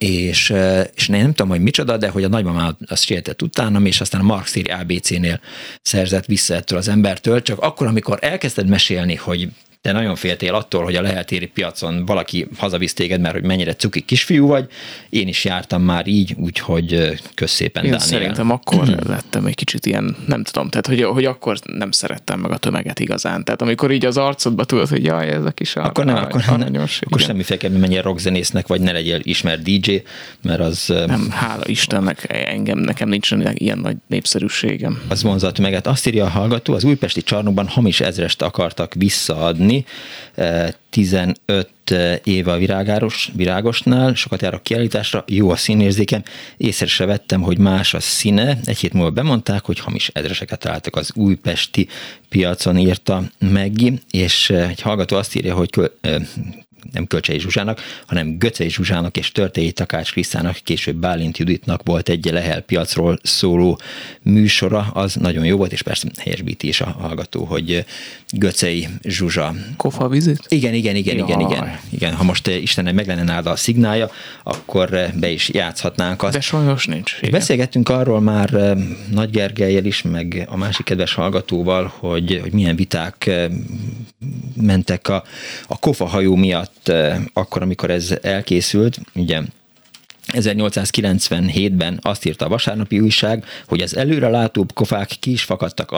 és, 0.00 0.52
és 0.94 1.08
én 1.08 1.20
nem 1.20 1.32
tudom, 1.32 1.48
hogy 1.48 1.60
micsoda, 1.60 1.96
de 1.96 2.08
hogy 2.08 2.24
a 2.24 2.28
nagymamám 2.28 2.76
azt 2.86 3.04
sietett 3.04 3.42
utánam, 3.42 3.86
és 3.86 4.00
aztán 4.00 4.20
a 4.20 4.24
Marx 4.24 4.56
ABC-nél 4.80 5.40
szerzett 5.82 6.26
vissza 6.26 6.54
ettől 6.54 6.78
az 6.78 6.88
embertől, 6.88 7.42
csak 7.42 7.58
akkor, 7.58 7.86
amikor 7.86 8.18
elkezdted 8.20 8.68
mesélni, 8.68 9.14
hogy 9.14 9.48
de 9.82 9.92
nagyon 9.92 10.16
féltél 10.16 10.54
attól, 10.54 10.84
hogy 10.84 10.94
a 10.94 11.02
leheltéri 11.02 11.46
piacon 11.46 12.04
valaki 12.06 12.46
hazavisz 12.56 12.94
téged, 12.94 13.20
mert 13.20 13.34
hogy 13.34 13.44
mennyire 13.44 13.74
cuki 13.74 14.00
kisfiú 14.00 14.46
vagy. 14.46 14.68
Én 15.08 15.28
is 15.28 15.44
jártam 15.44 15.82
már 15.82 16.06
így, 16.06 16.34
úgyhogy 16.38 17.20
közszépen 17.34 17.84
Én 17.84 17.90
Dániel. 17.90 18.08
szerintem 18.08 18.50
akkor 18.50 18.86
lettem 19.06 19.46
egy 19.46 19.54
kicsit 19.54 19.86
ilyen, 19.86 20.16
nem 20.26 20.44
tudom, 20.44 20.68
tehát 20.68 20.86
hogy, 20.86 21.02
hogy 21.02 21.24
akkor 21.24 21.58
nem 21.64 21.90
szerettem 21.90 22.40
meg 22.40 22.50
a 22.50 22.56
tömeget 22.56 23.00
igazán. 23.00 23.44
Tehát 23.44 23.62
amikor 23.62 23.90
így 23.90 24.04
az 24.04 24.16
arcodba 24.16 24.64
tudod, 24.64 24.88
hogy 24.88 25.04
jaj, 25.04 25.28
ez 25.28 25.44
a 25.44 25.50
kis 25.50 25.76
Akkor 25.76 26.04
nem, 26.04 26.16
akkor, 26.16 26.44
aranyos, 26.46 26.98
nem, 26.98 27.08
akkor 27.08 27.20
semmiféleképpen 27.20 27.80
menjél 27.80 28.02
rockzenésznek, 28.02 28.66
vagy 28.66 28.80
ne 28.80 28.92
legyél 28.92 29.20
ismert 29.22 29.62
DJ, 29.62 29.96
mert 30.42 30.60
az... 30.60 30.92
Nem, 31.06 31.30
hála 31.30 31.66
Istennek, 31.66 32.26
engem, 32.28 32.78
nekem 32.78 33.08
nincs 33.08 33.30
ilyen 33.54 33.78
nagy 33.78 33.96
népszerűségem. 34.06 35.02
Az 35.08 35.22
vonzat 35.22 35.54
tömeget. 35.54 35.86
Azt 35.86 36.06
írja 36.06 36.24
a 36.24 36.28
hallgató, 36.28 36.74
az 36.74 36.84
újpesti 36.84 37.22
csarnokban 37.22 37.68
hamis 37.68 38.00
ezrest 38.00 38.42
akartak 38.42 38.94
visszaadni, 38.94 39.69
venni. 39.70 39.84
15 40.90 41.70
éve 42.24 42.52
a 42.52 42.56
virágáros, 42.56 43.30
virágosnál, 43.34 44.14
sokat 44.14 44.42
járok 44.42 44.62
kiállításra, 44.62 45.24
jó 45.26 45.50
a 45.50 45.56
színérzékem, 45.56 46.22
észre 46.56 46.86
se 46.86 47.04
vettem, 47.04 47.40
hogy 47.40 47.58
más 47.58 47.94
a 47.94 48.00
színe. 48.00 48.58
Egy 48.64 48.78
hét 48.78 48.92
múlva 48.92 49.10
bemondták, 49.10 49.64
hogy 49.64 49.78
hamis 49.78 50.08
ezreseket 50.08 50.58
találtak 50.58 50.96
az 50.96 51.12
újpesti 51.14 51.88
piacon, 52.28 52.78
írta 52.78 53.22
Meggi, 53.38 54.00
és 54.10 54.50
egy 54.50 54.80
hallgató 54.80 55.16
azt 55.16 55.36
írja, 55.36 55.54
hogy 55.54 55.70
nem 56.92 57.06
Kölcsei 57.06 57.38
Zsuzsának, 57.38 57.80
hanem 58.06 58.38
Göcei 58.38 58.70
Zsuzsának 58.70 59.16
és 59.16 59.32
Törtei 59.32 59.72
Takács 59.72 60.12
Krisztának, 60.12 60.56
később 60.64 60.96
Bálint 60.96 61.38
Juditnak 61.38 61.80
volt 61.84 62.08
egy 62.08 62.24
Lehel 62.24 62.60
piacról 62.60 63.18
szóló 63.22 63.80
műsora, 64.22 64.90
az 64.94 65.14
nagyon 65.14 65.44
jó 65.44 65.56
volt, 65.56 65.72
és 65.72 65.82
persze 65.82 66.08
helyesbíti 66.18 66.68
is 66.68 66.80
a 66.80 66.96
hallgató, 67.00 67.44
hogy 67.44 67.84
Göcei 68.32 68.88
Zsuzsa. 69.02 69.54
Kofa 69.76 70.08
vizit? 70.08 70.44
Igen, 70.48 70.74
igen, 70.74 70.96
igen, 70.96 71.16
Jaj. 71.16 71.28
igen, 71.28 71.40
igen, 71.40 71.78
igen. 71.90 72.14
Ha 72.14 72.24
most 72.24 72.46
eh, 72.46 72.62
Istenem 72.62 72.94
meg 72.94 73.06
lenne 73.06 73.22
nálad 73.22 73.46
a 73.46 73.56
szignálja, 73.56 74.10
akkor 74.42 74.94
eh, 74.94 75.12
be 75.12 75.30
is 75.30 75.48
játszhatnánk 75.48 76.22
azt. 76.22 76.32
De 76.32 76.40
sajnos 76.40 76.86
nincs. 76.86 77.16
Igen. 77.18 77.30
Beszélgettünk 77.30 77.88
arról 77.88 78.20
már 78.20 78.54
eh, 78.54 78.76
Nagy 79.10 79.30
Gergelyel 79.30 79.84
is, 79.84 80.02
meg 80.02 80.46
a 80.48 80.56
másik 80.56 80.84
kedves 80.84 81.14
hallgatóval, 81.14 81.92
hogy, 81.98 82.38
hogy 82.42 82.52
milyen 82.52 82.76
viták 82.76 83.30
mentek 84.54 85.08
a, 85.08 85.24
a 85.66 85.78
kofa 85.78 86.06
hajó 86.06 86.34
miatt 86.36 86.69
akkor, 87.32 87.62
amikor 87.62 87.90
ez 87.90 88.14
elkészült. 88.22 88.98
Ugye 89.14 89.40
1897-ben 90.32 91.98
azt 92.02 92.24
írta 92.24 92.44
a 92.44 92.48
vasárnapi 92.48 93.00
újság, 93.00 93.44
hogy 93.66 93.80
az 93.80 93.96
előrelátóbb 93.96 94.72
kofák 94.72 95.08
ki 95.20 95.30
is 95.30 95.42
fakadtak 95.42 95.90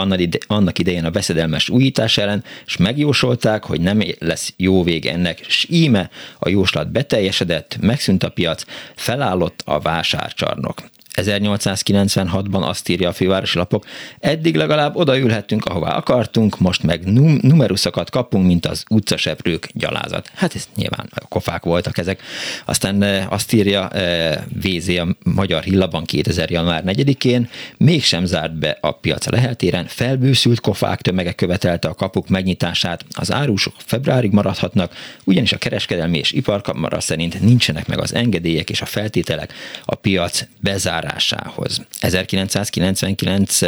annak 0.47 0.79
idején 0.79 1.05
a 1.05 1.11
veszedelmes 1.11 1.69
újítás 1.69 2.19
ellen, 2.19 2.45
és 2.67 2.77
megjósolták, 2.77 3.65
hogy 3.65 3.81
nem 3.81 4.03
lesz 4.19 4.53
jó 4.57 4.83
vég 4.83 5.07
ennek, 5.07 5.41
és 5.41 5.67
íme 5.71 6.11
a 6.39 6.49
jóslat 6.49 6.93
beteljesedett, 6.93 7.79
megszűnt 7.81 8.23
a 8.23 8.29
piac, 8.29 8.65
felállott 8.95 9.63
a 9.65 9.81
vásárcsarnok. 9.81 10.91
1896-ban 11.15 12.69
azt 12.69 12.89
írja 12.89 13.09
a 13.09 13.13
fővárosi 13.13 13.59
lapok, 13.59 13.85
eddig 14.21 14.57
legalább 14.57 14.97
odaülhettünk, 14.97 15.65
ahová 15.65 15.97
akartunk, 15.97 16.59
most 16.59 16.83
meg 16.83 17.05
num- 17.05 17.43
numeruszokat 17.43 18.11
kapunk, 18.11 18.47
mint 18.47 18.67
az 18.67 18.85
utcaseprők 18.89 19.69
gyalázat. 19.75 20.31
Hát 20.35 20.55
ez 20.55 20.69
nyilván 20.77 21.09
a 21.15 21.27
kofák 21.29 21.63
voltak 21.65 21.99
ezek. 21.99 22.23
Aztán 22.65 23.03
eh, 23.03 23.33
azt 23.33 23.53
írja 23.53 23.89
eh, 23.89 24.39
VZ 24.63 24.89
a 24.89 25.17
Magyar 25.25 25.63
Hillabban 25.63 26.05
2000. 26.05 26.51
január 26.51 26.83
4-én, 26.87 27.49
mégsem 27.77 28.25
zárt 28.25 28.59
be 28.59 28.79
a 28.81 28.91
piac 28.91 29.27
a 29.27 29.31
leheltéren, 29.31 29.87
felbőszült 29.87 30.61
kofák 30.61 31.01
tömege 31.01 31.33
követelte 31.33 31.89
a 31.89 31.95
kapuk 31.95 32.29
megnyitását, 32.29 33.05
az 33.11 33.33
árusok 33.33 33.75
februárig 33.79 34.33
maradhatnak, 34.33 34.95
ugyanis 35.25 35.53
a 35.53 35.59
kereskedelmi 35.59 36.19
és 36.19 36.33
iparkamara 36.33 37.01
szerint 37.01 37.41
nincsenek 37.41 37.87
meg 37.87 38.01
az 38.01 38.15
engedélyek 38.15 38.71
és 38.71 38.81
a 38.81 38.87
feltételek 38.87 39.53
a 39.85 39.95
piac 39.95 40.45
bezár 40.61 41.02
bezárásához. 41.03 41.87
1999. 42.01 43.59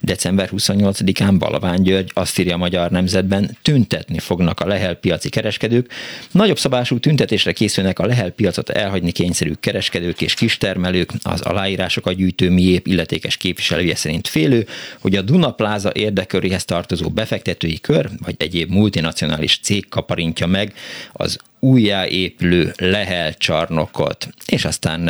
december 0.00 0.50
28-án 0.52 1.34
Balaván 1.38 1.82
György 1.82 2.10
azt 2.14 2.38
írja 2.38 2.54
a 2.54 2.58
Magyar 2.58 2.90
Nemzetben, 2.90 3.56
tüntetni 3.62 4.18
fognak 4.18 4.60
a 4.60 4.66
Lehel 4.66 4.94
piaci 4.94 5.28
kereskedők. 5.28 5.90
Nagyobb 6.30 6.58
szabású 6.58 6.98
tüntetésre 6.98 7.52
készülnek 7.52 7.98
a 7.98 8.06
Lehel 8.06 8.30
piacot 8.30 8.70
elhagyni 8.70 9.10
kényszerű 9.10 9.52
kereskedők 9.60 10.20
és 10.20 10.34
kistermelők. 10.34 11.10
Az 11.22 11.40
aláírásokat 11.40 12.14
gyűjtő 12.14 12.50
miép 12.50 12.86
illetékes 12.86 13.36
képviselője 13.36 13.94
szerint 13.94 14.28
félő, 14.28 14.66
hogy 15.00 15.16
a 15.16 15.22
Duna 15.22 15.52
Pláza 15.52 15.90
érdeköréhez 15.94 16.64
tartozó 16.64 17.08
befektetői 17.08 17.80
kör, 17.80 18.10
vagy 18.24 18.34
egyéb 18.38 18.70
multinacionális 18.70 19.58
cég 19.62 19.88
kaparintja 19.88 20.46
meg 20.46 20.74
az 21.12 21.38
újjáépülő 21.60 22.72
Lehel 22.76 23.34
csarnokot. 23.34 24.28
És 24.46 24.64
aztán 24.64 25.08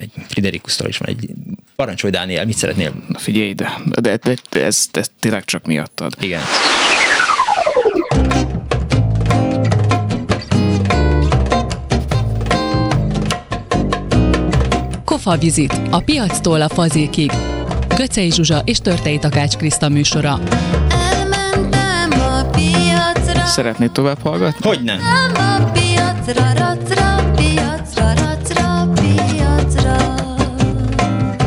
egy 0.00 0.10
Friderikusztól 0.28 0.88
is 0.88 0.98
van 0.98 1.08
egy 1.08 1.30
parancsolj, 1.76 2.12
Dániel, 2.12 2.44
mit 2.44 2.56
szeretnél? 2.56 2.92
Na 3.08 3.18
figyelj, 3.18 3.52
de, 3.52 3.80
de, 4.00 4.16
de, 4.16 4.34
de 4.50 4.64
ez, 4.64 4.86
ez 4.92 5.10
tényleg 5.20 5.44
csak 5.44 5.66
miattad. 5.66 6.12
Igen. 6.20 6.40
Kofa 15.04 15.36
Vizit. 15.36 15.80
A 15.90 16.00
piactól 16.00 16.60
a 16.60 16.68
fazékig. 16.68 17.30
Göcej 17.96 18.30
Zsuzsa 18.30 18.62
és 18.64 18.78
Törtei 18.78 19.18
Takács 19.18 19.56
Kriszta 19.56 19.88
műsora. 19.88 20.40
Szeretnéd 23.50 23.90
tovább 23.90 24.18
hallgatni? 24.22 24.68
Hogy 24.68 24.82
nem? 24.82 24.98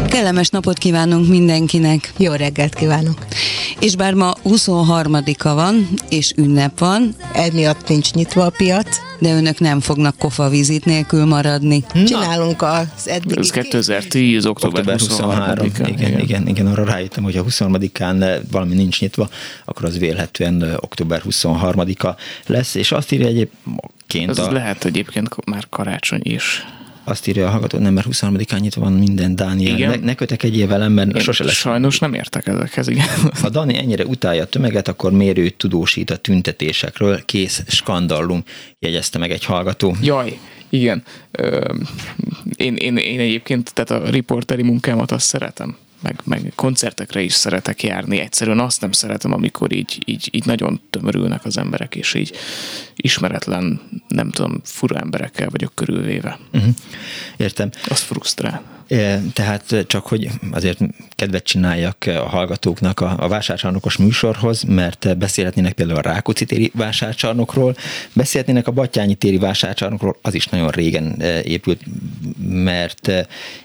Kellemes 0.08 0.50
napot 0.50 0.78
kívánunk 0.78 1.28
mindenkinek. 1.28 2.14
Jó 2.18 2.34
reggelt 2.34 2.74
kívánok. 2.76 3.18
És 3.84 3.96
bár 3.96 4.14
ma 4.14 4.34
23-a 4.46 5.54
van, 5.54 5.88
és 6.10 6.34
ünnep 6.38 6.80
van. 6.80 7.16
Emiatt 7.34 7.88
nincs 7.88 8.14
nyitva 8.14 8.46
a 8.46 8.50
piac. 8.50 8.98
De 9.20 9.36
önök 9.36 9.60
nem 9.60 9.80
fognak 9.80 10.18
kofavizit 10.18 10.86
nélkül 10.86 11.26
maradni. 11.26 11.84
Na. 11.94 12.04
Csinálunk 12.04 12.62
az 12.62 13.08
eddigi... 13.08 13.40
Ez 13.40 13.50
2010. 13.50 14.46
október, 14.46 14.80
október 14.80 15.00
23. 15.00 15.66
Igen, 15.66 15.88
igen, 15.88 16.20
igen, 16.20 16.48
igen, 16.48 16.68
arra 16.68 16.84
rájöttem, 16.84 17.24
hogy 17.24 17.38
a 17.38 17.44
23-án 17.44 18.42
valami 18.52 18.76
nincs 18.76 19.02
nyitva, 19.02 19.30
akkor 19.66 19.86
az 19.86 19.98
vélhetően 19.98 20.78
október 20.80 21.22
23-a 21.30 22.16
lesz, 22.46 22.76
és 22.76 22.92
azt 22.92 23.12
írja 23.12 23.28
egyébként... 23.28 24.30
Ez 24.30 24.38
a... 24.38 24.52
lehet 24.52 24.86
egyébként 24.86 25.46
már 25.46 25.66
karácsony 25.70 26.22
is 26.24 26.66
azt 27.04 27.28
írja 27.28 27.48
a 27.48 27.50
hallgató, 27.50 27.78
nem, 27.78 27.94
mert 27.94 28.08
23-án 28.12 28.60
nyitva 28.60 28.82
van 28.82 28.94
minden, 28.94 29.36
Dániel. 29.36 29.76
Igen. 29.76 29.90
Ne, 29.90 29.96
ne 30.06 30.16
kötek 30.16 30.44
egy 30.44 30.68
velem, 30.68 30.92
mert 30.92 31.16
Én 31.16 31.22
sose 31.22 31.44
lesz. 31.44 31.54
Sajnos 31.54 32.00
nem 32.00 32.14
értek 32.14 32.48
ezekhez, 32.48 32.88
igen. 32.88 33.06
Ha 33.42 33.50
Dani 33.50 33.78
ennyire 33.78 34.06
utálja 34.06 34.44
a 34.44 34.46
tömeget, 34.46 34.88
akkor 34.88 35.12
mérő 35.12 35.50
tudósít 35.50 36.10
a 36.10 36.16
tüntetésekről. 36.16 37.26
Kész 37.26 37.64
skandallum, 37.68 38.44
jegyezte 38.80 39.18
meg 39.18 39.32
egy 39.32 39.46
hallgató. 39.46 39.96
Jaj, 40.02 40.38
igen. 40.70 41.04
Én, 42.56 42.76
én, 42.76 42.98
én 42.98 43.20
egyébként, 43.20 43.74
tehát 43.74 44.04
a 44.04 44.10
riporteri 44.10 44.64
munkámat 44.64 45.12
azt 45.12 45.26
szeretem 45.26 45.78
meg, 46.04 46.22
meg 46.24 46.54
koncertekre 46.56 47.22
is 47.22 47.34
szeretek 47.34 47.84
járni. 47.84 48.20
Egyszerűen 48.20 48.60
azt 48.60 48.82
nem 48.82 48.92
szeretem, 48.92 49.34
amikor 49.34 49.74
így, 49.74 50.02
így, 50.06 50.30
így 50.32 50.46
nagyon 50.46 50.82
tömörülnek 50.90 51.46
az 51.46 51.58
emberek, 51.58 51.96
és 51.96 52.14
így 52.14 52.36
ismeretlen, 52.96 53.82
nem 54.08 54.32
tudom, 54.32 54.60
fura 54.64 55.00
emberekkel 55.00 55.50
vagyok 55.50 55.76
körülvéve. 55.76 56.40
Uh-huh. 56.54 56.74
Értem. 57.38 57.70
Az 57.88 58.00
frusztrál. 58.00 58.64
Tehát 59.34 59.86
csak, 59.88 60.08
hogy 60.08 60.30
azért 60.52 60.80
kedvet 61.10 61.44
csináljak 61.44 62.06
a 62.06 62.30
hallgatóknak 62.30 63.00
a, 63.00 63.16
a 63.20 63.28
vásárcsarnokos 63.28 63.98
műsorhoz, 63.98 64.64
mert 64.64 65.18
beszélhetnének 65.18 65.74
például 65.74 65.98
a 65.98 66.02
Rákóczi 66.02 66.46
téri 66.46 66.72
vásárcsarnokról, 66.76 67.76
beszélhetnének 68.14 68.68
a 68.68 68.72
Batyányi 68.72 69.16
téri 69.16 69.38
vásárcsarnokról, 69.38 70.18
az 70.22 70.34
is 70.34 70.48
nagyon 70.48 70.70
régen 70.70 71.22
épült, 71.44 71.82
mert, 72.48 73.12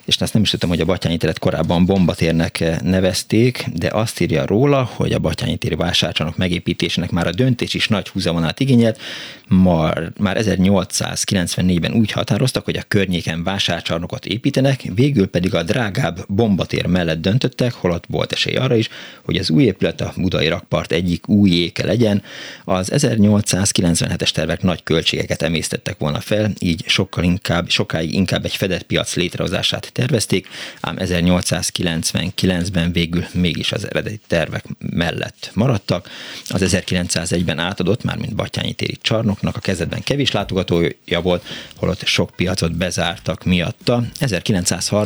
és 0.05 0.17
azt 0.17 0.33
nem 0.33 0.41
is 0.41 0.49
tudtam, 0.49 0.69
hogy 0.69 0.81
a 0.81 0.85
Batyányi 0.85 1.17
téret 1.17 1.39
korábban 1.39 1.85
bombatérnek 1.85 2.81
nevezték, 2.83 3.65
de 3.73 3.89
azt 3.91 4.19
írja 4.19 4.45
róla, 4.45 4.89
hogy 4.93 5.11
a 5.11 5.19
Batyányi 5.19 5.57
téri 5.57 5.75
vásárcsarnok 5.75 6.37
megépítésének 6.37 7.11
már 7.11 7.27
a 7.27 7.31
döntés 7.31 7.73
is 7.73 7.87
nagy 7.87 8.07
húzamonát 8.07 8.59
igényelt, 8.59 8.99
már, 9.47 10.11
már 10.19 10.37
1894-ben 10.39 11.93
úgy 11.93 12.11
határoztak, 12.11 12.65
hogy 12.65 12.77
a 12.77 12.83
környéken 12.87 13.43
vásárcsarnokot 13.43 14.25
építenek, 14.25 14.93
végül 15.13 15.27
pedig 15.27 15.55
a 15.55 15.63
drágább 15.63 16.25
bombatér 16.27 16.85
mellett 16.85 17.21
döntöttek, 17.21 17.73
holott 17.73 18.03
volt 18.07 18.31
esély 18.31 18.55
arra 18.55 18.75
is, 18.75 18.89
hogy 19.23 19.37
az 19.37 19.49
új 19.49 19.63
épület 19.63 20.01
a 20.01 20.13
budai 20.15 20.47
rakpart 20.47 20.91
egyik 20.91 21.27
új 21.27 21.49
éke 21.49 21.85
legyen. 21.85 22.23
Az 22.63 22.91
1897-es 22.95 24.29
tervek 24.29 24.61
nagy 24.61 24.83
költségeket 24.83 25.41
emésztettek 25.41 25.97
volna 25.97 26.19
fel, 26.19 26.51
így 26.59 26.83
sokkal 26.87 27.23
inkább, 27.23 27.69
sokáig 27.69 28.13
inkább 28.13 28.45
egy 28.45 28.55
fedett 28.55 28.83
piac 28.83 29.15
létrehozását 29.15 29.91
tervezték, 29.93 30.47
ám 30.81 30.95
1899-ben 30.99 32.91
végül 32.91 33.25
mégis 33.33 33.71
az 33.71 33.87
eredeti 33.89 34.19
tervek 34.27 34.65
mellett 34.79 35.51
maradtak. 35.53 36.09
Az 36.49 36.61
1901-ben 36.65 37.59
átadott, 37.59 38.03
már 38.03 38.17
mint 38.17 38.35
Batyányi 38.35 38.73
téri 38.73 38.97
csarnoknak 39.01 39.55
a 39.55 39.59
kezdetben 39.59 40.03
kevés 40.03 40.31
látogatója 40.31 41.21
volt, 41.21 41.43
holott 41.75 42.05
sok 42.05 42.29
piacot 42.35 42.77
bezártak 42.77 43.43
miatta. 43.43 44.03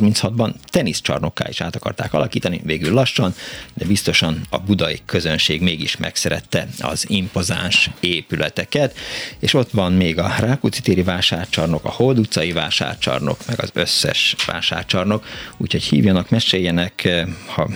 1936-ban 0.01 0.53
teniszcsarnokká 0.65 1.49
is 1.49 1.61
át 1.61 1.75
akarták 1.75 2.13
alakítani, 2.13 2.61
végül 2.63 2.93
lassan, 2.93 3.35
de 3.73 3.85
biztosan 3.85 4.41
a 4.49 4.57
budai 4.57 4.99
közönség 5.05 5.61
mégis 5.61 5.97
megszerette 5.97 6.67
az 6.79 7.09
impozáns 7.09 7.89
épületeket, 7.99 8.97
és 9.39 9.53
ott 9.53 9.71
van 9.71 9.93
még 9.93 10.19
a 10.19 10.33
Rákóczi 10.39 10.81
téri 10.81 11.03
vásárcsarnok, 11.03 11.85
a 11.85 11.89
Hold 11.89 12.19
utcai 12.19 12.51
vásárcsarnok, 12.51 13.37
meg 13.47 13.61
az 13.61 13.69
összes 13.73 14.35
vásárcsarnok, 14.45 15.25
úgyhogy 15.57 15.83
hívjanak, 15.83 16.29
meséljenek, 16.29 17.09
ha 17.47 17.69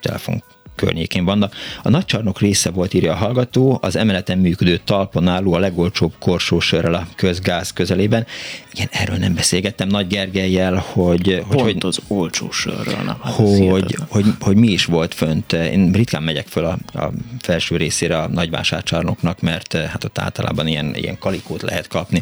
telefon 0.00 0.42
környékén 0.74 1.24
vannak. 1.24 1.54
A 1.82 1.88
nagycsarnok 1.88 2.40
része 2.40 2.70
volt, 2.70 2.94
írja 2.94 3.12
a 3.12 3.16
hallgató, 3.16 3.78
az 3.82 3.96
emeleten 3.96 4.38
működő 4.38 4.80
talpon 4.84 5.28
álló 5.28 5.52
a 5.52 5.58
legolcsóbb 5.58 6.12
korsósörrel 6.18 6.94
a 6.94 7.08
közgáz 7.16 7.72
közelében. 7.72 8.26
Igen, 8.74 8.88
erről 8.90 9.16
nem 9.16 9.34
beszélgettem 9.34 9.88
Nagy 9.88 10.06
Gergelyel, 10.06 10.74
hogy... 10.74 11.44
Pont 11.48 11.60
hogy, 11.60 11.76
az 11.80 11.98
olcsó 12.06 12.50
sörről, 12.50 13.02
nem? 13.04 13.16
Hát 13.22 13.32
hogy, 13.32 13.96
hogy, 14.08 14.26
hogy, 14.40 14.56
mi 14.56 14.68
is 14.68 14.84
volt 14.84 15.14
fönt. 15.14 15.52
Én 15.52 15.92
ritkán 15.92 16.22
megyek 16.22 16.46
föl 16.46 16.64
a, 16.64 16.78
a 16.98 17.12
felső 17.40 17.76
részére 17.76 18.18
a 18.18 18.28
nagyvásárcsarnoknak, 18.28 19.40
mert 19.40 19.72
hát 19.72 20.04
ott 20.04 20.18
általában 20.18 20.66
ilyen, 20.66 20.94
ilyen 20.94 21.18
kalikót 21.18 21.62
lehet 21.62 21.86
kapni. 21.88 22.20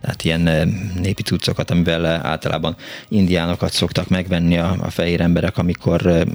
Tehát 0.00 0.24
ilyen 0.24 0.40
népi 1.00 1.22
cuccokat, 1.22 1.70
amivel 1.70 2.06
általában 2.06 2.76
indiánokat 3.08 3.72
szoktak 3.72 4.08
megvenni 4.08 4.58
a, 4.58 4.76
a 4.80 4.90
fehér 4.90 5.20
emberek, 5.20 5.58
amikor 5.58 6.26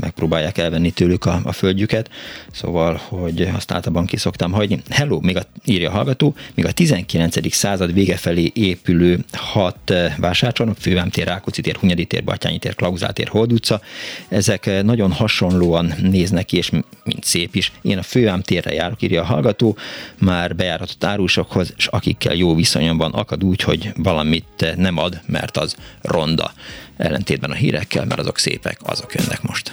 megpróbálják 0.00 0.58
elvenni 0.58 0.90
tőlük 0.90 1.24
a, 1.24 1.40
a 1.44 1.52
földjüket. 1.52 2.10
Szóval, 2.52 3.00
hogy 3.08 3.50
azt 3.54 3.72
általában 3.72 4.06
ki 4.06 4.16
szoktam 4.16 4.52
hagyni. 4.52 4.82
Hello, 4.88 5.20
még 5.20 5.36
a, 5.36 5.42
írja 5.64 5.90
a 5.90 5.92
hallgató, 5.92 6.34
még 6.54 6.66
a 6.66 6.72
19. 6.72 7.54
század 7.54 7.92
vége 7.92 8.16
felé 8.16 8.50
épülő 8.54 9.07
hat 9.32 9.92
vásárcsarnok, 10.16 10.76
Fővámtér, 10.76 11.26
Rákóczi 11.26 11.60
tér, 11.60 11.76
Hunyadi 11.76 12.04
tér, 12.04 12.24
Batyányi 12.24 12.58
tér, 12.58 12.74
Klauzál 12.74 13.12
tér, 13.12 13.28
Hold 13.28 13.52
utca, 13.52 13.80
ezek 14.28 14.82
nagyon 14.82 15.12
hasonlóan 15.12 15.94
néznek 16.00 16.44
ki, 16.44 16.56
és 16.56 16.70
mint 16.70 17.24
szép 17.24 17.54
is. 17.54 17.72
Én 17.82 17.98
a 17.98 18.02
Fővám 18.02 18.42
térre 18.42 18.72
járok, 18.72 19.02
írja 19.02 19.22
a 19.22 19.24
hallgató, 19.24 19.76
már 20.18 20.56
bejáratott 20.56 21.04
árusokhoz, 21.04 21.72
és 21.76 21.86
akikkel 21.86 22.34
jó 22.34 22.54
viszonyomban 22.54 23.12
akad 23.12 23.44
úgy, 23.44 23.60
hogy 23.60 23.92
valamit 23.96 24.74
nem 24.76 24.96
ad, 24.98 25.20
mert 25.26 25.56
az 25.56 25.76
ronda. 26.02 26.52
Ellentétben 26.96 27.50
a 27.50 27.54
hírekkel, 27.54 28.04
mert 28.04 28.20
azok 28.20 28.38
szépek, 28.38 28.78
azok 28.82 29.14
jönnek 29.14 29.42
most. 29.42 29.72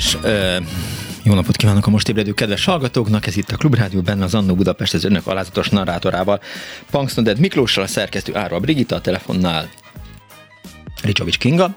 És 0.00 0.16
ö, 0.22 0.56
jó 1.22 1.34
napot 1.34 1.56
kívánok 1.56 1.86
a 1.86 1.90
most 1.90 2.08
ébredő 2.08 2.32
kedves 2.32 2.64
hallgatóknak, 2.64 3.26
ez 3.26 3.36
itt 3.36 3.50
a 3.50 3.56
Klubrádió 3.56 4.00
benne 4.00 4.24
az 4.24 4.34
Annó 4.34 4.54
Budapest 4.54 4.94
az 4.94 5.04
önök 5.04 5.26
alázatos 5.26 5.68
narrátorával, 5.68 6.40
Punksnoded 6.90 7.38
Miklóssal, 7.38 7.84
a 7.84 7.86
szerkesztő 7.86 8.36
Ára 8.36 8.60
Brigitta, 8.60 8.94
a 8.94 9.00
telefonnál 9.00 9.70
Ricsovics 11.02 11.38
Kinga, 11.38 11.74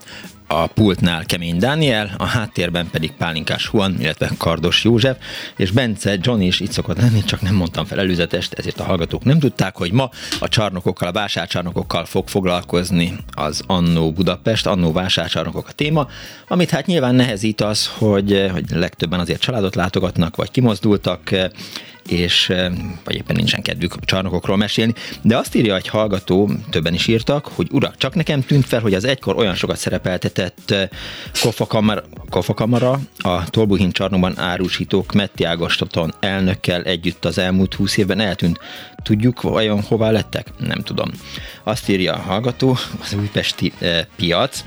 a 0.61 0.67
pultnál 0.67 1.25
Kemény 1.25 1.57
Dániel, 1.57 2.11
a 2.17 2.25
háttérben 2.25 2.89
pedig 2.91 3.11
Pálinkás 3.11 3.67
Huan, 3.67 3.95
illetve 3.99 4.31
Kardos 4.37 4.83
József, 4.83 5.17
és 5.57 5.71
Bence 5.71 6.17
John 6.21 6.41
is 6.41 6.59
itt 6.59 6.71
szokott 6.71 6.97
lenni, 6.97 7.23
csak 7.23 7.41
nem 7.41 7.55
mondtam 7.55 7.85
fel 7.85 7.99
előzetest, 7.99 8.53
ezért 8.53 8.79
a 8.79 8.83
hallgatók 8.83 9.23
nem 9.23 9.39
tudták, 9.39 9.75
hogy 9.75 9.91
ma 9.91 10.09
a 10.39 10.47
csarnokokkal, 10.47 11.07
a 11.07 11.11
vásárcsarnokokkal 11.11 12.05
fog 12.05 12.27
foglalkozni 12.27 13.17
az 13.31 13.63
Annó 13.67 14.11
Budapest, 14.11 14.65
Annó 14.65 14.91
vásárcsarnokok 14.91 15.67
a 15.67 15.71
téma, 15.71 16.07
amit 16.47 16.69
hát 16.69 16.85
nyilván 16.85 17.15
nehezít 17.15 17.61
az, 17.61 17.87
hogy, 17.97 18.49
hogy 18.51 18.65
legtöbben 18.69 19.19
azért 19.19 19.41
családot 19.41 19.75
látogatnak, 19.75 20.35
vagy 20.35 20.51
kimozdultak, 20.51 21.29
és 22.07 22.53
vagy 23.03 23.15
éppen 23.15 23.35
nincsen 23.35 23.61
kedvük 23.61 23.99
csarnokokról 23.99 24.57
mesélni, 24.57 24.93
de 25.21 25.37
azt 25.37 25.55
írja 25.55 25.75
egy 25.75 25.87
hallgató, 25.87 26.51
többen 26.69 26.93
is 26.93 27.07
írtak, 27.07 27.47
hogy 27.47 27.67
urak, 27.71 27.97
csak 27.97 28.15
nekem 28.15 28.41
tűnt 28.41 28.65
fel, 28.65 28.81
hogy 28.81 28.93
az 28.93 29.03
egykor 29.03 29.35
olyan 29.35 29.55
sokat 29.55 29.77
szerepeltetett 29.77 30.73
kofakamara, 31.41 32.03
kofakamara 32.29 32.99
a 33.17 33.49
Tolbuhin 33.49 33.91
csarnokban 33.91 34.39
árusítók 34.39 35.13
Metti 35.13 35.43
Ágostaton 35.43 36.13
elnökkel 36.19 36.83
együtt 36.83 37.25
az 37.25 37.37
elmúlt 37.37 37.73
húsz 37.73 37.97
évben 37.97 38.19
eltűnt. 38.19 38.59
Tudjuk 39.03 39.41
vajon 39.41 39.81
hová 39.81 40.11
lettek? 40.11 40.47
Nem 40.57 40.81
tudom. 40.81 41.11
Azt 41.63 41.89
írja 41.89 42.13
a 42.13 42.21
hallgató, 42.21 42.77
az 43.01 43.13
újpesti 43.13 43.73
eh, 43.79 44.05
piac, 44.15 44.63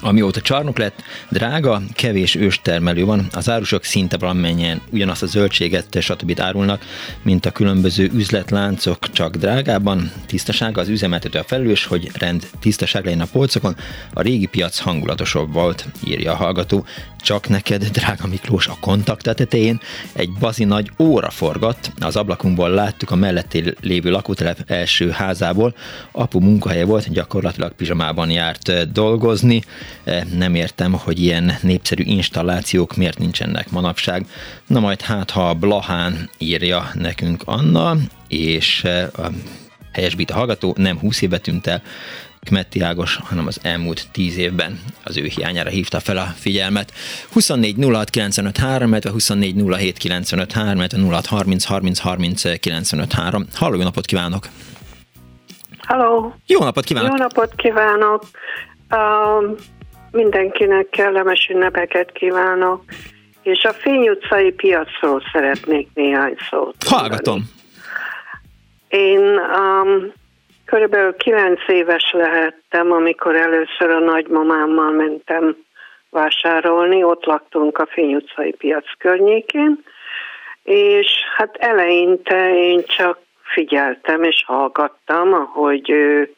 Amióta 0.00 0.40
csarnok 0.40 0.78
lett, 0.78 1.02
drága, 1.30 1.82
kevés 1.92 2.34
őstermelő 2.34 3.04
van, 3.04 3.26
az 3.32 3.50
árusok 3.50 3.84
szinte 3.84 4.16
valamennyien 4.16 4.80
ugyanazt 4.90 5.22
a 5.22 5.26
zöldséget, 5.26 6.00
stb. 6.00 6.40
árulnak, 6.40 6.84
mint 7.22 7.46
a 7.46 7.50
különböző 7.50 8.10
üzletláncok, 8.14 9.10
csak 9.12 9.36
drágában. 9.36 10.12
Tisztaság 10.26 10.78
az 10.78 10.88
üzemeltető 10.88 11.38
a 11.38 11.44
felelős, 11.44 11.84
hogy 11.84 12.10
rend 12.14 12.46
tisztaság 12.60 13.04
legyen 13.04 13.20
a 13.20 13.28
polcokon. 13.32 13.76
A 14.12 14.22
régi 14.22 14.46
piac 14.46 14.78
hangulatosabb 14.78 15.52
volt, 15.52 15.86
írja 16.04 16.32
a 16.32 16.36
hallgató. 16.36 16.84
Csak 17.20 17.48
neked, 17.48 17.84
drága 17.84 18.26
Miklós, 18.26 18.66
a 18.66 18.76
kontakt 18.80 19.34
tetején 19.34 19.80
egy 20.12 20.30
bazi 20.30 20.64
nagy 20.64 20.90
óra 20.98 21.30
forgott. 21.30 21.92
Az 22.00 22.16
ablakunkból 22.16 22.70
láttuk 22.70 23.10
a 23.10 23.16
melletté 23.16 23.74
lévő 23.80 24.10
lakótelep 24.10 24.58
első 24.66 25.10
házából. 25.10 25.74
Apu 26.12 26.40
munkahelye 26.40 26.84
volt, 26.84 27.12
gyakorlatilag 27.12 27.72
pizsamában 27.72 28.30
járt 28.30 28.92
dolgozni. 28.92 29.62
E, 30.04 30.26
nem 30.34 30.54
értem, 30.54 30.92
hogy 30.92 31.18
ilyen 31.20 31.52
népszerű 31.62 32.02
installációk 32.02 32.96
miért 32.96 33.18
nincsenek 33.18 33.70
manapság. 33.70 34.26
Na 34.66 34.80
majd 34.80 35.00
hát, 35.00 35.30
ha 35.30 35.54
Blahán 35.54 36.30
írja 36.38 36.90
nekünk 36.94 37.42
Anna, 37.44 37.96
és 38.28 38.84
e, 38.84 39.02
a 39.02 39.30
helyesbít 39.92 40.30
a 40.30 40.34
hallgató, 40.34 40.74
nem 40.78 40.98
20 40.98 41.22
éve 41.22 41.38
tűnt 41.38 41.66
el, 41.66 41.82
Kmetti 42.48 42.80
Ágos, 42.80 43.16
hanem 43.16 43.46
az 43.46 43.60
elmúlt 43.62 44.06
tíz 44.12 44.36
évben 44.36 44.80
az 45.04 45.16
ő 45.16 45.24
hiányára 45.24 45.70
hívta 45.70 46.00
fel 46.00 46.16
a 46.16 46.24
figyelmet. 46.24 46.92
24 47.32 47.76
06 47.84 48.10
95 48.10 48.56
3, 48.56 48.94
24 49.02 49.54
07 49.76 49.96
95 49.98 50.52
3, 50.52 50.80
06 51.10 51.26
30 51.26 51.64
30 51.64 51.98
30 51.98 52.58
95 52.58 53.12
3. 53.12 53.46
Halló, 53.54 53.76
jó 53.76 53.82
napot 53.82 54.06
kívánok! 54.06 54.48
Halló! 55.78 56.34
Jó 56.46 56.64
napot 56.64 56.84
kívánok! 56.84 57.10
Jó 57.10 57.16
napot 57.16 57.54
kívánok! 57.56 58.22
Mindenkinek 60.10 60.88
kellemes 60.88 61.48
ünnepeket 61.50 62.12
kívánok, 62.12 62.82
és 63.42 63.64
a 63.64 63.72
Fény 63.72 64.08
utcai 64.08 64.52
piacról 64.52 65.22
szeretnék 65.32 65.88
néhány 65.94 66.36
szót. 66.50 66.74
Hallgatom! 66.86 67.42
Én 68.88 69.20
um, 69.20 70.12
körülbelül 70.64 71.16
kilenc 71.16 71.60
éves 71.66 72.10
lehettem, 72.12 72.92
amikor 72.92 73.36
először 73.36 73.90
a 73.90 73.98
nagymamámmal 73.98 74.90
mentem 74.90 75.56
vásárolni, 76.10 77.02
ott 77.02 77.24
laktunk 77.24 77.78
a 77.78 77.86
Fény 77.86 78.14
utcai 78.14 78.52
piac 78.52 78.84
környékén, 78.98 79.84
és 80.62 81.06
hát 81.36 81.56
eleinte 81.56 82.54
én 82.54 82.84
csak 82.84 83.18
figyeltem 83.42 84.22
és 84.22 84.44
hallgattam, 84.46 85.32
ahogy 85.32 85.90
ő 85.90 86.34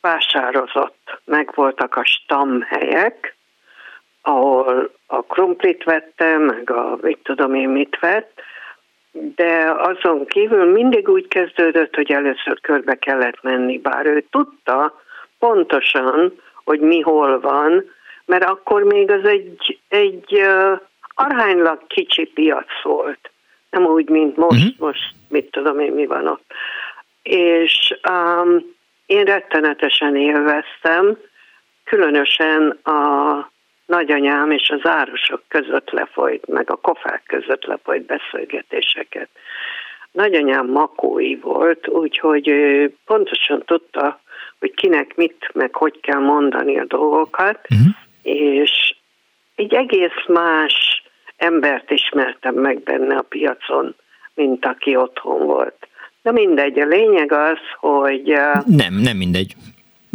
vásározott. 0.00 0.99
Meg 1.24 1.50
voltak 1.54 1.96
a 1.96 2.04
stamhelyek, 2.04 3.36
ahol 4.22 4.90
a 5.06 5.22
krumplit 5.22 5.84
vette, 5.84 6.38
meg 6.38 6.70
a 6.70 6.98
mit 7.00 7.18
tudom 7.22 7.54
én 7.54 7.68
mit 7.68 7.98
vett, 8.00 8.40
de 9.12 9.74
azon 9.78 10.26
kívül 10.26 10.72
mindig 10.72 11.08
úgy 11.08 11.28
kezdődött, 11.28 11.94
hogy 11.94 12.12
először 12.12 12.60
körbe 12.60 12.94
kellett 12.94 13.42
menni, 13.42 13.78
bár 13.78 14.06
ő 14.06 14.24
tudta 14.30 15.00
pontosan, 15.38 16.40
hogy 16.64 16.80
mi 16.80 17.00
hol 17.00 17.40
van, 17.40 17.84
mert 18.24 18.44
akkor 18.44 18.82
még 18.82 19.10
az 19.10 19.24
egy, 19.24 19.78
egy 19.88 20.32
uh, 20.32 20.80
arhánylag 21.14 21.86
kicsi 21.86 22.24
piac 22.24 22.82
volt. 22.82 23.30
Nem 23.70 23.84
úgy, 23.84 24.08
mint 24.08 24.36
most, 24.36 24.58
uh-huh. 24.58 24.78
most 24.78 25.14
mit 25.28 25.50
tudom 25.50 25.78
én, 25.78 25.92
mi 25.92 26.06
van 26.06 26.26
ott. 26.26 26.52
És 27.22 27.98
um, 28.10 28.74
én 29.10 29.24
rettenetesen 29.24 30.16
élveztem, 30.16 31.18
különösen 31.84 32.78
a 32.82 33.50
nagyanyám 33.86 34.50
és 34.50 34.70
az 34.70 34.90
árusok 34.90 35.42
között 35.48 35.90
lefolyt, 35.90 36.46
meg 36.46 36.70
a 36.70 36.76
kofák 36.76 37.22
között 37.26 37.64
lefolyt 37.64 38.06
beszélgetéseket. 38.06 39.28
Nagyanyám 40.12 40.66
makói 40.66 41.36
volt, 41.36 41.88
úgyhogy 41.88 42.52
pontosan 43.04 43.62
tudta, 43.64 44.20
hogy 44.58 44.74
kinek 44.74 45.16
mit, 45.16 45.50
meg 45.52 45.74
hogy 45.74 46.00
kell 46.00 46.20
mondani 46.20 46.78
a 46.78 46.84
dolgokat, 46.84 47.58
uh-huh. 47.70 47.94
és 48.22 48.94
egy 49.54 49.74
egész 49.74 50.26
más 50.26 51.02
embert 51.36 51.90
ismertem 51.90 52.54
meg 52.54 52.82
benne 52.82 53.16
a 53.16 53.22
piacon, 53.22 53.94
mint 54.34 54.66
aki 54.66 54.96
otthon 54.96 55.46
volt. 55.46 55.88
De 56.22 56.32
mindegy, 56.32 56.78
a 56.78 56.86
lényeg 56.86 57.32
az, 57.32 57.58
hogy... 57.78 58.34
Nem, 58.66 58.94
nem 58.94 59.16
mindegy. 59.16 59.54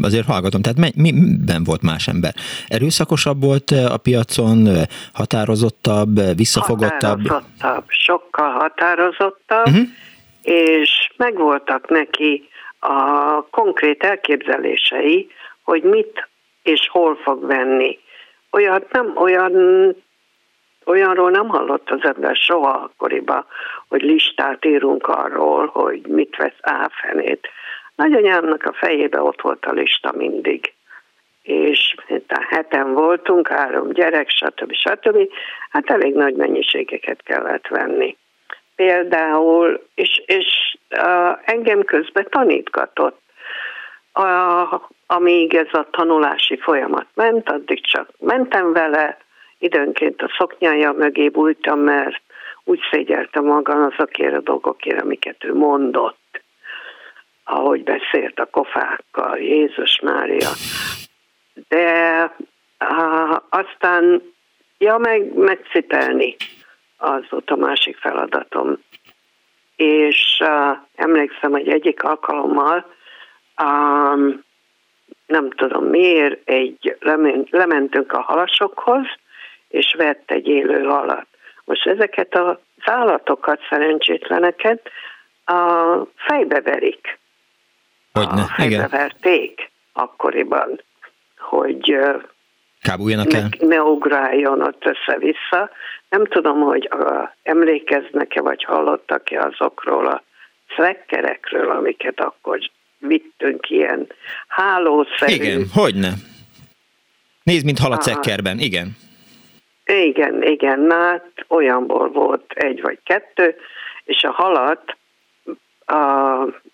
Azért 0.01 0.25
hallgatom, 0.25 0.61
tehát 0.61 0.93
mi, 0.95 1.11
miben 1.11 1.63
volt 1.63 1.81
más 1.81 2.07
ember? 2.07 2.33
Erőszakosabb 2.67 3.41
volt 3.41 3.71
a 3.71 3.97
piacon, 3.97 4.67
határozottabb, 5.13 6.35
visszafogottabb? 6.35 7.27
Határozottabb, 7.27 7.83
sokkal 7.87 8.51
határozottabb, 8.51 9.67
uh-huh. 9.67 9.87
és 10.41 11.11
megvoltak 11.17 11.89
neki 11.89 12.49
a 12.79 13.41
konkrét 13.49 14.03
elképzelései, 14.03 15.27
hogy 15.63 15.83
mit 15.83 16.29
és 16.63 16.89
hol 16.91 17.15
fog 17.23 17.45
venni. 17.45 17.99
Olyat 18.51 18.91
nem, 18.91 19.11
olyan 19.15 19.53
olyanról 20.85 21.29
nem 21.29 21.47
hallott 21.47 21.89
az 21.89 21.99
ember 22.03 22.35
soha 22.35 22.69
akkoriban, 22.69 23.45
hogy 23.87 24.01
listát 24.01 24.65
írunk 24.65 25.07
arról, 25.07 25.65
hogy 25.65 26.01
mit 26.07 26.35
vesz 26.35 26.57
áfenét. 26.61 27.47
Nagyanyámnak 27.95 28.63
a 28.63 28.73
fejébe 28.73 29.21
ott 29.21 29.41
volt 29.41 29.65
a 29.65 29.71
lista 29.71 30.11
mindig. 30.15 30.73
És 31.41 31.95
a 32.27 32.45
heten 32.49 32.93
voltunk, 32.93 33.47
három 33.47 33.89
gyerek, 33.89 34.29
stb. 34.29 34.73
stb. 34.73 35.29
Hát 35.69 35.89
elég 35.89 36.13
nagy 36.13 36.35
mennyiségeket 36.35 37.23
kellett 37.23 37.67
venni. 37.67 38.17
Például, 38.75 39.83
és, 39.95 40.23
és 40.25 40.77
uh, 40.89 41.37
engem 41.45 41.83
közben 41.83 42.27
tanítgatott. 42.29 43.21
Uh, 44.19 44.81
amíg 45.05 45.55
ez 45.55 45.67
a 45.71 45.87
tanulási 45.91 46.57
folyamat 46.57 47.05
ment, 47.13 47.49
addig 47.49 47.85
csak 47.85 48.09
mentem 48.19 48.73
vele, 48.73 49.17
időnként 49.59 50.21
a 50.21 50.33
szoknyája 50.37 50.91
mögé 50.91 51.29
bújtam, 51.29 51.79
mert 51.79 52.21
úgy 52.63 52.79
szégyelte 52.91 53.39
magam 53.39 53.83
azokért 53.83 54.33
a 54.33 54.41
dolgokért, 54.41 55.01
amiket 55.01 55.43
ő 55.43 55.53
mondott, 55.53 56.41
ahogy 57.43 57.83
beszélt 57.83 58.39
a 58.39 58.45
kofákkal, 58.45 59.37
Jézus 59.37 59.99
Mária. 60.03 60.49
De 61.67 62.31
á, 62.77 63.41
aztán, 63.49 64.33
ja, 64.77 64.97
meg, 64.97 65.33
megcipelni, 65.33 66.35
az 66.97 67.23
volt 67.29 67.49
a 67.49 67.55
másik 67.55 67.97
feladatom. 67.97 68.77
És 69.75 70.39
uh, 70.39 70.77
emlékszem, 70.95 71.51
hogy 71.51 71.67
egyik 71.67 72.03
alkalommal 72.03 72.85
um, 73.63 74.43
nem 75.25 75.49
tudom 75.49 75.85
miért, 75.85 76.49
egy, 76.49 76.97
lementünk 77.49 78.11
a 78.11 78.21
halasokhoz, 78.21 79.05
és 79.67 79.93
vett 79.97 80.31
egy 80.31 80.47
élő 80.47 80.83
halat. 80.83 81.27
Most 81.63 81.87
ezeket 81.87 82.35
az 82.35 82.57
állatokat, 82.83 83.59
szerencsétleneket 83.69 84.89
a 85.45 85.93
fejbe 86.15 86.61
verik. 86.61 87.19
Hogyne, 88.11 88.41
a 88.41 88.53
fejbe 88.55 88.73
igen. 88.75 88.89
verték 88.89 89.71
akkoriban, 89.93 90.81
hogy 91.37 91.97
Kábuljanak 92.81 93.33
el? 93.33 93.49
Ne, 93.59 93.67
ne 93.67 93.81
ugráljon 93.81 94.61
ott 94.61 94.85
össze-vissza. 94.85 95.69
Nem 96.09 96.25
tudom, 96.25 96.59
hogy 96.59 96.87
a, 96.91 97.35
emlékeznek-e, 97.43 98.41
vagy 98.41 98.63
hallottak-e 98.63 99.41
azokról 99.41 100.05
a 100.07 100.23
szekkerekről, 100.77 101.71
amiket 101.71 102.19
akkor 102.19 102.59
vittünk 102.97 103.69
ilyen 103.69 104.07
hálószerű. 104.47 105.33
Igen, 105.33 105.65
hogyne. 105.73 106.13
Nézd, 107.43 107.65
mint 107.65 107.79
halat 107.79 108.01
szekkerben, 108.01 108.59
igen. 108.59 108.97
Igen, 109.85 110.43
igen, 110.43 110.79
na 110.79 110.95
hát 110.95 111.45
olyanból 111.47 112.09
volt 112.09 112.51
egy 112.53 112.81
vagy 112.81 112.99
kettő, 113.03 113.55
és 114.03 114.23
a 114.23 114.31
halat 114.31 114.97
a, 115.85 115.95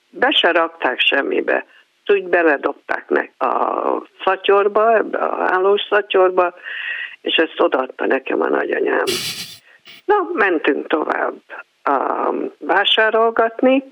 be 0.09 0.31
se 0.31 0.51
rakták 0.51 0.99
semmibe. 0.99 1.65
Úgy 2.07 2.23
beledobták 2.23 3.09
meg 3.09 3.33
a 3.37 4.03
szatyorba, 4.23 4.95
ebbe 4.95 5.17
a 5.17 5.45
hálós 5.45 5.81
szatyorba, 5.89 6.53
és 7.21 7.35
ezt 7.35 7.61
odaadta 7.61 8.05
nekem 8.05 8.41
a 8.41 8.47
nagyanyám. 8.47 9.03
Na, 10.05 10.15
mentünk 10.33 10.87
tovább 10.87 11.33
um, 11.89 12.51
vásárolgatni, 12.59 13.83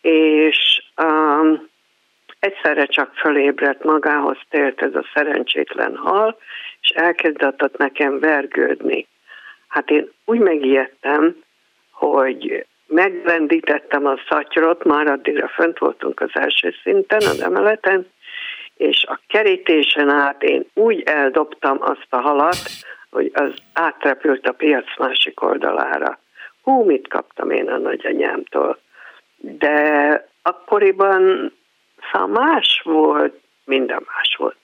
és 0.00 0.82
um, 1.02 1.68
egyszerre 2.44 2.86
csak 2.86 3.14
fölébredt 3.14 3.84
magához 3.84 4.38
tért 4.48 4.82
ez 4.82 4.94
a 4.94 5.04
szerencsétlen 5.14 5.96
hal, 5.96 6.38
és 6.80 6.88
elkezdett 6.88 7.76
nekem 7.76 8.18
vergődni. 8.18 9.06
Hát 9.68 9.90
én 9.90 10.10
úgy 10.24 10.38
megijedtem, 10.38 11.36
hogy 11.90 12.66
megrendítettem 12.86 14.06
a 14.06 14.16
szatyrot, 14.28 14.84
már 14.84 15.06
addigra 15.06 15.48
fönt 15.48 15.78
voltunk 15.78 16.20
az 16.20 16.30
első 16.32 16.74
szinten, 16.82 17.18
az 17.18 17.40
emeleten, 17.40 18.06
és 18.76 19.04
a 19.08 19.20
kerítésen 19.26 20.08
át 20.08 20.42
én 20.42 20.64
úgy 20.74 21.02
eldobtam 21.02 21.78
azt 21.80 22.06
a 22.10 22.20
halat, 22.20 22.56
hogy 23.10 23.30
az 23.34 23.54
átrepült 23.72 24.46
a 24.46 24.52
piac 24.52 24.98
másik 24.98 25.42
oldalára. 25.42 26.18
Hú, 26.62 26.84
mit 26.84 27.08
kaptam 27.08 27.50
én 27.50 27.68
a 27.68 27.78
nagyanyámtól. 27.78 28.78
De 29.36 30.28
akkoriban 30.42 31.52
szóval 32.12 32.28
más 32.28 32.80
volt, 32.84 33.40
minden 33.64 34.06
más 34.14 34.36
volt. 34.36 34.56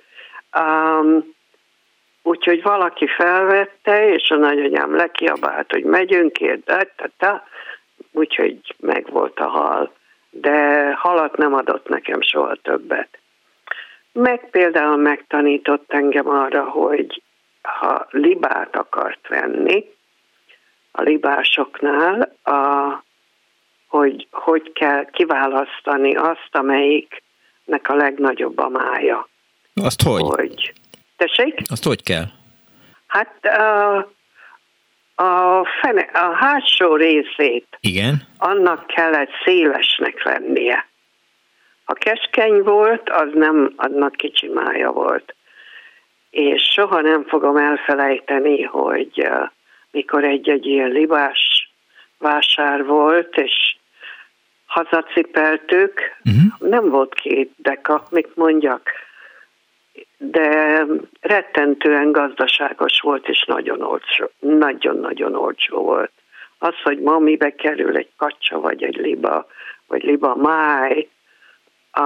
Um, 0.59 1.35
úgyhogy 2.23 2.63
valaki 2.63 3.07
felvette, 3.07 4.09
és 4.09 4.31
a 4.31 4.37
nagyanyám 4.37 4.95
lekiabált, 4.95 5.71
hogy 5.71 5.85
megyünk 5.85 6.39
ta, 7.19 7.45
úgyhogy 8.13 8.75
megvolt 8.79 9.39
a 9.39 9.49
hal. 9.49 9.93
De 10.31 10.93
halat 10.93 11.37
nem 11.37 11.55
adott 11.55 11.89
nekem 11.89 12.21
soha 12.21 12.55
többet. 12.55 13.19
Meg 14.13 14.51
például 14.51 14.97
megtanított 14.97 15.93
engem 15.93 16.29
arra, 16.29 16.65
hogy 16.65 17.23
ha 17.63 18.07
libát 18.11 18.77
akart 18.77 19.29
venni, 19.29 19.85
a 20.93 21.03
libásoknál, 21.03 22.37
a, 22.43 23.03
hogy 23.89 24.27
hogy 24.31 24.73
kell 24.73 25.05
kiválasztani 25.05 26.15
azt, 26.15 26.57
amelyiknek 27.71 27.89
a 27.89 27.95
legnagyobb 27.95 28.59
a 28.59 28.69
mája. 28.69 29.29
Azt 29.75 30.03
hogy? 30.03 30.23
Hogy. 30.23 30.73
Tessék? 31.17 31.61
Azt 31.71 31.85
hogy 31.85 32.03
kell? 32.03 32.25
Hát 33.07 33.45
a, 33.45 33.97
a, 35.15 35.65
fene, 35.81 36.01
a 36.13 36.35
hátsó 36.35 36.97
részét 36.97 37.67
Igen. 37.81 38.23
annak 38.39 38.87
kellett 38.87 39.31
szélesnek 39.45 40.23
lennie. 40.25 40.89
Ha 41.85 41.93
keskeny 41.93 42.63
volt, 42.63 43.11
az 43.11 43.29
nem, 43.35 43.73
annak 43.77 44.13
kicsi 44.13 44.49
mája 44.49 44.93
volt. 44.93 45.35
És 46.31 46.63
soha 46.63 47.01
nem 47.01 47.25
fogom 47.25 47.57
elfelejteni, 47.57 48.63
hogy 48.63 49.29
mikor 49.91 50.25
egy-egy 50.25 50.67
ilyen 50.67 50.91
libás 50.91 51.73
vásár 52.19 52.85
volt, 52.85 53.37
és 53.37 53.53
hazacipeltük, 54.71 56.01
uh-huh. 56.25 56.71
nem 56.71 56.89
volt 56.89 57.15
két 57.15 57.51
deka, 57.57 58.07
mit 58.11 58.37
mondjak, 58.37 58.91
de 60.19 60.85
rettentően 61.21 62.13
gazdaságos 62.13 63.01
volt, 63.01 63.29
és 63.29 63.45
nagyon 63.47 63.83
olcsó, 63.83 64.31
nagyon-nagyon 64.39 65.35
olcsó 65.35 65.83
volt. 65.83 66.11
Az, 66.59 66.75
hogy 66.83 66.99
ma 66.99 67.19
mibe 67.19 67.55
kerül 67.55 67.97
egy 67.97 68.11
kacsa, 68.17 68.61
vagy 68.61 68.83
egy 68.83 68.97
liba, 68.97 69.47
vagy 69.87 70.03
liba 70.03 70.35
máj, 70.35 71.09
a, 71.93 72.03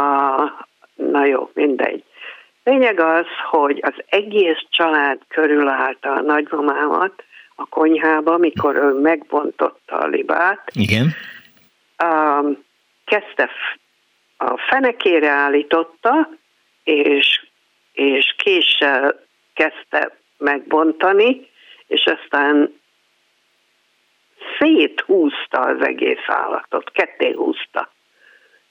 na 0.95 1.25
jó, 1.25 1.51
mindegy. 1.55 2.05
Lényeg 2.65 3.01
az, 3.01 3.27
hogy 3.51 3.81
az 3.83 3.95
egész 4.09 4.62
család 4.71 5.19
körülállta 5.29 6.12
a 6.12 6.21
nagymamámat 6.21 7.25
a 7.55 7.67
konyhába, 7.67 8.39
mikor 8.39 8.77
ő 8.77 8.93
megbontotta 8.93 9.97
a 9.99 10.07
libát. 10.07 10.71
Igen. 10.73 11.15
Um, 12.03 12.64
kezdte 13.05 13.51
a 14.36 14.59
fenekére 14.59 15.28
állította, 15.28 16.28
és, 16.84 17.47
és 17.92 18.34
késsel 18.38 19.20
kezdte 19.55 20.16
megbontani, 20.38 21.49
és 21.86 22.07
aztán 22.07 22.80
széthúzta 24.59 25.61
az 25.61 25.80
egész 25.80 26.24
állatot, 26.26 26.90
ketté 26.90 27.32
húzta. 27.32 27.92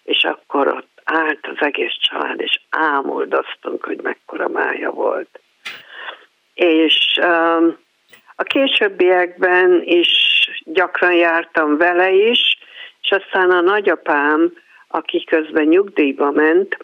És 0.04 0.24
akkor 0.24 0.68
ott 0.68 1.02
állt 1.04 1.48
az 1.48 1.58
egész 1.60 1.98
család, 2.00 2.40
és 2.40 2.60
ámuldoztunk, 2.70 3.86
hogy 3.86 4.02
mekkora 4.02 4.48
mája 4.48 4.92
volt. 4.92 5.40
És 6.54 7.20
um, 7.22 7.78
a 8.36 8.44
későbbiekben 8.44 9.82
is 9.86 10.12
gyakran 10.64 11.14
jártam 11.14 11.78
vele 11.78 12.12
is, 12.12 12.58
és 13.04 13.10
aztán 13.10 13.52
a 13.52 13.62
nagyapám, 13.62 14.54
aki 14.88 15.24
közben 15.24 15.66
nyugdíjba 15.66 16.32
ment, 16.32 16.78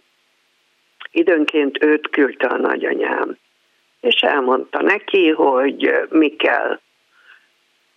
időnként 1.12 1.84
őt 1.84 2.10
küldte 2.10 2.48
a 2.48 2.58
nagyanyám. 2.58 3.38
És 4.00 4.22
elmondta 4.22 4.82
neki, 4.82 5.30
hogy 5.30 5.92
mi 6.10 6.36
kell. 6.36 6.80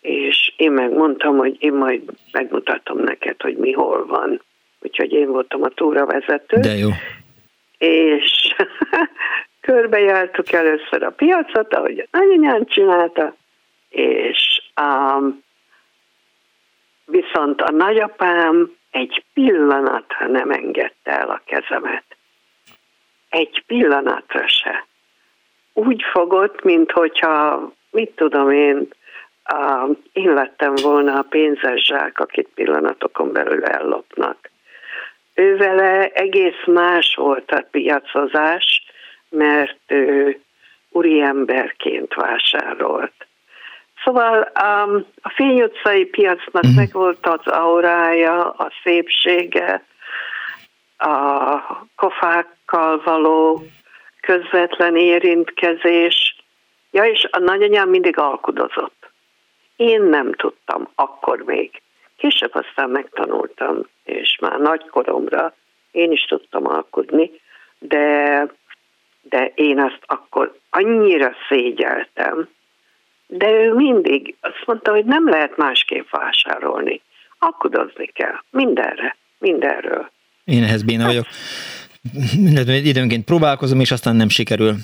És 0.00 0.52
én 0.56 0.72
megmondtam, 0.72 1.36
hogy 1.36 1.56
én 1.58 1.72
majd 1.72 2.02
megmutatom 2.32 2.98
neked, 2.98 3.42
hogy 3.42 3.56
mi 3.56 3.72
hol 3.72 4.06
van 4.06 4.40
úgyhogy 4.82 5.12
én 5.12 5.26
voltam 5.26 5.62
a 5.62 5.68
túravezető. 5.68 6.60
De 6.60 6.76
jó. 6.76 6.88
És 7.78 8.54
körbejártuk 9.60 10.52
először 10.52 11.02
a 11.02 11.10
piacot, 11.10 11.74
ahogy 11.74 11.98
a 11.98 12.18
nagyanyám 12.18 12.64
csinálta, 12.66 13.34
és 13.88 14.62
um, 14.80 15.42
viszont 17.04 17.60
a 17.60 17.70
nagyapám 17.70 18.76
egy 18.90 19.24
pillanatra 19.34 20.26
nem 20.26 20.50
engedte 20.50 21.10
el 21.10 21.30
a 21.30 21.42
kezemet. 21.44 22.04
Egy 23.28 23.64
pillanatra 23.66 24.48
se. 24.48 24.86
Úgy 25.72 26.02
fogott, 26.12 26.62
mint 26.62 26.90
hogyha, 26.90 27.72
mit 27.90 28.10
tudom 28.10 28.50
én, 28.50 28.88
uh, 29.52 29.96
én 30.12 30.32
lettem 30.32 30.74
volna 30.74 31.18
a 31.18 31.26
pénzes 31.28 31.84
zsák, 31.84 32.18
akit 32.18 32.48
pillanatokon 32.54 33.32
belül 33.32 33.64
ellopnak 33.64 34.50
ővele 35.34 36.08
egész 36.08 36.64
más 36.66 37.14
volt 37.14 37.50
a 37.50 37.66
piacozás, 37.70 38.82
mert 39.28 39.78
ő 39.86 40.40
úriemberként 40.90 42.14
vásárolt. 42.14 43.26
Szóval 44.04 44.52
um, 44.62 45.06
a 45.22 45.28
Fény 45.28 45.62
utcai 45.62 46.04
piacnak 46.04 46.62
uh-huh. 46.62 46.76
meg 46.76 46.92
volt 46.92 47.26
az 47.26 47.46
aurája, 47.46 48.50
a 48.50 48.72
szépsége, 48.82 49.84
a 50.96 51.58
kofákkal 51.96 53.02
való 53.04 53.62
közvetlen 54.20 54.96
érintkezés. 54.96 56.36
Ja, 56.90 57.04
és 57.04 57.28
a 57.30 57.38
nagyanyám 57.38 57.88
mindig 57.88 58.18
alkudozott. 58.18 59.10
Én 59.76 60.02
nem 60.02 60.32
tudtam 60.32 60.88
akkor 60.94 61.38
még. 61.38 61.82
Később 62.16 62.54
aztán 62.54 62.90
megtanultam, 62.90 63.86
és 64.04 64.38
már 64.40 64.58
nagykoromra 64.58 65.54
én 65.90 66.12
is 66.12 66.24
tudtam 66.24 66.66
alkudni, 66.66 67.30
de, 67.78 68.46
de 69.22 69.52
én 69.54 69.80
azt 69.80 70.02
akkor 70.06 70.58
annyira 70.70 71.32
szégyeltem, 71.48 72.48
de 73.38 73.50
ő 73.50 73.72
mindig 73.74 74.34
azt 74.40 74.62
mondta, 74.66 74.90
hogy 74.90 75.04
nem 75.04 75.28
lehet 75.28 75.56
másképp 75.56 76.10
vásárolni. 76.10 77.00
Alkudozni 77.38 78.06
kell. 78.06 78.34
Mindenre. 78.50 79.16
Mindenről. 79.38 80.10
Én 80.44 80.62
ehhez 80.62 80.82
béna 80.82 81.04
vagyok. 81.04 81.26
Időnként 82.84 83.24
próbálkozom, 83.24 83.80
és 83.80 83.90
aztán 83.90 84.16
nem 84.16 84.28
sikerül, 84.28 84.74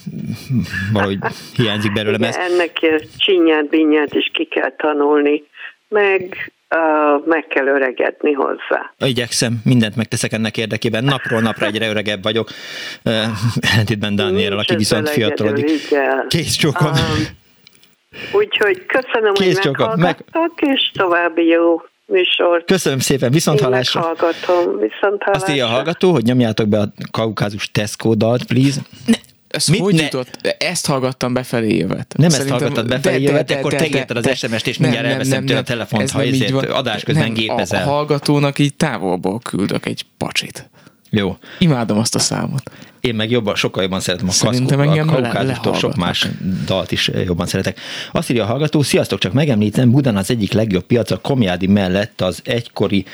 valahogy 0.92 1.18
hiányzik 1.56 1.92
belőlem 1.92 2.22
ez. 2.22 2.36
Ennek 2.36 2.72
csinyát, 3.16 3.68
binyát 3.68 4.14
is 4.14 4.30
ki 4.32 4.44
kell 4.44 4.74
tanulni, 4.76 5.42
meg 5.88 6.52
meg 7.24 7.46
kell 7.46 7.66
öregedni 7.66 8.32
hozzá. 8.32 8.94
Igyekszem, 8.98 9.60
mindent 9.64 9.96
megteszek 9.96 10.32
ennek 10.32 10.56
érdekében. 10.56 11.04
Napról 11.04 11.40
napra 11.40 11.66
egyre 11.66 11.88
öregebb 11.88 12.22
vagyok. 12.22 12.50
Ellentétben 13.72 14.16
Dánielrel, 14.16 14.58
aki 14.58 14.76
viszont 14.76 15.08
fiatalodik. 15.08 15.94
Kész 16.28 16.56
csókom. 16.56 16.90
Um, 16.90 17.46
úgyhogy 18.32 18.86
köszönöm, 18.86 19.32
Kész 19.32 19.58
hogy 19.58 19.64
meghallgattak, 19.64 20.60
meg... 20.60 20.74
és 20.74 20.90
további 20.94 21.46
jó 21.46 21.82
műsort. 22.06 22.66
Köszönöm 22.66 22.98
szépen, 22.98 23.30
viszont 23.30 23.60
hallásra. 23.60 24.00
hallgatom, 24.00 24.78
viszont 24.78 25.22
hallásra. 25.22 25.32
Azt 25.32 25.48
írja 25.48 25.66
a 25.66 25.68
hallgató, 25.68 26.12
hogy 26.12 26.24
nyomjátok 26.24 26.68
be 26.68 26.78
a 26.78 26.88
kaukázus 27.10 27.70
Tesco 27.70 28.14
dalt, 28.14 28.44
please. 28.44 28.80
Ne. 29.06 29.16
Ez 29.48 29.66
Mit 29.66 29.80
hogy 29.80 29.94
ne? 29.94 30.02
jutott? 30.02 30.54
Ezt 30.58 30.86
hallgattam 30.86 31.32
befelé 31.32 31.76
jövet. 31.76 32.14
Nem 32.16 32.30
Szerintem, 32.30 32.54
ezt 32.56 32.64
hallgattad 32.64 32.88
befelé 32.88 33.22
jövet, 33.22 33.46
de, 33.46 33.54
de, 33.54 33.60
akkor 33.60 33.74
te 33.74 33.86
írtad 33.86 34.16
az 34.16 34.38
SMS-t, 34.38 34.66
és 34.66 34.78
mindjárt 34.78 35.04
nem, 35.04 35.12
elveszem 35.12 35.46
tőle 35.46 35.58
a 35.58 35.62
telefont, 35.62 36.10
ha 36.10 36.22
ezért 36.22 36.52
adás 36.52 37.02
közben 37.02 37.24
nem, 37.24 37.34
gépezel. 37.34 37.82
A 37.82 37.90
hallgatónak 37.90 38.58
így 38.58 38.74
távolból 38.74 39.38
küldök 39.38 39.86
egy 39.86 40.04
pacsit. 40.18 40.70
Jó. 41.10 41.36
Imádom 41.58 41.98
azt 41.98 42.14
a 42.14 42.18
számot. 42.18 42.70
Én 43.00 43.14
meg 43.14 43.30
jobban, 43.30 43.54
sokkal 43.54 43.82
jobban 43.82 44.00
szeretem 44.00 44.28
a 44.28 44.30
Szerintem 44.30 44.80
engem 44.80 45.08
a 45.62 45.74
sok 45.74 45.96
más 45.96 46.28
dalt 46.66 46.92
is 46.92 47.10
jobban 47.24 47.46
szeretek. 47.46 47.80
Azt 48.12 48.30
írja 48.30 48.42
a 48.42 48.46
hallgató, 48.46 48.82
sziasztok, 48.82 49.18
csak 49.18 49.32
megemlítem, 49.32 49.90
Budán 49.90 50.16
az 50.16 50.30
egyik 50.30 50.52
legjobb 50.52 50.84
piac 50.84 51.10
a 51.10 51.16
Komjádi 51.16 51.66
mellett 51.66 52.20
az 52.20 52.40
egykori 52.44 53.04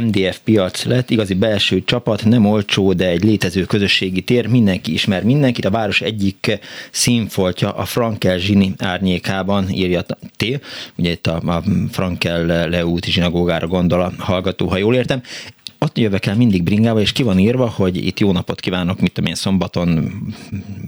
MDF 0.00 0.38
piac 0.44 0.84
lett, 0.84 1.10
igazi 1.10 1.34
belső 1.34 1.84
csapat, 1.84 2.24
nem 2.24 2.46
olcsó, 2.46 2.92
de 2.92 3.08
egy 3.08 3.24
létező 3.24 3.64
közösségi 3.64 4.22
tér, 4.22 4.46
mindenki 4.46 4.92
ismer 4.92 5.24
mindenkit, 5.24 5.64
a 5.64 5.70
város 5.70 6.00
egyik 6.00 6.58
színfoltja 6.90 7.72
a 7.72 7.84
Frankel 7.84 8.38
zsini 8.38 8.74
árnyékában 8.78 9.70
írja 9.70 10.02
T, 10.36 10.44
ugye 10.96 11.10
itt 11.10 11.26
a, 11.26 11.40
a 11.46 11.62
Frankel 11.90 12.68
leúti 12.68 13.10
zsinagógára 13.10 13.66
gondol 13.66 14.00
a 14.00 14.12
hallgató, 14.18 14.68
ha 14.68 14.76
jól 14.76 14.94
értem 14.94 15.22
ott 15.86 15.98
jövök 15.98 16.26
el 16.26 16.36
mindig 16.36 16.62
bringával, 16.62 17.00
és 17.00 17.12
ki 17.12 17.22
van 17.22 17.38
írva, 17.38 17.68
hogy 17.68 17.96
itt 17.96 18.20
jó 18.20 18.32
napot 18.32 18.60
kívánok, 18.60 19.00
mit 19.00 19.12
tudom 19.12 19.30
én, 19.30 19.36
szombaton 19.36 20.12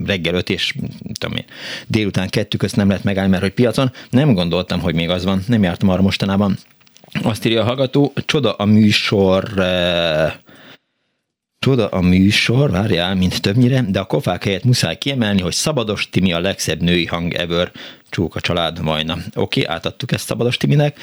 reggel 0.05 0.33
5 0.33 0.49
és 0.49 0.75
tudom 1.19 1.37
én, 1.37 1.45
délután 1.87 2.29
kettő 2.29 2.57
közt 2.57 2.75
nem 2.75 2.87
lehet 2.87 3.03
megállni, 3.03 3.29
mert 3.29 3.41
hogy 3.41 3.51
piacon. 3.51 3.91
Nem 4.09 4.33
gondoltam, 4.33 4.79
hogy 4.79 4.95
még 4.95 5.09
az 5.09 5.23
van, 5.23 5.43
nem 5.47 5.63
jártam 5.63 5.89
arra 5.89 6.01
mostanában. 6.01 6.57
Azt 7.21 7.45
írja 7.45 7.61
a 7.61 7.65
hallgató, 7.65 8.13
csoda 8.25 8.53
a 8.53 8.65
műsor, 8.65 9.59
eh, 9.59 10.33
Csoda 11.59 11.87
a 11.87 12.01
műsor, 12.01 12.71
várjál, 12.71 13.15
mint 13.15 13.41
többnyire, 13.41 13.85
de 13.89 13.99
a 13.99 14.05
kofák 14.05 14.43
helyett 14.43 14.63
muszáj 14.63 14.97
kiemelni, 14.97 15.41
hogy 15.41 15.53
Szabados 15.53 16.09
Timi 16.09 16.33
a 16.33 16.39
legszebb 16.39 16.81
női 16.81 17.05
hang 17.05 17.33
ever. 17.33 17.71
Csóka 18.09 18.39
család 18.39 18.83
vajna. 18.83 19.13
Oké, 19.13 19.61
okay, 19.61 19.75
átadtuk 19.75 20.11
ezt 20.11 20.25
Szabados 20.25 20.57
Timinek. 20.57 20.97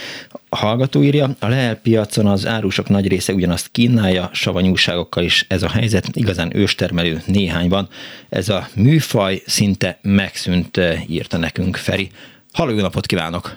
A 0.49 0.57
hallgató 0.57 1.03
írja, 1.03 1.25
a 1.41 1.49
Lehel 1.49 1.77
piacon 1.77 2.27
az 2.27 2.47
árusok 2.47 2.89
nagy 2.89 3.09
része 3.09 3.33
ugyanazt 3.33 3.71
kínálja, 3.71 4.29
savanyúságokkal 4.33 5.25
is 5.25 5.47
ez 5.49 5.63
a 5.63 5.69
helyzet, 5.69 6.05
igazán 6.13 6.57
őstermelő 6.57 7.17
néhány 7.27 7.69
van. 7.69 7.89
Ez 8.29 8.49
a 8.49 8.61
műfaj 8.77 9.43
szinte 9.47 9.99
megszűnt, 10.03 10.81
írta 11.09 11.39
nekünk 11.39 11.77
Feri. 11.77 12.09
Halló, 12.53 12.71
jó 12.71 12.81
napot 12.81 13.07
kívánok! 13.07 13.55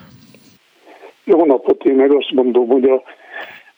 Jó 1.24 1.44
napot, 1.44 1.84
én 1.84 1.94
meg 1.94 2.12
azt 2.12 2.30
mondom, 2.30 2.66
hogy 2.66 2.84
a 2.84 3.02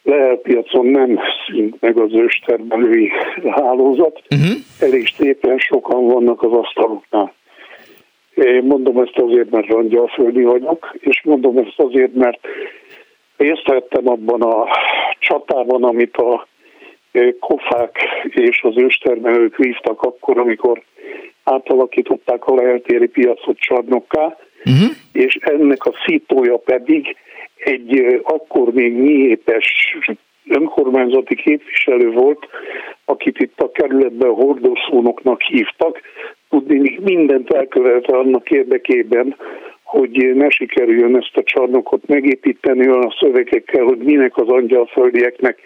Lehel 0.03 0.37
piacon 0.37 0.87
nem 0.87 1.19
szűnt 1.47 1.81
meg 1.81 1.99
az 1.99 2.13
őstermelői 2.13 3.11
hálózat, 3.57 4.23
uh-huh. 4.31 4.57
elég 4.81 5.09
szépen 5.17 5.59
sokan 5.59 6.07
vannak 6.07 6.43
az 6.43 6.53
asztaloknál. 6.53 7.33
Mondom 8.63 8.99
ezt 8.99 9.19
azért, 9.19 9.51
mert 9.51 9.69
rangyalföldi 9.69 10.43
vagyok, 10.43 10.95
és 10.99 11.23
mondom 11.25 11.59
ezt 11.59 11.79
azért, 11.79 12.15
mert 12.15 12.39
részt 13.37 13.67
vettem 13.67 14.09
abban 14.09 14.43
a 14.43 14.67
csatában, 15.19 15.85
amit 15.85 16.17
a 16.17 16.47
kofák 17.41 17.99
és 18.29 18.63
az 18.63 18.77
őstermelők 18.77 19.57
vívtak 19.57 20.03
akkor, 20.03 20.39
amikor 20.39 20.83
átalakították 21.45 22.47
a 22.47 22.55
leheltéri 22.55 23.07
piacot 23.07 23.59
csarnokká, 23.59 24.37
uh-huh. 24.65 24.91
és 25.13 25.35
ennek 25.41 25.85
a 25.85 25.93
szítója 26.07 26.57
pedig 26.57 27.17
egy 27.57 28.21
akkor 28.23 28.73
még 28.73 29.01
nyíépes 29.01 29.97
önkormányzati 30.49 31.35
képviselő 31.35 32.11
volt, 32.11 32.47
akit 33.05 33.39
itt 33.39 33.61
a 33.61 33.71
kerületben 33.71 34.31
hordószónoknak 34.31 35.43
hívtak, 35.43 36.01
tudni 36.53 36.99
mindent 37.03 37.51
elkövelte 37.51 38.17
annak 38.17 38.51
érdekében, 38.51 39.37
hogy 39.83 40.35
ne 40.35 40.51
sikerüljön 40.51 41.17
ezt 41.17 41.37
a 41.37 41.43
csarnokot 41.43 42.07
megépíteni 42.07 42.89
olyan 42.89 43.05
a 43.05 43.17
szövegekkel, 43.21 43.85
hogy 43.85 43.99
minek 43.99 44.37
az 44.37 44.49
angyalföldieknek, 44.49 45.59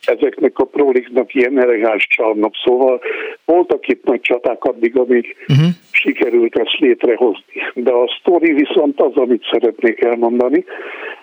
ezeknek 0.00 0.58
a 0.58 0.64
proliknak 0.64 1.34
ilyen 1.34 1.60
elegáns 1.60 2.06
csarnok. 2.06 2.54
Szóval 2.64 3.00
voltak 3.44 3.88
itt 3.88 4.04
nagy 4.04 4.20
csaták 4.20 4.64
addig, 4.64 4.96
amíg 4.96 5.36
uh-huh. 5.48 5.66
sikerült 5.90 6.58
ezt 6.58 6.78
létrehozni. 6.78 7.54
De 7.74 7.92
a 7.92 8.16
sztori 8.20 8.52
viszont 8.52 9.00
az, 9.00 9.14
amit 9.14 9.48
szeretnék 9.50 10.04
elmondani, 10.04 10.64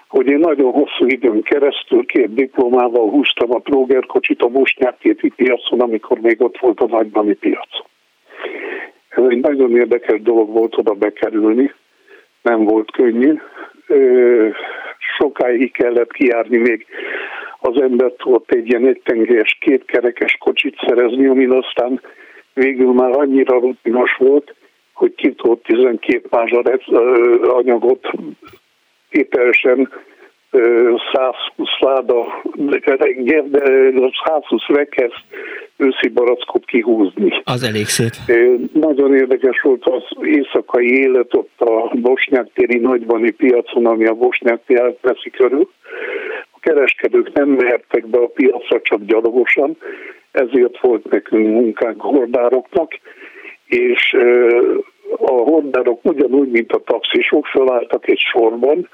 hogy 0.08 0.28
én 0.28 0.40
nagyon 0.40 0.72
hosszú 0.72 1.06
időn 1.06 1.42
keresztül 1.42 2.06
két 2.06 2.34
diplomával 2.34 3.10
húztam 3.10 3.52
a 3.52 3.60
Proger 3.60 4.06
kocsit 4.06 4.42
a 4.42 4.48
Bosnyák 4.48 4.96
piacon, 5.36 5.80
amikor 5.80 6.20
még 6.20 6.42
ott 6.42 6.58
volt 6.58 6.80
a 6.80 6.88
nagybani 6.88 7.34
piacon. 7.34 7.86
Ez 9.10 9.24
egy 9.30 9.40
nagyon 9.40 9.76
érdekes 9.76 10.22
dolog 10.22 10.50
volt 10.50 10.78
oda 10.78 10.94
bekerülni, 10.94 11.74
nem 12.42 12.64
volt 12.64 12.92
könnyű. 12.92 13.40
Sokáig 15.18 15.72
kellett 15.72 16.12
kijárni 16.12 16.58
még 16.58 16.86
az 17.60 17.82
embert 17.82 18.22
ott 18.24 18.52
egy 18.52 18.68
ilyen 18.68 18.88
egytengelyes 18.88 19.58
kétkerekes 19.60 20.38
kocsit 20.38 20.76
szerezni, 20.88 21.28
amin 21.28 21.52
aztán 21.52 22.02
végül 22.54 22.94
már 22.94 23.12
annyira 23.12 23.60
rutinos 23.60 24.16
volt, 24.18 24.56
hogy 24.94 25.16
ki 25.16 25.34
tudott 25.34 25.64
12 25.64 26.22
mázsar 26.30 26.80
anyagot 27.42 28.12
ételesen 29.10 29.92
120 30.52 31.70
láda, 31.80 32.42
de 32.54 32.80
120 34.26 34.66
rekesz 34.68 35.14
őszi 35.78 36.08
barackot 36.08 36.66
kihúzni. 36.66 37.42
Az 37.44 37.64
elég 37.64 37.86
szép. 37.86 38.12
Nagyon 38.74 39.16
érdekes 39.16 39.62
volt 39.62 39.86
az 39.86 40.04
éjszakai 40.22 40.88
élet 40.88 41.34
ott 41.34 41.62
a 41.62 41.92
Bosnyák 41.94 42.48
téri 42.54 42.78
nagybani 42.78 43.32
piacon, 43.32 43.86
ami 43.86 44.06
a 44.06 44.14
Bosnyák 44.14 44.62
téri 44.66 44.96
veszi 45.02 45.30
körül. 45.30 45.70
A 46.52 46.60
kereskedők 46.60 47.34
nem 47.34 47.50
mehettek 47.50 48.08
be 48.08 48.18
a 48.18 48.28
piacra 48.28 48.82
csak 48.82 49.06
gyalogosan, 49.06 49.78
ezért 50.32 50.80
volt 50.82 51.10
nekünk 51.10 51.48
munkánk 51.48 52.02
hordároknak, 52.02 52.92
és 53.66 54.18
a 55.18 55.32
hordárok 55.32 56.06
ugyanúgy, 56.06 56.50
mint 56.50 56.72
a 56.72 56.84
taxisok 56.84 57.46
felálltak 57.46 58.08
egy 58.08 58.20
sorban, 58.32 58.90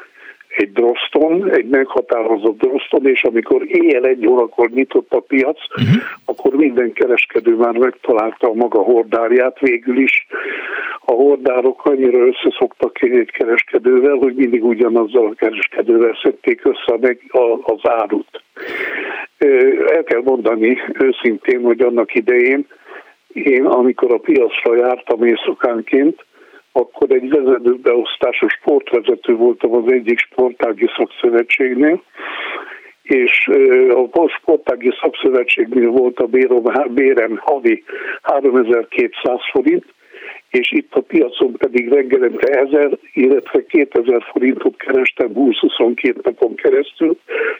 egy 0.58 0.72
droszton, 0.72 1.52
egy 1.52 1.66
meghatározott 1.66 2.58
droszton, 2.58 3.08
és 3.08 3.24
amikor 3.24 3.64
éjjel 3.68 4.06
egy 4.06 4.28
órakor 4.28 4.70
nyitott 4.70 5.14
a 5.14 5.20
piac, 5.20 5.58
uh-huh. 5.70 6.02
akkor 6.26 6.54
minden 6.54 6.94
kereskedő 6.94 7.56
már 7.56 7.78
megtalálta 7.78 8.50
a 8.50 8.54
maga 8.54 8.80
hordárját 8.80 9.60
végül 9.60 9.98
is. 9.98 10.28
A 11.06 11.12
hordárok 11.12 11.86
annyira 11.86 12.18
összeszoktak 12.18 13.02
egy 13.02 13.32
kereskedővel, 13.32 14.16
hogy 14.16 14.34
mindig 14.36 14.64
ugyanazzal 14.64 15.26
a 15.26 15.36
kereskedővel 15.36 16.20
szedték 16.24 16.66
össze 16.66 16.98
meg 17.02 17.20
az 17.62 17.80
árut. 17.90 18.42
El 19.88 20.04
kell 20.04 20.22
mondani 20.24 20.78
őszintén, 20.94 21.62
hogy 21.62 21.82
annak 21.82 22.16
idején 22.16 22.68
én, 23.34 23.66
amikor 23.66 24.14
a 24.14 24.18
piacra 24.18 24.76
jártam 24.76 25.24
éjszakánként, 25.24 26.26
akkor 26.78 27.12
egy 27.12 27.30
vezetőbeosztású 27.30 28.48
sportvezető 28.48 29.36
voltam 29.36 29.76
az 29.76 29.92
egyik 29.92 30.20
sportági 30.20 30.90
szakszövetségnél, 30.98 32.04
és 33.02 33.48
a 33.90 34.28
sportági 34.28 34.92
szakszövetségnél 35.02 35.90
volt 35.90 36.20
a 36.20 36.28
bérem 36.88 37.38
havi 37.38 37.84
3200 38.22 39.40
forint, 39.52 39.86
és 40.50 40.72
itt 40.72 40.94
a 40.94 41.02
piacon 41.02 41.52
pedig 41.52 41.90
reggelente 41.90 42.60
1000, 42.60 42.98
illetve 43.14 43.66
2000 43.66 44.24
forintot 44.32 44.78
kerestem 44.78 45.32
20-22 45.36 46.24
napon 46.24 46.56
keresztül. 46.56 47.18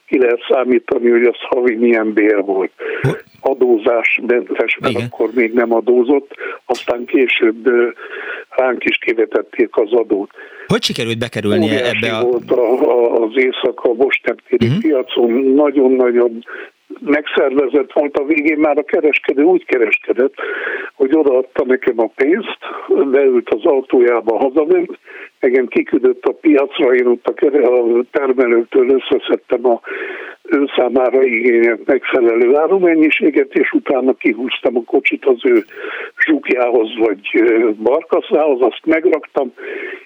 Ki 0.08 0.18
lehet 0.20 0.40
számítani, 0.50 1.10
hogy 1.10 1.24
az 1.24 1.38
havi 1.40 1.76
milyen 1.76 2.14
bér 2.14 2.44
volt. 2.44 2.72
Adózás 3.42 4.20
mentes, 4.28 4.78
mert 4.82 4.94
Igen. 4.94 5.08
akkor 5.12 5.30
még 5.34 5.54
nem 5.54 5.74
adózott, 5.74 6.34
aztán 6.66 7.06
később 7.06 7.70
ránk 8.50 8.84
is 8.84 8.98
kivetették 8.98 9.78
az 9.78 9.92
adót. 9.92 10.30
Hogy 10.68 10.84
sikerült 10.84 11.18
bekerülni 11.18 11.66
Óriási 11.66 11.98
ebbe 11.98 12.18
a... 12.18 12.24
volt 12.24 12.52
a, 12.52 12.82
a, 12.82 13.24
az 13.24 13.32
éjszaka 13.36 13.90
a 13.90 13.94
Bosnyák 13.94 14.40
uh-huh. 14.52 14.80
piacon, 14.80 15.32
nagyon-nagyon 15.32 16.44
megszervezett 17.00 17.92
volt 17.92 18.18
a 18.18 18.24
végén, 18.24 18.58
már 18.58 18.78
a 18.78 18.84
kereskedő 18.84 19.44
úgy 19.44 19.66
kereskedett, 19.66 20.34
hogy 20.94 21.16
odaadta 21.16 21.66
nekem 21.66 22.00
a 22.00 22.12
pénzt, 22.16 22.58
beült 23.12 23.50
az 23.50 23.66
autójába 23.66 24.38
hazament, 24.38 25.00
engem 25.46 25.68
kiküldött 25.68 26.24
a 26.24 26.32
piacra, 26.32 26.94
én 26.94 27.06
ott 27.06 27.28
a 27.28 27.34
termelőtől 28.12 28.90
összeszedtem 28.90 29.66
a 29.66 29.82
ő 30.44 30.66
számára 30.76 31.24
igényelt 31.24 31.86
megfelelő 31.86 32.56
árumennyiséget, 32.56 33.54
és 33.54 33.72
utána 33.72 34.14
kihúztam 34.14 34.78
a 34.78 34.84
kocsit 34.86 35.26
az 35.26 35.40
ő 35.44 35.66
zsukjához 36.26 36.98
vagy 36.98 37.20
barkaszához, 37.76 38.62
azt 38.62 38.86
megraktam, 38.86 39.54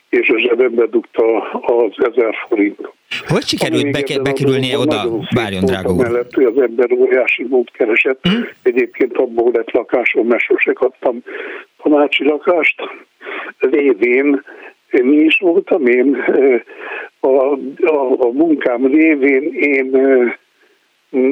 és 0.10 0.30
a 0.30 0.40
zsebembe 0.40 0.86
dugta 0.86 1.52
az 1.52 1.92
ezer 1.98 2.36
forint. 2.48 2.80
Hogy 3.28 3.44
sikerült 3.44 3.92
beke, 3.92 4.22
bekerülnie 4.22 4.78
oda? 4.78 5.04
Várjon, 5.36 5.66
drága 5.66 5.92
úr. 5.92 6.04
Mellett, 6.04 6.34
hogy 6.34 6.44
az 6.44 6.62
ember 6.62 6.92
óriási 6.92 7.46
mód 7.50 7.72
keresett. 7.72 8.20
Hmm? 8.22 8.48
Egyébként 8.64 9.18
abból 9.18 9.52
lett 9.54 9.72
lakásom, 9.72 10.28
mert 10.28 10.42
sose 10.42 10.74
kaptam 10.74 11.24
tanácsi 11.84 12.24
lakást. 12.24 12.82
Lévén 13.60 14.44
mi 14.92 15.16
is 15.16 15.40
voltam 15.40 15.86
én 15.86 16.18
a, 17.20 17.28
a, 17.86 18.12
a 18.20 18.32
munkám 18.32 18.86
révén 18.86 19.54
én 19.54 19.90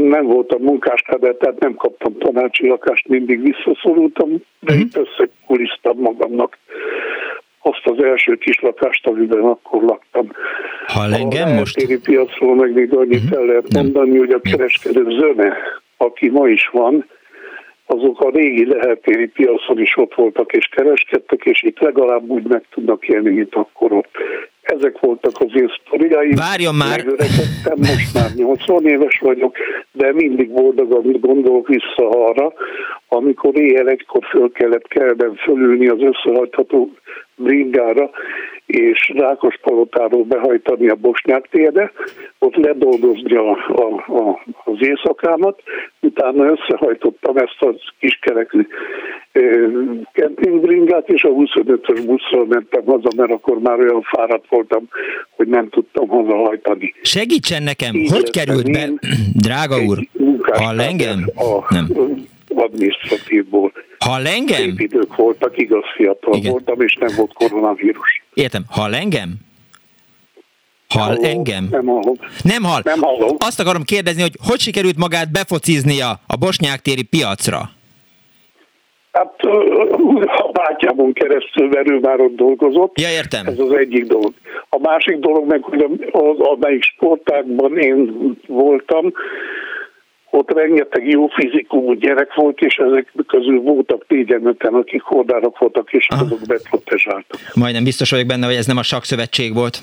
nem 0.10 0.26
voltam 0.26 0.62
munkáskádár, 0.62 1.34
tehát 1.34 1.60
nem 1.60 1.76
kaptam 1.76 2.18
tanácsi 2.18 2.68
lakást, 2.68 3.08
mindig 3.08 3.42
visszaszorultam, 3.42 4.30
de 4.60 4.74
uh-huh. 4.74 4.80
itt 4.80 5.94
magamnak 5.94 6.58
azt 7.62 7.82
az 7.84 8.04
első 8.04 8.36
kis 8.36 8.60
lakást, 8.60 9.08
amiben 9.08 9.44
akkor 9.44 9.84
laktam. 9.84 10.32
Ha 10.88 11.04
engem 11.14 11.54
most? 11.54 11.78
A 11.78 12.00
piacról 12.04 12.56
meg 12.56 12.74
még 12.74 12.94
annyit 12.94 13.24
uh-huh. 13.24 13.40
el 13.40 13.46
lehet 13.46 13.74
mondani, 13.74 14.18
hogy 14.18 14.32
a 14.32 14.40
kereskedő 14.40 15.06
zöme, 15.20 15.58
aki 15.98 16.30
ma 16.30 16.48
is 16.48 16.70
van, 16.72 17.06
azok 17.88 18.22
a 18.22 18.30
régi 18.30 18.66
lehetéri 18.66 19.28
piacon 19.28 19.80
is 19.80 19.98
ott 19.98 20.14
voltak 20.14 20.52
és 20.52 20.68
kereskedtek, 20.68 21.46
és 21.46 21.64
itt 21.64 21.80
legalább 21.80 22.30
úgy 22.30 22.48
meg 22.48 22.64
tudnak 22.70 23.08
élni, 23.08 23.30
mint 23.30 23.56
akkor 23.56 23.92
ott. 23.92 24.12
Ezek 24.68 25.00
voltak 25.00 25.32
az 25.40 25.52
én 25.54 25.72
sztoriaim. 25.80 26.36
Várjon 26.36 26.76
már! 26.76 26.98
Megöregedtem, 26.98 27.78
most 27.78 28.14
már 28.14 28.30
80 28.36 28.86
éves 28.86 29.20
vagyok, 29.20 29.56
de 29.92 30.14
mindig 30.14 30.52
boldogan 30.52 31.18
gondolok 31.20 31.68
vissza 31.68 32.10
arra, 32.10 32.54
amikor 33.08 33.58
éjjel 33.60 33.88
egykor 33.88 34.24
föl 34.30 34.52
kellett 34.52 34.88
kelben 34.88 35.36
fölülni 35.36 35.88
az 35.88 36.00
összehajtható 36.02 36.92
bringára, 37.36 38.10
és 38.66 39.12
Rákospalotáról 39.16 40.24
behajtani 40.24 40.90
a 40.90 40.96
Bosnyák 40.96 41.48
térre, 41.52 41.92
ott 42.40 42.56
ledolgozni 42.56 43.36
a, 43.36 43.52
a, 43.68 44.14
a, 44.18 44.44
az 44.64 44.78
éjszakámat, 44.80 45.62
utána 46.00 46.46
összehajtottam 46.46 47.38
ezt 47.38 47.58
a 47.60 47.76
kiskerekű 48.00 48.68
kempingbringát, 50.14 51.10
és 51.10 51.24
a 51.24 51.30
25-ös 51.30 52.02
buszról 52.06 52.46
mentem 52.48 52.86
haza, 52.86 53.10
mert 53.16 53.32
akkor 53.32 53.60
már 53.60 53.80
olyan 53.80 54.02
fáradt 54.02 54.46
voltam, 54.58 54.88
hogy 55.30 55.48
nem 55.48 55.70
tudtam 55.70 56.08
hazahajtani. 56.08 56.94
Segítsen 57.02 57.64
nekem, 57.64 57.96
Így 57.96 58.12
hogy 58.12 58.30
került 58.30 58.72
be, 58.72 58.90
drága 59.46 59.84
úr, 59.84 59.98
hall 60.54 60.80
engem? 60.80 61.30
A, 61.36 61.74
nem 61.74 61.88
adminisztratívból. 62.56 63.72
Hall 64.00 64.26
engem? 64.28 64.58
Szép 64.58 64.80
idők 64.80 65.16
voltak, 65.16 65.58
igaz 65.58 65.84
fiatal 65.96 66.36
Igen. 66.36 66.52
voltam, 66.52 66.82
és 66.82 66.96
nem 67.00 67.16
volt 67.16 67.34
koronavírus. 67.34 68.24
Értem. 68.34 68.64
Hall 68.70 68.94
engem? 68.94 69.36
Hall 70.90 71.04
hallom, 71.04 71.24
engem? 71.24 71.68
Nem 71.72 71.86
hallom. 71.86 72.16
Nem 72.44 72.64
hall? 72.64 72.82
Nem 72.84 73.00
hallom. 73.02 73.36
Azt 73.40 73.60
akarom 73.60 73.84
kérdezni, 73.84 74.22
hogy 74.22 74.38
hogy 74.48 74.60
sikerült 74.60 74.98
magát 74.98 75.32
befociznia 75.32 76.20
a 76.28 76.36
bosnyák 76.36 76.82
téri 76.82 77.04
piacra? 77.04 77.70
Hát 79.18 79.42
a 80.38 80.52
bátyámon 80.52 81.14
keresztül, 81.14 81.70
ott 82.20 82.36
dolgozott. 82.36 83.00
Ja, 83.00 83.10
értem. 83.10 83.46
Ez 83.46 83.60
az 83.60 83.72
egyik 83.72 84.06
dolog. 84.06 84.34
A 84.70 84.80
másik 84.80 85.18
dolog 85.18 85.48
meg, 85.48 85.64
hogy 85.64 85.86
az, 86.12 86.40
amelyik 86.40 86.84
sportákban 86.84 87.78
én 87.78 88.12
voltam, 88.48 89.14
ott 90.30 90.52
rengeteg 90.52 91.08
jó 91.08 91.28
fizikumú 91.28 91.94
gyerek 91.94 92.34
volt, 92.34 92.60
és 92.60 92.76
ezek 92.76 93.14
közül 93.28 93.62
voltak 93.62 94.06
négyen 94.08 94.42
akik 94.74 95.02
hordárak 95.02 95.58
voltak, 95.58 95.92
és 95.92 96.08
azok 96.10 96.40
beprotezsáltak. 96.48 97.40
Majdnem 97.54 97.84
biztos 97.84 98.12
vagyok 98.12 98.28
benne, 98.28 98.46
hogy 98.46 98.56
ez 98.56 98.66
nem 98.66 98.78
a 98.78 98.84
sakszövetség 98.84 99.54
volt. 99.54 99.80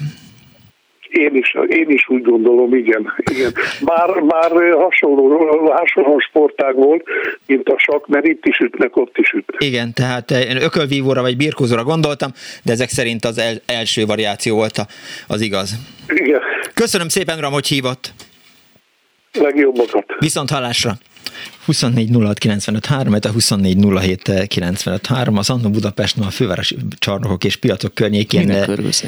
Én 1.15 1.35
is, 1.35 1.57
én 1.69 1.89
is 1.89 2.09
úgy 2.09 2.23
gondolom, 2.23 2.74
igen. 2.74 3.12
igen. 3.31 3.53
Bár, 3.81 4.24
bár 4.24 4.51
hasonló, 4.73 5.39
hasonló 5.70 6.19
sportág 6.19 6.74
volt, 6.74 7.05
mint 7.47 7.69
a 7.69 7.78
sak, 7.78 8.07
mert 8.07 8.27
itt 8.27 8.45
is 8.47 8.59
ütnek, 8.59 8.97
ott 8.97 9.19
is 9.19 9.32
ütnek. 9.32 9.62
Igen, 9.62 9.93
tehát 9.93 10.31
én 10.31 10.62
ökölvívóra 10.62 11.20
vagy 11.20 11.36
birkózóra 11.36 11.85
gondoltam, 11.85 12.31
de 12.65 12.73
ezek 12.73 12.89
szerint 12.89 13.24
az 13.24 13.39
el, 13.39 13.55
első 13.66 14.05
variáció 14.05 14.57
volt 14.57 14.81
az 15.27 15.41
igaz. 15.41 15.74
Igen. 16.09 16.41
Köszönöm 16.74 17.09
szépen, 17.09 17.41
Ram, 17.41 17.53
hogy 17.53 17.66
hívott 17.66 18.12
legjobbakat. 19.32 20.05
Viszont 20.19 20.51
hallásra! 20.51 20.93
24 21.64 22.10
06 22.12 22.38
95 22.38 22.86
3, 22.86 23.12
a 23.12 23.28
24 23.28 23.76
07 23.84 24.46
95 24.46 25.06
3, 25.06 25.36
az 25.36 25.51
Annó 25.51 25.70
Budapest 25.70 26.18
a 26.18 26.30
fővárosi 26.30 26.76
csarnokok 26.98 27.44
és 27.44 27.56
piacok 27.56 27.94
környékén 27.94 28.66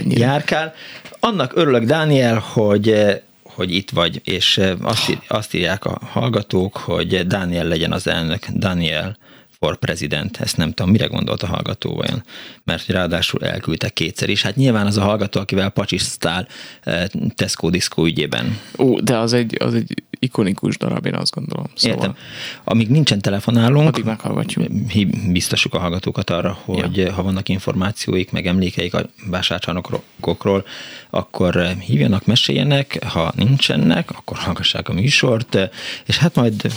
járkál. 0.09 0.75
Annak 1.21 1.57
örülök, 1.57 1.85
Dániel, 1.85 2.39
hogy 2.39 3.15
hogy 3.43 3.75
itt 3.75 3.91
vagy, 3.91 4.21
és 4.25 4.61
azt, 4.83 5.19
azt 5.29 5.55
írják 5.55 5.85
a 5.85 5.99
hallgatók, 6.03 6.77
hogy 6.77 7.27
Dániel 7.27 7.67
legyen 7.67 7.93
az 7.93 8.07
elnök, 8.07 8.47
Daniel 8.47 9.17
for 9.59 9.77
president, 9.77 10.37
ezt 10.37 10.57
nem 10.57 10.73
tudom, 10.73 10.91
mire 10.91 11.07
gondolt 11.07 11.43
a 11.43 11.47
hallgató 11.47 11.95
vajon, 11.95 12.23
mert 12.65 12.87
ráadásul 12.87 13.45
elküldtek 13.45 13.93
kétszer 13.93 14.29
is. 14.29 14.43
Hát 14.43 14.57
nyilván 14.57 14.87
az 14.87 14.97
a 14.97 15.03
hallgató, 15.03 15.41
akivel 15.41 15.71
pacsisztál 15.71 16.49
Tesco 17.35 17.71
Disco 17.71 18.05
ügyében. 18.05 18.59
Ó, 18.79 19.01
de 19.01 19.17
az 19.17 19.33
egy, 19.33 19.57
az 19.59 19.75
egy 19.75 20.03
ikonikus 20.19 20.77
darab, 20.77 21.07
én 21.07 21.15
azt 21.15 21.35
gondolom. 21.35 21.67
Szóval... 21.75 21.99
Értem. 21.99 22.17
Amíg 22.65 22.89
nincsen 22.89 23.21
telefonálunk, 23.21 23.89
addig 23.89 24.05
meghallgatjuk. 24.05 24.67
Biztosuk 25.33 25.75
a 25.75 25.79
hallgatókat 25.79 26.31
arra, 26.31 26.59
hogy 26.65 26.97
ja. 26.97 27.13
ha 27.13 27.23
vannak 27.23 27.49
információik, 27.49 28.31
meg 28.31 28.47
emlékeik 28.47 28.95
a 28.95 29.07
vásárcsarnokokról, 29.31 30.65
akkor 31.17 31.77
hívjanak, 31.81 32.27
meséljenek, 32.27 33.05
ha 33.05 33.33
nincsenek, 33.37 34.11
akkor 34.11 34.37
hallgassák 34.37 34.89
a 34.89 34.93
műsort, 34.93 35.59
és 36.05 36.19
hát 36.19 36.35
majd 36.35 36.73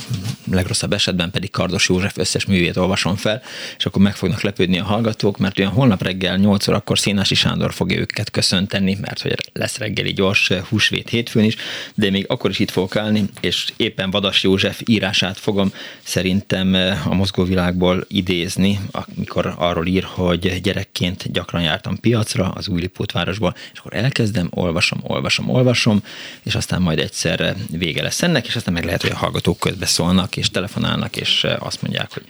legrosszabb 0.51 0.93
esetben 0.93 1.31
pedig 1.31 1.51
Kardos 1.51 1.89
József 1.89 2.17
összes 2.17 2.45
művét 2.45 2.77
olvasom 2.77 3.15
fel, 3.15 3.41
és 3.77 3.85
akkor 3.85 4.01
meg 4.01 4.15
fognak 4.15 4.41
lepődni 4.41 4.79
a 4.79 4.83
hallgatók, 4.83 5.37
mert 5.37 5.59
olyan 5.59 5.71
holnap 5.71 6.03
reggel 6.03 6.37
8 6.37 6.67
órakor 6.67 6.99
Színási 6.99 7.35
Sándor 7.35 7.73
fogja 7.73 7.99
őket 7.99 8.31
köszönteni, 8.31 8.97
mert 9.01 9.21
hogy 9.21 9.35
lesz 9.53 9.77
reggeli 9.77 10.13
gyors 10.13 10.51
húsvét 10.69 11.09
hétfőn 11.09 11.43
is, 11.43 11.55
de 11.93 12.09
még 12.09 12.25
akkor 12.27 12.49
is 12.49 12.59
itt 12.59 12.71
fogok 12.71 12.95
állni, 12.95 13.25
és 13.39 13.67
éppen 13.77 14.11
Vadas 14.11 14.43
József 14.43 14.81
írását 14.85 15.37
fogom 15.37 15.73
szerintem 16.03 16.73
a 17.05 17.13
mozgóvilágból 17.13 18.05
idézni, 18.07 18.79
amikor 18.91 19.53
arról 19.57 19.87
ír, 19.87 20.03
hogy 20.03 20.61
gyerekként 20.61 21.31
gyakran 21.31 21.61
jártam 21.61 21.99
piacra 21.99 22.49
az 22.49 22.67
Újlipótvárosból, 22.67 23.55
és 23.73 23.79
akkor 23.79 23.93
elkezdem, 24.35 24.61
olvasom, 24.63 24.99
olvasom, 25.03 25.49
olvasom, 25.49 26.03
és 26.43 26.55
aztán 26.55 26.81
majd 26.81 26.99
egyszerre 26.99 27.55
vége 27.71 28.01
lesz 28.01 28.21
ennek, 28.21 28.47
és 28.47 28.55
aztán 28.55 28.73
meg 28.73 28.83
lehet, 28.83 29.01
hogy 29.01 29.11
a 29.11 29.17
hallgatók 29.17 29.59
közbeszólnak, 29.59 30.37
és 30.37 30.49
telefonálnak, 30.49 31.15
és 31.15 31.47
azt 31.59 31.81
mondják, 31.81 32.13
hogy 32.13 32.23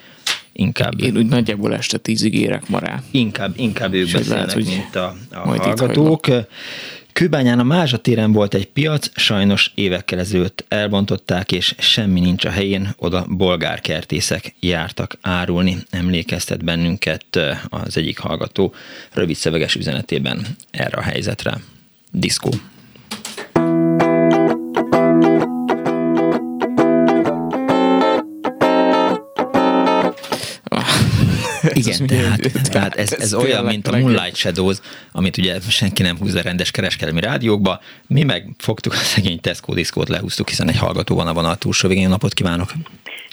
inkább... 0.54 1.02
Én 1.02 1.18
úgy 1.18 1.28
nagyjából 1.28 1.76
este 1.76 1.98
tízig 1.98 2.34
érek 2.34 2.70
ma 2.70 2.80
rá. 2.80 3.04
Inkább, 3.12 3.54
inkább 3.56 3.94
ők 3.94 4.12
beszélnek, 4.12 4.54
lehet, 4.54 4.66
mint 4.66 4.96
a, 4.96 5.16
a 5.32 5.38
hallgatók. 5.38 6.28
Kőbányán 7.14 7.60
a 7.60 7.64
Mázsa 7.64 7.98
téren 7.98 8.32
volt 8.32 8.54
egy 8.54 8.68
piac, 8.68 9.10
sajnos 9.16 9.72
évekkel 9.76 10.20
ezelőtt 10.20 10.66
elbontották, 10.68 11.52
és 11.52 11.76
semmi 11.78 12.20
nincs 12.20 12.46
a 12.46 12.50
helyén, 12.50 12.94
oda 12.98 13.26
bolgárkertészek 13.30 14.54
jártak 14.60 15.18
árulni. 15.22 15.78
Emlékeztet 15.90 16.64
bennünket 16.64 17.40
az 17.70 17.98
egyik 17.98 18.20
hallgató 18.20 18.74
rövid 19.14 19.36
szöveges 19.36 19.76
üzenetében 19.76 20.46
erre 20.72 20.98
a 20.98 21.02
helyzetre. 21.02 21.58
Diszkó. 22.11 22.49
Igen, 31.73 32.07
tehát, 32.07 32.69
tehát 32.72 32.95
ez, 32.95 33.11
ez 33.11 33.34
olyan, 33.34 33.65
mint 33.65 33.88
a 33.88 33.98
Moonlight 33.98 34.36
Shadows, 34.36 34.77
amit 35.11 35.38
ugye 35.38 35.60
senki 35.69 36.02
nem 36.02 36.18
húzza 36.18 36.41
rendes 36.41 36.72
kereskedelmi 36.72 37.19
rádiókba. 37.19 37.80
Mi 38.07 38.23
meg 38.23 38.45
fogtuk 38.57 38.94
a 38.94 38.95
szegény 38.95 39.40
Tesco 39.40 39.73
diszkót, 39.73 40.10
lehúztuk, 40.10 40.48
hiszen 40.48 40.69
egy 40.69 40.77
hallgató 40.77 41.15
van 41.15 41.27
a 41.27 41.34
vonal 41.34 41.56
túlsó 41.56 41.88
végén. 41.88 42.03
Jó 42.03 42.10
napot 42.10 42.34
kívánok! 42.34 42.72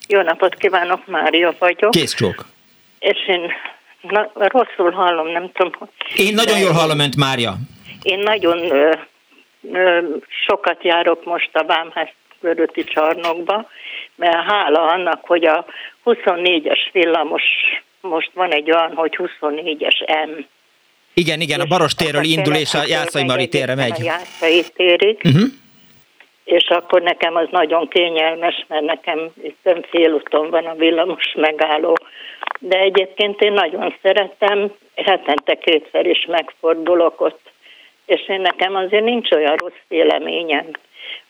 Jó 0.08 0.22
napot 0.22 0.54
kívánok, 0.54 1.06
Mária 1.06 1.54
vagyok. 1.58 1.90
Kész 1.90 2.14
csók! 2.14 2.46
És 2.98 3.18
én 3.28 3.40
na, 4.00 4.30
rosszul 4.34 4.90
hallom, 4.90 5.32
nem 5.32 5.50
tudom. 5.52 5.88
Én 6.16 6.34
nagyon 6.34 6.58
jól 6.58 6.72
hallom 6.72 6.98
önt, 6.98 7.16
Mária. 7.16 7.56
Én 8.06 8.18
nagyon 8.18 8.70
ö, 8.70 8.92
ö, 9.72 10.00
sokat 10.46 10.84
járok 10.84 11.24
most 11.24 11.50
a 11.52 11.64
Vámház 11.64 12.08
körúti 12.40 12.84
csarnokba, 12.84 13.70
mert 14.14 14.50
hála 14.50 14.82
annak, 14.82 15.24
hogy 15.24 15.44
a 15.44 15.66
24-es 16.04 16.78
villamos, 16.92 17.42
most 18.00 18.30
van 18.34 18.50
egy 18.50 18.70
olyan, 18.70 18.94
hogy 18.94 19.18
24-es 19.18 20.26
M. 20.26 20.44
Igen, 21.14 21.40
igen, 21.40 21.60
a 21.60 21.64
Baros 21.64 21.94
térről 21.94 22.24
indul, 22.24 22.54
és 22.54 22.74
a 22.74 22.82
Jászai 22.86 23.24
Mari 23.24 23.48
térre 23.48 23.74
megy. 23.74 24.00
A 24.00 24.04
Jászai 24.04 24.62
térig. 24.76 25.20
Uh-huh 25.24 25.48
és 26.46 26.68
akkor 26.68 27.02
nekem 27.02 27.36
az 27.36 27.46
nagyon 27.50 27.88
kényelmes, 27.88 28.64
mert 28.68 28.84
nekem 28.84 29.30
itt 29.42 29.68
félúton 29.90 30.50
van 30.50 30.64
a 30.64 30.74
villamos 30.74 31.34
megálló. 31.34 31.96
De 32.60 32.78
egyébként 32.78 33.40
én 33.40 33.52
nagyon 33.52 33.94
szeretem, 34.02 34.72
hetente 34.94 35.54
kétszer 35.54 36.06
is 36.06 36.26
megfordulok 36.28 37.20
ott, 37.20 37.50
és 38.06 38.28
én 38.28 38.40
nekem 38.40 38.74
azért 38.74 39.04
nincs 39.04 39.30
olyan 39.30 39.56
rossz 39.56 39.82
véleményem 39.88 40.70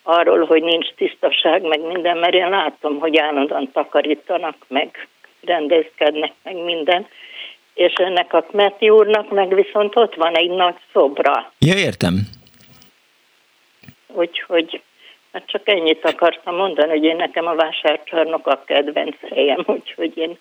arról, 0.02 0.44
hogy 0.44 0.62
nincs 0.62 0.88
tisztaság, 0.96 1.62
meg 1.62 1.80
minden, 1.80 2.18
mert 2.18 2.34
én 2.34 2.48
látom, 2.48 2.98
hogy 2.98 3.16
állandóan 3.18 3.72
takarítanak, 3.72 4.56
meg 4.68 5.08
rendezkednek, 5.44 6.32
meg 6.42 6.56
minden. 6.56 7.06
És 7.74 7.92
ennek 7.92 8.32
a 8.32 8.42
Kmeti 8.42 8.90
úrnak 8.90 9.30
meg 9.30 9.54
viszont 9.54 9.96
ott 9.96 10.14
van 10.14 10.36
egy 10.36 10.50
nagy 10.50 10.76
szobra. 10.92 11.52
Ja, 11.58 11.74
értem. 11.76 12.14
Úgyhogy 14.06 14.80
Hát 15.36 15.46
csak 15.46 15.68
ennyit 15.68 16.04
akartam 16.04 16.54
mondani, 16.54 16.90
hogy 16.90 17.04
én 17.04 17.16
nekem 17.16 17.46
a 17.46 17.54
vásárcsarnok 17.54 18.46
a 18.46 18.62
kedvenc 18.66 19.16
helyem, 19.28 19.64
úgyhogy 19.66 20.16
én 20.16 20.38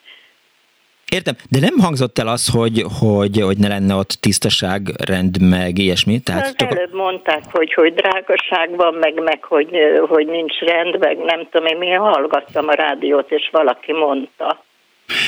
Értem, 1.17 1.35
de 1.49 1.59
nem 1.59 1.77
hangzott 1.85 2.17
el 2.17 2.27
az, 2.27 2.49
hogy, 2.57 2.83
hogy, 2.99 3.41
hogy 3.41 3.57
ne 3.57 3.67
lenne 3.67 3.95
ott 3.95 4.11
tisztaság, 4.25 4.79
rend, 5.05 5.33
meg 5.49 5.77
ilyesmi? 5.77 6.19
Tehát 6.19 6.55
csak 6.55 6.71
előbb 6.71 6.93
mondták, 6.93 7.43
hogy, 7.51 7.73
hogy 7.73 7.93
drágaság 7.93 8.75
van, 8.75 8.93
meg, 8.93 9.13
meg 9.23 9.43
hogy, 9.43 9.69
hogy 10.07 10.27
nincs 10.27 10.59
rend, 10.59 10.97
meg 10.99 11.17
nem 11.17 11.47
tudom, 11.51 11.65
én, 11.65 11.81
én 11.81 11.99
hallgattam 11.99 12.67
a 12.67 12.73
rádiót, 12.73 13.31
és 13.31 13.49
valaki 13.51 13.91
mondta. 13.91 14.64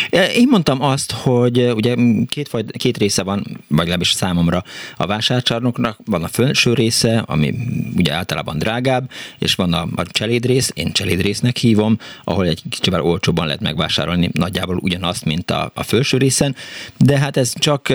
Én 0.09 0.47
mondtam 0.49 0.81
azt, 0.81 1.11
hogy 1.11 1.71
ugye 1.75 1.95
két, 2.27 2.47
faj, 2.47 2.63
két 2.77 2.97
része 2.97 3.23
van, 3.23 3.43
vagy 3.67 3.77
legalábbis 3.77 4.11
számomra 4.11 4.63
a 4.97 5.05
vásárcsarnoknak. 5.05 5.99
Van 6.05 6.23
a 6.23 6.27
felső 6.27 6.73
része, 6.73 7.23
ami 7.25 7.53
ugye 7.95 8.13
általában 8.13 8.57
drágább, 8.57 9.09
és 9.39 9.55
van 9.55 9.73
a, 9.73 9.87
a 9.95 10.03
cselédrész, 10.05 10.71
én 10.73 10.91
cselédrésznek 10.91 11.57
hívom, 11.57 11.97
ahol 12.23 12.47
egy 12.47 12.61
kicsivel 12.69 13.01
olcsóban 13.01 13.45
lehet 13.45 13.61
megvásárolni 13.61 14.29
nagyjából 14.33 14.77
ugyanazt, 14.77 15.25
mint 15.25 15.51
a, 15.51 15.71
a 15.73 15.83
felső 15.83 16.17
részen, 16.17 16.55
de 16.97 17.17
hát 17.17 17.37
ez 17.37 17.53
csak, 17.59 17.93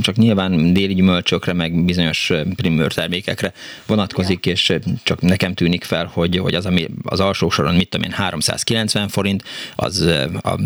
csak 0.00 0.16
nyilván 0.16 0.72
déli 0.72 0.94
gyümölcsökre, 0.94 1.52
meg 1.52 1.84
bizonyos 1.84 2.32
primőr 2.56 2.92
termékekre 2.92 3.52
vonatkozik, 3.86 4.46
és 4.46 4.72
csak 5.02 5.20
nekem 5.20 5.54
tűnik 5.54 5.84
fel, 5.84 6.10
hogy, 6.12 6.38
hogy 6.38 6.54
az, 6.54 6.66
ami 6.66 6.86
az 7.02 7.20
alsó 7.20 7.50
soron, 7.50 7.74
mit 7.74 7.88
tudom 7.88 8.06
én, 8.06 8.12
390 8.12 9.08
forint, 9.08 9.44
az 9.76 10.00
a 10.42 10.58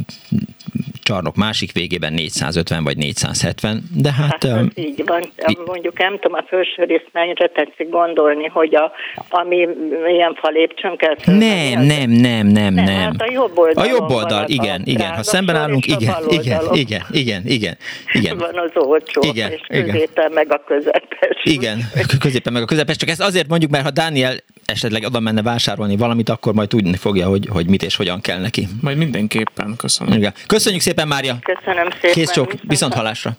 csarnok 1.10 1.36
másik 1.36 1.72
végében 1.72 2.12
450 2.12 2.84
vagy 2.84 2.96
470, 2.96 3.82
de 3.94 4.12
hát... 4.12 4.44
hát 4.44 4.64
így 4.74 5.02
van, 5.06 5.22
mondjuk 5.66 5.98
nem 5.98 6.18
tudom, 6.18 6.38
a 6.38 6.44
felső 6.48 6.84
rész 6.84 7.06
mennyire 7.12 7.48
tetszik 7.48 7.88
gondolni, 7.88 8.46
hogy 8.46 8.74
a, 8.74 8.92
ami 9.28 9.68
ilyen 10.08 10.34
falépcsön 10.34 10.96
kell 10.96 11.14
Nem, 11.24 11.82
nem, 11.82 12.10
nem, 12.10 12.46
nem, 12.46 12.74
nem. 12.74 12.86
Hát 12.86 13.22
a 13.22 13.32
jobb 13.32 13.58
oldal. 13.58 13.84
A 13.84 13.88
jobb 13.88 14.10
oldal, 14.10 14.44
igen, 14.46 14.82
igen. 14.84 15.14
Ha 15.14 15.22
szemben 15.22 15.56
állunk, 15.56 15.86
igen, 15.86 16.14
igen, 16.28 16.62
igen, 16.72 17.02
igen, 17.10 17.42
igen, 17.44 17.76
igen. 18.12 18.38
Van 18.38 18.58
az 18.58 18.70
olcsó, 18.74 19.20
igen, 19.22 19.52
és 19.52 19.60
középen 19.68 20.32
meg 20.32 20.52
a 20.52 20.62
közepes. 20.66 21.42
Igen, 21.42 21.78
középen 22.20 22.52
meg 22.52 22.62
a 22.62 22.64
közepes, 22.64 22.96
csak 22.96 23.08
ezt 23.08 23.22
azért 23.22 23.48
mondjuk, 23.48 23.70
mert 23.70 23.84
ha 23.84 23.90
Dániel 23.90 24.34
esetleg 24.64 25.04
oda 25.04 25.20
menne 25.20 25.42
vásárolni 25.42 25.96
valamit, 25.96 26.28
akkor 26.28 26.54
majd 26.54 26.68
tudni 26.68 26.96
fogja, 26.96 27.28
hogy, 27.28 27.48
hogy 27.50 27.66
mit 27.66 27.82
és 27.82 27.96
hogyan 27.96 28.20
kell 28.20 28.40
neki. 28.40 28.68
Majd 28.80 28.96
mindenképpen, 28.96 29.74
köszönöm. 29.76 30.12
Igen. 30.12 30.32
Köszönjük 30.46 30.82
szépen, 30.82 31.08
Mária! 31.08 31.38
Köszönöm 31.42 31.90
szépen! 31.90 32.12
Kész 32.12 32.30
csók, 32.30 32.52
viszont 32.62 32.94
halásra! 32.94 33.36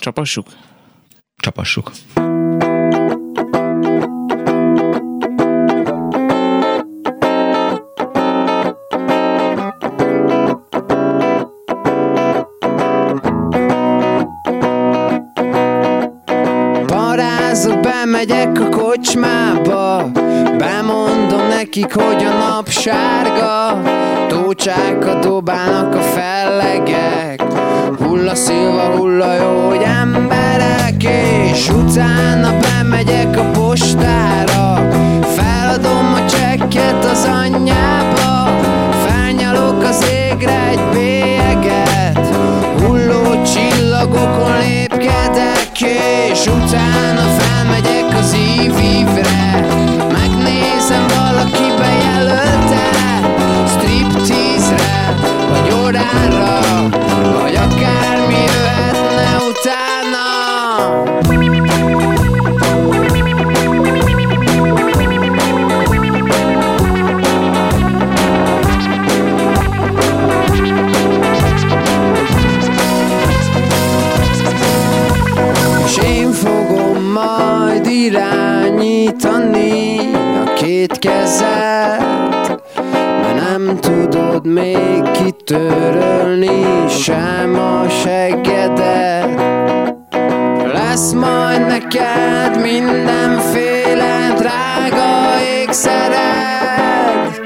Csapassuk? 0.00 0.46
Csapassuk. 1.36 1.90
bemegyek 18.04 18.60
a 18.60 18.68
kocsmába 18.68 19.83
nekik, 21.64 21.94
hogy 21.94 22.24
a 22.24 22.38
nap 22.38 22.68
sárga. 22.68 23.80
Tócsákat 24.28 25.18
dobálnak 25.18 25.94
a 25.94 26.00
fellegek. 26.00 27.42
Hulla 27.98 28.34
szilva, 28.34 28.96
hulla 28.96 29.34
jó, 29.34 29.68
hogy 29.68 29.82
emberek 29.82 31.02
És 31.52 31.68
utána 31.68 32.58
bemegyek 32.58 33.38
a 33.38 33.42
postára. 33.42 34.88
Feladom 35.20 36.14
a 36.14 36.26
csekket 36.26 37.04
az 37.04 37.28
anyjába 37.42 38.58
Felnyalok 39.06 39.82
az 39.82 40.04
égre 40.10 40.68
egy 40.68 40.80
bélyeget. 40.92 42.36
Hulló 42.78 43.42
csillagokon 43.42 44.58
lépkedek 44.58 45.80
És 46.30 46.46
utána 46.46 47.22
felmegyek 47.38 48.18
az 48.18 48.36
ívívre 48.58 49.53
kezed 81.04 82.00
Mert 83.22 83.48
nem 83.48 83.76
tudod 83.80 84.46
még 84.46 85.10
kitörölni 85.10 86.88
sem 86.88 87.54
a 87.54 87.88
seggedet. 87.88 89.42
Lesz 90.72 91.12
majd 91.12 91.66
neked 91.66 92.60
mindenféle 92.62 94.34
drága 94.36 95.40
ékszered 95.60 97.40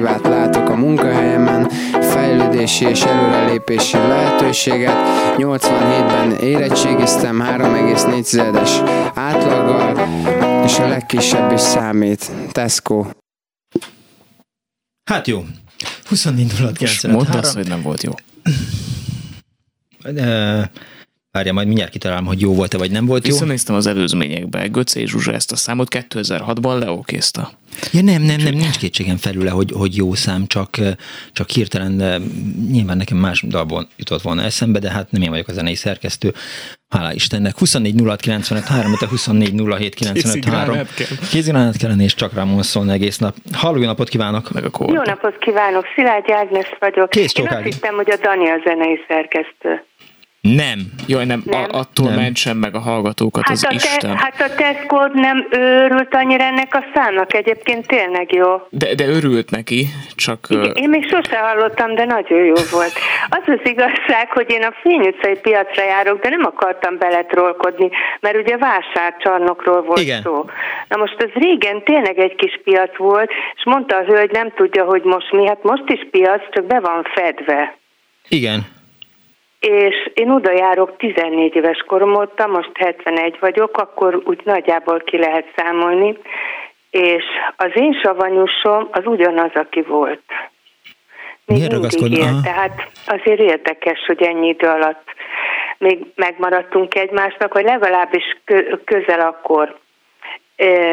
perspektívát 0.00 0.34
látok 0.34 0.68
a 0.68 0.76
munkahelyemen, 0.76 1.68
fejlődési 1.92 2.84
és 2.84 3.02
előrelépési 3.02 3.96
lehetőséget. 3.96 4.96
87-ben 5.36 6.32
érettségiztem 6.32 7.42
3,4-es 7.42 8.70
átlaggal, 9.14 10.08
és 10.64 10.78
a 10.78 10.88
legkisebb 10.88 11.52
is 11.52 11.60
számít. 11.60 12.30
Tesco. 12.52 13.06
Hát 15.04 15.26
jó. 15.26 15.44
24 16.08 16.52
Mondd 17.02 17.36
azt, 17.36 17.54
hogy 17.54 17.68
nem 17.68 17.82
volt 17.82 18.02
jó. 18.02 18.12
Várja, 21.32 21.52
majd 21.52 21.66
mindjárt 21.66 21.90
kitalálom, 21.90 22.26
hogy 22.26 22.40
jó 22.40 22.54
volt-e, 22.54 22.78
vagy 22.78 22.90
nem 22.90 23.06
volt 23.06 23.26
jó. 23.26 23.32
Visszanéztem 23.32 23.74
az 23.74 23.86
előzményekbe. 23.86 24.66
Göcé 24.66 25.00
és 25.00 25.10
Zsuzsa 25.10 25.32
ezt 25.32 25.52
a 25.52 25.56
számot 25.56 25.88
2006-ban 25.90 26.78
leokézta. 26.78 27.50
Ja 27.92 28.02
nem, 28.02 28.22
nem, 28.22 28.40
nem, 28.40 28.54
nincs 28.54 28.78
kétségem 28.78 29.16
felüle, 29.16 29.50
hogy, 29.50 29.70
hogy 29.74 29.96
jó 29.96 30.14
szám, 30.14 30.46
csak, 30.46 30.76
csak 31.32 31.50
hirtelen 31.50 32.22
nyilván 32.70 32.96
nekem 32.96 33.16
más 33.16 33.42
dalból 33.42 33.88
jutott 33.96 34.22
volna 34.22 34.42
eszembe, 34.42 34.78
de 34.78 34.90
hát 34.90 35.10
nem 35.10 35.22
én 35.22 35.30
vagyok 35.30 35.48
a 35.48 35.52
zenei 35.52 35.74
szerkesztő. 35.74 36.32
Hála 36.88 37.12
Istennek. 37.12 37.58
24 37.58 38.00
06 38.04 38.20
95 38.20 38.64
3, 38.64 38.92
24 39.08 39.62
07 39.78 39.94
95 39.94 40.44
3. 40.44 40.76
Kézigranát 41.30 41.76
kellene, 41.76 42.02
és 42.02 42.14
csak 42.14 42.34
rám 42.34 42.62
szólni 42.62 42.92
egész 42.92 43.18
nap. 43.18 43.34
Halló, 43.52 43.78
jó 43.78 43.86
napot 43.86 44.08
kívánok! 44.08 44.50
Meg 44.50 44.64
a 44.64 44.70
Jó 44.78 45.02
napot 45.02 45.38
kívánok! 45.38 45.84
Szilágyi 45.94 46.32
Ágnes 46.32 46.76
vagyok. 46.78 47.10
Kész 47.10 47.34
Én 47.34 47.46
azt 47.46 47.62
hittem, 47.62 47.94
hogy 47.94 48.10
a 48.10 48.16
Dani 48.16 48.48
a 48.48 48.60
zenei 48.64 48.98
szerkesztő. 49.08 49.84
Nem. 50.48 50.78
Jaj, 51.06 51.24
nem, 51.24 51.42
nem. 51.44 51.62
A, 51.62 51.78
attól 51.78 52.06
nem. 52.06 52.14
mentsen 52.14 52.56
meg 52.56 52.74
a 52.74 52.78
hallgatókat 52.78 53.42
hát 53.42 53.52
az 53.52 53.64
a 53.64 53.68
te, 53.68 53.74
Isten. 53.74 54.16
Hát 54.16 54.40
a 54.40 54.54
tesco 54.54 55.06
nem 55.06 55.46
őrült 55.50 56.14
annyira 56.14 56.44
ennek 56.44 56.74
a 56.74 56.84
számnak, 56.94 57.34
egyébként 57.34 57.86
tényleg 57.86 58.32
jó. 58.32 58.66
De, 58.68 58.94
de 58.94 59.06
örült 59.06 59.50
neki, 59.50 59.86
csak... 60.14 60.46
Igen, 60.48 60.74
én 60.74 60.88
még 60.88 61.08
sose 61.08 61.38
hallottam, 61.38 61.94
de 61.94 62.04
nagyon 62.04 62.44
jó 62.44 62.54
volt. 62.70 62.92
Az 63.28 63.42
az 63.46 63.60
igazság, 63.62 64.30
hogy 64.30 64.50
én 64.50 64.62
a 64.62 64.74
Fény 64.82 65.00
utcai 65.00 65.38
piacra 65.42 65.84
járok, 65.84 66.22
de 66.22 66.28
nem 66.28 66.44
akartam 66.44 66.98
beletrolkodni, 66.98 67.88
mert 68.20 68.36
ugye 68.36 68.56
vásárcsarnokról 68.56 69.82
volt 69.82 70.00
Igen. 70.00 70.22
szó. 70.22 70.44
Na 70.88 70.96
most 70.96 71.16
az 71.18 71.30
régen 71.34 71.84
tényleg 71.84 72.18
egy 72.18 72.34
kis 72.34 72.60
piac 72.64 72.96
volt, 72.96 73.30
és 73.56 73.64
mondta 73.64 73.96
a 73.96 74.04
hölgy, 74.04 74.30
nem 74.30 74.52
tudja, 74.56 74.84
hogy 74.84 75.02
most 75.02 75.32
mi, 75.32 75.46
hát 75.46 75.62
most 75.62 75.84
is 75.86 76.08
piac, 76.10 76.42
csak 76.50 76.66
be 76.66 76.80
van 76.80 77.06
fedve. 77.14 77.78
Igen. 78.28 78.80
És 79.68 80.10
én 80.14 80.30
oda 80.30 80.52
járok 80.52 80.96
14 80.96 81.54
éves 81.54 81.84
korom 81.86 82.14
óta, 82.14 82.46
most 82.46 82.70
71 82.74 83.36
vagyok, 83.40 83.76
akkor 83.76 84.22
úgy 84.24 84.40
nagyjából 84.44 85.00
ki 85.00 85.18
lehet 85.18 85.46
számolni, 85.56 86.18
és 86.90 87.24
az 87.56 87.70
én 87.74 87.92
savanyúsom 88.02 88.88
az 88.90 89.06
ugyanaz, 89.06 89.50
aki 89.54 89.82
volt. 89.82 90.22
Még 91.46 91.58
Miért 91.58 92.00
mindig 92.00 92.18
él, 92.18 92.40
tehát 92.42 92.90
azért 93.06 93.40
érdekes, 93.40 94.04
hogy 94.06 94.22
ennyi 94.22 94.48
idő 94.48 94.68
alatt 94.68 95.14
még 95.78 96.06
megmaradtunk 96.14 96.94
egymásnak, 96.94 97.54
vagy 97.54 97.64
legalábbis 97.64 98.36
kö- 98.44 98.84
közel 98.84 99.20
akkor. 99.20 99.80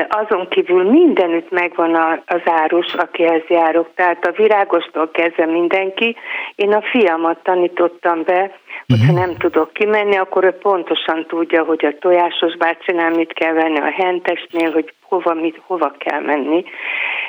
Azon 0.09 0.47
kívül 0.47 0.83
mindenütt 0.83 1.49
megvan 1.51 2.23
az 2.25 2.41
árus, 2.45 2.93
akihez 2.93 3.41
járok, 3.47 3.89
tehát 3.95 4.25
a 4.25 4.31
virágostól 4.31 5.11
kezdve 5.11 5.45
mindenki. 5.45 6.15
Én 6.55 6.73
a 6.73 6.81
fiamat 6.81 7.43
tanítottam 7.43 8.23
be, 8.23 8.58
hogyha 8.89 9.13
nem 9.13 9.37
tudok 9.37 9.73
kimenni, 9.73 10.17
akkor 10.17 10.43
ő 10.43 10.51
pontosan 10.51 11.25
tudja, 11.27 11.63
hogy 11.63 11.85
a 11.85 11.97
tojásos 11.99 12.57
bácsinál 12.57 13.09
mit 13.09 13.33
kell 13.33 13.53
venni, 13.53 13.79
a 13.79 13.91
hentesnél, 13.91 14.71
hogy 14.71 14.93
hova, 15.01 15.33
mit, 15.33 15.61
hova 15.65 15.93
kell 15.97 16.21
menni, 16.21 16.63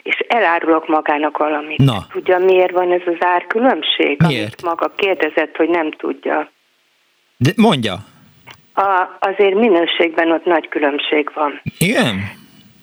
és 0.03 0.25
elárulok 0.29 0.89
magának 0.89 1.39
valamit. 1.39 1.79
Na. 1.79 2.07
Tudja, 2.13 2.39
miért 2.39 2.73
van 2.73 2.93
ez 2.93 3.03
az 3.07 3.17
árkülönbség? 3.19 4.23
Miért? 4.27 4.43
Amit 4.43 4.63
maga 4.63 4.93
kérdezett, 4.97 5.57
hogy 5.57 5.69
nem 5.69 5.91
tudja. 5.91 6.51
De 7.37 7.51
mondja. 7.57 7.95
A, 8.75 9.17
azért 9.19 9.55
minőségben 9.55 10.33
ott 10.33 10.45
nagy 10.45 10.69
különbség 10.69 11.31
van. 11.35 11.61
Igen? 11.79 12.39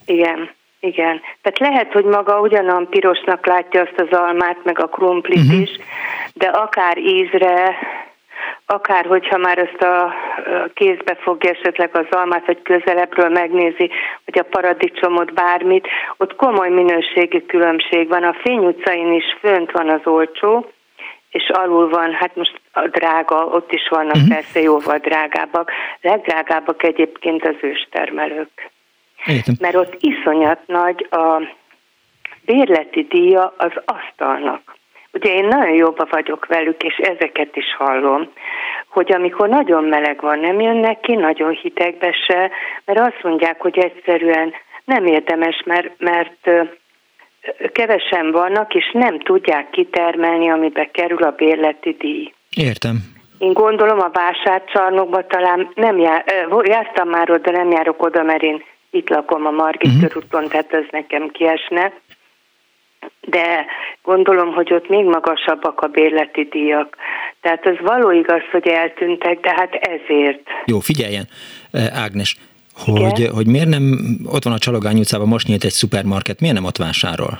Igen, 0.05 0.49
igen. 0.79 1.21
Tehát 1.41 1.59
lehet, 1.59 1.93
hogy 1.93 2.05
maga 2.05 2.39
ugyanolyan 2.39 2.89
pirosnak 2.89 3.45
látja 3.45 3.81
azt 3.81 3.99
az 4.09 4.17
almát, 4.17 4.57
meg 4.63 4.79
a 4.79 4.87
krumplit 4.87 5.37
uh-huh. 5.37 5.61
is, 5.61 5.69
de 6.33 6.47
akár 6.47 6.97
ízre, 6.97 7.77
akár 8.65 9.05
hogyha 9.05 9.37
már 9.37 9.57
ezt 9.57 9.81
a 9.81 10.13
kézbe 10.73 11.15
fogja 11.15 11.49
esetleg 11.49 11.89
az 11.93 12.05
almát, 12.09 12.45
vagy 12.45 12.61
közelebbről 12.61 13.29
megnézi, 13.29 13.89
vagy 14.25 14.39
a 14.39 14.43
paradicsomot, 14.49 15.33
bármit, 15.33 15.87
ott 16.17 16.35
komoly 16.35 16.69
minőségi 16.69 17.45
különbség 17.45 18.07
van. 18.07 18.23
A 18.23 18.35
Fény 18.43 18.65
utcain 18.65 19.13
is 19.13 19.37
fönt 19.39 19.71
van 19.71 19.89
az 19.89 20.01
olcsó, 20.03 20.71
és 21.29 21.49
alul 21.49 21.89
van, 21.89 22.13
hát 22.13 22.35
most 22.35 22.61
a 22.71 22.87
drága, 22.87 23.45
ott 23.45 23.71
is 23.71 23.87
vannak 23.89 24.15
uh-huh. 24.15 24.29
persze 24.29 24.61
jóval 24.61 24.97
drágábbak. 24.97 25.71
Legdrágábbak 26.01 26.83
egyébként 26.83 27.45
az 27.45 27.55
őstermelők 27.61 28.71
Értem. 29.25 29.55
mert 29.59 29.75
ott 29.75 29.95
iszonyat 29.99 30.59
nagy 30.65 31.07
a 31.09 31.41
bérleti 32.45 33.03
díja 33.03 33.53
az 33.57 33.71
asztalnak. 33.85 34.75
Ugye 35.17 35.33
én 35.33 35.45
nagyon 35.45 35.75
jóba 35.75 36.07
vagyok 36.09 36.45
velük, 36.45 36.83
és 36.83 36.95
ezeket 36.97 37.55
is 37.55 37.75
hallom, 37.77 38.31
hogy 38.87 39.11
amikor 39.11 39.49
nagyon 39.49 39.83
meleg 39.83 40.21
van, 40.21 40.39
nem 40.39 40.59
jönnek 40.59 40.99
ki, 40.99 41.15
nagyon 41.15 41.51
hidegbe 41.51 42.11
se, 42.27 42.51
mert 42.85 42.99
azt 42.99 43.23
mondják, 43.23 43.61
hogy 43.61 43.77
egyszerűen 43.77 44.53
nem 44.85 45.05
érdemes, 45.05 45.61
mert, 45.65 45.89
mert 45.97 46.49
kevesen 47.71 48.31
vannak, 48.31 48.73
és 48.75 48.89
nem 48.93 49.19
tudják 49.19 49.69
kitermelni, 49.69 50.49
amibe 50.49 50.89
kerül 50.91 51.23
a 51.23 51.31
bérleti 51.31 51.95
díj. 51.99 52.33
Értem. 52.55 52.95
Én 53.37 53.53
gondolom 53.53 53.99
a 53.99 54.11
vásárcsarnokba 54.13 55.25
talán 55.25 55.71
nem 55.75 55.99
jár, 55.99 56.23
jártam 56.63 57.09
már 57.09 57.31
oda, 57.31 57.51
nem 57.51 57.71
járok 57.71 58.03
oda, 58.03 58.23
mert 58.23 58.43
én 58.43 58.63
itt 58.89 59.09
lakom 59.09 59.45
a 59.45 59.51
Margit 59.51 59.93
uh-huh. 59.93 60.07
körúton, 60.07 60.47
tehát 60.47 60.73
ez 60.73 60.85
nekem 60.91 61.27
kiesne. 61.27 61.93
De 63.21 63.65
gondolom, 64.03 64.53
hogy 64.53 64.73
ott 64.73 64.89
még 64.89 65.05
magasabbak 65.05 65.81
a 65.81 65.87
bérleti 65.87 66.43
díjak. 66.43 66.97
Tehát 67.41 67.65
ez 67.65 67.79
való 67.79 68.11
igaz, 68.11 68.41
hogy 68.51 68.67
eltűntek, 68.67 69.39
de 69.39 69.53
hát 69.55 69.73
ezért. 69.73 70.41
Jó, 70.65 70.79
figyeljen, 70.79 71.23
eh, 71.71 72.03
Ágnes, 72.03 72.35
hogy, 72.85 73.27
hogy 73.33 73.47
miért 73.47 73.67
nem, 73.67 73.83
ott 74.25 74.43
van 74.43 74.53
a 74.53 74.57
Csalogány 74.57 74.99
utcában, 74.99 75.27
most 75.27 75.47
nyílt 75.47 75.63
egy 75.63 75.69
szupermarket, 75.71 76.39
miért 76.39 76.55
nem 76.55 76.65
ott 76.65 76.77
vásárol? 76.77 77.39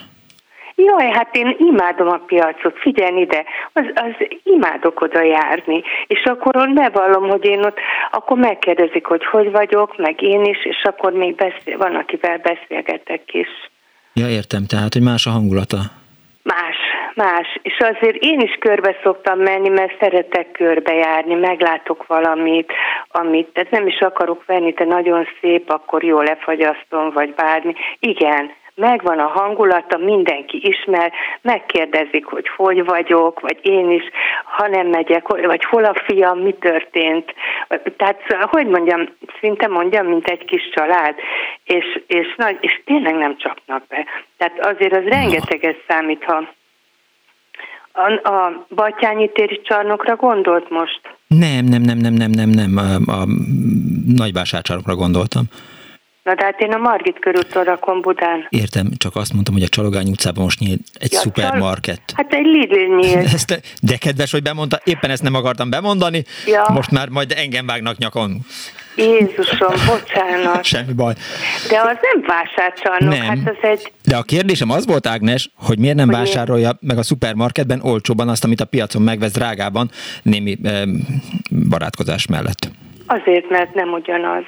Jaj, 0.76 1.12
hát 1.12 1.36
én 1.36 1.56
imádom 1.60 2.08
a 2.08 2.22
piacot, 2.26 2.78
figyelj 2.80 3.22
ide, 3.22 3.44
az, 3.74 3.84
az 3.94 4.28
imádok 4.44 5.02
oda 5.02 5.22
járni, 5.22 5.82
és 6.08 6.24
akkor 6.24 6.74
bevallom, 6.74 7.30
hogy 7.30 7.46
én 7.46 7.60
ott, 7.64 7.78
akkor 8.12 8.38
megkérdezik, 8.38 9.06
hogy 9.06 9.26
hogy 9.26 9.52
vagyok, 9.52 9.98
meg 9.98 10.22
én 10.22 10.44
is, 10.44 10.66
és 10.66 10.84
akkor 10.84 11.14
még 11.14 11.36
beszél, 11.36 11.78
van, 11.78 11.96
akivel 11.96 12.38
beszélgetek 12.38 13.34
is. 13.34 13.48
Ja, 14.22 14.28
értem, 14.28 14.66
tehát, 14.66 14.94
hogy 14.94 15.02
más 15.02 15.26
a 15.26 15.30
hangulata. 15.30 15.78
Más, 16.44 16.78
más. 17.16 17.60
És 17.62 17.78
azért 17.80 18.16
én 18.24 18.40
is 18.40 18.56
körbe 18.60 18.96
szoktam 19.04 19.40
menni, 19.40 19.70
mert 19.70 20.00
szeretek 20.00 20.52
körbe 20.52 20.94
járni, 20.94 21.34
meglátok 21.34 22.08
valamit, 22.08 22.72
amit, 23.08 23.48
tehát 23.48 23.72
nem 23.72 23.88
is 23.88 24.00
akarok 24.00 24.46
venni, 24.46 24.72
de 24.72 24.86
nagyon 24.86 25.28
szép, 25.42 25.70
akkor 25.70 26.04
jól 26.04 26.24
lefagyasztom, 26.24 27.12
vagy 27.14 27.34
bármi. 27.34 27.74
Igen, 28.00 28.52
megvan 28.78 29.20
a 29.20 29.28
hangulata, 29.28 29.98
mindenki 29.98 30.62
ismer, 30.68 31.12
megkérdezik, 31.42 32.26
hogy 32.26 32.48
hogy 32.56 32.86
vagyok, 32.86 33.40
vagy 33.40 33.60
én 33.62 33.92
is, 33.92 34.04
ha 34.44 34.68
nem 34.68 34.88
megyek, 34.88 35.28
vagy 35.28 35.66
hol 35.66 35.84
a 35.84 36.02
fiam, 36.06 36.40
mi 36.40 36.54
történt. 36.54 37.34
Tehát, 37.98 38.22
hogy 38.50 38.68
mondjam, 38.68 39.10
szinte 39.40 39.68
mondjam, 39.68 40.06
mint 40.06 40.28
egy 40.28 40.46
kis 40.46 40.70
család, 40.74 41.16
és, 41.64 42.02
és, 42.08 42.36
nagy, 42.38 42.58
és 42.60 42.82
tényleg 42.86 43.16
nem 43.16 43.38
csapnak 43.38 43.84
be. 43.88 44.06
Tehát 44.38 44.66
azért 44.66 44.96
az 44.96 45.04
rengeteget 45.04 45.84
számít, 45.88 46.24
ha 46.24 46.44
a, 47.92 48.30
a 48.30 48.66
Batyányi 48.76 49.32
téri 49.32 49.62
csarnokra 49.62 50.16
gondolt 50.16 50.70
most? 50.70 51.02
Nem, 51.28 51.66
nem, 51.66 51.82
nem, 51.82 51.98
nem, 51.98 52.14
nem, 52.14 52.30
nem, 52.30 52.50
nem, 52.50 52.78
a, 52.78 53.12
a 53.12 53.26
nagyvásárcsarnokra 54.16 54.96
gondoltam. 54.96 55.44
Na 56.28 56.36
de 56.36 56.44
hát 56.44 56.60
én 56.60 56.72
a 56.72 56.78
Margit 56.78 57.20
körúton 57.20 57.64
rakom 57.64 58.02
Budán. 58.02 58.48
Értem, 58.50 58.90
csak 58.98 59.16
azt 59.16 59.34
mondtam, 59.34 59.54
hogy 59.54 59.64
a 59.64 59.68
Csalogány 59.68 60.10
utcában 60.10 60.44
most 60.44 60.60
nyílt 60.60 60.82
egy 61.00 61.12
Ja, 61.12 61.20
szupermarket. 61.20 62.02
Hát 62.16 62.34
egy 62.34 62.46
Lidl 62.46 62.96
nyílt. 62.96 63.26
Ezt, 63.34 63.62
de 63.82 63.98
kedves, 63.98 64.32
hogy 64.32 64.42
bemondta, 64.42 64.80
éppen 64.84 65.10
ezt 65.10 65.24
nem 65.24 65.34
akartam 65.36 65.70
bemondani, 65.70 66.24
Ja. 66.46 66.66
most 66.74 66.92
már 66.92 67.10
majd 67.10 67.34
engem 67.38 67.66
vágnak 67.66 67.98
nyakon. 67.98 68.38
Jézusom, 68.96 69.74
bocsánat. 69.88 70.64
Semmi 70.74 70.94
baj. 70.94 71.14
De 71.70 71.80
az 71.80 71.98
nem 72.02 72.24
vásárcsarnok, 72.28 73.14
Nem. 73.14 73.22
hát 73.22 73.56
az 73.58 73.70
egy... 73.70 73.92
De 74.04 74.16
a 74.16 74.22
kérdésem 74.24 74.70
az 74.70 74.86
volt, 74.86 75.08
Ágnes, 75.08 75.50
hogy 75.56 75.80
miért 75.80 75.96
nem 75.96 76.08
Hogy 76.08 76.16
vásárolja 76.18 76.78
meg 76.82 76.98
a 76.98 77.04
szupermarketben 77.04 77.82
olcsóban 77.82 78.30
azt, 78.30 78.44
amit 78.44 78.62
a 78.62 78.66
piacon 78.66 79.02
megvesz 79.02 79.32
drágában 79.32 79.90
némi 80.24 80.58
eh, 80.64 80.82
barátkozás 81.70 82.28
mellett. 82.28 82.70
Azért, 83.06 83.50
mert 83.50 83.74
nem 83.74 83.92
ugyanaz. 83.94 84.44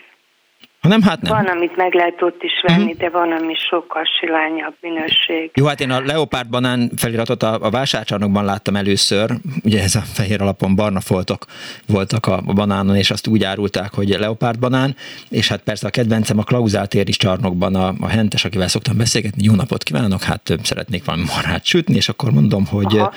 Hanem 0.80 1.02
hát 1.02 1.22
nem. 1.22 1.34
Van, 1.34 1.46
amit 1.46 1.76
meg 1.76 1.94
lehet 1.94 2.22
ott 2.22 2.44
is 2.44 2.52
venni, 2.68 2.84
uh-huh. 2.84 2.98
de 2.98 3.10
van, 3.10 3.32
ami 3.32 3.54
sokkal 3.70 4.04
silányabb 4.20 4.74
minőség. 4.82 5.52
Jó, 5.54 5.66
hát 5.66 5.80
én 5.80 5.92
a 5.92 6.02
leopárd 6.06 6.50
banán 6.50 6.92
feliratot 6.96 7.44
a, 7.44 7.58
a 7.62 7.70
vásárcsarnokban 7.70 8.46
láttam 8.46 8.76
először, 8.76 9.32
ugye 9.64 9.82
ez 9.82 9.96
a 9.96 10.02
fehér 10.02 10.42
alapon 10.42 10.76
barna 10.76 11.00
foltok 11.00 11.46
voltak 11.88 12.26
a, 12.26 12.42
a 12.46 12.54
banánon, 12.54 12.96
és 12.96 13.12
azt 13.12 13.28
úgy 13.28 13.44
árulták, 13.44 13.94
hogy 13.94 14.10
leopárd 14.10 14.60
banán, 14.60 14.96
és 15.30 15.48
hát 15.48 15.62
persze 15.62 15.88
a 15.88 15.90
kedvencem 15.90 16.38
a 16.38 16.44
Klauzáltéri 16.44 17.12
csarnokban 17.12 17.76
a, 17.76 17.94
a 18.00 18.08
hentes, 18.08 18.46
akivel 18.46 18.68
szoktam 18.68 18.98
beszélgetni, 18.98 19.44
jó 19.44 19.56
napot 19.56 19.84
kívánok, 19.84 20.24
hát 20.24 20.54
szeretnék 20.64 21.06
valami 21.06 21.24
marhát 21.36 21.66
sütni, 21.66 21.96
és 21.96 22.10
akkor 22.10 22.32
mondom, 22.32 22.66
hogy, 22.66 22.98
Aha 22.98 23.14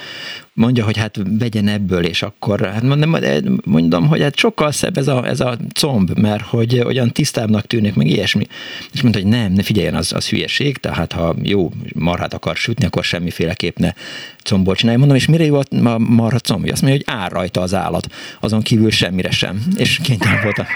mondja, 0.54 0.84
hogy 0.84 0.96
hát 0.96 1.18
vegyen 1.38 1.68
ebből, 1.68 2.04
és 2.04 2.22
akkor 2.22 2.60
hát 2.60 2.82
mondom, 2.82 3.16
mondom 3.64 4.08
hogy 4.08 4.22
hát 4.22 4.36
sokkal 4.36 4.72
szebb 4.72 4.96
ez 4.96 5.08
a, 5.08 5.26
ez 5.26 5.40
a 5.40 5.56
comb, 5.74 6.18
mert 6.18 6.42
hogy 6.42 6.80
olyan 6.86 7.12
tisztábbnak 7.12 7.66
tűnik, 7.66 7.94
meg 7.94 8.06
ilyesmi. 8.06 8.46
És 8.92 9.02
mondta, 9.02 9.20
hogy 9.20 9.30
nem, 9.30 9.52
ne 9.52 9.62
figyeljen, 9.62 9.94
az, 9.94 10.12
az 10.12 10.28
hülyeség, 10.28 10.76
tehát 10.76 11.12
ha 11.12 11.34
jó 11.42 11.70
marhát 11.94 12.34
akar 12.34 12.56
sütni, 12.56 12.84
akkor 12.86 13.04
semmiféleképp 13.04 13.76
ne 13.76 13.92
combot 14.44 14.76
csinálja. 14.76 14.98
Mondom, 14.98 15.16
és 15.16 15.26
mire 15.26 15.44
jó 15.44 15.56
a 15.56 15.98
marha 15.98 16.38
combja? 16.38 16.72
Azt 16.72 16.82
mondja, 16.82 17.02
hogy 17.04 17.20
áll 17.20 17.28
rajta 17.28 17.60
az 17.60 17.74
állat, 17.74 18.06
azon 18.40 18.62
kívül 18.62 18.90
semmire 18.90 19.30
sem. 19.30 19.62
És 19.76 20.00
kénytelen 20.02 20.42
voltam, 20.42 20.66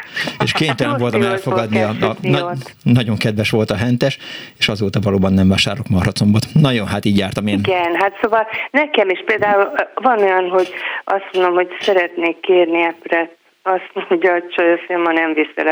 és 0.45 0.53
kénytelen 0.53 0.99
voltam 0.99 1.23
elfogadni. 1.23 1.81
A, 1.81 1.89
a, 2.01 2.17
na, 2.21 2.53
nagyon 2.83 3.17
kedves 3.17 3.51
volt 3.51 3.71
a 3.71 3.77
hentes, 3.77 4.19
és 4.59 4.69
azóta 4.69 5.01
valóban 5.01 5.33
nem 5.33 5.49
vásárolok 5.49 5.89
marhacombot. 5.89 6.47
Nagyon, 6.53 6.87
hát 6.87 7.05
így 7.05 7.17
jártam 7.17 7.47
én. 7.47 7.59
Igen, 7.59 7.95
hát 7.99 8.13
szóval 8.23 8.47
nekem 8.71 9.09
is 9.09 9.23
például 9.27 9.66
van 9.95 10.19
olyan, 10.19 10.49
hogy 10.49 10.69
azt 11.05 11.29
mondom, 11.33 11.55
hogy 11.55 11.69
szeretnék 11.81 12.41
kérni 12.41 12.83
epret, 12.83 13.37
azt 13.63 14.09
mondja, 14.09 14.33
hogy 14.33 14.47
csajofilm, 14.49 15.03
ma 15.03 15.13
nem 15.13 15.35
visz 15.35 15.55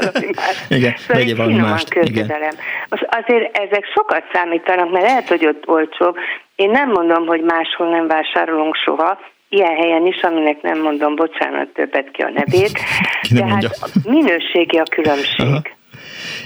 valami 0.00 0.30
más. 0.36 0.64
Igen, 0.68 0.94
szóval 0.96 1.22
vegye 1.22 1.34
valami 1.34 1.58
mást. 1.58 1.94
Igen. 1.94 2.54
Most 2.88 3.06
azért 3.10 3.56
ezek 3.56 3.84
sokat 3.94 4.24
számítanak, 4.32 4.90
mert 4.90 5.04
lehet, 5.04 5.28
hogy 5.28 5.46
ott 5.46 5.68
olcsó. 5.68 6.16
Én 6.56 6.70
nem 6.70 6.90
mondom, 6.90 7.26
hogy 7.26 7.40
máshol 7.40 7.88
nem 7.88 8.06
vásárolunk 8.06 8.74
soha, 8.74 9.18
ilyen 9.48 9.76
helyen 9.76 10.06
is, 10.06 10.20
aminek 10.22 10.62
nem 10.62 10.80
mondom, 10.80 11.14
bocsánat, 11.14 11.68
többet 11.68 12.10
ki 12.10 12.22
a 12.22 12.30
nevét, 12.34 12.78
de 13.36 13.46
hát 13.46 13.78
minőségi 14.04 14.78
a 14.78 14.82
különbség. 14.90 15.46
Aha. 15.46 15.62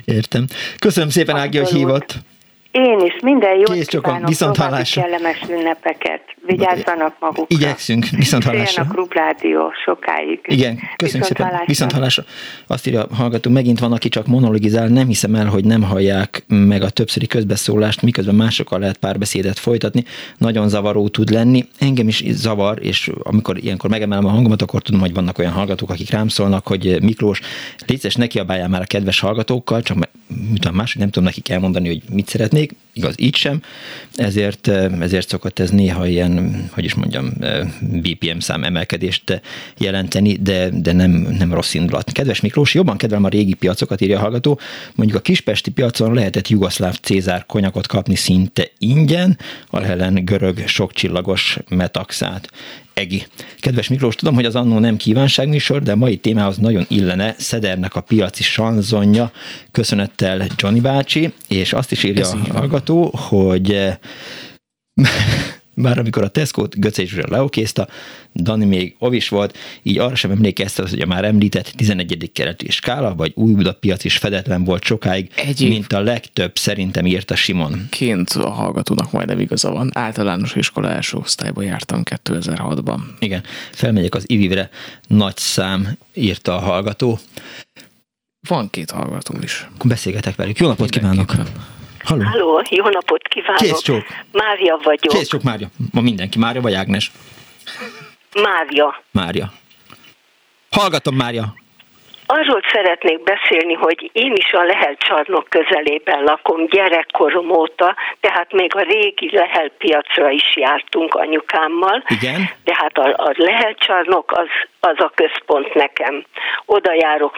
Értem. 0.04 0.44
Köszönöm 0.78 1.08
szépen, 1.08 1.36
Ági, 1.36 1.58
hogy 1.58 1.68
hívott. 1.68 2.14
Én 2.70 2.98
is, 2.98 3.20
minden 3.22 3.54
jót 3.54 3.72
Kész 3.72 3.88
csokon, 3.88 4.24
viszont 4.24 4.56
hallásra. 4.56 5.02
kellemes 5.02 5.40
ünnepeket. 5.48 6.22
Vigyázzanak 6.46 7.16
magukra. 7.20 7.44
Igyekszünk, 7.48 8.06
viszont 8.06 8.44
hallásra. 8.44 8.82
a 8.82 8.86
Klubrádió 8.86 9.72
sokáig. 9.84 10.40
Igen, 10.42 10.74
köszönjük 10.76 11.00
viszont 11.02 11.24
szépen. 11.24 11.46
Hallásra. 11.46 11.66
Viszont 11.66 11.92
hallásra. 11.92 12.24
Azt 12.66 12.86
írja 12.86 13.04
a 13.04 13.14
hallgató, 13.14 13.50
megint 13.50 13.78
van, 13.78 13.92
aki 13.92 14.08
csak 14.08 14.26
monologizál, 14.26 14.88
nem 14.88 15.06
hiszem 15.06 15.34
el, 15.34 15.46
hogy 15.46 15.64
nem 15.64 15.82
hallják 15.82 16.44
meg 16.48 16.82
a 16.82 16.90
többszöri 16.90 17.26
közbeszólást, 17.26 18.02
miközben 18.02 18.34
másokkal 18.34 18.78
lehet 18.78 18.96
párbeszédet 18.96 19.58
folytatni. 19.58 20.04
Nagyon 20.38 20.68
zavaró 20.68 21.08
tud 21.08 21.30
lenni. 21.30 21.68
Engem 21.78 22.08
is 22.08 22.22
zavar, 22.26 22.78
és 22.82 23.10
amikor 23.22 23.58
ilyenkor 23.58 23.90
megemelem 23.90 24.24
a 24.24 24.30
hangomat, 24.30 24.62
akkor 24.62 24.82
tudom, 24.82 25.00
hogy 25.00 25.14
vannak 25.14 25.38
olyan 25.38 25.52
hallgatók, 25.52 25.90
akik 25.90 26.10
rám 26.10 26.28
szólnak, 26.28 26.66
hogy 26.66 27.02
Miklós, 27.02 27.40
létszes 27.86 28.14
neki 28.14 28.38
a 28.38 28.44
már 28.44 28.80
a 28.80 28.84
kedves 28.84 29.20
hallgatókkal, 29.20 29.82
csak 29.82 30.08
máshogy 30.72 31.00
nem 31.00 31.10
tudom 31.10 31.24
nekik 31.24 31.48
elmondani, 31.48 31.88
hogy 31.88 32.02
mit 32.12 32.28
szeretnék, 32.28 32.74
igaz, 32.92 33.14
így 33.18 33.36
sem, 33.36 33.62
ezért, 34.14 34.68
ezért 35.00 35.28
szokott 35.28 35.58
ez 35.58 35.70
néha 35.70 36.06
ilyen, 36.06 36.39
hogy 36.70 36.84
is 36.84 36.94
mondjam, 36.94 37.32
BPM 37.80 38.38
szám 38.38 38.64
emelkedést 38.64 39.40
jelenteni, 39.78 40.36
de, 40.36 40.68
de 40.68 40.92
nem, 40.92 41.10
nem 41.10 41.52
rossz 41.52 41.74
indulat. 41.74 42.12
Kedves 42.12 42.40
Miklós, 42.40 42.74
jobban 42.74 42.96
kedvelem 42.96 43.24
a 43.24 43.28
régi 43.28 43.54
piacokat, 43.54 44.00
írja 44.00 44.18
a 44.18 44.20
hallgató. 44.20 44.58
Mondjuk 44.94 45.18
a 45.18 45.22
kispesti 45.22 45.70
piacon 45.70 46.14
lehetett 46.14 46.48
jugoszláv 46.48 46.98
Cézár 47.02 47.46
konyakot 47.46 47.86
kapni 47.86 48.14
szinte 48.14 48.70
ingyen, 48.78 49.38
a 49.66 49.82
ellen 49.82 50.24
görög 50.24 50.62
sokcsillagos 50.66 51.58
metaxát. 51.68 52.50
Egi. 52.94 53.26
Kedves 53.60 53.88
Miklós, 53.88 54.14
tudom, 54.14 54.34
hogy 54.34 54.44
az 54.44 54.54
annó 54.54 54.78
nem 54.78 54.96
kívánságműsor, 54.96 55.82
de 55.82 55.92
a 55.92 55.96
mai 55.96 56.16
témához 56.16 56.56
nagyon 56.56 56.84
illene 56.88 57.34
Szedernek 57.38 57.94
a 57.94 58.00
piaci 58.00 58.42
sanzonja. 58.42 59.32
Köszönettel 59.70 60.46
Johnny 60.56 60.80
bácsi, 60.80 61.32
és 61.48 61.72
azt 61.72 61.92
is 61.92 62.04
írja 62.04 62.22
Ez 62.22 62.32
a 62.32 62.52
hallgató, 62.52 63.10
hogy 63.14 63.88
bár 65.74 65.98
amikor 65.98 66.22
a 66.22 66.28
Tesco-t 66.28 66.80
Göcé 66.80 67.04
Zsuzsa 67.04 67.26
leokézta, 67.28 67.88
Dani 68.34 68.64
még 68.64 68.94
ovis 68.98 69.28
volt, 69.28 69.58
így 69.82 69.98
arra 69.98 70.14
sem 70.14 70.30
emlékeztet, 70.30 70.88
hogy 70.88 71.00
a 71.00 71.06
már 71.06 71.24
említett 71.24 71.72
11. 71.76 72.30
keleti 72.32 72.70
skála, 72.70 73.14
vagy 73.14 73.32
új 73.34 73.54
piac 73.80 74.04
is 74.04 74.16
fedetlen 74.16 74.64
volt 74.64 74.84
sokáig, 74.84 75.30
Egyéb. 75.34 75.68
mint 75.68 75.92
a 75.92 76.00
legtöbb 76.00 76.56
szerintem 76.58 77.06
írta 77.06 77.34
Simon. 77.34 77.86
Ként 77.90 78.30
a 78.30 78.50
hallgatónak 78.50 79.12
majdnem 79.12 79.40
igaza 79.40 79.70
van. 79.70 79.90
Általános 79.94 80.54
iskola 80.54 80.90
első 80.90 81.16
osztályba 81.16 81.62
jártam 81.62 82.02
2006-ban. 82.04 83.00
Igen, 83.18 83.42
felmegyek 83.72 84.14
az 84.14 84.24
ivivre, 84.26 84.70
nagy 85.06 85.36
szám 85.36 85.96
írta 86.14 86.56
a 86.56 86.60
hallgató. 86.60 87.18
Van 88.48 88.70
két 88.70 88.90
hallgató 88.90 89.34
is. 89.42 89.68
Beszélgetek 89.84 90.36
velük. 90.36 90.58
Jó 90.58 90.66
napot 90.66 90.90
kívánok! 90.90 91.34
Halló. 92.10 92.24
Halló, 92.24 92.62
jó 92.70 92.88
napot 92.88 93.28
kívánok. 93.28 93.56
Kész 93.56 93.80
csók. 93.80 94.06
Mária 94.32 94.80
vagyok. 94.82 95.12
Kész 95.14 95.28
csók, 95.28 95.42
Mária. 95.42 95.68
Ma 95.92 96.00
mindenki. 96.00 96.38
Mária 96.38 96.60
vagy 96.60 96.74
Ágnes? 96.74 97.12
Mária. 98.42 99.02
Mária. 99.10 99.52
Hallgatom, 100.70 101.14
Mária. 101.16 101.54
Arról 102.32 102.62
szeretnék 102.72 103.22
beszélni, 103.22 103.74
hogy 103.74 104.10
én 104.12 104.32
is 104.32 104.52
a 104.52 104.62
Lehel 104.62 104.96
csarnok 104.96 105.48
közelében 105.48 106.22
lakom 106.22 106.66
gyerekkorom 106.66 107.50
óta, 107.50 107.96
tehát 108.20 108.52
még 108.52 108.76
a 108.76 108.80
régi 108.80 109.30
Lehel 109.32 109.68
piacra 109.78 110.30
is 110.30 110.56
jártunk 110.56 111.14
anyukámmal. 111.14 112.04
Igen. 112.08 112.50
De 112.64 112.74
hát 112.76 112.98
a, 112.98 113.06
a 113.06 113.32
Lehel 113.34 113.74
csarnok 113.74 114.32
az, 114.32 114.48
az 114.80 115.00
a 115.00 115.12
központ 115.14 115.74
nekem. 115.74 116.24
Oda 116.66 116.92
járok, 116.94 117.36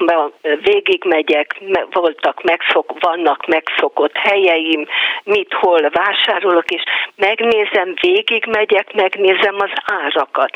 végigmegyek, 0.63 1.61
voltak 1.91 2.43
megszok, 2.43 2.93
vannak 3.01 3.47
megszokott 3.47 4.17
helyeim, 4.17 4.87
mit 5.25 5.53
hol 5.53 5.91
vásárolok, 5.91 6.71
és 6.71 6.83
megnézem, 7.17 7.95
végigmegyek, 8.01 8.93
megnézem 8.93 9.57
az 9.59 9.71
árakat. 9.85 10.51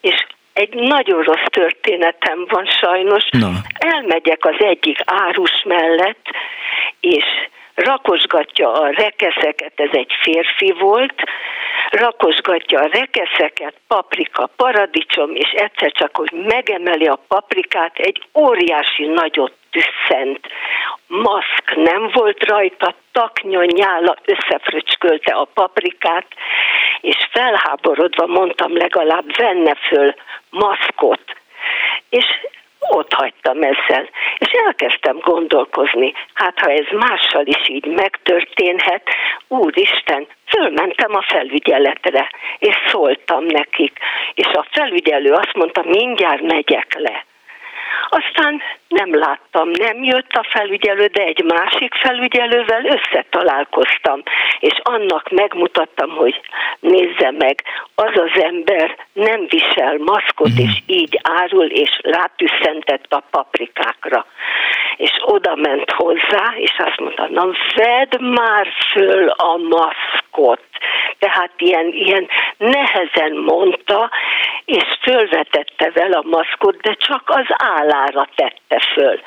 És 0.00 0.26
egy 0.52 0.74
nagyon 0.74 1.22
rossz 1.22 1.46
történetem 1.50 2.46
van 2.48 2.66
sajnos. 2.66 3.28
Na. 3.30 3.50
Elmegyek 3.78 4.44
az 4.44 4.56
egyik 4.58 4.98
árus 5.04 5.62
mellett, 5.64 6.26
és 7.00 7.24
rakosgatja 7.80 8.72
a 8.72 8.90
rekeszeket, 8.90 9.72
ez 9.74 9.90
egy 9.92 10.12
férfi 10.22 10.74
volt, 10.78 11.14
rakosgatja 11.90 12.80
a 12.80 12.88
rekeszeket, 12.92 13.74
paprika, 13.86 14.50
paradicsom, 14.56 15.34
és 15.34 15.50
egyszer 15.50 15.92
csak, 15.92 16.16
hogy 16.16 16.30
megemeli 16.32 17.06
a 17.06 17.22
paprikát, 17.28 17.98
egy 17.98 18.22
óriási 18.34 19.06
nagyot 19.06 19.52
tüsszent. 19.70 20.46
Maszk 21.06 21.76
nem 21.76 22.10
volt 22.12 22.44
rajta, 22.44 22.94
taknya 23.12 23.64
nyála 23.64 24.16
összefröcskölte 24.24 25.32
a 25.32 25.44
paprikát, 25.44 26.26
és 27.00 27.16
felháborodva 27.30 28.26
mondtam 28.26 28.76
legalább 28.76 29.36
venne 29.36 29.74
föl 29.74 30.14
maszkot. 30.50 31.22
És 32.08 32.26
ott 32.88 33.12
hagytam 33.12 33.62
ezzel. 33.62 34.08
És 34.38 34.50
elkezdtem 34.66 35.18
gondolkozni, 35.18 36.12
hát 36.34 36.58
ha 36.58 36.70
ez 36.70 36.86
mással 36.90 37.46
is 37.46 37.68
így 37.68 37.86
megtörténhet, 37.86 39.02
úristen, 39.48 40.26
fölmentem 40.46 41.14
a 41.14 41.22
felügyeletre, 41.22 42.30
és 42.58 42.74
szóltam 42.86 43.44
nekik. 43.44 43.98
És 44.34 44.46
a 44.46 44.66
felügyelő 44.70 45.32
azt 45.32 45.54
mondta, 45.54 45.82
mindjárt 45.86 46.42
megyek 46.42 46.94
le. 46.98 47.24
Aztán 48.08 48.62
nem 48.88 49.18
láttam, 49.18 49.70
nem 49.70 50.02
jött 50.02 50.32
a 50.32 50.46
felügyelő, 50.48 51.06
de 51.06 51.22
egy 51.22 51.44
másik 51.44 51.94
felügyelővel 51.94 52.84
összetalálkoztam, 52.84 54.22
és 54.58 54.80
annak 54.82 55.30
megmutattam, 55.30 56.10
hogy 56.10 56.40
nézze 56.80 57.30
meg, 57.38 57.62
az 57.94 58.12
az 58.14 58.42
ember 58.42 58.96
nem 59.12 59.46
visel 59.48 59.96
maszkot, 59.98 60.48
uh-huh. 60.48 60.64
és 60.64 60.82
így 60.86 61.20
árul, 61.22 61.66
és 61.66 61.98
rátüsszentett 62.02 63.12
a 63.12 63.22
paprikákra. 63.30 64.26
És 64.96 65.12
oda 65.20 65.54
ment 65.54 65.90
hozzá, 65.90 66.52
és 66.56 66.74
azt 66.78 67.00
mondta, 67.00 67.28
na 67.30 67.46
vedd 67.74 68.22
már 68.22 68.68
föl 68.92 69.28
a 69.28 69.56
maszkot. 69.56 70.62
Tehát 71.18 71.50
ilyen, 71.56 71.86
ilyen 71.92 72.28
nehezen 72.56 73.32
mondta, 73.32 74.10
és 74.70 74.84
fölvetette 75.02 75.90
vele 75.94 76.16
a 76.16 76.28
maszkot, 76.28 76.76
de 76.76 76.94
csak 76.94 77.22
az 77.26 77.46
állára 77.48 78.28
tette 78.34 78.80
föl. 78.92 79.20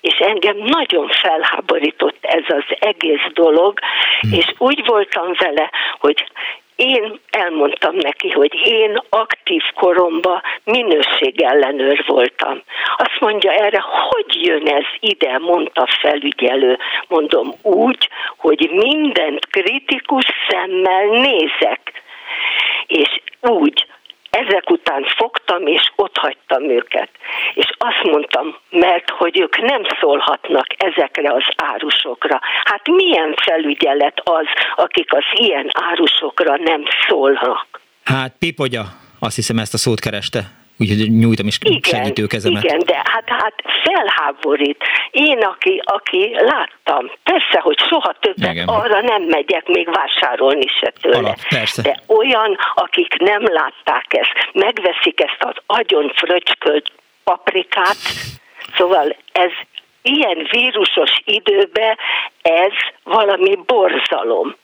És 0.00 0.18
engem 0.18 0.56
nagyon 0.56 1.08
felháborított 1.08 2.16
ez 2.20 2.44
az 2.48 2.64
egész 2.80 3.26
dolog, 3.32 3.78
hmm. 4.20 4.32
és 4.32 4.54
úgy 4.58 4.86
voltam 4.86 5.32
vele, 5.38 5.70
hogy 5.98 6.24
én 6.76 7.20
elmondtam 7.30 7.96
neki, 7.96 8.30
hogy 8.30 8.54
én 8.64 9.02
aktív 9.08 9.62
koromban 9.74 10.42
minőségellenőr 10.64 12.04
voltam. 12.06 12.62
Azt 12.96 13.20
mondja 13.20 13.52
erre, 13.52 13.80
hogy 13.82 14.46
jön 14.46 14.66
ez 14.66 14.84
ide, 15.00 15.38
mondta 15.38 15.86
felügyelő. 16.00 16.78
Mondom 17.08 17.54
úgy, 17.62 18.08
hogy 18.36 18.70
mindent 18.72 19.46
kritikus 19.46 20.26
szemmel 20.48 21.06
nézek. 21.06 22.02
És 22.86 23.20
úgy, 23.40 23.86
ezek 24.30 24.70
után 24.70 25.04
fogtam 25.16 25.66
és 25.66 25.90
ott 25.96 26.16
hagytam 26.16 26.70
őket. 26.70 27.10
És 27.54 27.70
azt 27.78 28.02
mondtam, 28.02 28.56
mert 28.70 29.10
hogy 29.10 29.40
ők 29.40 29.58
nem 29.58 29.82
szólhatnak 30.00 30.66
ezekre 30.76 31.32
az 31.32 31.44
árusokra. 31.56 32.40
Hát 32.64 32.88
milyen 32.88 33.34
felügyelet 33.42 34.20
az, 34.24 34.46
akik 34.74 35.12
az 35.12 35.24
ilyen 35.32 35.70
árusokra 35.72 36.56
nem 36.56 36.82
szólnak? 37.08 37.80
Hát 38.04 38.34
pipogya, 38.38 38.84
azt 39.18 39.36
hiszem 39.36 39.58
ezt 39.58 39.74
a 39.74 39.78
szót 39.78 40.00
kereste 40.00 40.59
úgyhogy 40.80 41.10
nyújtam 41.18 41.46
is 41.46 41.58
igen, 41.62 41.80
segítőkezemet. 41.82 42.64
Igen, 42.64 42.78
de 42.78 42.94
hát, 42.94 43.24
hát 43.26 43.54
felháborít. 43.84 44.82
Én, 45.10 45.38
aki, 45.38 45.82
aki 45.84 46.30
láttam, 46.34 47.10
persze, 47.22 47.60
hogy 47.60 47.78
soha 47.78 48.14
többet 48.20 48.52
igen. 48.52 48.68
arra 48.68 49.00
nem 49.00 49.22
megyek 49.22 49.66
még 49.66 49.88
vásárolni 49.90 50.66
se 50.80 50.92
tőle. 51.00 51.16
Alap, 51.16 51.48
persze. 51.48 51.82
De 51.82 52.00
olyan, 52.06 52.58
akik 52.74 53.16
nem 53.18 53.42
látták 53.42 54.06
ezt, 54.08 54.32
megveszik 54.52 55.20
ezt 55.20 55.38
az 55.38 55.54
agyon 55.66 56.12
fröcskölt 56.14 56.92
paprikát, 57.24 57.96
szóval 58.76 59.16
ez 59.32 59.50
ilyen 60.02 60.48
vírusos 60.50 61.20
időben 61.24 61.96
ez 62.42 62.72
valami 63.02 63.58
borzalom. 63.66 64.56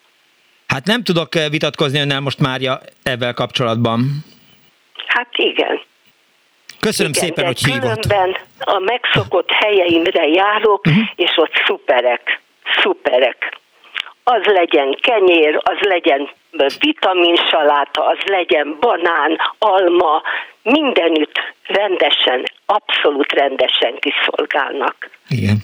Hát 0.67 0.87
nem 0.87 1.03
tudok 1.03 1.35
vitatkozni 1.51 2.01
önnel 2.01 2.21
most 2.21 2.39
Mária 2.39 2.81
ebben 3.03 3.35
kapcsolatban. 3.35 4.25
Hát 5.07 5.29
igen. 5.37 5.81
Köszönöm 6.81 7.13
Igen, 7.15 7.25
szépen, 7.25 7.47
hogy 7.47 7.65
hívott. 7.65 7.81
Különben 7.81 8.37
a 8.59 8.79
megszokott 8.79 9.51
helyeimre 9.51 10.27
járok, 10.27 10.87
uh-huh. 10.87 11.05
és 11.17 11.31
ott 11.37 11.53
szuperek, 11.67 12.41
szuperek. 12.83 13.57
Az 14.25 14.45
legyen 14.45 14.99
kenyér, 15.01 15.61
az 15.63 15.77
legyen 15.81 16.29
vitaminsaláta, 16.81 18.07
az 18.07 18.19
legyen 18.25 18.77
banán, 18.81 19.39
alma, 19.59 20.23
mindenütt 20.63 21.55
rendesen, 21.67 22.45
abszolút 22.67 23.33
rendesen 23.33 23.95
kiszolgálnak. 23.99 25.11
Igen. 25.29 25.57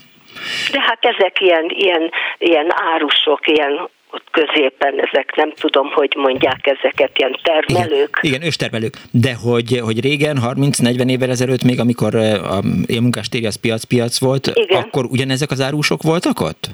De 0.73 0.81
hát 0.81 1.05
ezek 1.05 1.41
ilyen, 1.41 1.65
ilyen, 1.69 2.11
ilyen 2.39 2.67
árusok, 2.69 3.47
ilyen 3.47 3.89
ott 4.13 4.27
középen, 4.31 4.95
ezek 5.01 5.35
nem 5.37 5.53
tudom, 5.53 5.91
hogy 5.91 6.15
mondják 6.17 6.67
ezeket, 6.67 7.19
ilyen 7.19 7.39
termelők. 7.43 8.19
Igen, 8.21 8.35
igen 8.35 8.43
őstermelők. 8.43 8.95
De 9.11 9.35
hogy, 9.35 9.81
hogy 9.85 10.01
régen, 10.01 10.39
30-40 10.43 11.11
évvel 11.11 11.31
ezelőtt 11.31 11.63
még, 11.63 11.81
amikor 11.81 12.15
a 12.15 12.61
munkástérje 13.01 13.49
az 13.49 13.61
piac-piac 13.61 14.21
volt, 14.21 14.47
igen. 14.55 14.83
akkor 14.83 15.05
ugyanezek 15.05 15.51
az 15.51 15.61
árusok 15.61 16.03
voltak 16.03 16.41
ott? 16.41 16.67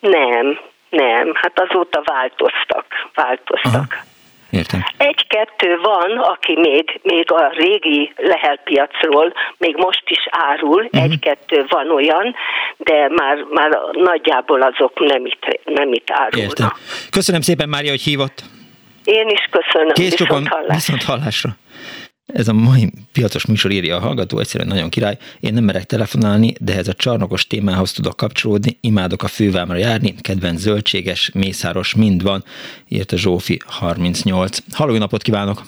Nem, 0.00 0.58
nem, 0.90 1.32
hát 1.34 1.60
azóta 1.60 2.02
változtak, 2.04 2.86
változtak. 3.14 3.72
Aha. 3.72 4.12
Értem. 4.54 4.84
Egy-kettő 4.96 5.78
van, 5.82 6.18
aki 6.18 6.58
még, 6.58 7.00
még 7.02 7.30
a 7.32 7.52
régi 7.56 8.12
lehelpiacról 8.16 9.32
még 9.58 9.76
most 9.76 10.02
is 10.06 10.26
árul, 10.30 10.82
uh-huh. 10.82 11.02
egy-kettő 11.02 11.64
van 11.68 11.90
olyan, 11.90 12.34
de 12.76 13.08
már, 13.08 13.36
már 13.50 13.78
nagyjából 13.92 14.62
azok 14.62 14.98
nem 14.98 15.26
itt, 15.26 15.60
nem 15.64 15.92
itt 15.92 16.10
árulnak. 16.10 16.48
Értem. 16.48 16.72
Köszönöm 17.10 17.40
szépen, 17.40 17.68
Mária, 17.68 17.90
hogy 17.90 18.02
hívott. 18.02 18.42
Én 19.04 19.28
is 19.28 19.48
köszönöm. 19.50 19.92
Kész 19.92 20.18
viszont 20.18 20.48
hallásra. 20.48 20.74
Viszont 20.74 21.02
hallásra. 21.02 21.50
Ez 22.26 22.48
a 22.48 22.52
mai 22.52 22.92
piacos 23.12 23.46
műsor 23.46 23.70
írja 23.70 23.96
a 23.96 24.00
hallgató, 24.00 24.38
egyszerűen 24.38 24.68
nagyon 24.68 24.88
király. 24.88 25.18
Én 25.40 25.54
nem 25.54 25.64
merek 25.64 25.84
telefonálni, 25.84 26.52
de 26.60 26.76
ez 26.76 26.88
a 26.88 26.92
csarnokos 26.92 27.46
témához 27.46 27.92
tudok 27.92 28.16
kapcsolódni. 28.16 28.78
Imádok 28.80 29.22
a 29.22 29.28
fővámra 29.28 29.76
járni, 29.76 30.14
kedvenc 30.20 30.60
zöldséges, 30.60 31.30
mészáros 31.34 31.94
mind 31.94 32.22
van, 32.22 32.44
írta 32.88 33.16
Zsófi 33.16 33.60
38. 33.66 34.58
Halló, 34.72 34.96
napot 34.96 35.22
kívánok! 35.22 35.62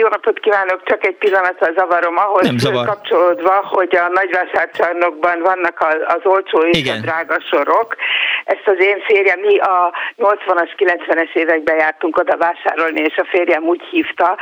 Jó 0.00 0.08
napot 0.08 0.38
kívánok, 0.40 0.80
csak 0.84 1.06
egy 1.06 1.16
pillanatra 1.16 1.72
zavarom 1.76 2.16
ahhoz 2.16 2.46
Nem 2.46 2.58
zavar. 2.58 2.86
kapcsolódva, 2.86 3.54
hogy 3.64 3.96
a 3.96 4.08
nagyvásárcsarnokban 4.08 5.40
vannak 5.40 5.86
az 6.06 6.20
olcsó 6.22 6.58
és 6.60 6.78
Igen. 6.78 6.98
a 6.98 7.00
drága 7.00 7.38
sorok. 7.50 7.96
Ezt 8.44 8.66
az 8.66 8.76
én 8.78 9.00
férjem, 9.06 9.40
mi 9.40 9.58
a 9.58 9.92
80-as, 10.18 10.70
90-es 10.76 11.34
években 11.34 11.76
jártunk 11.76 12.16
oda 12.16 12.36
vásárolni, 12.36 13.00
és 13.00 13.16
a 13.16 13.26
férjem 13.30 13.62
úgy 13.62 13.82
hívta, 13.90 14.36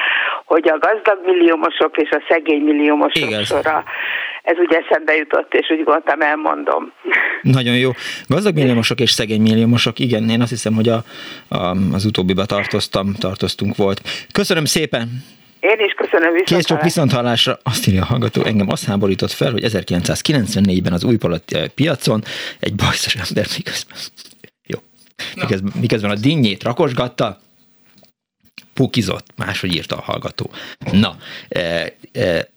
hogy 0.44 0.68
a 0.68 0.78
gazdag 0.78 1.18
milliómosok 1.24 1.97
és 1.97 2.10
a 2.10 2.22
szegény 2.28 2.62
milliómosok 2.62 3.28
Igen. 3.28 3.44
sora. 3.44 3.85
Ez 4.43 4.56
ugye 4.59 4.78
eszembe 4.78 5.16
jutott, 5.16 5.55
és 5.55 5.70
úgy 5.70 5.85
gondoltam, 5.85 6.20
elmondom. 6.20 6.93
Nagyon 7.43 7.77
jó. 7.77 7.90
Gazdag 8.28 8.55
milliómosok 8.55 9.01
és 9.01 9.10
szegény 9.10 9.40
milliómosok, 9.40 9.98
igen, 9.98 10.28
én 10.28 10.40
azt 10.40 10.51
hiszem, 10.51 10.74
hogy 10.74 10.89
a, 10.89 10.98
a, 11.48 11.77
az 11.93 12.05
utóbbiba 12.05 12.44
tartoztam, 12.44 13.14
tartoztunk 13.18 13.77
volt. 13.77 14.01
Köszönöm 14.32 14.64
szépen! 14.64 15.09
Én 15.60 15.86
is 15.86 15.92
köszönöm 15.92 16.32
viszont 16.32 16.48
Kész 16.48 16.64
csak 16.64 16.82
viszonthallásra. 16.82 17.58
Azt 17.62 17.86
írja 17.86 18.02
a 18.02 18.04
hallgató, 18.04 18.42
engem 18.42 18.68
azt 18.68 18.84
háborított 18.84 19.30
fel, 19.30 19.52
hogy 19.52 19.62
1994-ben 19.66 20.92
az 20.92 21.04
új 21.04 21.18
piacon 21.74 22.22
egy 22.60 22.74
bajszos 22.74 23.14
ember 23.14 23.46
miközben, 23.56 23.96
jó, 24.66 24.78
miközben, 25.34 25.72
miközben 25.80 26.10
a 26.10 26.14
dinnyét 26.14 26.62
rakosgatta, 26.62 27.40
pukizott, 28.74 29.26
máshogy 29.36 29.74
írta 29.74 29.96
a 29.96 30.00
hallgató. 30.00 30.50
Na, 30.92 31.16
e, 31.48 31.92
e, 32.12 32.48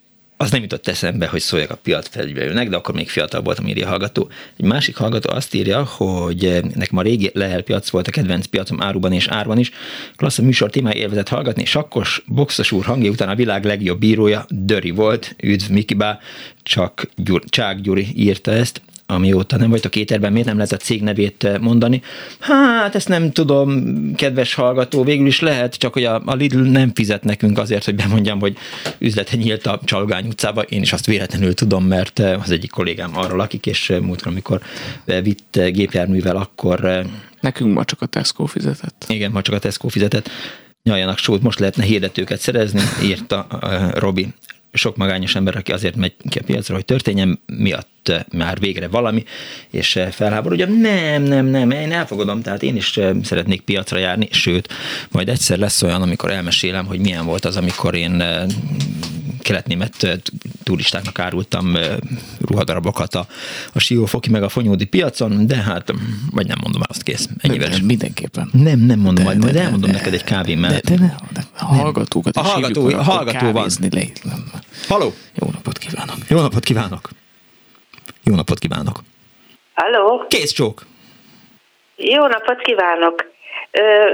az 0.44 0.52
nem 0.52 0.61
jutott 0.61 0.88
eszembe, 0.88 1.28
hogy 1.28 1.40
szóljak 1.40 1.72
a 1.72 1.76
piac 1.76 2.07
felügyelőnek, 2.07 2.70
de 2.70 2.76
akkor 2.76 2.95
még 2.95 3.10
fiatal 3.10 3.41
voltam, 3.41 3.68
írja 3.68 3.86
a 3.86 3.90
hallgató. 3.90 4.30
Egy 4.57 4.65
másik 4.65 4.95
hallgató 4.95 5.30
azt 5.34 5.53
írja, 5.53 5.84
hogy 5.84 6.45
eh, 6.45 6.61
nekem 6.61 6.98
a 6.98 7.02
régi 7.02 7.32
Lehel 7.34 7.61
piac 7.61 7.90
volt 7.90 8.07
a 8.07 8.11
kedvenc 8.11 8.45
piacom 8.45 8.82
áruban 8.82 9.14
és 9.14 9.28
árban 9.28 9.57
is. 9.57 9.72
Klassz 10.15 10.38
a 10.38 10.41
műsor 10.41 10.70
témája 10.70 10.99
élvezett 10.99 11.28
hallgatni. 11.28 11.65
Sakkos, 11.65 12.24
boxos 12.28 12.72
úr 12.72 12.86
hangja 12.86 13.11
után 13.11 13.30
a 13.30 13.36
világ 13.36 13.65
legjobb 13.65 13.99
bírója, 13.99 14.45
Döri 14.49 14.91
volt, 14.91 15.36
üdv 15.41 15.70
Mikibá, 15.70 16.20
csak 16.64 17.10
Gyur, 17.15 17.44
Csák 17.49 17.82
Gyuri 17.82 18.07
írta 18.15 18.52
ezt 18.52 18.82
amióta 19.14 19.57
nem 19.57 19.69
vagytok 19.69 19.95
éterben, 19.95 20.31
miért 20.31 20.48
nem 20.48 20.56
lehet 20.56 20.72
a 20.72 20.77
cég 20.77 21.02
nevét 21.02 21.44
eh, 21.44 21.57
mondani? 21.60 22.02
Hát 22.40 22.95
ezt 22.95 23.07
nem 23.07 23.31
tudom, 23.31 23.84
kedves 24.15 24.53
hallgató, 24.53 25.03
végül 25.03 25.27
is 25.27 25.40
lehet, 25.40 25.76
csak 25.76 25.94
hogy 25.94 26.03
a, 26.03 26.22
a 26.26 26.35
Lidl 26.35 26.60
nem 26.60 26.91
fizet 26.94 27.23
nekünk 27.23 27.57
azért, 27.57 27.85
hogy 27.85 27.95
bemondjam, 27.95 28.40
hogy 28.40 28.57
üzlete 28.98 29.35
nyílt 29.35 29.65
a 29.65 29.80
Csalgány 29.84 30.27
utcába. 30.27 30.61
Én 30.61 30.81
is 30.81 30.94
azt 30.94 31.06
véletlenül 31.06 31.53
tudom, 31.53 31.85
mert 31.85 32.19
eh, 32.19 32.41
az 32.41 32.52
egyik 32.52 32.72
kollégám 32.72 33.18
arra 33.18 33.35
lakik, 33.35 33.65
és 33.65 33.90
eh, 33.90 33.99
múltkor, 33.99 34.31
amikor 34.31 34.61
vitt 35.06 35.60
gépjárművel, 35.72 36.35
akkor... 36.35 37.06
Nekünk 37.40 37.73
ma 37.73 37.84
csak 37.84 38.02
a 38.02 38.06
Tesco 38.06 38.45
fizetett. 38.45 39.06
Igen, 39.07 39.31
ma 39.31 39.41
csak 39.41 39.56
a 39.56 39.60
Tesco 39.60 39.88
fizetett 39.88 40.30
nyaljanak 40.84 41.18
sót, 41.18 41.41
most 41.41 41.60
lehetne 41.60 41.84
hirdetőket 41.84 42.40
szerezni, 42.40 42.81
írta 43.03 43.48
uh, 43.52 43.91
Robi 43.91 44.34
sok 44.74 44.98
magányos 44.98 45.36
ember, 45.36 45.56
aki 45.56 45.72
azért 45.72 45.95
megy 45.95 46.14
ki 46.30 46.40
a 46.40 46.44
piacra, 46.45 46.76
hogy 46.76 46.86
történjen, 46.86 47.40
miatt 47.45 48.10
eh, 48.10 48.22
már 48.32 48.60
végre 48.60 48.88
valami, 48.88 49.24
és 49.70 49.95
eh, 49.95 50.12
felháborul, 50.12 50.58
hogy 50.58 50.80
nem, 50.80 51.24
nem, 51.24 51.45
nem, 51.45 51.72
én 51.72 51.91
elfogadom, 51.91 52.41
tehát 52.41 52.64
én 52.64 52.76
is 52.76 52.98
eh, 52.98 53.12
szeretnék 53.24 53.62
piacra 53.62 53.98
járni, 53.98 54.28
sőt, 54.32 54.74
majd 55.12 55.30
egyszer 55.30 55.58
lesz 55.58 55.82
olyan, 55.82 56.02
amikor 56.02 56.32
elmesélem, 56.32 56.86
hogy 56.86 57.00
milyen 57.00 57.26
volt 57.26 57.45
az, 57.45 57.58
amikor 57.58 57.95
én 57.95 58.24
keletnémet 59.44 60.22
turistáknak 60.64 61.20
árultam 61.20 61.78
ruhadarabokat 62.41 63.15
a, 63.15 63.26
a 63.74 63.80
Siófoki 63.80 64.30
meg 64.30 64.44
a 64.44 64.49
Fonyódi 64.49 64.86
piacon, 64.86 65.48
de 65.48 65.56
hát, 65.56 65.94
vagy 66.32 66.48
nem 66.48 66.57
mondom 66.61 66.82
azt 66.88 67.03
kész. 67.03 67.30
Ennyivel 67.38 67.70
de, 67.70 67.78
de, 67.78 67.86
mindenképpen. 67.86 68.49
Nem, 68.52 68.80
nem 68.80 68.99
mondom, 68.99 69.15
de, 69.15 69.24
majd, 69.24 69.38
de, 69.38 69.44
majd 69.44 69.56
elmondom 69.56 69.91
de, 69.91 69.98
neked 69.98 70.14
egy 70.14 70.24
kávé 70.24 70.56
mellett. 70.56 70.90
De, 70.90 70.95
de, 70.95 71.02
de, 71.06 71.15
de 71.34 71.41
a 71.60 71.65
hallgatókat 71.65 72.38
a 72.38 72.41
hallgató, 72.41 72.88
a 72.88 73.03
hallgató 73.03 73.52
van. 73.52 73.70
Haló! 74.88 75.14
Jó 75.34 75.49
napot 75.52 75.78
kívánok! 75.78 76.18
Jó 76.28 76.41
napot 76.41 76.64
kívánok! 76.64 77.10
Jó 78.24 78.36
napot 78.36 78.60
kívánok! 78.60 79.03
Halló! 79.74 80.26
Kész 80.28 80.52
csók! 80.52 80.86
Jó 81.95 82.28
napot 82.28 82.61
kívánok! 82.61 83.32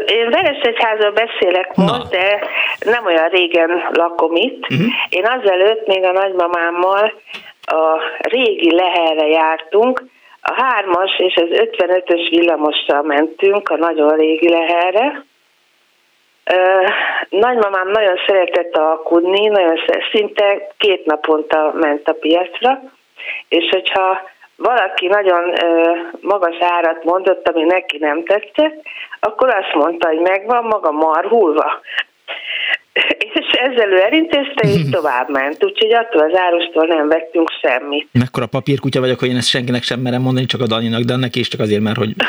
Én 0.06 0.30
Veresegyházról 0.30 1.12
beszélek 1.12 1.76
Na. 1.76 1.84
most, 1.84 2.10
de 2.10 2.40
nem 2.80 3.06
olyan 3.06 3.30
régen 3.30 3.90
lakom 3.92 4.36
itt. 4.36 4.62
Uh-huh. 4.62 4.88
Én 5.10 5.26
azelőtt 5.26 5.88
még 5.88 6.04
a 6.04 6.12
nagymamámmal 6.12 7.14
a 7.62 8.02
régi 8.20 8.76
lehelre 8.76 9.28
jártunk, 9.28 10.04
a 10.42 10.54
hármas 10.62 11.18
és 11.18 11.36
az 11.36 11.48
55-ös 11.52 12.28
villamossal 12.30 13.02
mentünk 13.02 13.70
a 13.70 13.76
nagyon 13.76 14.16
régi 14.18 14.50
lehelre. 14.50 15.24
Nagymamám 17.30 17.88
nagyon 17.88 18.20
szeretett 18.28 18.78
alkudni, 18.78 19.48
nagyon 19.48 19.80
szinte 20.12 20.68
két 20.78 21.06
naponta 21.06 21.72
ment 21.76 22.08
a 22.08 22.14
piacra, 22.14 22.82
és 23.50 23.70
hogyha 23.72 24.22
valaki 24.56 25.08
nagyon 25.08 25.54
magas 26.22 26.56
árat 26.60 27.04
mondott, 27.04 27.48
ami 27.48 27.64
neki 27.64 27.98
nem 27.98 28.24
tetszett, 28.24 28.82
akkor 29.20 29.50
azt 29.50 29.74
mondta, 29.74 30.08
hogy 30.08 30.20
megvan 30.20 30.64
maga 30.64 30.92
marhulva. 30.92 31.82
És 33.18 33.52
ezzel 33.52 33.92
ő 33.92 34.02
elintézte, 34.02 34.68
és 34.68 34.90
tovább 34.98 35.30
ment. 35.30 35.64
Úgyhogy 35.64 35.94
attól 35.94 36.22
az 36.22 36.38
árustól 36.40 36.86
nem 36.86 37.08
vettünk 37.08 37.50
semmit. 37.62 38.08
Mekkora 38.12 38.46
papírkutya 38.46 39.00
vagyok, 39.00 39.20
hogy 39.20 39.30
én 39.30 39.36
ezt 39.36 39.48
senkinek 39.50 39.84
sem 39.84 40.00
merem 40.00 40.22
mondani, 40.22 40.46
csak 40.46 40.62
a 40.62 40.68
Daninak, 40.68 41.02
de 41.02 41.16
neki 41.16 41.40
is 41.40 41.48
csak 41.48 41.60
azért, 41.60 41.82
mert 41.82 41.98
hogy 41.98 42.10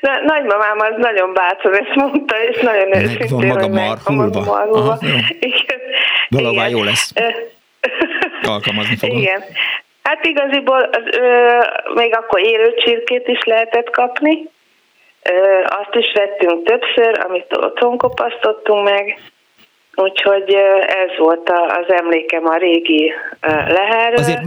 Na, 0.00 0.10
nagymamám 0.24 0.78
az 0.78 0.94
nagyon 0.96 1.32
bátor 1.32 1.72
ezt 1.74 1.94
mondta, 1.94 2.34
és 2.50 2.60
nagyon 2.60 2.96
őszintén, 2.96 3.28
van 3.28 3.46
maga 3.46 3.60
hogy 3.60 3.70
marhulva. 3.70 4.44
marhulva. 4.44 4.78
Aha, 4.78 4.98
jó. 5.00 5.14
Igen. 5.40 5.80
Valahová 6.28 6.68
jó 6.68 6.82
lesz. 6.82 7.12
Alkalmazni 8.42 8.96
fogom. 8.96 9.18
Igen. 9.18 9.42
Hát 10.02 10.24
igaziból 10.24 10.80
az, 10.92 11.16
ö, 11.18 11.48
még 11.94 12.14
akkor 12.14 12.40
élő 12.40 12.74
csirkét 12.74 13.28
is 13.28 13.44
lehetett 13.44 13.90
kapni. 13.90 14.48
Azt 15.64 15.94
is 15.94 16.12
vettünk 16.14 16.64
többször, 16.64 17.24
amit 17.28 17.56
otthon 17.56 17.96
kopasztottunk 17.96 18.84
meg. 18.84 19.20
Úgyhogy 19.94 20.54
ez 20.86 21.18
volt 21.18 21.50
az 21.68 21.94
emlékem 21.94 22.46
a 22.46 22.56
régi 22.56 23.12
leherről. 23.68 24.16
Azért 24.16 24.42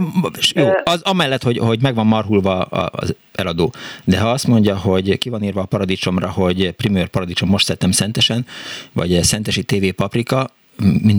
jó, 0.54 0.68
az 0.84 1.02
amellett, 1.02 1.42
hogy, 1.42 1.58
hogy 1.58 1.82
meg 1.82 1.94
van 1.94 2.06
marhulva 2.06 2.60
az 2.60 3.16
eladó, 3.34 3.72
de 4.04 4.18
ha 4.18 4.28
azt 4.28 4.46
mondja, 4.46 4.76
hogy 4.76 5.18
ki 5.18 5.28
van 5.28 5.42
írva 5.42 5.60
a 5.60 5.66
paradicsomra, 5.66 6.30
hogy 6.30 6.70
primőr 6.70 7.06
paradicsom 7.06 7.48
most 7.48 7.66
szedtem 7.66 7.90
szentesen, 7.90 8.46
vagy 8.92 9.10
szentesi 9.22 9.64
TV 9.64 9.86
paprika, 9.96 10.46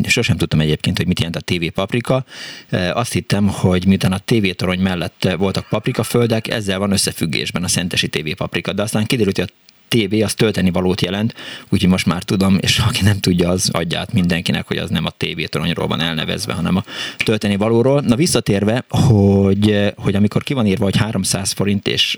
sosem 0.08 0.38
tudtam 0.38 0.60
egyébként, 0.60 0.98
hogy 0.98 1.08
mit 1.08 1.20
jelent 1.20 1.36
a 1.36 1.42
TV 1.42 1.66
paprika. 1.74 2.26
E, 2.70 2.94
Azt 2.94 3.14
hittem, 3.14 3.48
hogy 3.48 3.86
miután 3.86 4.12
a 4.12 4.22
TV 4.26 4.48
torony 4.56 4.80
mellett 4.80 5.36
voltak 5.38 5.68
paprikaföldek, 5.70 6.48
ezzel 6.48 6.80
van 6.80 6.92
összefüggésben 6.92 7.64
a 7.64 7.68
szentesi 7.68 8.10
TV 8.10 8.30
paprika, 8.36 8.74
de 8.74 8.82
aztán 8.82 9.06
kiderült, 9.06 9.38
hogy 9.38 9.52
a 9.52 9.68
TV 9.88 10.24
az 10.24 10.34
tölteni 10.34 10.72
valót 10.72 11.02
jelent, 11.02 11.34
úgyhogy 11.70 11.90
most 11.90 12.06
már 12.06 12.24
tudom, 12.24 12.58
és 12.62 12.78
aki 12.78 13.04
nem 13.04 13.20
tudja, 13.20 13.50
az 13.50 13.70
adja 13.74 14.00
át 14.00 14.14
mindenkinek, 14.14 14.68
hogy 14.68 14.78
az 14.78 14.90
nem 14.90 15.06
a 15.06 15.14
TV 15.18 15.42
toronyról 15.44 15.88
van 15.88 16.00
elnevezve, 16.00 16.54
hanem 16.54 16.76
a 16.76 16.84
tölteni 17.18 17.56
valóról. 17.56 18.02
Na 18.02 18.16
visszatérve, 18.16 18.86
hogy, 18.90 19.94
hogy 19.96 20.16
amikor 20.16 20.44
ki 20.44 20.54
van 20.54 20.66
írva, 20.66 20.84
hogy 20.84 20.98
300 20.98 21.52
forint, 21.52 21.88
és, 21.88 22.18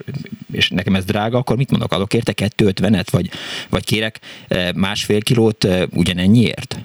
és 0.51 0.69
nekem 0.69 0.95
ez 0.95 1.05
drága, 1.05 1.37
akkor 1.37 1.57
mit 1.57 1.71
mondok, 1.71 1.93
adok 1.93 2.13
érte 2.13 2.33
250-et, 2.35 3.07
vagy, 3.11 3.29
vagy 3.69 3.83
kérek 3.83 4.19
eh, 4.47 4.71
másfél 4.73 5.21
kilót 5.21 5.63
eh, 5.63 5.83
ugyanennyiért? 5.93 6.79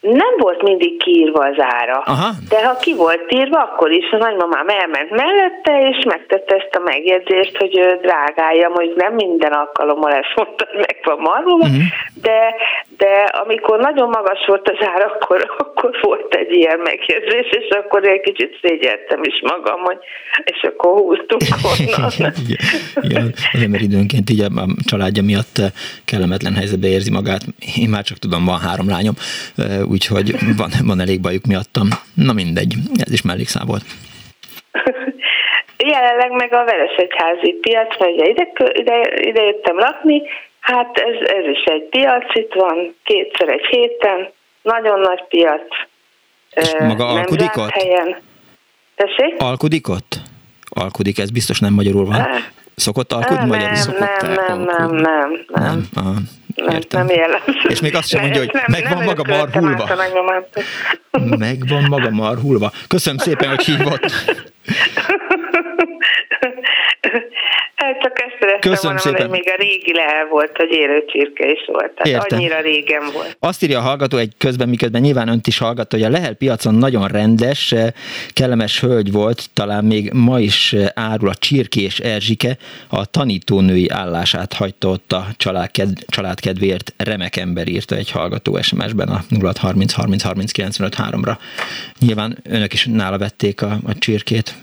Nem 0.00 0.34
volt 0.36 0.62
mindig 0.62 0.96
kiírva 1.02 1.44
az 1.44 1.56
ára, 1.58 2.02
Aha. 2.04 2.28
de 2.48 2.66
ha 2.66 2.76
ki 2.76 2.94
volt 2.94 3.32
írva, 3.32 3.58
akkor 3.62 3.90
is 3.90 4.10
a 4.10 4.16
nagymamám 4.16 4.68
elment 4.68 5.10
mellette, 5.10 5.72
és 5.90 6.04
megtette 6.04 6.54
ezt 6.54 6.74
a 6.74 6.82
megjegyzést, 6.84 7.56
hogy 7.56 7.78
ő 7.78 7.98
drágáljam, 8.02 8.72
hogy 8.72 8.92
nem 8.96 9.14
minden 9.14 9.52
alkalommal 9.52 10.12
ezt 10.12 10.32
mondta, 10.36 10.66
hogy 10.70 10.78
meg 10.86 10.96
van 11.04 11.18
marulva, 11.20 11.66
Mhm. 11.66 11.74
uh-huh. 11.74 11.88
de, 12.22 12.54
de 12.96 13.12
amikor 13.44 13.78
nagyon 13.78 14.08
magas 14.08 14.46
volt 14.46 14.68
az 14.68 14.86
ára, 14.94 15.04
akkor, 15.04 15.54
akkor 15.58 15.90
volt 16.02 16.34
egy 16.34 16.52
ilyen 16.52 16.78
megjegyzés, 16.78 17.46
és 17.60 17.68
akkor 17.82 18.04
egy 18.04 18.20
kicsit 18.20 18.58
szégyeltem 18.62 19.20
is 19.22 19.40
magam, 19.42 19.80
hogy 19.80 19.98
és 20.44 20.62
akkor 20.62 20.92
húztunk 21.00 21.42
onnan. 21.70 22.32
Igen, 22.46 22.60
igen, 23.00 23.32
az 23.52 23.62
ember 23.62 23.80
időnként 23.80 24.30
így 24.30 24.40
a 24.40 24.50
családja 24.86 25.22
miatt 25.22 25.56
kellemetlen 26.04 26.54
helyzetbe 26.54 26.88
érzi 26.88 27.10
magát. 27.10 27.40
Én 27.78 27.88
már 27.88 28.02
csak 28.02 28.18
tudom, 28.18 28.44
van 28.44 28.58
három 28.58 28.88
lányom, 28.88 29.14
úgyhogy 29.88 30.56
van, 30.56 30.70
van 30.84 31.00
elég 31.00 31.20
bajuk 31.20 31.44
miattam. 31.44 31.88
Na 32.14 32.32
mindegy, 32.32 32.74
ez 32.94 33.12
is 33.12 33.22
mellékszál 33.22 33.64
volt. 33.64 33.84
Jelenleg 35.92 36.30
meg 36.30 36.52
a 36.52 36.64
Veresegyházi 36.64 37.52
piac, 37.60 37.98
mert 37.98 38.12
ugye 38.12 38.28
ide, 38.28 38.48
ide, 38.72 39.28
ide 39.28 39.42
jöttem 39.42 39.76
lakni, 39.76 40.22
hát 40.60 40.96
ez, 40.98 41.28
ez 41.28 41.44
is 41.50 41.64
egy 41.64 41.82
piac, 41.82 42.34
itt 42.34 42.52
van 42.52 42.94
kétszer 43.04 43.48
egy 43.48 43.66
héten, 43.70 44.28
nagyon 44.62 45.00
nagy 45.00 45.24
piac. 45.28 45.62
És 46.50 46.72
Ö, 46.78 46.86
maga 46.86 47.04
nem 47.04 47.16
alkudik 47.16 47.56
ott? 47.56 47.70
helyen. 47.70 48.16
Tessék? 48.94 49.34
Alkudik 49.38 49.88
ott? 49.88 50.16
Alkudik, 50.68 51.18
ez 51.18 51.30
biztos 51.30 51.60
nem 51.60 51.72
magyarul 51.72 52.04
van. 52.04 52.26
Szokott 52.74 53.12
alkudni 53.12 53.38
nem, 53.38 53.48
magyarul? 53.48 53.98
nem, 53.98 54.34
nem, 54.34 54.60
nem, 54.60 54.90
nem, 54.90 54.94
nem, 54.94 55.88
Aha, 55.94 56.12
nem, 56.12 56.28
értem. 56.58 57.06
nem 57.06 57.16
jellemző. 57.16 57.68
És 57.68 57.80
még 57.80 57.94
azt 57.94 58.08
sem 58.08 58.20
mondja, 58.20 58.40
hogy 58.40 58.50
Nem, 58.52 58.64
megvan 58.66 58.96
nem 58.96 59.04
maga 59.04 59.22
marhulva. 59.26 59.88
Megvan 61.38 61.84
maga 61.88 62.10
marhulva. 62.10 62.72
Köszönöm 62.88 63.18
szépen, 63.18 63.48
hogy 63.48 63.64
hívott. 63.64 64.12
Hát 67.78 68.00
csak 68.00 68.20
ezt 68.20 68.36
szerettem 68.40 68.70
Köszönöm 68.70 68.96
volna, 68.96 69.18
szépen. 69.18 69.30
még 69.30 69.48
a 69.48 69.56
régi 69.56 69.92
lehel 69.94 70.26
volt, 70.26 70.56
hogy 70.56 70.70
élő 70.70 71.04
csirke 71.06 71.50
is 71.50 71.64
volt. 71.66 71.90
Tehát 71.90 72.22
Értem. 72.22 72.38
annyira 72.38 72.60
régen 72.60 73.02
volt. 73.12 73.36
Azt 73.40 73.62
írja 73.62 73.78
a 73.78 73.82
hallgató 73.82 74.16
egy 74.16 74.32
közben, 74.38 74.68
miközben 74.68 75.00
nyilván 75.00 75.28
önt 75.28 75.46
is 75.46 75.58
hallgatta, 75.58 75.96
hogy 75.96 76.04
a 76.04 76.08
Lehel 76.08 76.34
piacon 76.34 76.74
nagyon 76.74 77.08
rendes, 77.08 77.72
eh, 77.72 77.86
kellemes 78.32 78.80
hölgy 78.80 79.12
volt, 79.12 79.50
talán 79.54 79.84
még 79.84 80.10
ma 80.12 80.40
is 80.40 80.72
eh, 80.72 80.86
árul 80.94 81.28
a 81.28 81.34
Csirkés 81.34 81.98
Erzsike, 81.98 82.56
a 82.88 83.06
tanítónői 83.06 83.88
állását 83.88 84.52
hagyta 84.52 84.88
ott 84.88 85.12
a 85.12 85.26
családked, 85.36 85.88
családkedvéért, 86.06 86.92
remek 86.96 87.36
ember 87.36 87.68
írta 87.68 87.94
egy 87.94 88.10
hallgató 88.10 88.58
SMS-ben 88.62 89.08
a 89.08 89.20
0630 89.40 89.92
30 89.92 90.22
30 90.22 90.52
95 90.52 90.94
3-ra. 90.98 91.36
Nyilván 91.98 92.38
önök 92.44 92.72
is 92.72 92.86
nála 92.86 93.18
vették 93.18 93.62
a, 93.62 93.78
a 93.86 93.98
csirkét, 93.98 94.54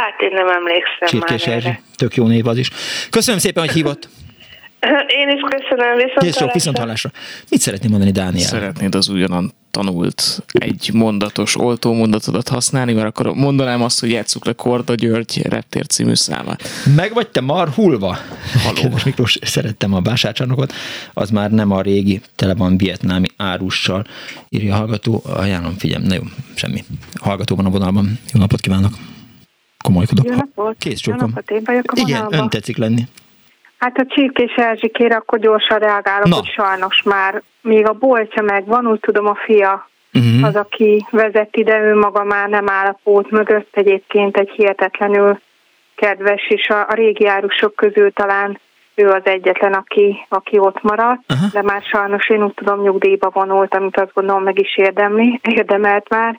Hát 0.00 0.20
én 0.20 0.30
nem 0.32 0.48
emlékszem 0.48 1.08
Csirkés 1.08 1.46
már 1.46 1.56
erre. 1.56 1.80
tök 1.96 2.14
jó 2.14 2.26
név 2.26 2.46
az 2.46 2.58
is. 2.58 2.70
Köszönöm 3.10 3.40
szépen, 3.40 3.64
hogy 3.64 3.72
hívott. 3.72 4.08
Én 5.20 5.28
is 5.28 5.40
köszönöm, 5.48 5.96
viszont 5.96 6.18
Kész 6.18 6.36
sok, 6.36 6.52
viszont 6.52 6.78
hallásra. 6.78 7.10
Mit 7.48 7.60
szeretném 7.60 7.90
mondani, 7.90 8.10
Dániel? 8.10 8.46
Szeretnéd 8.46 8.94
az 8.94 9.08
újonnan 9.08 9.52
tanult 9.70 10.42
egy 10.52 10.90
mondatos 10.92 11.58
oltómondatodat 11.58 12.48
használni, 12.48 12.92
mert 12.92 13.06
akkor 13.06 13.34
mondanám 13.34 13.82
azt, 13.82 14.00
hogy 14.00 14.10
játsszuk 14.10 14.46
le 14.46 14.52
Korda 14.52 14.94
György 14.94 15.46
reptér 15.48 15.86
című 15.86 16.14
számát. 16.14 16.62
Meg 16.96 17.12
vagy 17.14 17.28
te 17.28 17.40
marhulva? 17.40 18.18
Kedves 18.74 19.04
Miklós, 19.04 19.38
szerettem 19.42 19.94
a 19.94 20.00
vásárcsarnokot, 20.00 20.72
az 21.12 21.30
már 21.30 21.50
nem 21.50 21.70
a 21.70 21.80
régi, 21.80 22.20
tele 22.36 22.54
van 22.54 22.76
vietnámi 22.76 23.26
árussal, 23.36 24.06
írja 24.48 24.74
a 24.74 24.76
hallgató, 24.76 25.22
ajánlom, 25.24 25.78
figyelj, 25.78 26.06
na 26.06 26.14
jó, 26.14 26.22
semmi. 26.54 26.84
A 27.14 27.24
hallgató 27.24 27.56
van 27.56 27.66
a 27.66 27.70
vonalban, 27.70 28.18
jó 28.32 28.40
napot 28.40 28.60
kívánok. 28.60 28.92
Komolykodok. 29.84 30.26
Jó 30.26 30.34
napot! 30.34 30.76
Kész 30.78 31.04
napot, 31.04 31.50
én 31.50 31.62
vagyok 31.64 31.84
a 31.92 31.92
Igen, 31.94 32.14
vonalban. 32.16 32.38
ön 32.38 32.48
tetszik 32.48 32.76
lenni. 32.76 33.02
Hát 33.78 33.96
a 33.98 34.06
csirkés 34.08 34.54
Erzsikére 34.54 35.16
akkor 35.16 35.38
gyorsan 35.38 35.78
reagálok, 35.78 36.28
Na. 36.28 36.34
hogy 36.36 36.46
sajnos 36.48 37.02
már 37.02 37.42
még 37.60 37.86
a 37.86 37.92
boltja 37.92 38.42
megvan, 38.42 38.86
úgy 38.86 39.00
tudom 39.00 39.26
a 39.26 39.34
fia 39.44 39.88
Mhm. 40.12 40.44
az, 40.44 40.56
aki 40.56 41.06
vezet 41.10 41.56
ide, 41.56 41.78
ő 41.80 41.94
maga 41.94 42.24
már 42.24 42.48
nem 42.48 42.68
áll 42.70 42.86
a 42.86 42.98
pót 43.02 43.30
mögött, 43.30 43.68
egyébként 43.76 44.36
egy 44.36 44.50
hihetetlenül 44.50 45.40
kedves, 45.94 46.48
és 46.48 46.68
a, 46.68 46.80
a 46.88 46.94
régi 46.94 47.26
árusok 47.26 47.74
közül 47.74 48.12
talán 48.12 48.60
ő 48.94 49.08
az 49.08 49.20
egyetlen, 49.24 49.72
aki, 49.72 50.26
aki 50.28 50.58
ott 50.58 50.82
maradt, 50.82 51.22
Aha. 51.26 51.46
de 51.52 51.62
már 51.62 51.82
sajnos 51.82 52.28
én 52.28 52.42
úgy 52.44 52.54
tudom 52.54 52.82
nyugdíjba 52.82 53.30
vonult, 53.32 53.74
amit 53.74 53.96
azt 54.00 54.12
gondolom 54.14 54.42
meg 54.42 54.58
is 54.58 54.76
érdemli, 54.76 55.40
érdemelt 55.42 56.08
már. 56.08 56.38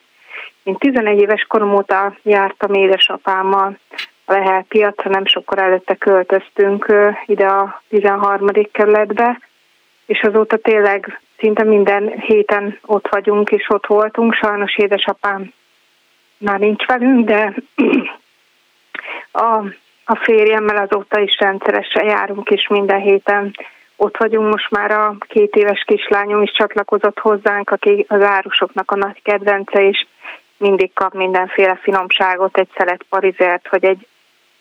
Én 0.63 0.75
11 0.75 1.19
éves 1.19 1.45
korom 1.47 1.73
óta 1.73 2.15
jártam 2.21 2.73
édesapámmal 2.73 3.77
a 4.25 4.33
Lehel 4.33 4.65
piacra, 4.67 5.09
nem 5.09 5.25
sokkor 5.25 5.59
előtte 5.59 5.95
költöztünk 5.95 6.93
ide 7.25 7.45
a 7.45 7.81
13. 7.89 8.47
kerületbe, 8.71 9.39
és 10.05 10.21
azóta 10.21 10.57
tényleg 10.57 11.21
szinte 11.37 11.63
minden 11.63 12.19
héten 12.19 12.79
ott 12.85 13.07
vagyunk, 13.07 13.49
és 13.49 13.69
ott 13.69 13.85
voltunk. 13.85 14.33
Sajnos 14.33 14.77
édesapám 14.77 15.53
már 16.37 16.59
nincs 16.59 16.85
velünk, 16.85 17.25
de 17.25 17.53
a, 19.31 19.63
a 20.05 20.15
férjemmel 20.15 20.77
azóta 20.77 21.19
is 21.19 21.39
rendszeresen 21.39 22.05
járunk, 22.05 22.49
és 22.49 22.67
minden 22.67 22.99
héten 22.99 23.55
ott 23.95 24.17
vagyunk. 24.17 24.51
Most 24.51 24.69
már 24.69 24.91
a 24.91 25.15
két 25.19 25.55
éves 25.55 25.83
kislányom 25.87 26.41
is 26.41 26.51
csatlakozott 26.51 27.19
hozzánk, 27.19 27.69
aki 27.69 28.05
az 28.07 28.21
árusoknak 28.21 28.91
a 28.91 28.95
nagy 28.95 29.21
kedvence, 29.21 29.87
és 29.87 30.05
mindig 30.61 30.93
kap 30.93 31.13
mindenféle 31.13 31.79
finomságot, 31.81 32.57
egy 32.57 32.69
szelet 32.77 33.05
parizert, 33.09 33.69
vagy 33.69 33.83
egy 33.83 34.07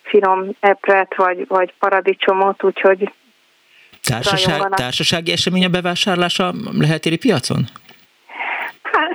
finom 0.03 0.49
epret, 0.61 1.15
vagy, 1.17 1.45
vagy 1.49 1.75
paradicsomot, 1.79 2.65
úgyhogy 2.65 3.13
Társaság, 4.03 4.69
társasági 4.69 5.33
esemény 5.33 5.65
a 5.65 5.69
bevásárlása 5.69 6.47
a 6.47 6.55
leheltéri 6.79 7.17
piacon? 7.17 7.65
Hát, 8.83 9.11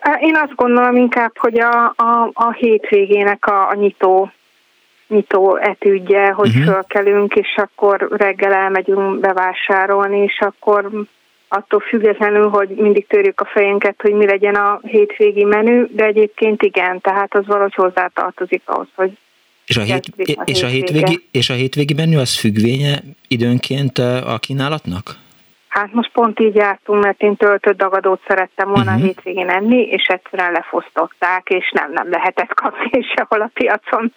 hát 0.00 0.20
én 0.20 0.36
azt 0.36 0.54
gondolom 0.54 0.96
inkább, 0.96 1.38
hogy 1.38 1.60
a, 1.60 1.84
a, 1.96 2.30
a 2.32 2.52
hétvégének 2.52 3.46
a, 3.46 3.68
a 3.68 3.74
nyitó 3.74 4.30
nyitó 5.08 5.56
etűdje, 5.56 6.30
hogy 6.30 6.48
uh-huh. 6.48 6.64
fölkelünk, 6.64 7.34
és 7.34 7.54
akkor 7.56 8.08
reggel 8.10 8.52
elmegyünk 8.52 9.20
bevásárolni, 9.20 10.18
és 10.18 10.38
akkor 10.40 10.90
attól 11.48 11.80
függetlenül, 11.80 12.48
hogy 12.48 12.68
mindig 12.68 13.06
törjük 13.06 13.40
a 13.40 13.44
fejünket, 13.44 13.94
hogy 14.02 14.12
mi 14.12 14.26
legyen 14.26 14.54
a 14.54 14.80
hétvégi 14.82 15.44
menü, 15.44 15.86
de 15.90 16.04
egyébként 16.04 16.62
igen, 16.62 17.00
tehát 17.00 17.34
az 17.34 17.46
valahogy 17.46 17.74
hozzátartozik 17.74 18.62
ahhoz, 18.64 18.88
hogy 18.94 19.18
és 19.66 19.76
a, 19.76 19.82
hét, 19.82 20.12
a 20.16 20.42
és, 20.44 20.62
a 20.62 20.66
hétvégi, 20.66 21.22
és 21.30 21.50
a 21.50 21.54
hétvégi 21.54 21.94
menü 21.94 22.16
az 22.16 22.38
függvénye 22.38 23.02
időnként 23.28 23.98
a 23.98 24.38
kínálatnak? 24.40 25.24
Hát 25.78 25.92
most 25.92 26.12
pont 26.12 26.40
így 26.40 26.54
jártunk, 26.54 27.02
mert 27.02 27.22
én 27.22 27.36
töltött 27.36 27.76
dagadót 27.76 28.20
szerettem 28.26 28.68
volna 28.68 28.90
uh-huh. 28.90 29.02
a 29.02 29.06
hétvégén 29.06 29.48
enni, 29.48 29.82
és 29.82 30.06
egyszerűen 30.06 30.52
lefosztották, 30.52 31.48
és 31.48 31.70
nem, 31.74 31.92
nem 31.92 32.10
lehetett 32.10 32.54
kapni 32.54 33.02
sehol 33.14 33.40
a 33.40 33.50
piacon 33.54 34.12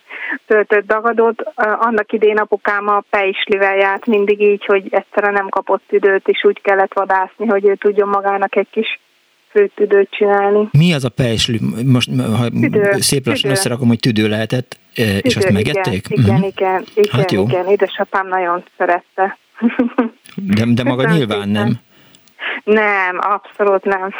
töltött 0.47 0.85
dagadót. 0.85 1.41
Annak 1.55 2.11
idén 2.11 2.37
apukám 2.37 2.87
a 2.87 3.03
pejslivel 3.09 3.75
járt 3.75 4.05
mindig 4.05 4.41
így, 4.41 4.65
hogy 4.65 4.87
egyszerűen 4.89 5.33
nem 5.33 5.49
kapott 5.49 5.83
időt, 5.89 6.27
és 6.27 6.43
úgy 6.43 6.61
kellett 6.61 6.93
vadászni, 6.93 7.45
hogy 7.45 7.65
ő 7.67 7.75
tudjon 7.75 8.07
magának 8.07 8.55
egy 8.55 8.69
kis 8.71 8.99
főtüdőt 9.49 10.09
csinálni. 10.11 10.69
Mi 10.71 10.93
az 10.93 11.03
a 11.03 11.09
pejsli? 11.09 11.59
Most 11.85 12.09
ha 12.37 12.49
tüdő, 12.49 12.91
szép 12.99 13.25
lassan 13.25 13.51
összerakom, 13.51 13.87
hogy 13.87 13.99
tüdő 13.99 14.27
lehetett, 14.27 14.79
tüdő, 14.93 15.17
és 15.17 15.35
azt 15.35 15.51
megették? 15.51 16.05
Igen, 16.09 16.29
uh-huh. 16.29 16.47
igen, 16.47 16.83
igen, 16.95 17.19
hát 17.19 17.31
jó. 17.31 17.43
igen, 17.43 17.67
édesapám 17.67 18.27
nagyon 18.27 18.63
szerette. 18.77 19.37
De, 20.35 20.65
de 20.65 20.83
maga 20.83 21.03
Köszönöm 21.03 21.17
nyilván 21.17 21.43
szépen. 21.45 21.49
nem. 21.49 21.79
Nem, 22.63 23.19
abszolút 23.19 23.83
nem. 23.83 24.13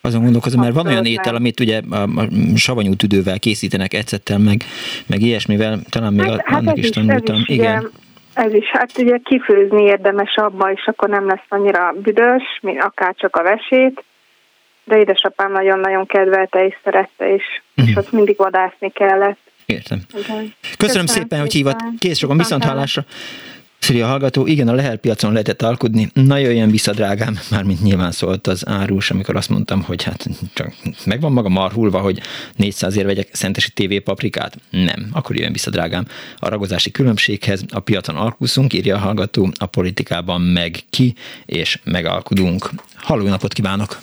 Azon 0.00 0.22
gondolkozom, 0.22 0.60
mert 0.60 0.74
van 0.74 0.86
olyan 0.86 1.04
étel, 1.04 1.34
amit 1.34 1.60
ugye 1.60 1.80
a, 1.90 2.02
a 2.02 2.26
savanyú 2.54 2.94
tüdővel 2.94 3.38
készítenek, 3.38 3.94
ecettel, 3.94 4.38
meg, 4.38 4.62
meg 5.06 5.20
ilyesmivel, 5.20 5.78
talán 5.90 6.12
még 6.12 6.26
hát, 6.26 6.44
annak 6.46 6.66
hát 6.66 6.76
is, 6.76 6.84
is 6.84 6.90
tanultam. 6.90 7.36
Is, 7.36 7.48
Igen. 7.48 7.78
Ugye, 7.78 7.88
ez 8.34 8.52
is, 8.52 8.70
hát 8.72 8.98
ugye 8.98 9.18
kifőzni 9.24 9.82
érdemes 9.82 10.34
abba, 10.34 10.72
és 10.72 10.86
akkor 10.86 11.08
nem 11.08 11.26
lesz 11.26 11.46
annyira 11.48 11.94
büdös, 12.02 12.42
mint 12.62 12.82
akár 12.82 13.14
csak 13.14 13.36
a 13.36 13.42
vesét, 13.42 14.04
de 14.84 14.98
édesapám 14.98 15.52
nagyon-nagyon 15.52 16.06
kedvelte 16.06 16.66
és 16.66 16.74
szerette, 16.84 17.34
és, 17.34 17.44
és 17.74 17.84
mhm. 17.88 17.98
azt 17.98 18.12
mindig 18.12 18.36
vadászni 18.36 18.90
kellett. 18.90 19.38
Értem. 19.66 20.00
Igen. 20.12 20.22
Köszönöm, 20.24 20.52
Köszönöm 20.78 21.06
szépen, 21.06 21.40
hogy 21.40 21.52
hívott. 21.52 21.78
Kész 21.98 22.18
sokan, 22.18 22.36
viszont 22.36 22.64
hallásra. 22.64 23.04
Szia 23.78 24.06
hallgató, 24.06 24.46
igen, 24.46 24.68
a 24.68 24.72
Lehel 24.72 24.96
piacon 24.96 25.32
lehetett 25.32 25.62
alkudni. 25.62 26.08
Na 26.14 26.36
jöjjön 26.36 26.70
vissza, 26.70 26.92
drágám, 26.92 27.38
mármint 27.50 27.82
nyilván 27.82 28.10
szólt 28.10 28.46
az 28.46 28.68
árus, 28.68 29.10
amikor 29.10 29.36
azt 29.36 29.48
mondtam, 29.48 29.82
hogy 29.82 30.02
hát 30.02 30.26
csak 30.54 30.72
megvan 31.06 31.32
maga 31.32 31.48
marhulva, 31.48 31.98
hogy 31.98 32.20
400 32.56 32.96
ér 32.96 33.04
vegyek 33.04 33.28
szentesi 33.32 33.72
TV 33.72 33.94
paprikát. 34.04 34.56
Nem, 34.70 35.08
akkor 35.12 35.34
jöjjön 35.34 35.52
vissza, 35.52 35.70
drágám. 35.70 36.06
A 36.38 36.48
ragozási 36.48 36.90
különbséghez 36.90 37.64
a 37.72 37.80
piacon 37.80 38.16
alkuszunk, 38.16 38.72
írja 38.72 38.96
a 38.96 38.98
hallgató, 38.98 39.48
a 39.58 39.66
politikában 39.66 40.40
meg 40.40 40.76
ki, 40.90 41.14
és 41.44 41.78
megalkudunk. 41.84 42.70
Halló, 42.96 43.28
napot 43.28 43.52
kívánok! 43.52 43.98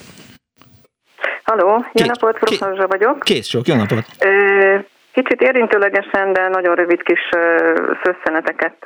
Halló, 1.42 1.84
jó 1.92 2.06
napot, 2.06 2.38
Professzor 2.38 2.86
vagyok. 2.88 3.20
Kész 3.20 3.48
sok, 3.48 3.66
jó 3.66 3.74
napot! 3.74 4.06
Ö, 4.18 4.78
Kicsit 5.14 5.42
érintőlegesen, 5.42 6.32
de 6.32 6.48
nagyon 6.48 6.74
rövid 6.74 7.02
kis 7.02 7.28
szösszeneteket 8.02 8.76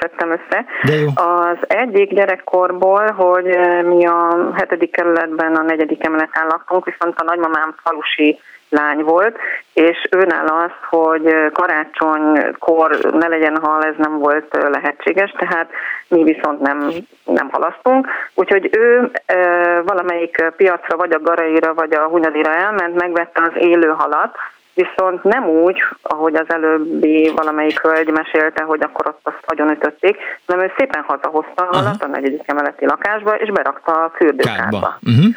szedtem 0.00 0.30
össze. 0.30 0.64
De 0.82 0.94
jó. 0.94 1.06
Az 1.14 1.56
egyik 1.66 2.14
gyerekkorból, 2.14 3.10
hogy 3.10 3.58
mi 3.84 4.06
a 4.06 4.52
hetedik 4.54 4.90
kerületben 4.90 5.54
a 5.54 5.62
negyedik 5.62 6.06
emeleten 6.06 6.46
laktunk, 6.46 6.84
viszont 6.84 7.18
a 7.18 7.24
nagymamám 7.24 7.74
falusi 7.82 8.38
lány 8.68 9.02
volt, 9.02 9.36
és 9.72 10.06
őnál 10.10 10.46
az, 10.46 10.70
hogy 10.90 11.50
karácsonykor 11.52 12.98
ne 13.12 13.28
legyen 13.28 13.58
hal, 13.62 13.82
ez 13.82 13.94
nem 13.96 14.18
volt 14.18 14.58
lehetséges, 14.70 15.34
tehát 15.38 15.70
mi 16.08 16.22
viszont 16.22 16.60
nem, 16.60 16.90
nem 17.24 17.48
halasztunk. 17.50 18.08
Úgyhogy 18.34 18.68
ő 18.72 19.10
e, 19.26 19.36
valamelyik 19.80 20.44
piacra, 20.56 20.96
vagy 20.96 21.12
a 21.12 21.20
Garaira, 21.20 21.74
vagy 21.74 21.94
a 21.94 22.08
Hunyadira 22.08 22.54
elment, 22.54 22.94
megvette 22.94 23.42
az 23.42 23.52
élő 23.54 23.88
halat, 23.88 24.36
viszont 24.74 25.22
nem 25.22 25.48
úgy, 25.48 25.82
ahogy 26.02 26.34
az 26.34 26.46
előbbi 26.48 27.32
valamelyik 27.36 27.80
hölgy 27.80 28.08
mesélte, 28.08 28.62
hogy 28.62 28.82
akkor 28.82 29.06
ott 29.06 29.20
azt 29.22 29.44
agyonütötték, 29.46 30.16
hanem 30.46 30.64
ő 30.64 30.72
szépen 30.76 31.04
hazahozta 31.06 31.68
a 31.98 32.06
negyedik 32.06 32.42
emeleti 32.44 32.86
lakásba, 32.86 33.34
és 33.34 33.50
berakta 33.50 33.92
a 33.92 34.12
fürdőkádba. 34.14 34.98
Uh-huh. 35.02 35.34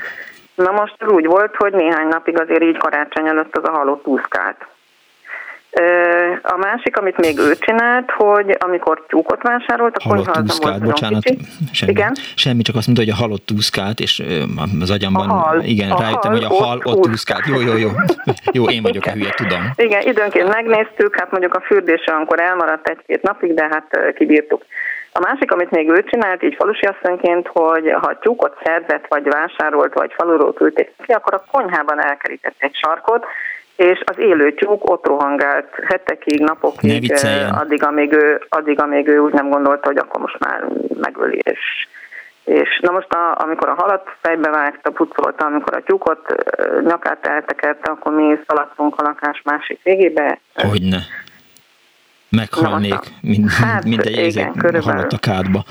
Na 0.56 0.72
most 0.72 1.04
úgy 1.08 1.26
volt, 1.26 1.56
hogy 1.56 1.74
néhány 1.74 2.08
napig 2.08 2.40
azért 2.40 2.64
így 2.64 2.78
karácsony 2.78 3.28
előtt 3.28 3.58
az 3.58 3.64
a 3.64 3.72
halott 3.72 4.08
úszkált. 4.08 4.66
A 6.42 6.58
másik, 6.58 6.98
amit 6.98 7.18
még 7.18 7.40
ő 7.40 7.56
csinált, 7.56 8.12
hogy 8.12 8.58
amikor 8.60 9.04
tyúkot 9.08 9.42
vásárolt, 9.42 9.98
akkor 9.98 10.16
halott 10.16 10.42
úszkát, 10.42 10.82
bocsánat, 10.82 11.24
semmi, 11.72 11.92
igen? 11.92 12.16
semmi, 12.36 12.62
csak 12.62 12.76
azt 12.76 12.88
mondta, 12.88 13.04
hogy 13.04 13.14
a 13.14 13.22
halott 13.24 13.52
úszkát, 13.56 14.00
és 14.00 14.24
az 14.82 14.92
agyamban, 14.92 15.30
a 15.30 15.34
hal, 15.34 15.62
igen, 15.62 15.92
a 15.92 16.00
rájöttem, 16.00 16.32
hal, 16.32 16.42
hogy 16.42 16.44
a 16.44 16.64
hal 16.64 16.78
ott, 16.84 16.98
ott 16.98 17.08
úszkát. 17.08 17.46
Jó, 17.48 17.60
jó, 17.60 17.78
jó. 17.78 17.90
Jó, 18.52 18.70
én 18.70 18.82
vagyok 18.82 19.06
a 19.06 19.12
hülye, 19.12 19.30
tudom. 19.30 19.72
Igen, 19.76 20.02
időnként 20.02 20.54
megnéztük, 20.54 21.16
hát 21.20 21.32
mondjuk 21.32 21.54
a 21.54 21.62
fürdése 21.62 22.12
akkor 22.12 22.40
elmaradt 22.40 22.90
egy-két 22.90 23.22
napig, 23.22 23.54
de 23.54 23.68
hát 23.72 24.14
kibírtuk. 24.16 24.66
A 25.12 25.20
másik, 25.20 25.52
amit 25.52 25.72
még 25.72 25.90
ő 25.90 26.04
csinált, 26.04 26.44
így 26.44 26.56
falusi 26.56 26.86
asszonyként, 26.86 27.48
hogy 27.48 27.96
ha 28.02 28.20
tyúkot 28.20 28.58
szerzett, 28.64 29.06
vagy 29.10 29.30
vásárolt, 29.30 29.94
vagy 29.94 30.14
faluról 30.18 30.54
küldték 30.54 30.92
ki, 31.06 31.12
akkor 31.12 31.34
a 31.34 31.46
konyhában 31.52 32.04
elkerített 32.04 32.56
egy 32.58 32.76
sarkot, 32.76 33.26
és 33.76 34.02
az 34.06 34.18
élő 34.18 34.54
tyúk 34.54 34.90
ott 34.90 35.06
rohangált 35.06 35.70
hetekig, 35.88 36.40
napokig, 36.40 37.14
addig 37.52 37.84
amíg, 37.84 38.14
ő, 38.14 38.42
addig, 38.50 38.80
amíg 38.80 39.08
ő 39.08 39.20
úgy 39.20 39.34
nem 39.34 39.50
gondolta, 39.50 39.88
hogy 39.88 39.98
akkor 39.98 40.22
most 40.22 40.40
már 40.40 40.64
megöli, 41.00 41.40
és 41.44 41.60
és 42.46 42.80
na 42.82 42.92
most, 42.92 43.14
a, 43.14 43.36
amikor 43.44 43.70
a 43.70 43.74
halat 43.74 44.10
fejbe 44.22 44.50
vágta, 44.50 44.92
pucolta, 44.92 45.46
amikor 45.46 45.76
a 45.76 45.84
tyúkot 45.84 46.36
nyakát 46.82 47.26
eltekerte, 47.26 47.92
akkor 47.92 48.14
mi 48.14 48.40
szaladtunk 48.48 48.96
a 48.98 49.04
lakás 49.04 49.42
másik 49.44 49.80
végébe. 49.84 50.40
Hogyne. 50.54 50.98
Meghalnék, 52.30 53.00
mind, 53.22 53.50
hát, 53.50 53.84
minden 53.84 54.14
igen, 54.14 54.82
halott 54.82 55.12
a 55.12 55.18
kádba. 55.18 55.64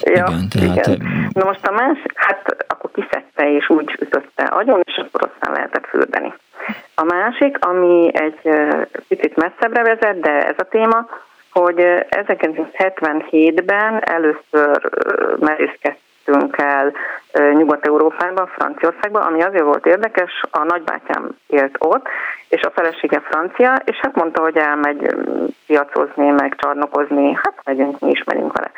Ja, 0.00 0.12
igen, 0.12 0.48
tehát... 0.48 0.86
igen. 0.86 1.30
Na 1.32 1.44
most 1.44 1.66
a 1.66 1.72
más, 1.72 1.98
hát 2.14 2.64
akkor 2.68 2.90
kiszedte 2.90 3.52
és 3.52 3.68
úgy 3.68 3.96
ütötte 4.00 4.42
agyon, 4.42 4.80
és 4.84 4.96
akkor 4.96 5.30
aztán 5.30 5.54
lehetett 5.54 5.86
fürdeni. 5.86 6.34
A 7.00 7.04
másik, 7.04 7.64
ami 7.64 8.10
egy 8.12 8.40
picit 9.08 9.36
messzebbre 9.36 9.82
vezet, 9.82 10.20
de 10.20 10.46
ez 10.46 10.54
a 10.56 10.68
téma, 10.68 11.06
hogy 11.52 11.76
1977-ben 12.10 14.02
először 14.04 14.90
merészkedtünk 15.38 16.56
el 16.56 16.92
Nyugat-Európában, 17.52 18.46
Franciaországban, 18.46 19.22
ami 19.22 19.42
azért 19.42 19.62
volt 19.62 19.86
érdekes, 19.86 20.42
a 20.50 20.64
nagybátyám 20.64 21.28
élt 21.46 21.76
ott, 21.78 22.06
és 22.48 22.62
a 22.62 22.70
felesége 22.70 23.20
francia, 23.20 23.82
és 23.84 23.96
hát 23.96 24.14
mondta, 24.14 24.42
hogy 24.42 24.56
elmegy 24.56 25.14
piacozni, 25.66 26.28
meg 26.28 26.54
csarnokozni, 26.56 27.32
hát 27.42 27.60
megyünk, 27.64 27.98
mi 28.00 28.10
ismerünk 28.10 28.56
vele. 28.56 28.70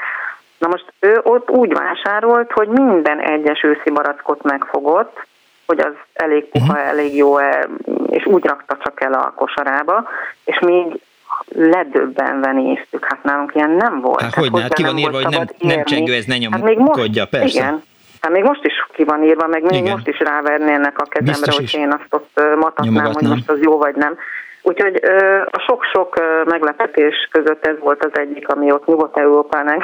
Na 0.58 0.68
most 0.68 0.92
ő 1.00 1.20
ott 1.22 1.50
úgy 1.50 1.72
vásárolt, 1.72 2.52
hogy 2.52 2.68
minden 2.68 3.20
egyes 3.20 3.62
őszi 3.62 3.90
barackot 3.90 4.42
megfogott, 4.42 5.28
hogy 5.70 5.80
az 5.80 5.92
elég 6.12 6.44
puha, 6.44 6.72
uh-huh. 6.72 6.88
elég 6.88 7.16
jó-e, 7.16 7.68
és 8.10 8.26
úgy 8.26 8.44
rakta 8.44 8.76
csak 8.82 9.00
el 9.00 9.12
a 9.12 9.32
kosarába, 9.36 10.08
és 10.44 10.58
még 10.58 11.00
ledöbbenve 11.48 12.52
néztük, 12.52 13.04
hát 13.04 13.22
nálunk 13.22 13.54
ilyen 13.54 13.70
nem 13.70 14.00
volt. 14.00 14.20
Hát, 14.20 14.34
hát 14.34 14.48
hogy 14.48 14.62
hát 14.62 14.74
ki 14.74 14.82
van 14.82 14.98
írva, 14.98 15.22
hogy 15.22 15.26
nem, 15.30 15.46
nem 15.58 15.84
csengő, 15.84 16.14
ez 16.14 16.24
ne 16.24 16.36
nyomkodja, 16.36 17.20
hát 17.20 17.30
persze. 17.30 17.58
Igen, 17.58 17.82
Hát 18.20 18.32
még 18.32 18.42
most 18.42 18.64
is 18.64 18.72
ki 18.92 19.04
van 19.04 19.22
írva, 19.24 19.46
meg 19.46 19.62
még 19.62 19.80
Igen. 19.80 19.92
most 19.92 20.06
is 20.06 20.18
rávernének 20.18 20.98
a 20.98 21.04
kezemre, 21.04 21.52
hogy 21.52 21.74
én 21.74 21.92
azt 21.92 22.06
ott 22.10 22.40
matatnám, 22.56 23.12
hogy 23.12 23.28
most 23.28 23.50
az 23.50 23.58
jó 23.60 23.78
vagy 23.78 23.94
nem. 23.94 24.16
Úgyhogy 24.62 25.00
a 25.50 25.58
sok-sok 25.58 26.14
meglepetés 26.44 27.28
között 27.30 27.66
ez 27.66 27.78
volt 27.78 28.04
az 28.04 28.18
egyik, 28.18 28.48
ami 28.48 28.72
ott 28.72 28.86
Nyugat-Európán 28.86 29.82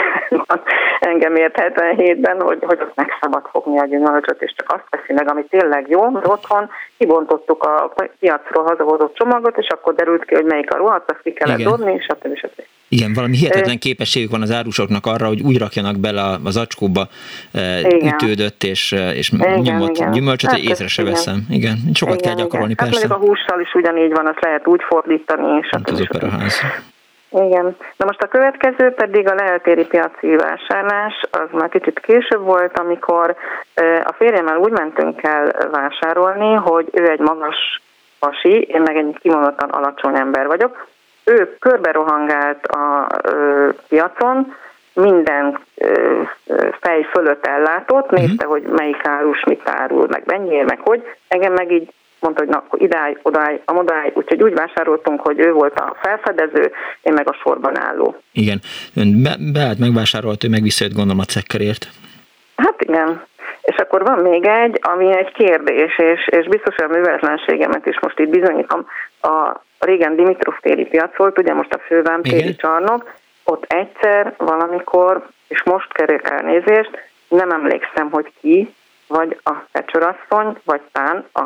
engem 1.00 1.36
ért 1.42 1.60
77-ben, 1.60 2.40
hogy, 2.40 2.58
hogy 2.66 2.78
ott 2.80 2.94
meg 2.94 3.10
szabad 3.20 3.46
fogni 3.50 3.78
a 3.78 3.84
gyümölcsöt, 3.84 4.42
és 4.42 4.54
csak 4.56 4.72
azt 4.72 4.86
veszi 4.90 5.12
meg, 5.12 5.30
ami 5.30 5.44
tényleg 5.44 5.88
jó, 5.88 6.10
de 6.10 6.28
otthon 6.28 6.70
kibontottuk 6.98 7.62
a 7.62 7.92
piacról 8.18 8.64
hazahozott 8.64 9.14
csomagot, 9.14 9.58
és 9.58 9.68
akkor 9.68 9.94
derült 9.94 10.24
ki, 10.24 10.34
hogy 10.34 10.44
melyik 10.44 10.74
a 10.74 10.76
rohadt, 10.76 11.10
azt 11.10 11.22
ki 11.22 11.32
kellett 11.32 11.58
Igen. 11.58 11.70
dobni, 11.70 11.92
és 11.94 12.04
stb. 12.04 12.36
stb. 12.36 12.62
Igen, 12.88 13.12
valami 13.14 13.36
hihetetlen 13.36 13.78
képességük 13.78 14.30
van 14.30 14.42
az 14.42 14.50
árusoknak 14.50 15.06
arra, 15.06 15.26
hogy 15.26 15.40
úgy 15.40 15.58
rakjanak 15.58 15.98
bele 15.98 16.38
az 16.44 16.56
acskóba 16.56 17.08
igen. 17.52 18.14
ütődött 18.14 18.62
és, 18.62 18.92
és 18.92 19.30
igen, 19.30 19.58
nyomott 19.60 19.96
igen. 19.96 20.10
gyümölcsöt, 20.12 20.50
hát 20.50 20.58
hogy 20.58 20.68
észre 20.68 20.86
se 20.86 21.04
veszem. 21.04 21.46
Igen, 21.50 21.76
sokat 21.94 22.18
igen, 22.18 22.26
kell 22.26 22.42
gyakorolni, 22.42 22.72
igen. 22.72 22.88
persze. 22.88 23.08
Hát 23.08 23.16
a 23.16 23.20
hússal 23.20 23.60
is 23.60 23.74
ugyanígy 23.74 24.12
van, 24.12 24.26
azt 24.26 24.40
lehet 24.40 24.66
úgy 24.66 24.82
fordítani, 24.88 25.58
és 25.62 25.68
hát 25.70 25.90
az 25.90 26.00
operaház. 26.00 26.60
Igen. 27.30 27.76
Na 27.96 28.04
most 28.04 28.22
a 28.22 28.26
következő 28.26 28.90
pedig 28.90 29.28
a 29.28 29.34
leltéri 29.34 29.84
piaci 29.84 30.36
vásárlás, 30.36 31.14
az 31.30 31.48
már 31.52 31.68
kicsit 31.68 32.00
később 32.00 32.40
volt, 32.40 32.78
amikor 32.78 33.36
a 34.04 34.12
férjemmel 34.18 34.56
úgy 34.56 34.72
mentünk 34.72 35.22
el 35.22 35.68
vásárolni, 35.70 36.54
hogy 36.54 36.88
ő 36.92 37.10
egy 37.10 37.18
magas 37.18 37.82
pasi, 38.18 38.60
én 38.60 38.80
meg 38.80 38.96
egy 38.96 39.18
kimondottan 39.20 39.68
alacsony 39.68 40.16
ember 40.16 40.46
vagyok, 40.46 40.88
ő 41.30 41.56
körbe 41.58 41.92
rohangált 41.92 42.66
a 42.66 43.06
ö, 43.22 43.68
piacon, 43.88 44.54
minden 44.94 45.58
fej 46.80 47.02
fölött 47.02 47.46
ellátott, 47.46 48.10
nézte, 48.10 48.46
uh-huh. 48.46 48.50
hogy 48.50 48.62
melyik 48.62 49.06
árus 49.06 49.44
mit 49.44 49.60
árul, 49.64 50.06
meg 50.10 50.22
mennyiért, 50.26 50.68
meg 50.68 50.80
hogy. 50.84 51.02
Engem 51.28 51.52
meg 51.52 51.72
így 51.72 51.92
mondta, 52.20 52.40
hogy 52.40 52.50
na, 52.50 52.56
akkor 52.56 52.82
idáj, 52.82 53.16
odáj, 53.22 53.60
amodáj, 53.64 54.10
úgyhogy 54.14 54.42
úgy 54.42 54.54
vásároltunk, 54.54 55.20
hogy 55.20 55.38
ő 55.38 55.52
volt 55.52 55.78
a 55.78 55.96
felfedező, 56.02 56.72
én 57.02 57.12
meg 57.12 57.28
a 57.28 57.38
sorban 57.42 57.80
álló. 57.80 58.16
Igen, 58.32 58.60
ön 58.94 59.22
be, 59.22 59.36
beállt, 59.52 59.78
megvásárolt, 59.78 60.44
ő 60.44 60.48
meg 60.48 60.62
visszajött 60.62 60.94
gondolom 60.94 61.20
a 61.20 61.24
cekkerért. 61.24 61.88
Hát 62.56 62.82
igen. 62.82 63.24
És 63.62 63.76
akkor 63.76 64.02
van 64.02 64.18
még 64.18 64.46
egy, 64.46 64.78
ami 64.82 65.16
egy 65.16 65.32
kérdés, 65.32 65.98
és, 65.98 66.26
és 66.26 66.48
biztos, 66.48 66.74
hogy 66.74 66.84
a 66.84 66.96
műveletlenségemet 66.96 67.86
is 67.86 68.00
most 68.00 68.18
itt 68.18 68.28
bizonyítom. 68.28 68.86
A 69.20 69.64
régen 69.78 70.16
Dimitrov 70.16 70.54
téri 70.60 70.84
piac 70.84 71.16
volt, 71.16 71.38
ugye 71.38 71.54
most 71.54 71.72
a 71.72 71.78
fővám 71.78 72.22
téri 72.22 72.56
csarnok, 72.56 73.14
ott 73.44 73.72
egyszer, 73.72 74.34
valamikor, 74.36 75.26
és 75.48 75.62
most 75.62 75.92
kerül 75.92 76.20
elnézést, 76.22 76.90
nem 77.28 77.50
emlékszem, 77.50 78.10
hogy 78.10 78.32
ki, 78.40 78.74
vagy 79.06 79.40
a 79.42 79.52
fecsorasszony, 79.72 80.56
vagy 80.64 80.80
tán 80.92 81.24
a 81.32 81.42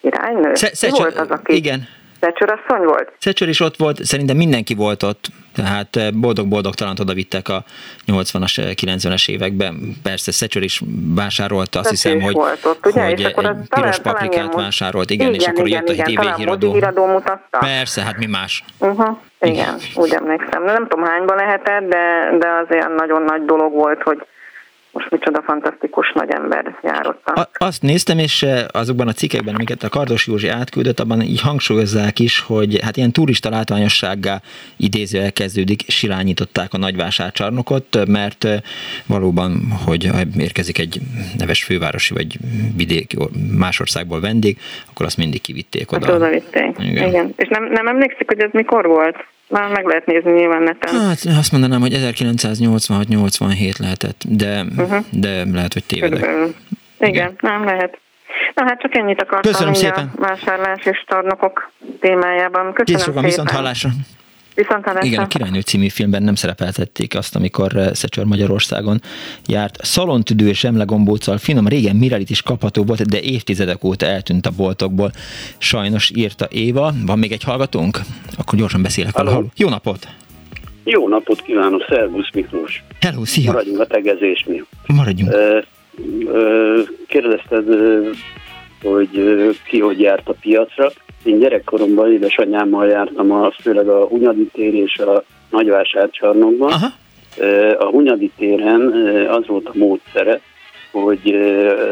királynő. 0.00 0.54
Sze- 0.54 0.74
Szecsor, 0.74 0.98
volt 0.98 1.18
az, 1.18 1.30
aki 1.30 1.54
igen. 1.54 1.88
Szecsorasszony 2.20 2.84
volt? 2.84 3.12
Szecsor 3.18 3.48
is 3.48 3.60
ott 3.60 3.76
volt, 3.76 4.04
szerintem 4.04 4.36
mindenki 4.36 4.74
volt 4.74 5.02
ott, 5.02 5.26
tehát 5.54 5.96
eh, 5.96 6.10
boldog-boldog 6.10 6.74
talán 6.74 6.96
oda 7.00 7.14
vittek 7.14 7.48
a 7.48 7.64
80-as, 8.06 8.74
90-es 8.82 9.28
eh, 9.28 9.34
években. 9.34 9.96
Persze 10.02 10.32
Szecsor 10.32 10.62
is 10.62 10.82
vásárolta, 11.14 11.78
azt 11.78 11.88
Szecsor 11.88 12.12
hiszem, 12.12 12.26
hogy, 12.26 12.34
volt 12.34 12.64
ott, 12.64 12.86
ugye? 12.86 13.04
hogy 13.04 13.22
egy 13.22 13.34
talán, 13.34 13.66
piros 13.68 13.98
talán 13.98 14.02
paprikát 14.02 14.54
vásárolt, 14.54 15.10
igen, 15.10 15.28
igen, 15.28 15.40
és 15.40 15.46
akkor 15.46 15.66
igen, 15.66 15.84
jött 15.86 15.96
igen, 15.96 16.16
a 16.16 16.22
tévéhíradó. 16.22 16.72
híradó 16.72 17.06
mutatta. 17.06 17.58
Persze, 17.58 18.02
hát 18.02 18.18
mi 18.18 18.26
más. 18.26 18.64
Uh-huh. 18.78 19.16
Igen, 19.40 19.54
igen, 19.54 19.74
úgy 19.94 20.12
emlékszem. 20.12 20.64
Nem 20.64 20.86
tudom 20.88 21.04
hányban 21.04 21.36
lehetett, 21.36 21.88
de, 21.88 22.36
de 22.38 22.48
az 22.48 22.66
olyan 22.70 22.92
nagyon 22.92 23.22
nagy 23.22 23.44
dolog 23.44 23.72
volt, 23.72 24.02
hogy 24.02 24.26
most 24.92 25.10
micsoda 25.10 25.42
fantasztikus 25.42 26.12
nagy 26.12 26.30
ember 26.30 26.78
járott. 26.82 27.26
A, 27.26 27.48
azt 27.58 27.82
néztem, 27.82 28.18
és 28.18 28.42
eh, 28.42 28.64
azokban 28.72 29.08
a 29.08 29.12
cikkekben, 29.12 29.54
amiket 29.54 29.82
a 29.82 29.88
Kardos 29.88 30.26
Józsi 30.26 30.48
átküldött, 30.48 31.00
abban 31.00 31.22
így 31.22 31.40
hangsúlyozzák 31.40 32.18
is, 32.18 32.40
hogy 32.40 32.78
hát 32.82 32.96
ilyen 32.96 33.12
turista 33.12 33.50
látványossággá 33.50 34.40
idéző 34.76 35.20
elkezdődik, 35.20 35.80
silányították 35.88 36.74
a 36.74 36.78
nagyvásárcsarnokot, 36.78 38.06
mert 38.06 38.44
eh, 38.44 38.58
valóban, 39.06 39.60
hogy 39.86 40.10
érkezik 40.38 40.78
egy 40.78 41.00
neves 41.38 41.64
fővárosi 41.64 42.14
vagy 42.14 42.38
vidéki 42.76 43.16
más 43.58 43.80
országból 43.80 44.20
vendég, 44.20 44.58
akkor 44.90 45.06
azt 45.06 45.16
mindig 45.16 45.40
kivitték 45.40 45.92
oda. 45.92 46.06
Hát 46.06 46.14
oda 46.14 46.28
vitték. 46.28 46.76
Igen. 46.78 47.08
Igen. 47.08 47.34
És 47.36 47.48
nem, 47.48 47.64
nem 47.64 47.86
emlékszik, 47.86 48.26
hogy 48.26 48.40
ez 48.40 48.50
mikor 48.52 48.86
volt? 48.86 49.16
Már 49.50 49.70
meg 49.70 49.86
lehet 49.86 50.06
nézni 50.06 50.32
nyilván 50.32 50.62
neten. 50.62 51.00
Hát 51.00 51.24
azt 51.38 51.52
mondanám, 51.52 51.80
hogy 51.80 51.92
1986-87 51.94 53.78
lehetett, 53.78 54.22
de, 54.28 54.64
uh-huh. 54.76 55.04
de 55.10 55.44
lehet, 55.52 55.72
hogy 55.72 55.84
tévedek. 55.84 56.18
Igen, 56.18 56.54
Igen, 56.98 57.36
nem 57.40 57.64
lehet. 57.64 57.98
Na 58.54 58.64
hát 58.64 58.80
csak 58.80 58.96
ennyit 58.96 59.22
akartam 59.22 59.52
Köszönöm 59.52 59.74
szépen. 59.74 60.12
a 60.16 60.20
vásárlás 60.20 60.84
és 60.84 61.04
tarnokok 61.06 61.70
témájában. 62.00 62.72
Köszönöm 62.72 63.00
szépen. 63.02 63.24
viszont 63.24 63.50
hallásra. 63.50 63.90
Igen, 65.00 65.22
a 65.22 65.26
Királynő 65.26 65.60
című 65.60 65.88
filmben 65.88 66.22
nem 66.22 66.34
szerepeltették 66.34 67.16
azt, 67.16 67.36
amikor 67.36 67.76
eh, 67.76 67.92
Szecsör 67.92 68.24
Magyarországon 68.24 69.00
járt. 69.46 69.78
Szalontüdő 69.82 70.48
és 70.48 70.64
emlegombóccal 70.64 71.38
finom, 71.38 71.68
régen 71.68 71.96
Mirelit 71.96 72.30
is 72.30 72.42
kapható 72.42 72.84
volt, 72.84 73.08
de 73.08 73.20
évtizedek 73.20 73.84
óta 73.84 74.06
eltűnt 74.06 74.46
a 74.46 74.50
boltokból. 74.56 75.10
Sajnos 75.58 76.10
írta 76.14 76.46
Éva. 76.50 76.92
Van 77.06 77.18
még 77.18 77.32
egy 77.32 77.42
hallgatónk? 77.42 77.98
Akkor 78.38 78.58
gyorsan 78.58 78.82
beszélek 78.82 79.16
vele. 79.16 79.40
Jó 79.56 79.68
napot! 79.68 80.08
Jó 80.84 81.08
napot 81.08 81.42
kívánok, 81.42 81.84
szervusz 81.88 82.30
Miklós! 82.32 82.82
Hello, 83.00 83.24
szia! 83.24 83.52
Maradjunk 83.52 83.80
a 83.80 83.86
tegezésnél. 83.86 84.66
Maradjunk. 84.86 85.34
Kérdezted, 87.06 87.64
hogy 88.82 89.08
ki 89.68 89.80
hogy 89.80 90.00
járt 90.00 90.28
a 90.28 90.34
piacra. 90.40 90.92
Én 91.24 91.38
gyerekkoromban 91.38 92.12
édesanyámmal 92.12 92.86
jártam, 92.86 93.30
a, 93.30 93.50
főleg 93.62 93.88
a 93.88 94.06
Hunyadi 94.06 94.48
tér 94.52 94.74
és 94.74 94.98
a 94.98 95.24
Nagyvásárcsarnokban. 95.50 96.72
Aha. 96.72 96.86
A 97.78 97.84
Hunyadi 97.84 98.30
téren 98.36 98.80
az 99.28 99.46
volt 99.46 99.66
a 99.66 99.72
módszere, 99.74 100.40
hogy 100.90 101.30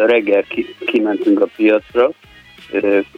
reggel 0.07 0.45
kimentünk 0.87 1.41
a 1.41 1.49
piacra, 1.57 2.11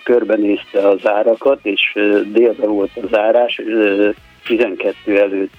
körbenézte 0.04 0.88
az 0.88 1.06
árakat, 1.06 1.58
és 1.62 1.98
délbe 2.32 2.66
volt 2.66 2.90
az 3.02 3.16
árás, 3.16 3.60
12 4.44 5.18
előtt 5.18 5.52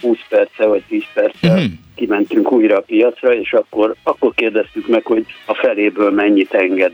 20 0.00 0.18
perce 0.28 0.66
vagy 0.66 0.82
10 0.88 1.02
perce 1.14 1.48
uh-huh. 1.48 1.64
kimentünk 1.94 2.52
újra 2.52 2.76
a 2.76 2.80
piacra, 2.80 3.34
és 3.34 3.52
akkor, 3.52 3.94
akkor 4.02 4.34
kérdeztük 4.34 4.86
meg, 4.86 5.04
hogy 5.04 5.26
a 5.46 5.54
feléből 5.54 6.10
mennyit 6.10 6.54
enged. 6.54 6.92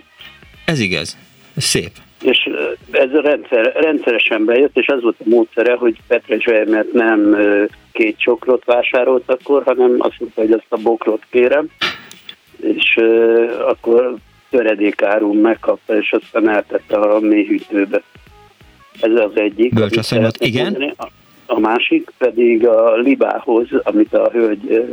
Ez 0.65 0.81
igaz. 0.81 1.17
Szép 1.57 1.91
és 2.23 2.51
ez 2.91 3.11
rendszer, 3.11 3.73
rendszeresen 3.75 4.45
bejött, 4.45 4.79
és 4.79 4.87
az 4.87 5.03
volt 5.03 5.17
a 5.19 5.29
módszere, 5.29 5.75
hogy 5.75 5.97
Petre 6.07 6.65
mert 6.65 6.93
nem 6.93 7.37
két 7.93 8.19
csokrot 8.19 8.65
vásárolt 8.65 9.31
akkor, 9.31 9.63
hanem 9.65 9.97
azt 9.99 10.21
mondta, 10.21 10.41
hogy 10.41 10.53
azt 10.53 10.67
a 10.69 10.77
bokrot 10.77 11.23
kérem, 11.31 11.69
és 12.61 13.01
akkor 13.69 14.15
töredékárum 14.51 15.39
megkapta, 15.39 15.99
és 15.99 16.13
aztán 16.13 16.49
eltette 16.49 16.97
a 16.97 17.21
mélyhűtőbe. 17.21 18.03
Ez 19.01 19.13
az 19.15 19.31
egyik. 19.35 19.75
Bölcsasszonyot, 19.75 20.37
igen. 20.39 20.95
A, 20.97 21.07
a 21.47 21.59
másik 21.59 22.11
pedig 22.19 22.67
a 22.67 22.97
libához, 22.97 23.67
amit 23.83 24.15
a 24.15 24.31
hölgy 24.33 24.85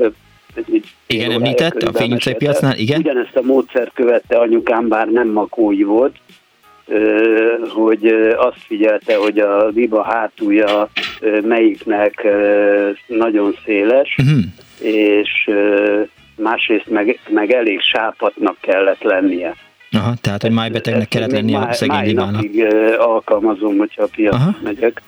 igen, 1.08 1.32
említett, 1.32 1.84
a 1.84 1.94
fényutcai 1.94 2.36
piacnál, 2.36 2.78
igen. 2.78 3.00
Ugyanezt 3.00 3.36
a 3.36 3.42
módszert 3.42 3.94
követte 3.94 4.38
anyukám, 4.38 4.88
bár 4.88 5.08
nem 5.08 5.28
makói 5.28 5.84
volt, 5.84 6.16
hogy 7.70 8.08
azt 8.38 8.60
figyelte, 8.68 9.16
hogy 9.16 9.40
a 9.40 9.68
liba 9.68 10.04
hátulja 10.04 10.90
melyiknek 11.44 12.28
nagyon 13.08 13.56
széles, 13.66 14.16
uh-huh. 14.18 14.92
és 14.94 15.50
másrészt 16.36 16.90
meg, 16.90 17.20
meg 17.30 17.52
elég 17.52 17.82
sápatnak 17.82 18.58
kellett 18.62 19.02
lennie. 19.02 19.56
Aha, 19.92 20.14
tehát 20.22 20.44
egy 20.44 20.52
májbetegnek 20.52 21.08
kellett 21.08 21.32
lennie 21.32 21.58
a 21.58 21.74
szegény 21.74 22.06
libának. 22.06 22.46
alkalmazom, 22.98 23.78
hogyha 23.78 24.04
a 24.04 24.10
piac 24.16 24.34
Aha. 24.34 24.56
megyek, 24.64 25.02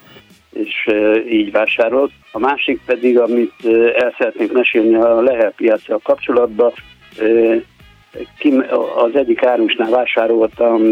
és 0.53 0.90
így 1.30 1.52
vásárolok. 1.52 2.10
A 2.32 2.40
másik 2.40 2.82
pedig, 2.86 3.20
amit 3.20 3.53
el 3.95 4.14
szeretnék 4.18 4.52
mesélni 4.52 4.95
a 4.95 5.22
Lehel 5.22 5.52
piacra 5.52 5.99
kapcsolatban, 6.03 6.72
az 8.96 9.16
egyik 9.16 9.44
árusnál 9.44 9.90
vásároltam 9.90 10.90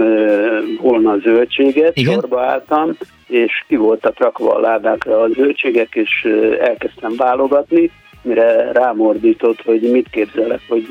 volna 0.82 1.12
a 1.12 1.18
zöldséget, 1.18 1.98
Igen? 1.98 2.14
sorba 2.14 2.42
álltam, 2.42 2.98
és 3.28 3.64
ki 3.68 3.76
voltak 3.76 4.20
rakva 4.20 4.56
a 4.56 4.60
ládákra 4.60 5.22
a 5.22 5.28
zöldségek, 5.28 5.96
és 5.96 6.28
elkezdtem 6.60 7.16
válogatni, 7.16 7.92
mire 8.22 8.72
rámordított, 8.72 9.62
hogy 9.62 9.82
mit 9.92 10.10
képzelek, 10.10 10.62
hogy 10.68 10.88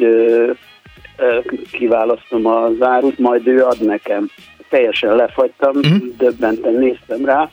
kiválasztom 1.73 2.47
az 2.47 2.83
árut, 2.83 3.19
majd 3.19 3.47
ő 3.47 3.65
ad 3.65 3.81
nekem. 3.81 4.31
Teljesen 4.69 5.17
lefagytam, 5.17 5.77
uh-huh. 5.77 5.99
döbbenten 6.19 6.75
néztem 6.75 7.25
rá, 7.25 7.51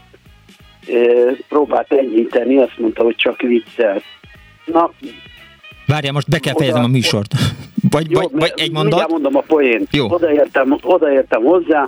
próbált 1.49 1.93
enyhíteni, 1.93 2.57
azt 2.57 2.77
mondta, 2.77 3.03
hogy 3.03 3.15
csak 3.15 3.41
viccel. 3.41 4.01
Na, 4.65 4.91
Várjál, 5.87 6.13
most 6.13 6.29
be 6.29 6.39
kell 6.39 6.53
fejezem 6.53 6.83
a 6.83 6.87
műsort. 6.87 7.33
Vagy, 7.89 8.11
Jó, 8.11 8.19
vagy, 8.19 8.29
vagy 8.31 8.53
egy 8.55 8.71
mondat? 8.71 9.09
mondom 9.09 9.35
a 9.35 9.43
poént. 9.47 9.87
Jó. 9.91 10.11
Odaértem, 10.11 10.77
odaértem 10.81 11.43
hozzá, 11.43 11.87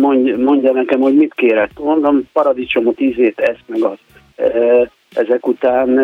mondja, 0.00 0.38
mondja 0.38 0.72
nekem, 0.72 1.00
hogy 1.00 1.14
mit 1.14 1.34
kérek. 1.34 1.70
Mondom, 1.78 2.28
paradicsomot, 2.32 3.00
ízét, 3.00 3.38
ezt 3.38 3.64
meg 3.66 3.82
azt. 3.82 4.02
Ezek 5.14 5.46
után 5.46 5.98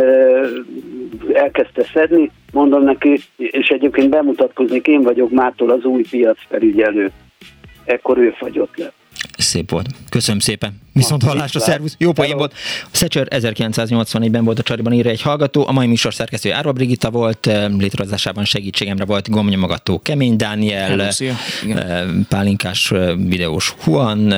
elkezdte 1.32 1.84
szedni, 1.92 2.30
mondom 2.52 2.82
neki, 2.82 3.20
és 3.36 3.68
egyébként 3.68 4.10
bemutatkozni, 4.10 4.80
én 4.84 5.02
vagyok 5.02 5.30
mától 5.30 5.70
az 5.70 5.84
új 5.84 6.02
piacfelügyelő. 6.10 7.10
Ekkor 7.84 8.18
ő 8.18 8.34
fagyott 8.38 8.76
le. 8.76 8.92
Szép 9.38 9.70
volt. 9.70 9.88
Köszönöm 10.08 10.40
szépen. 10.40 10.80
Viszont 10.92 11.22
hallásra, 11.22 11.60
szervusz. 11.60 11.94
Jó 11.98 12.12
poén 12.12 12.36
volt. 12.36 12.52
A 12.84 12.88
Szecsör 12.90 13.28
1984-ben 13.30 14.44
volt 14.44 14.58
a 14.58 14.62
Csariban 14.62 14.92
írja 14.92 15.10
egy 15.10 15.22
hallgató. 15.22 15.66
A 15.66 15.72
mai 15.72 15.86
műsor 15.86 16.14
szerkesztő 16.14 16.52
Árva 16.52 16.72
Brigitta 16.72 17.10
volt, 17.10 17.46
eh, 17.46 17.68
létrehozásában 17.68 18.44
segítségemre 18.44 19.04
volt 19.04 19.30
gomnyomogató 19.30 19.98
Kemény 19.98 20.36
Dániel, 20.36 21.12
Pálinkás 22.28 22.92
videós 23.16 23.74
Juan, 23.86 24.34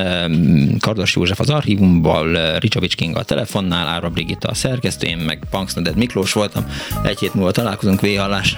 Kardos 0.79 1.15
József 1.15 1.39
az 1.39 1.49
archívumból, 1.49 2.57
Ricsovics 2.59 2.95
King 2.95 3.17
a 3.17 3.23
telefonnál, 3.23 3.87
Árva 3.87 4.09
Brigitta 4.09 4.47
a 4.47 4.53
szerkesztő, 4.53 5.07
én 5.07 5.17
meg 5.17 5.43
Punksnoded 5.49 5.95
Miklós 5.95 6.33
voltam. 6.33 6.65
Egy 7.03 7.19
hét 7.19 7.33
múlva 7.33 7.51
találkozunk, 7.51 8.01
véhallás. 8.01 8.57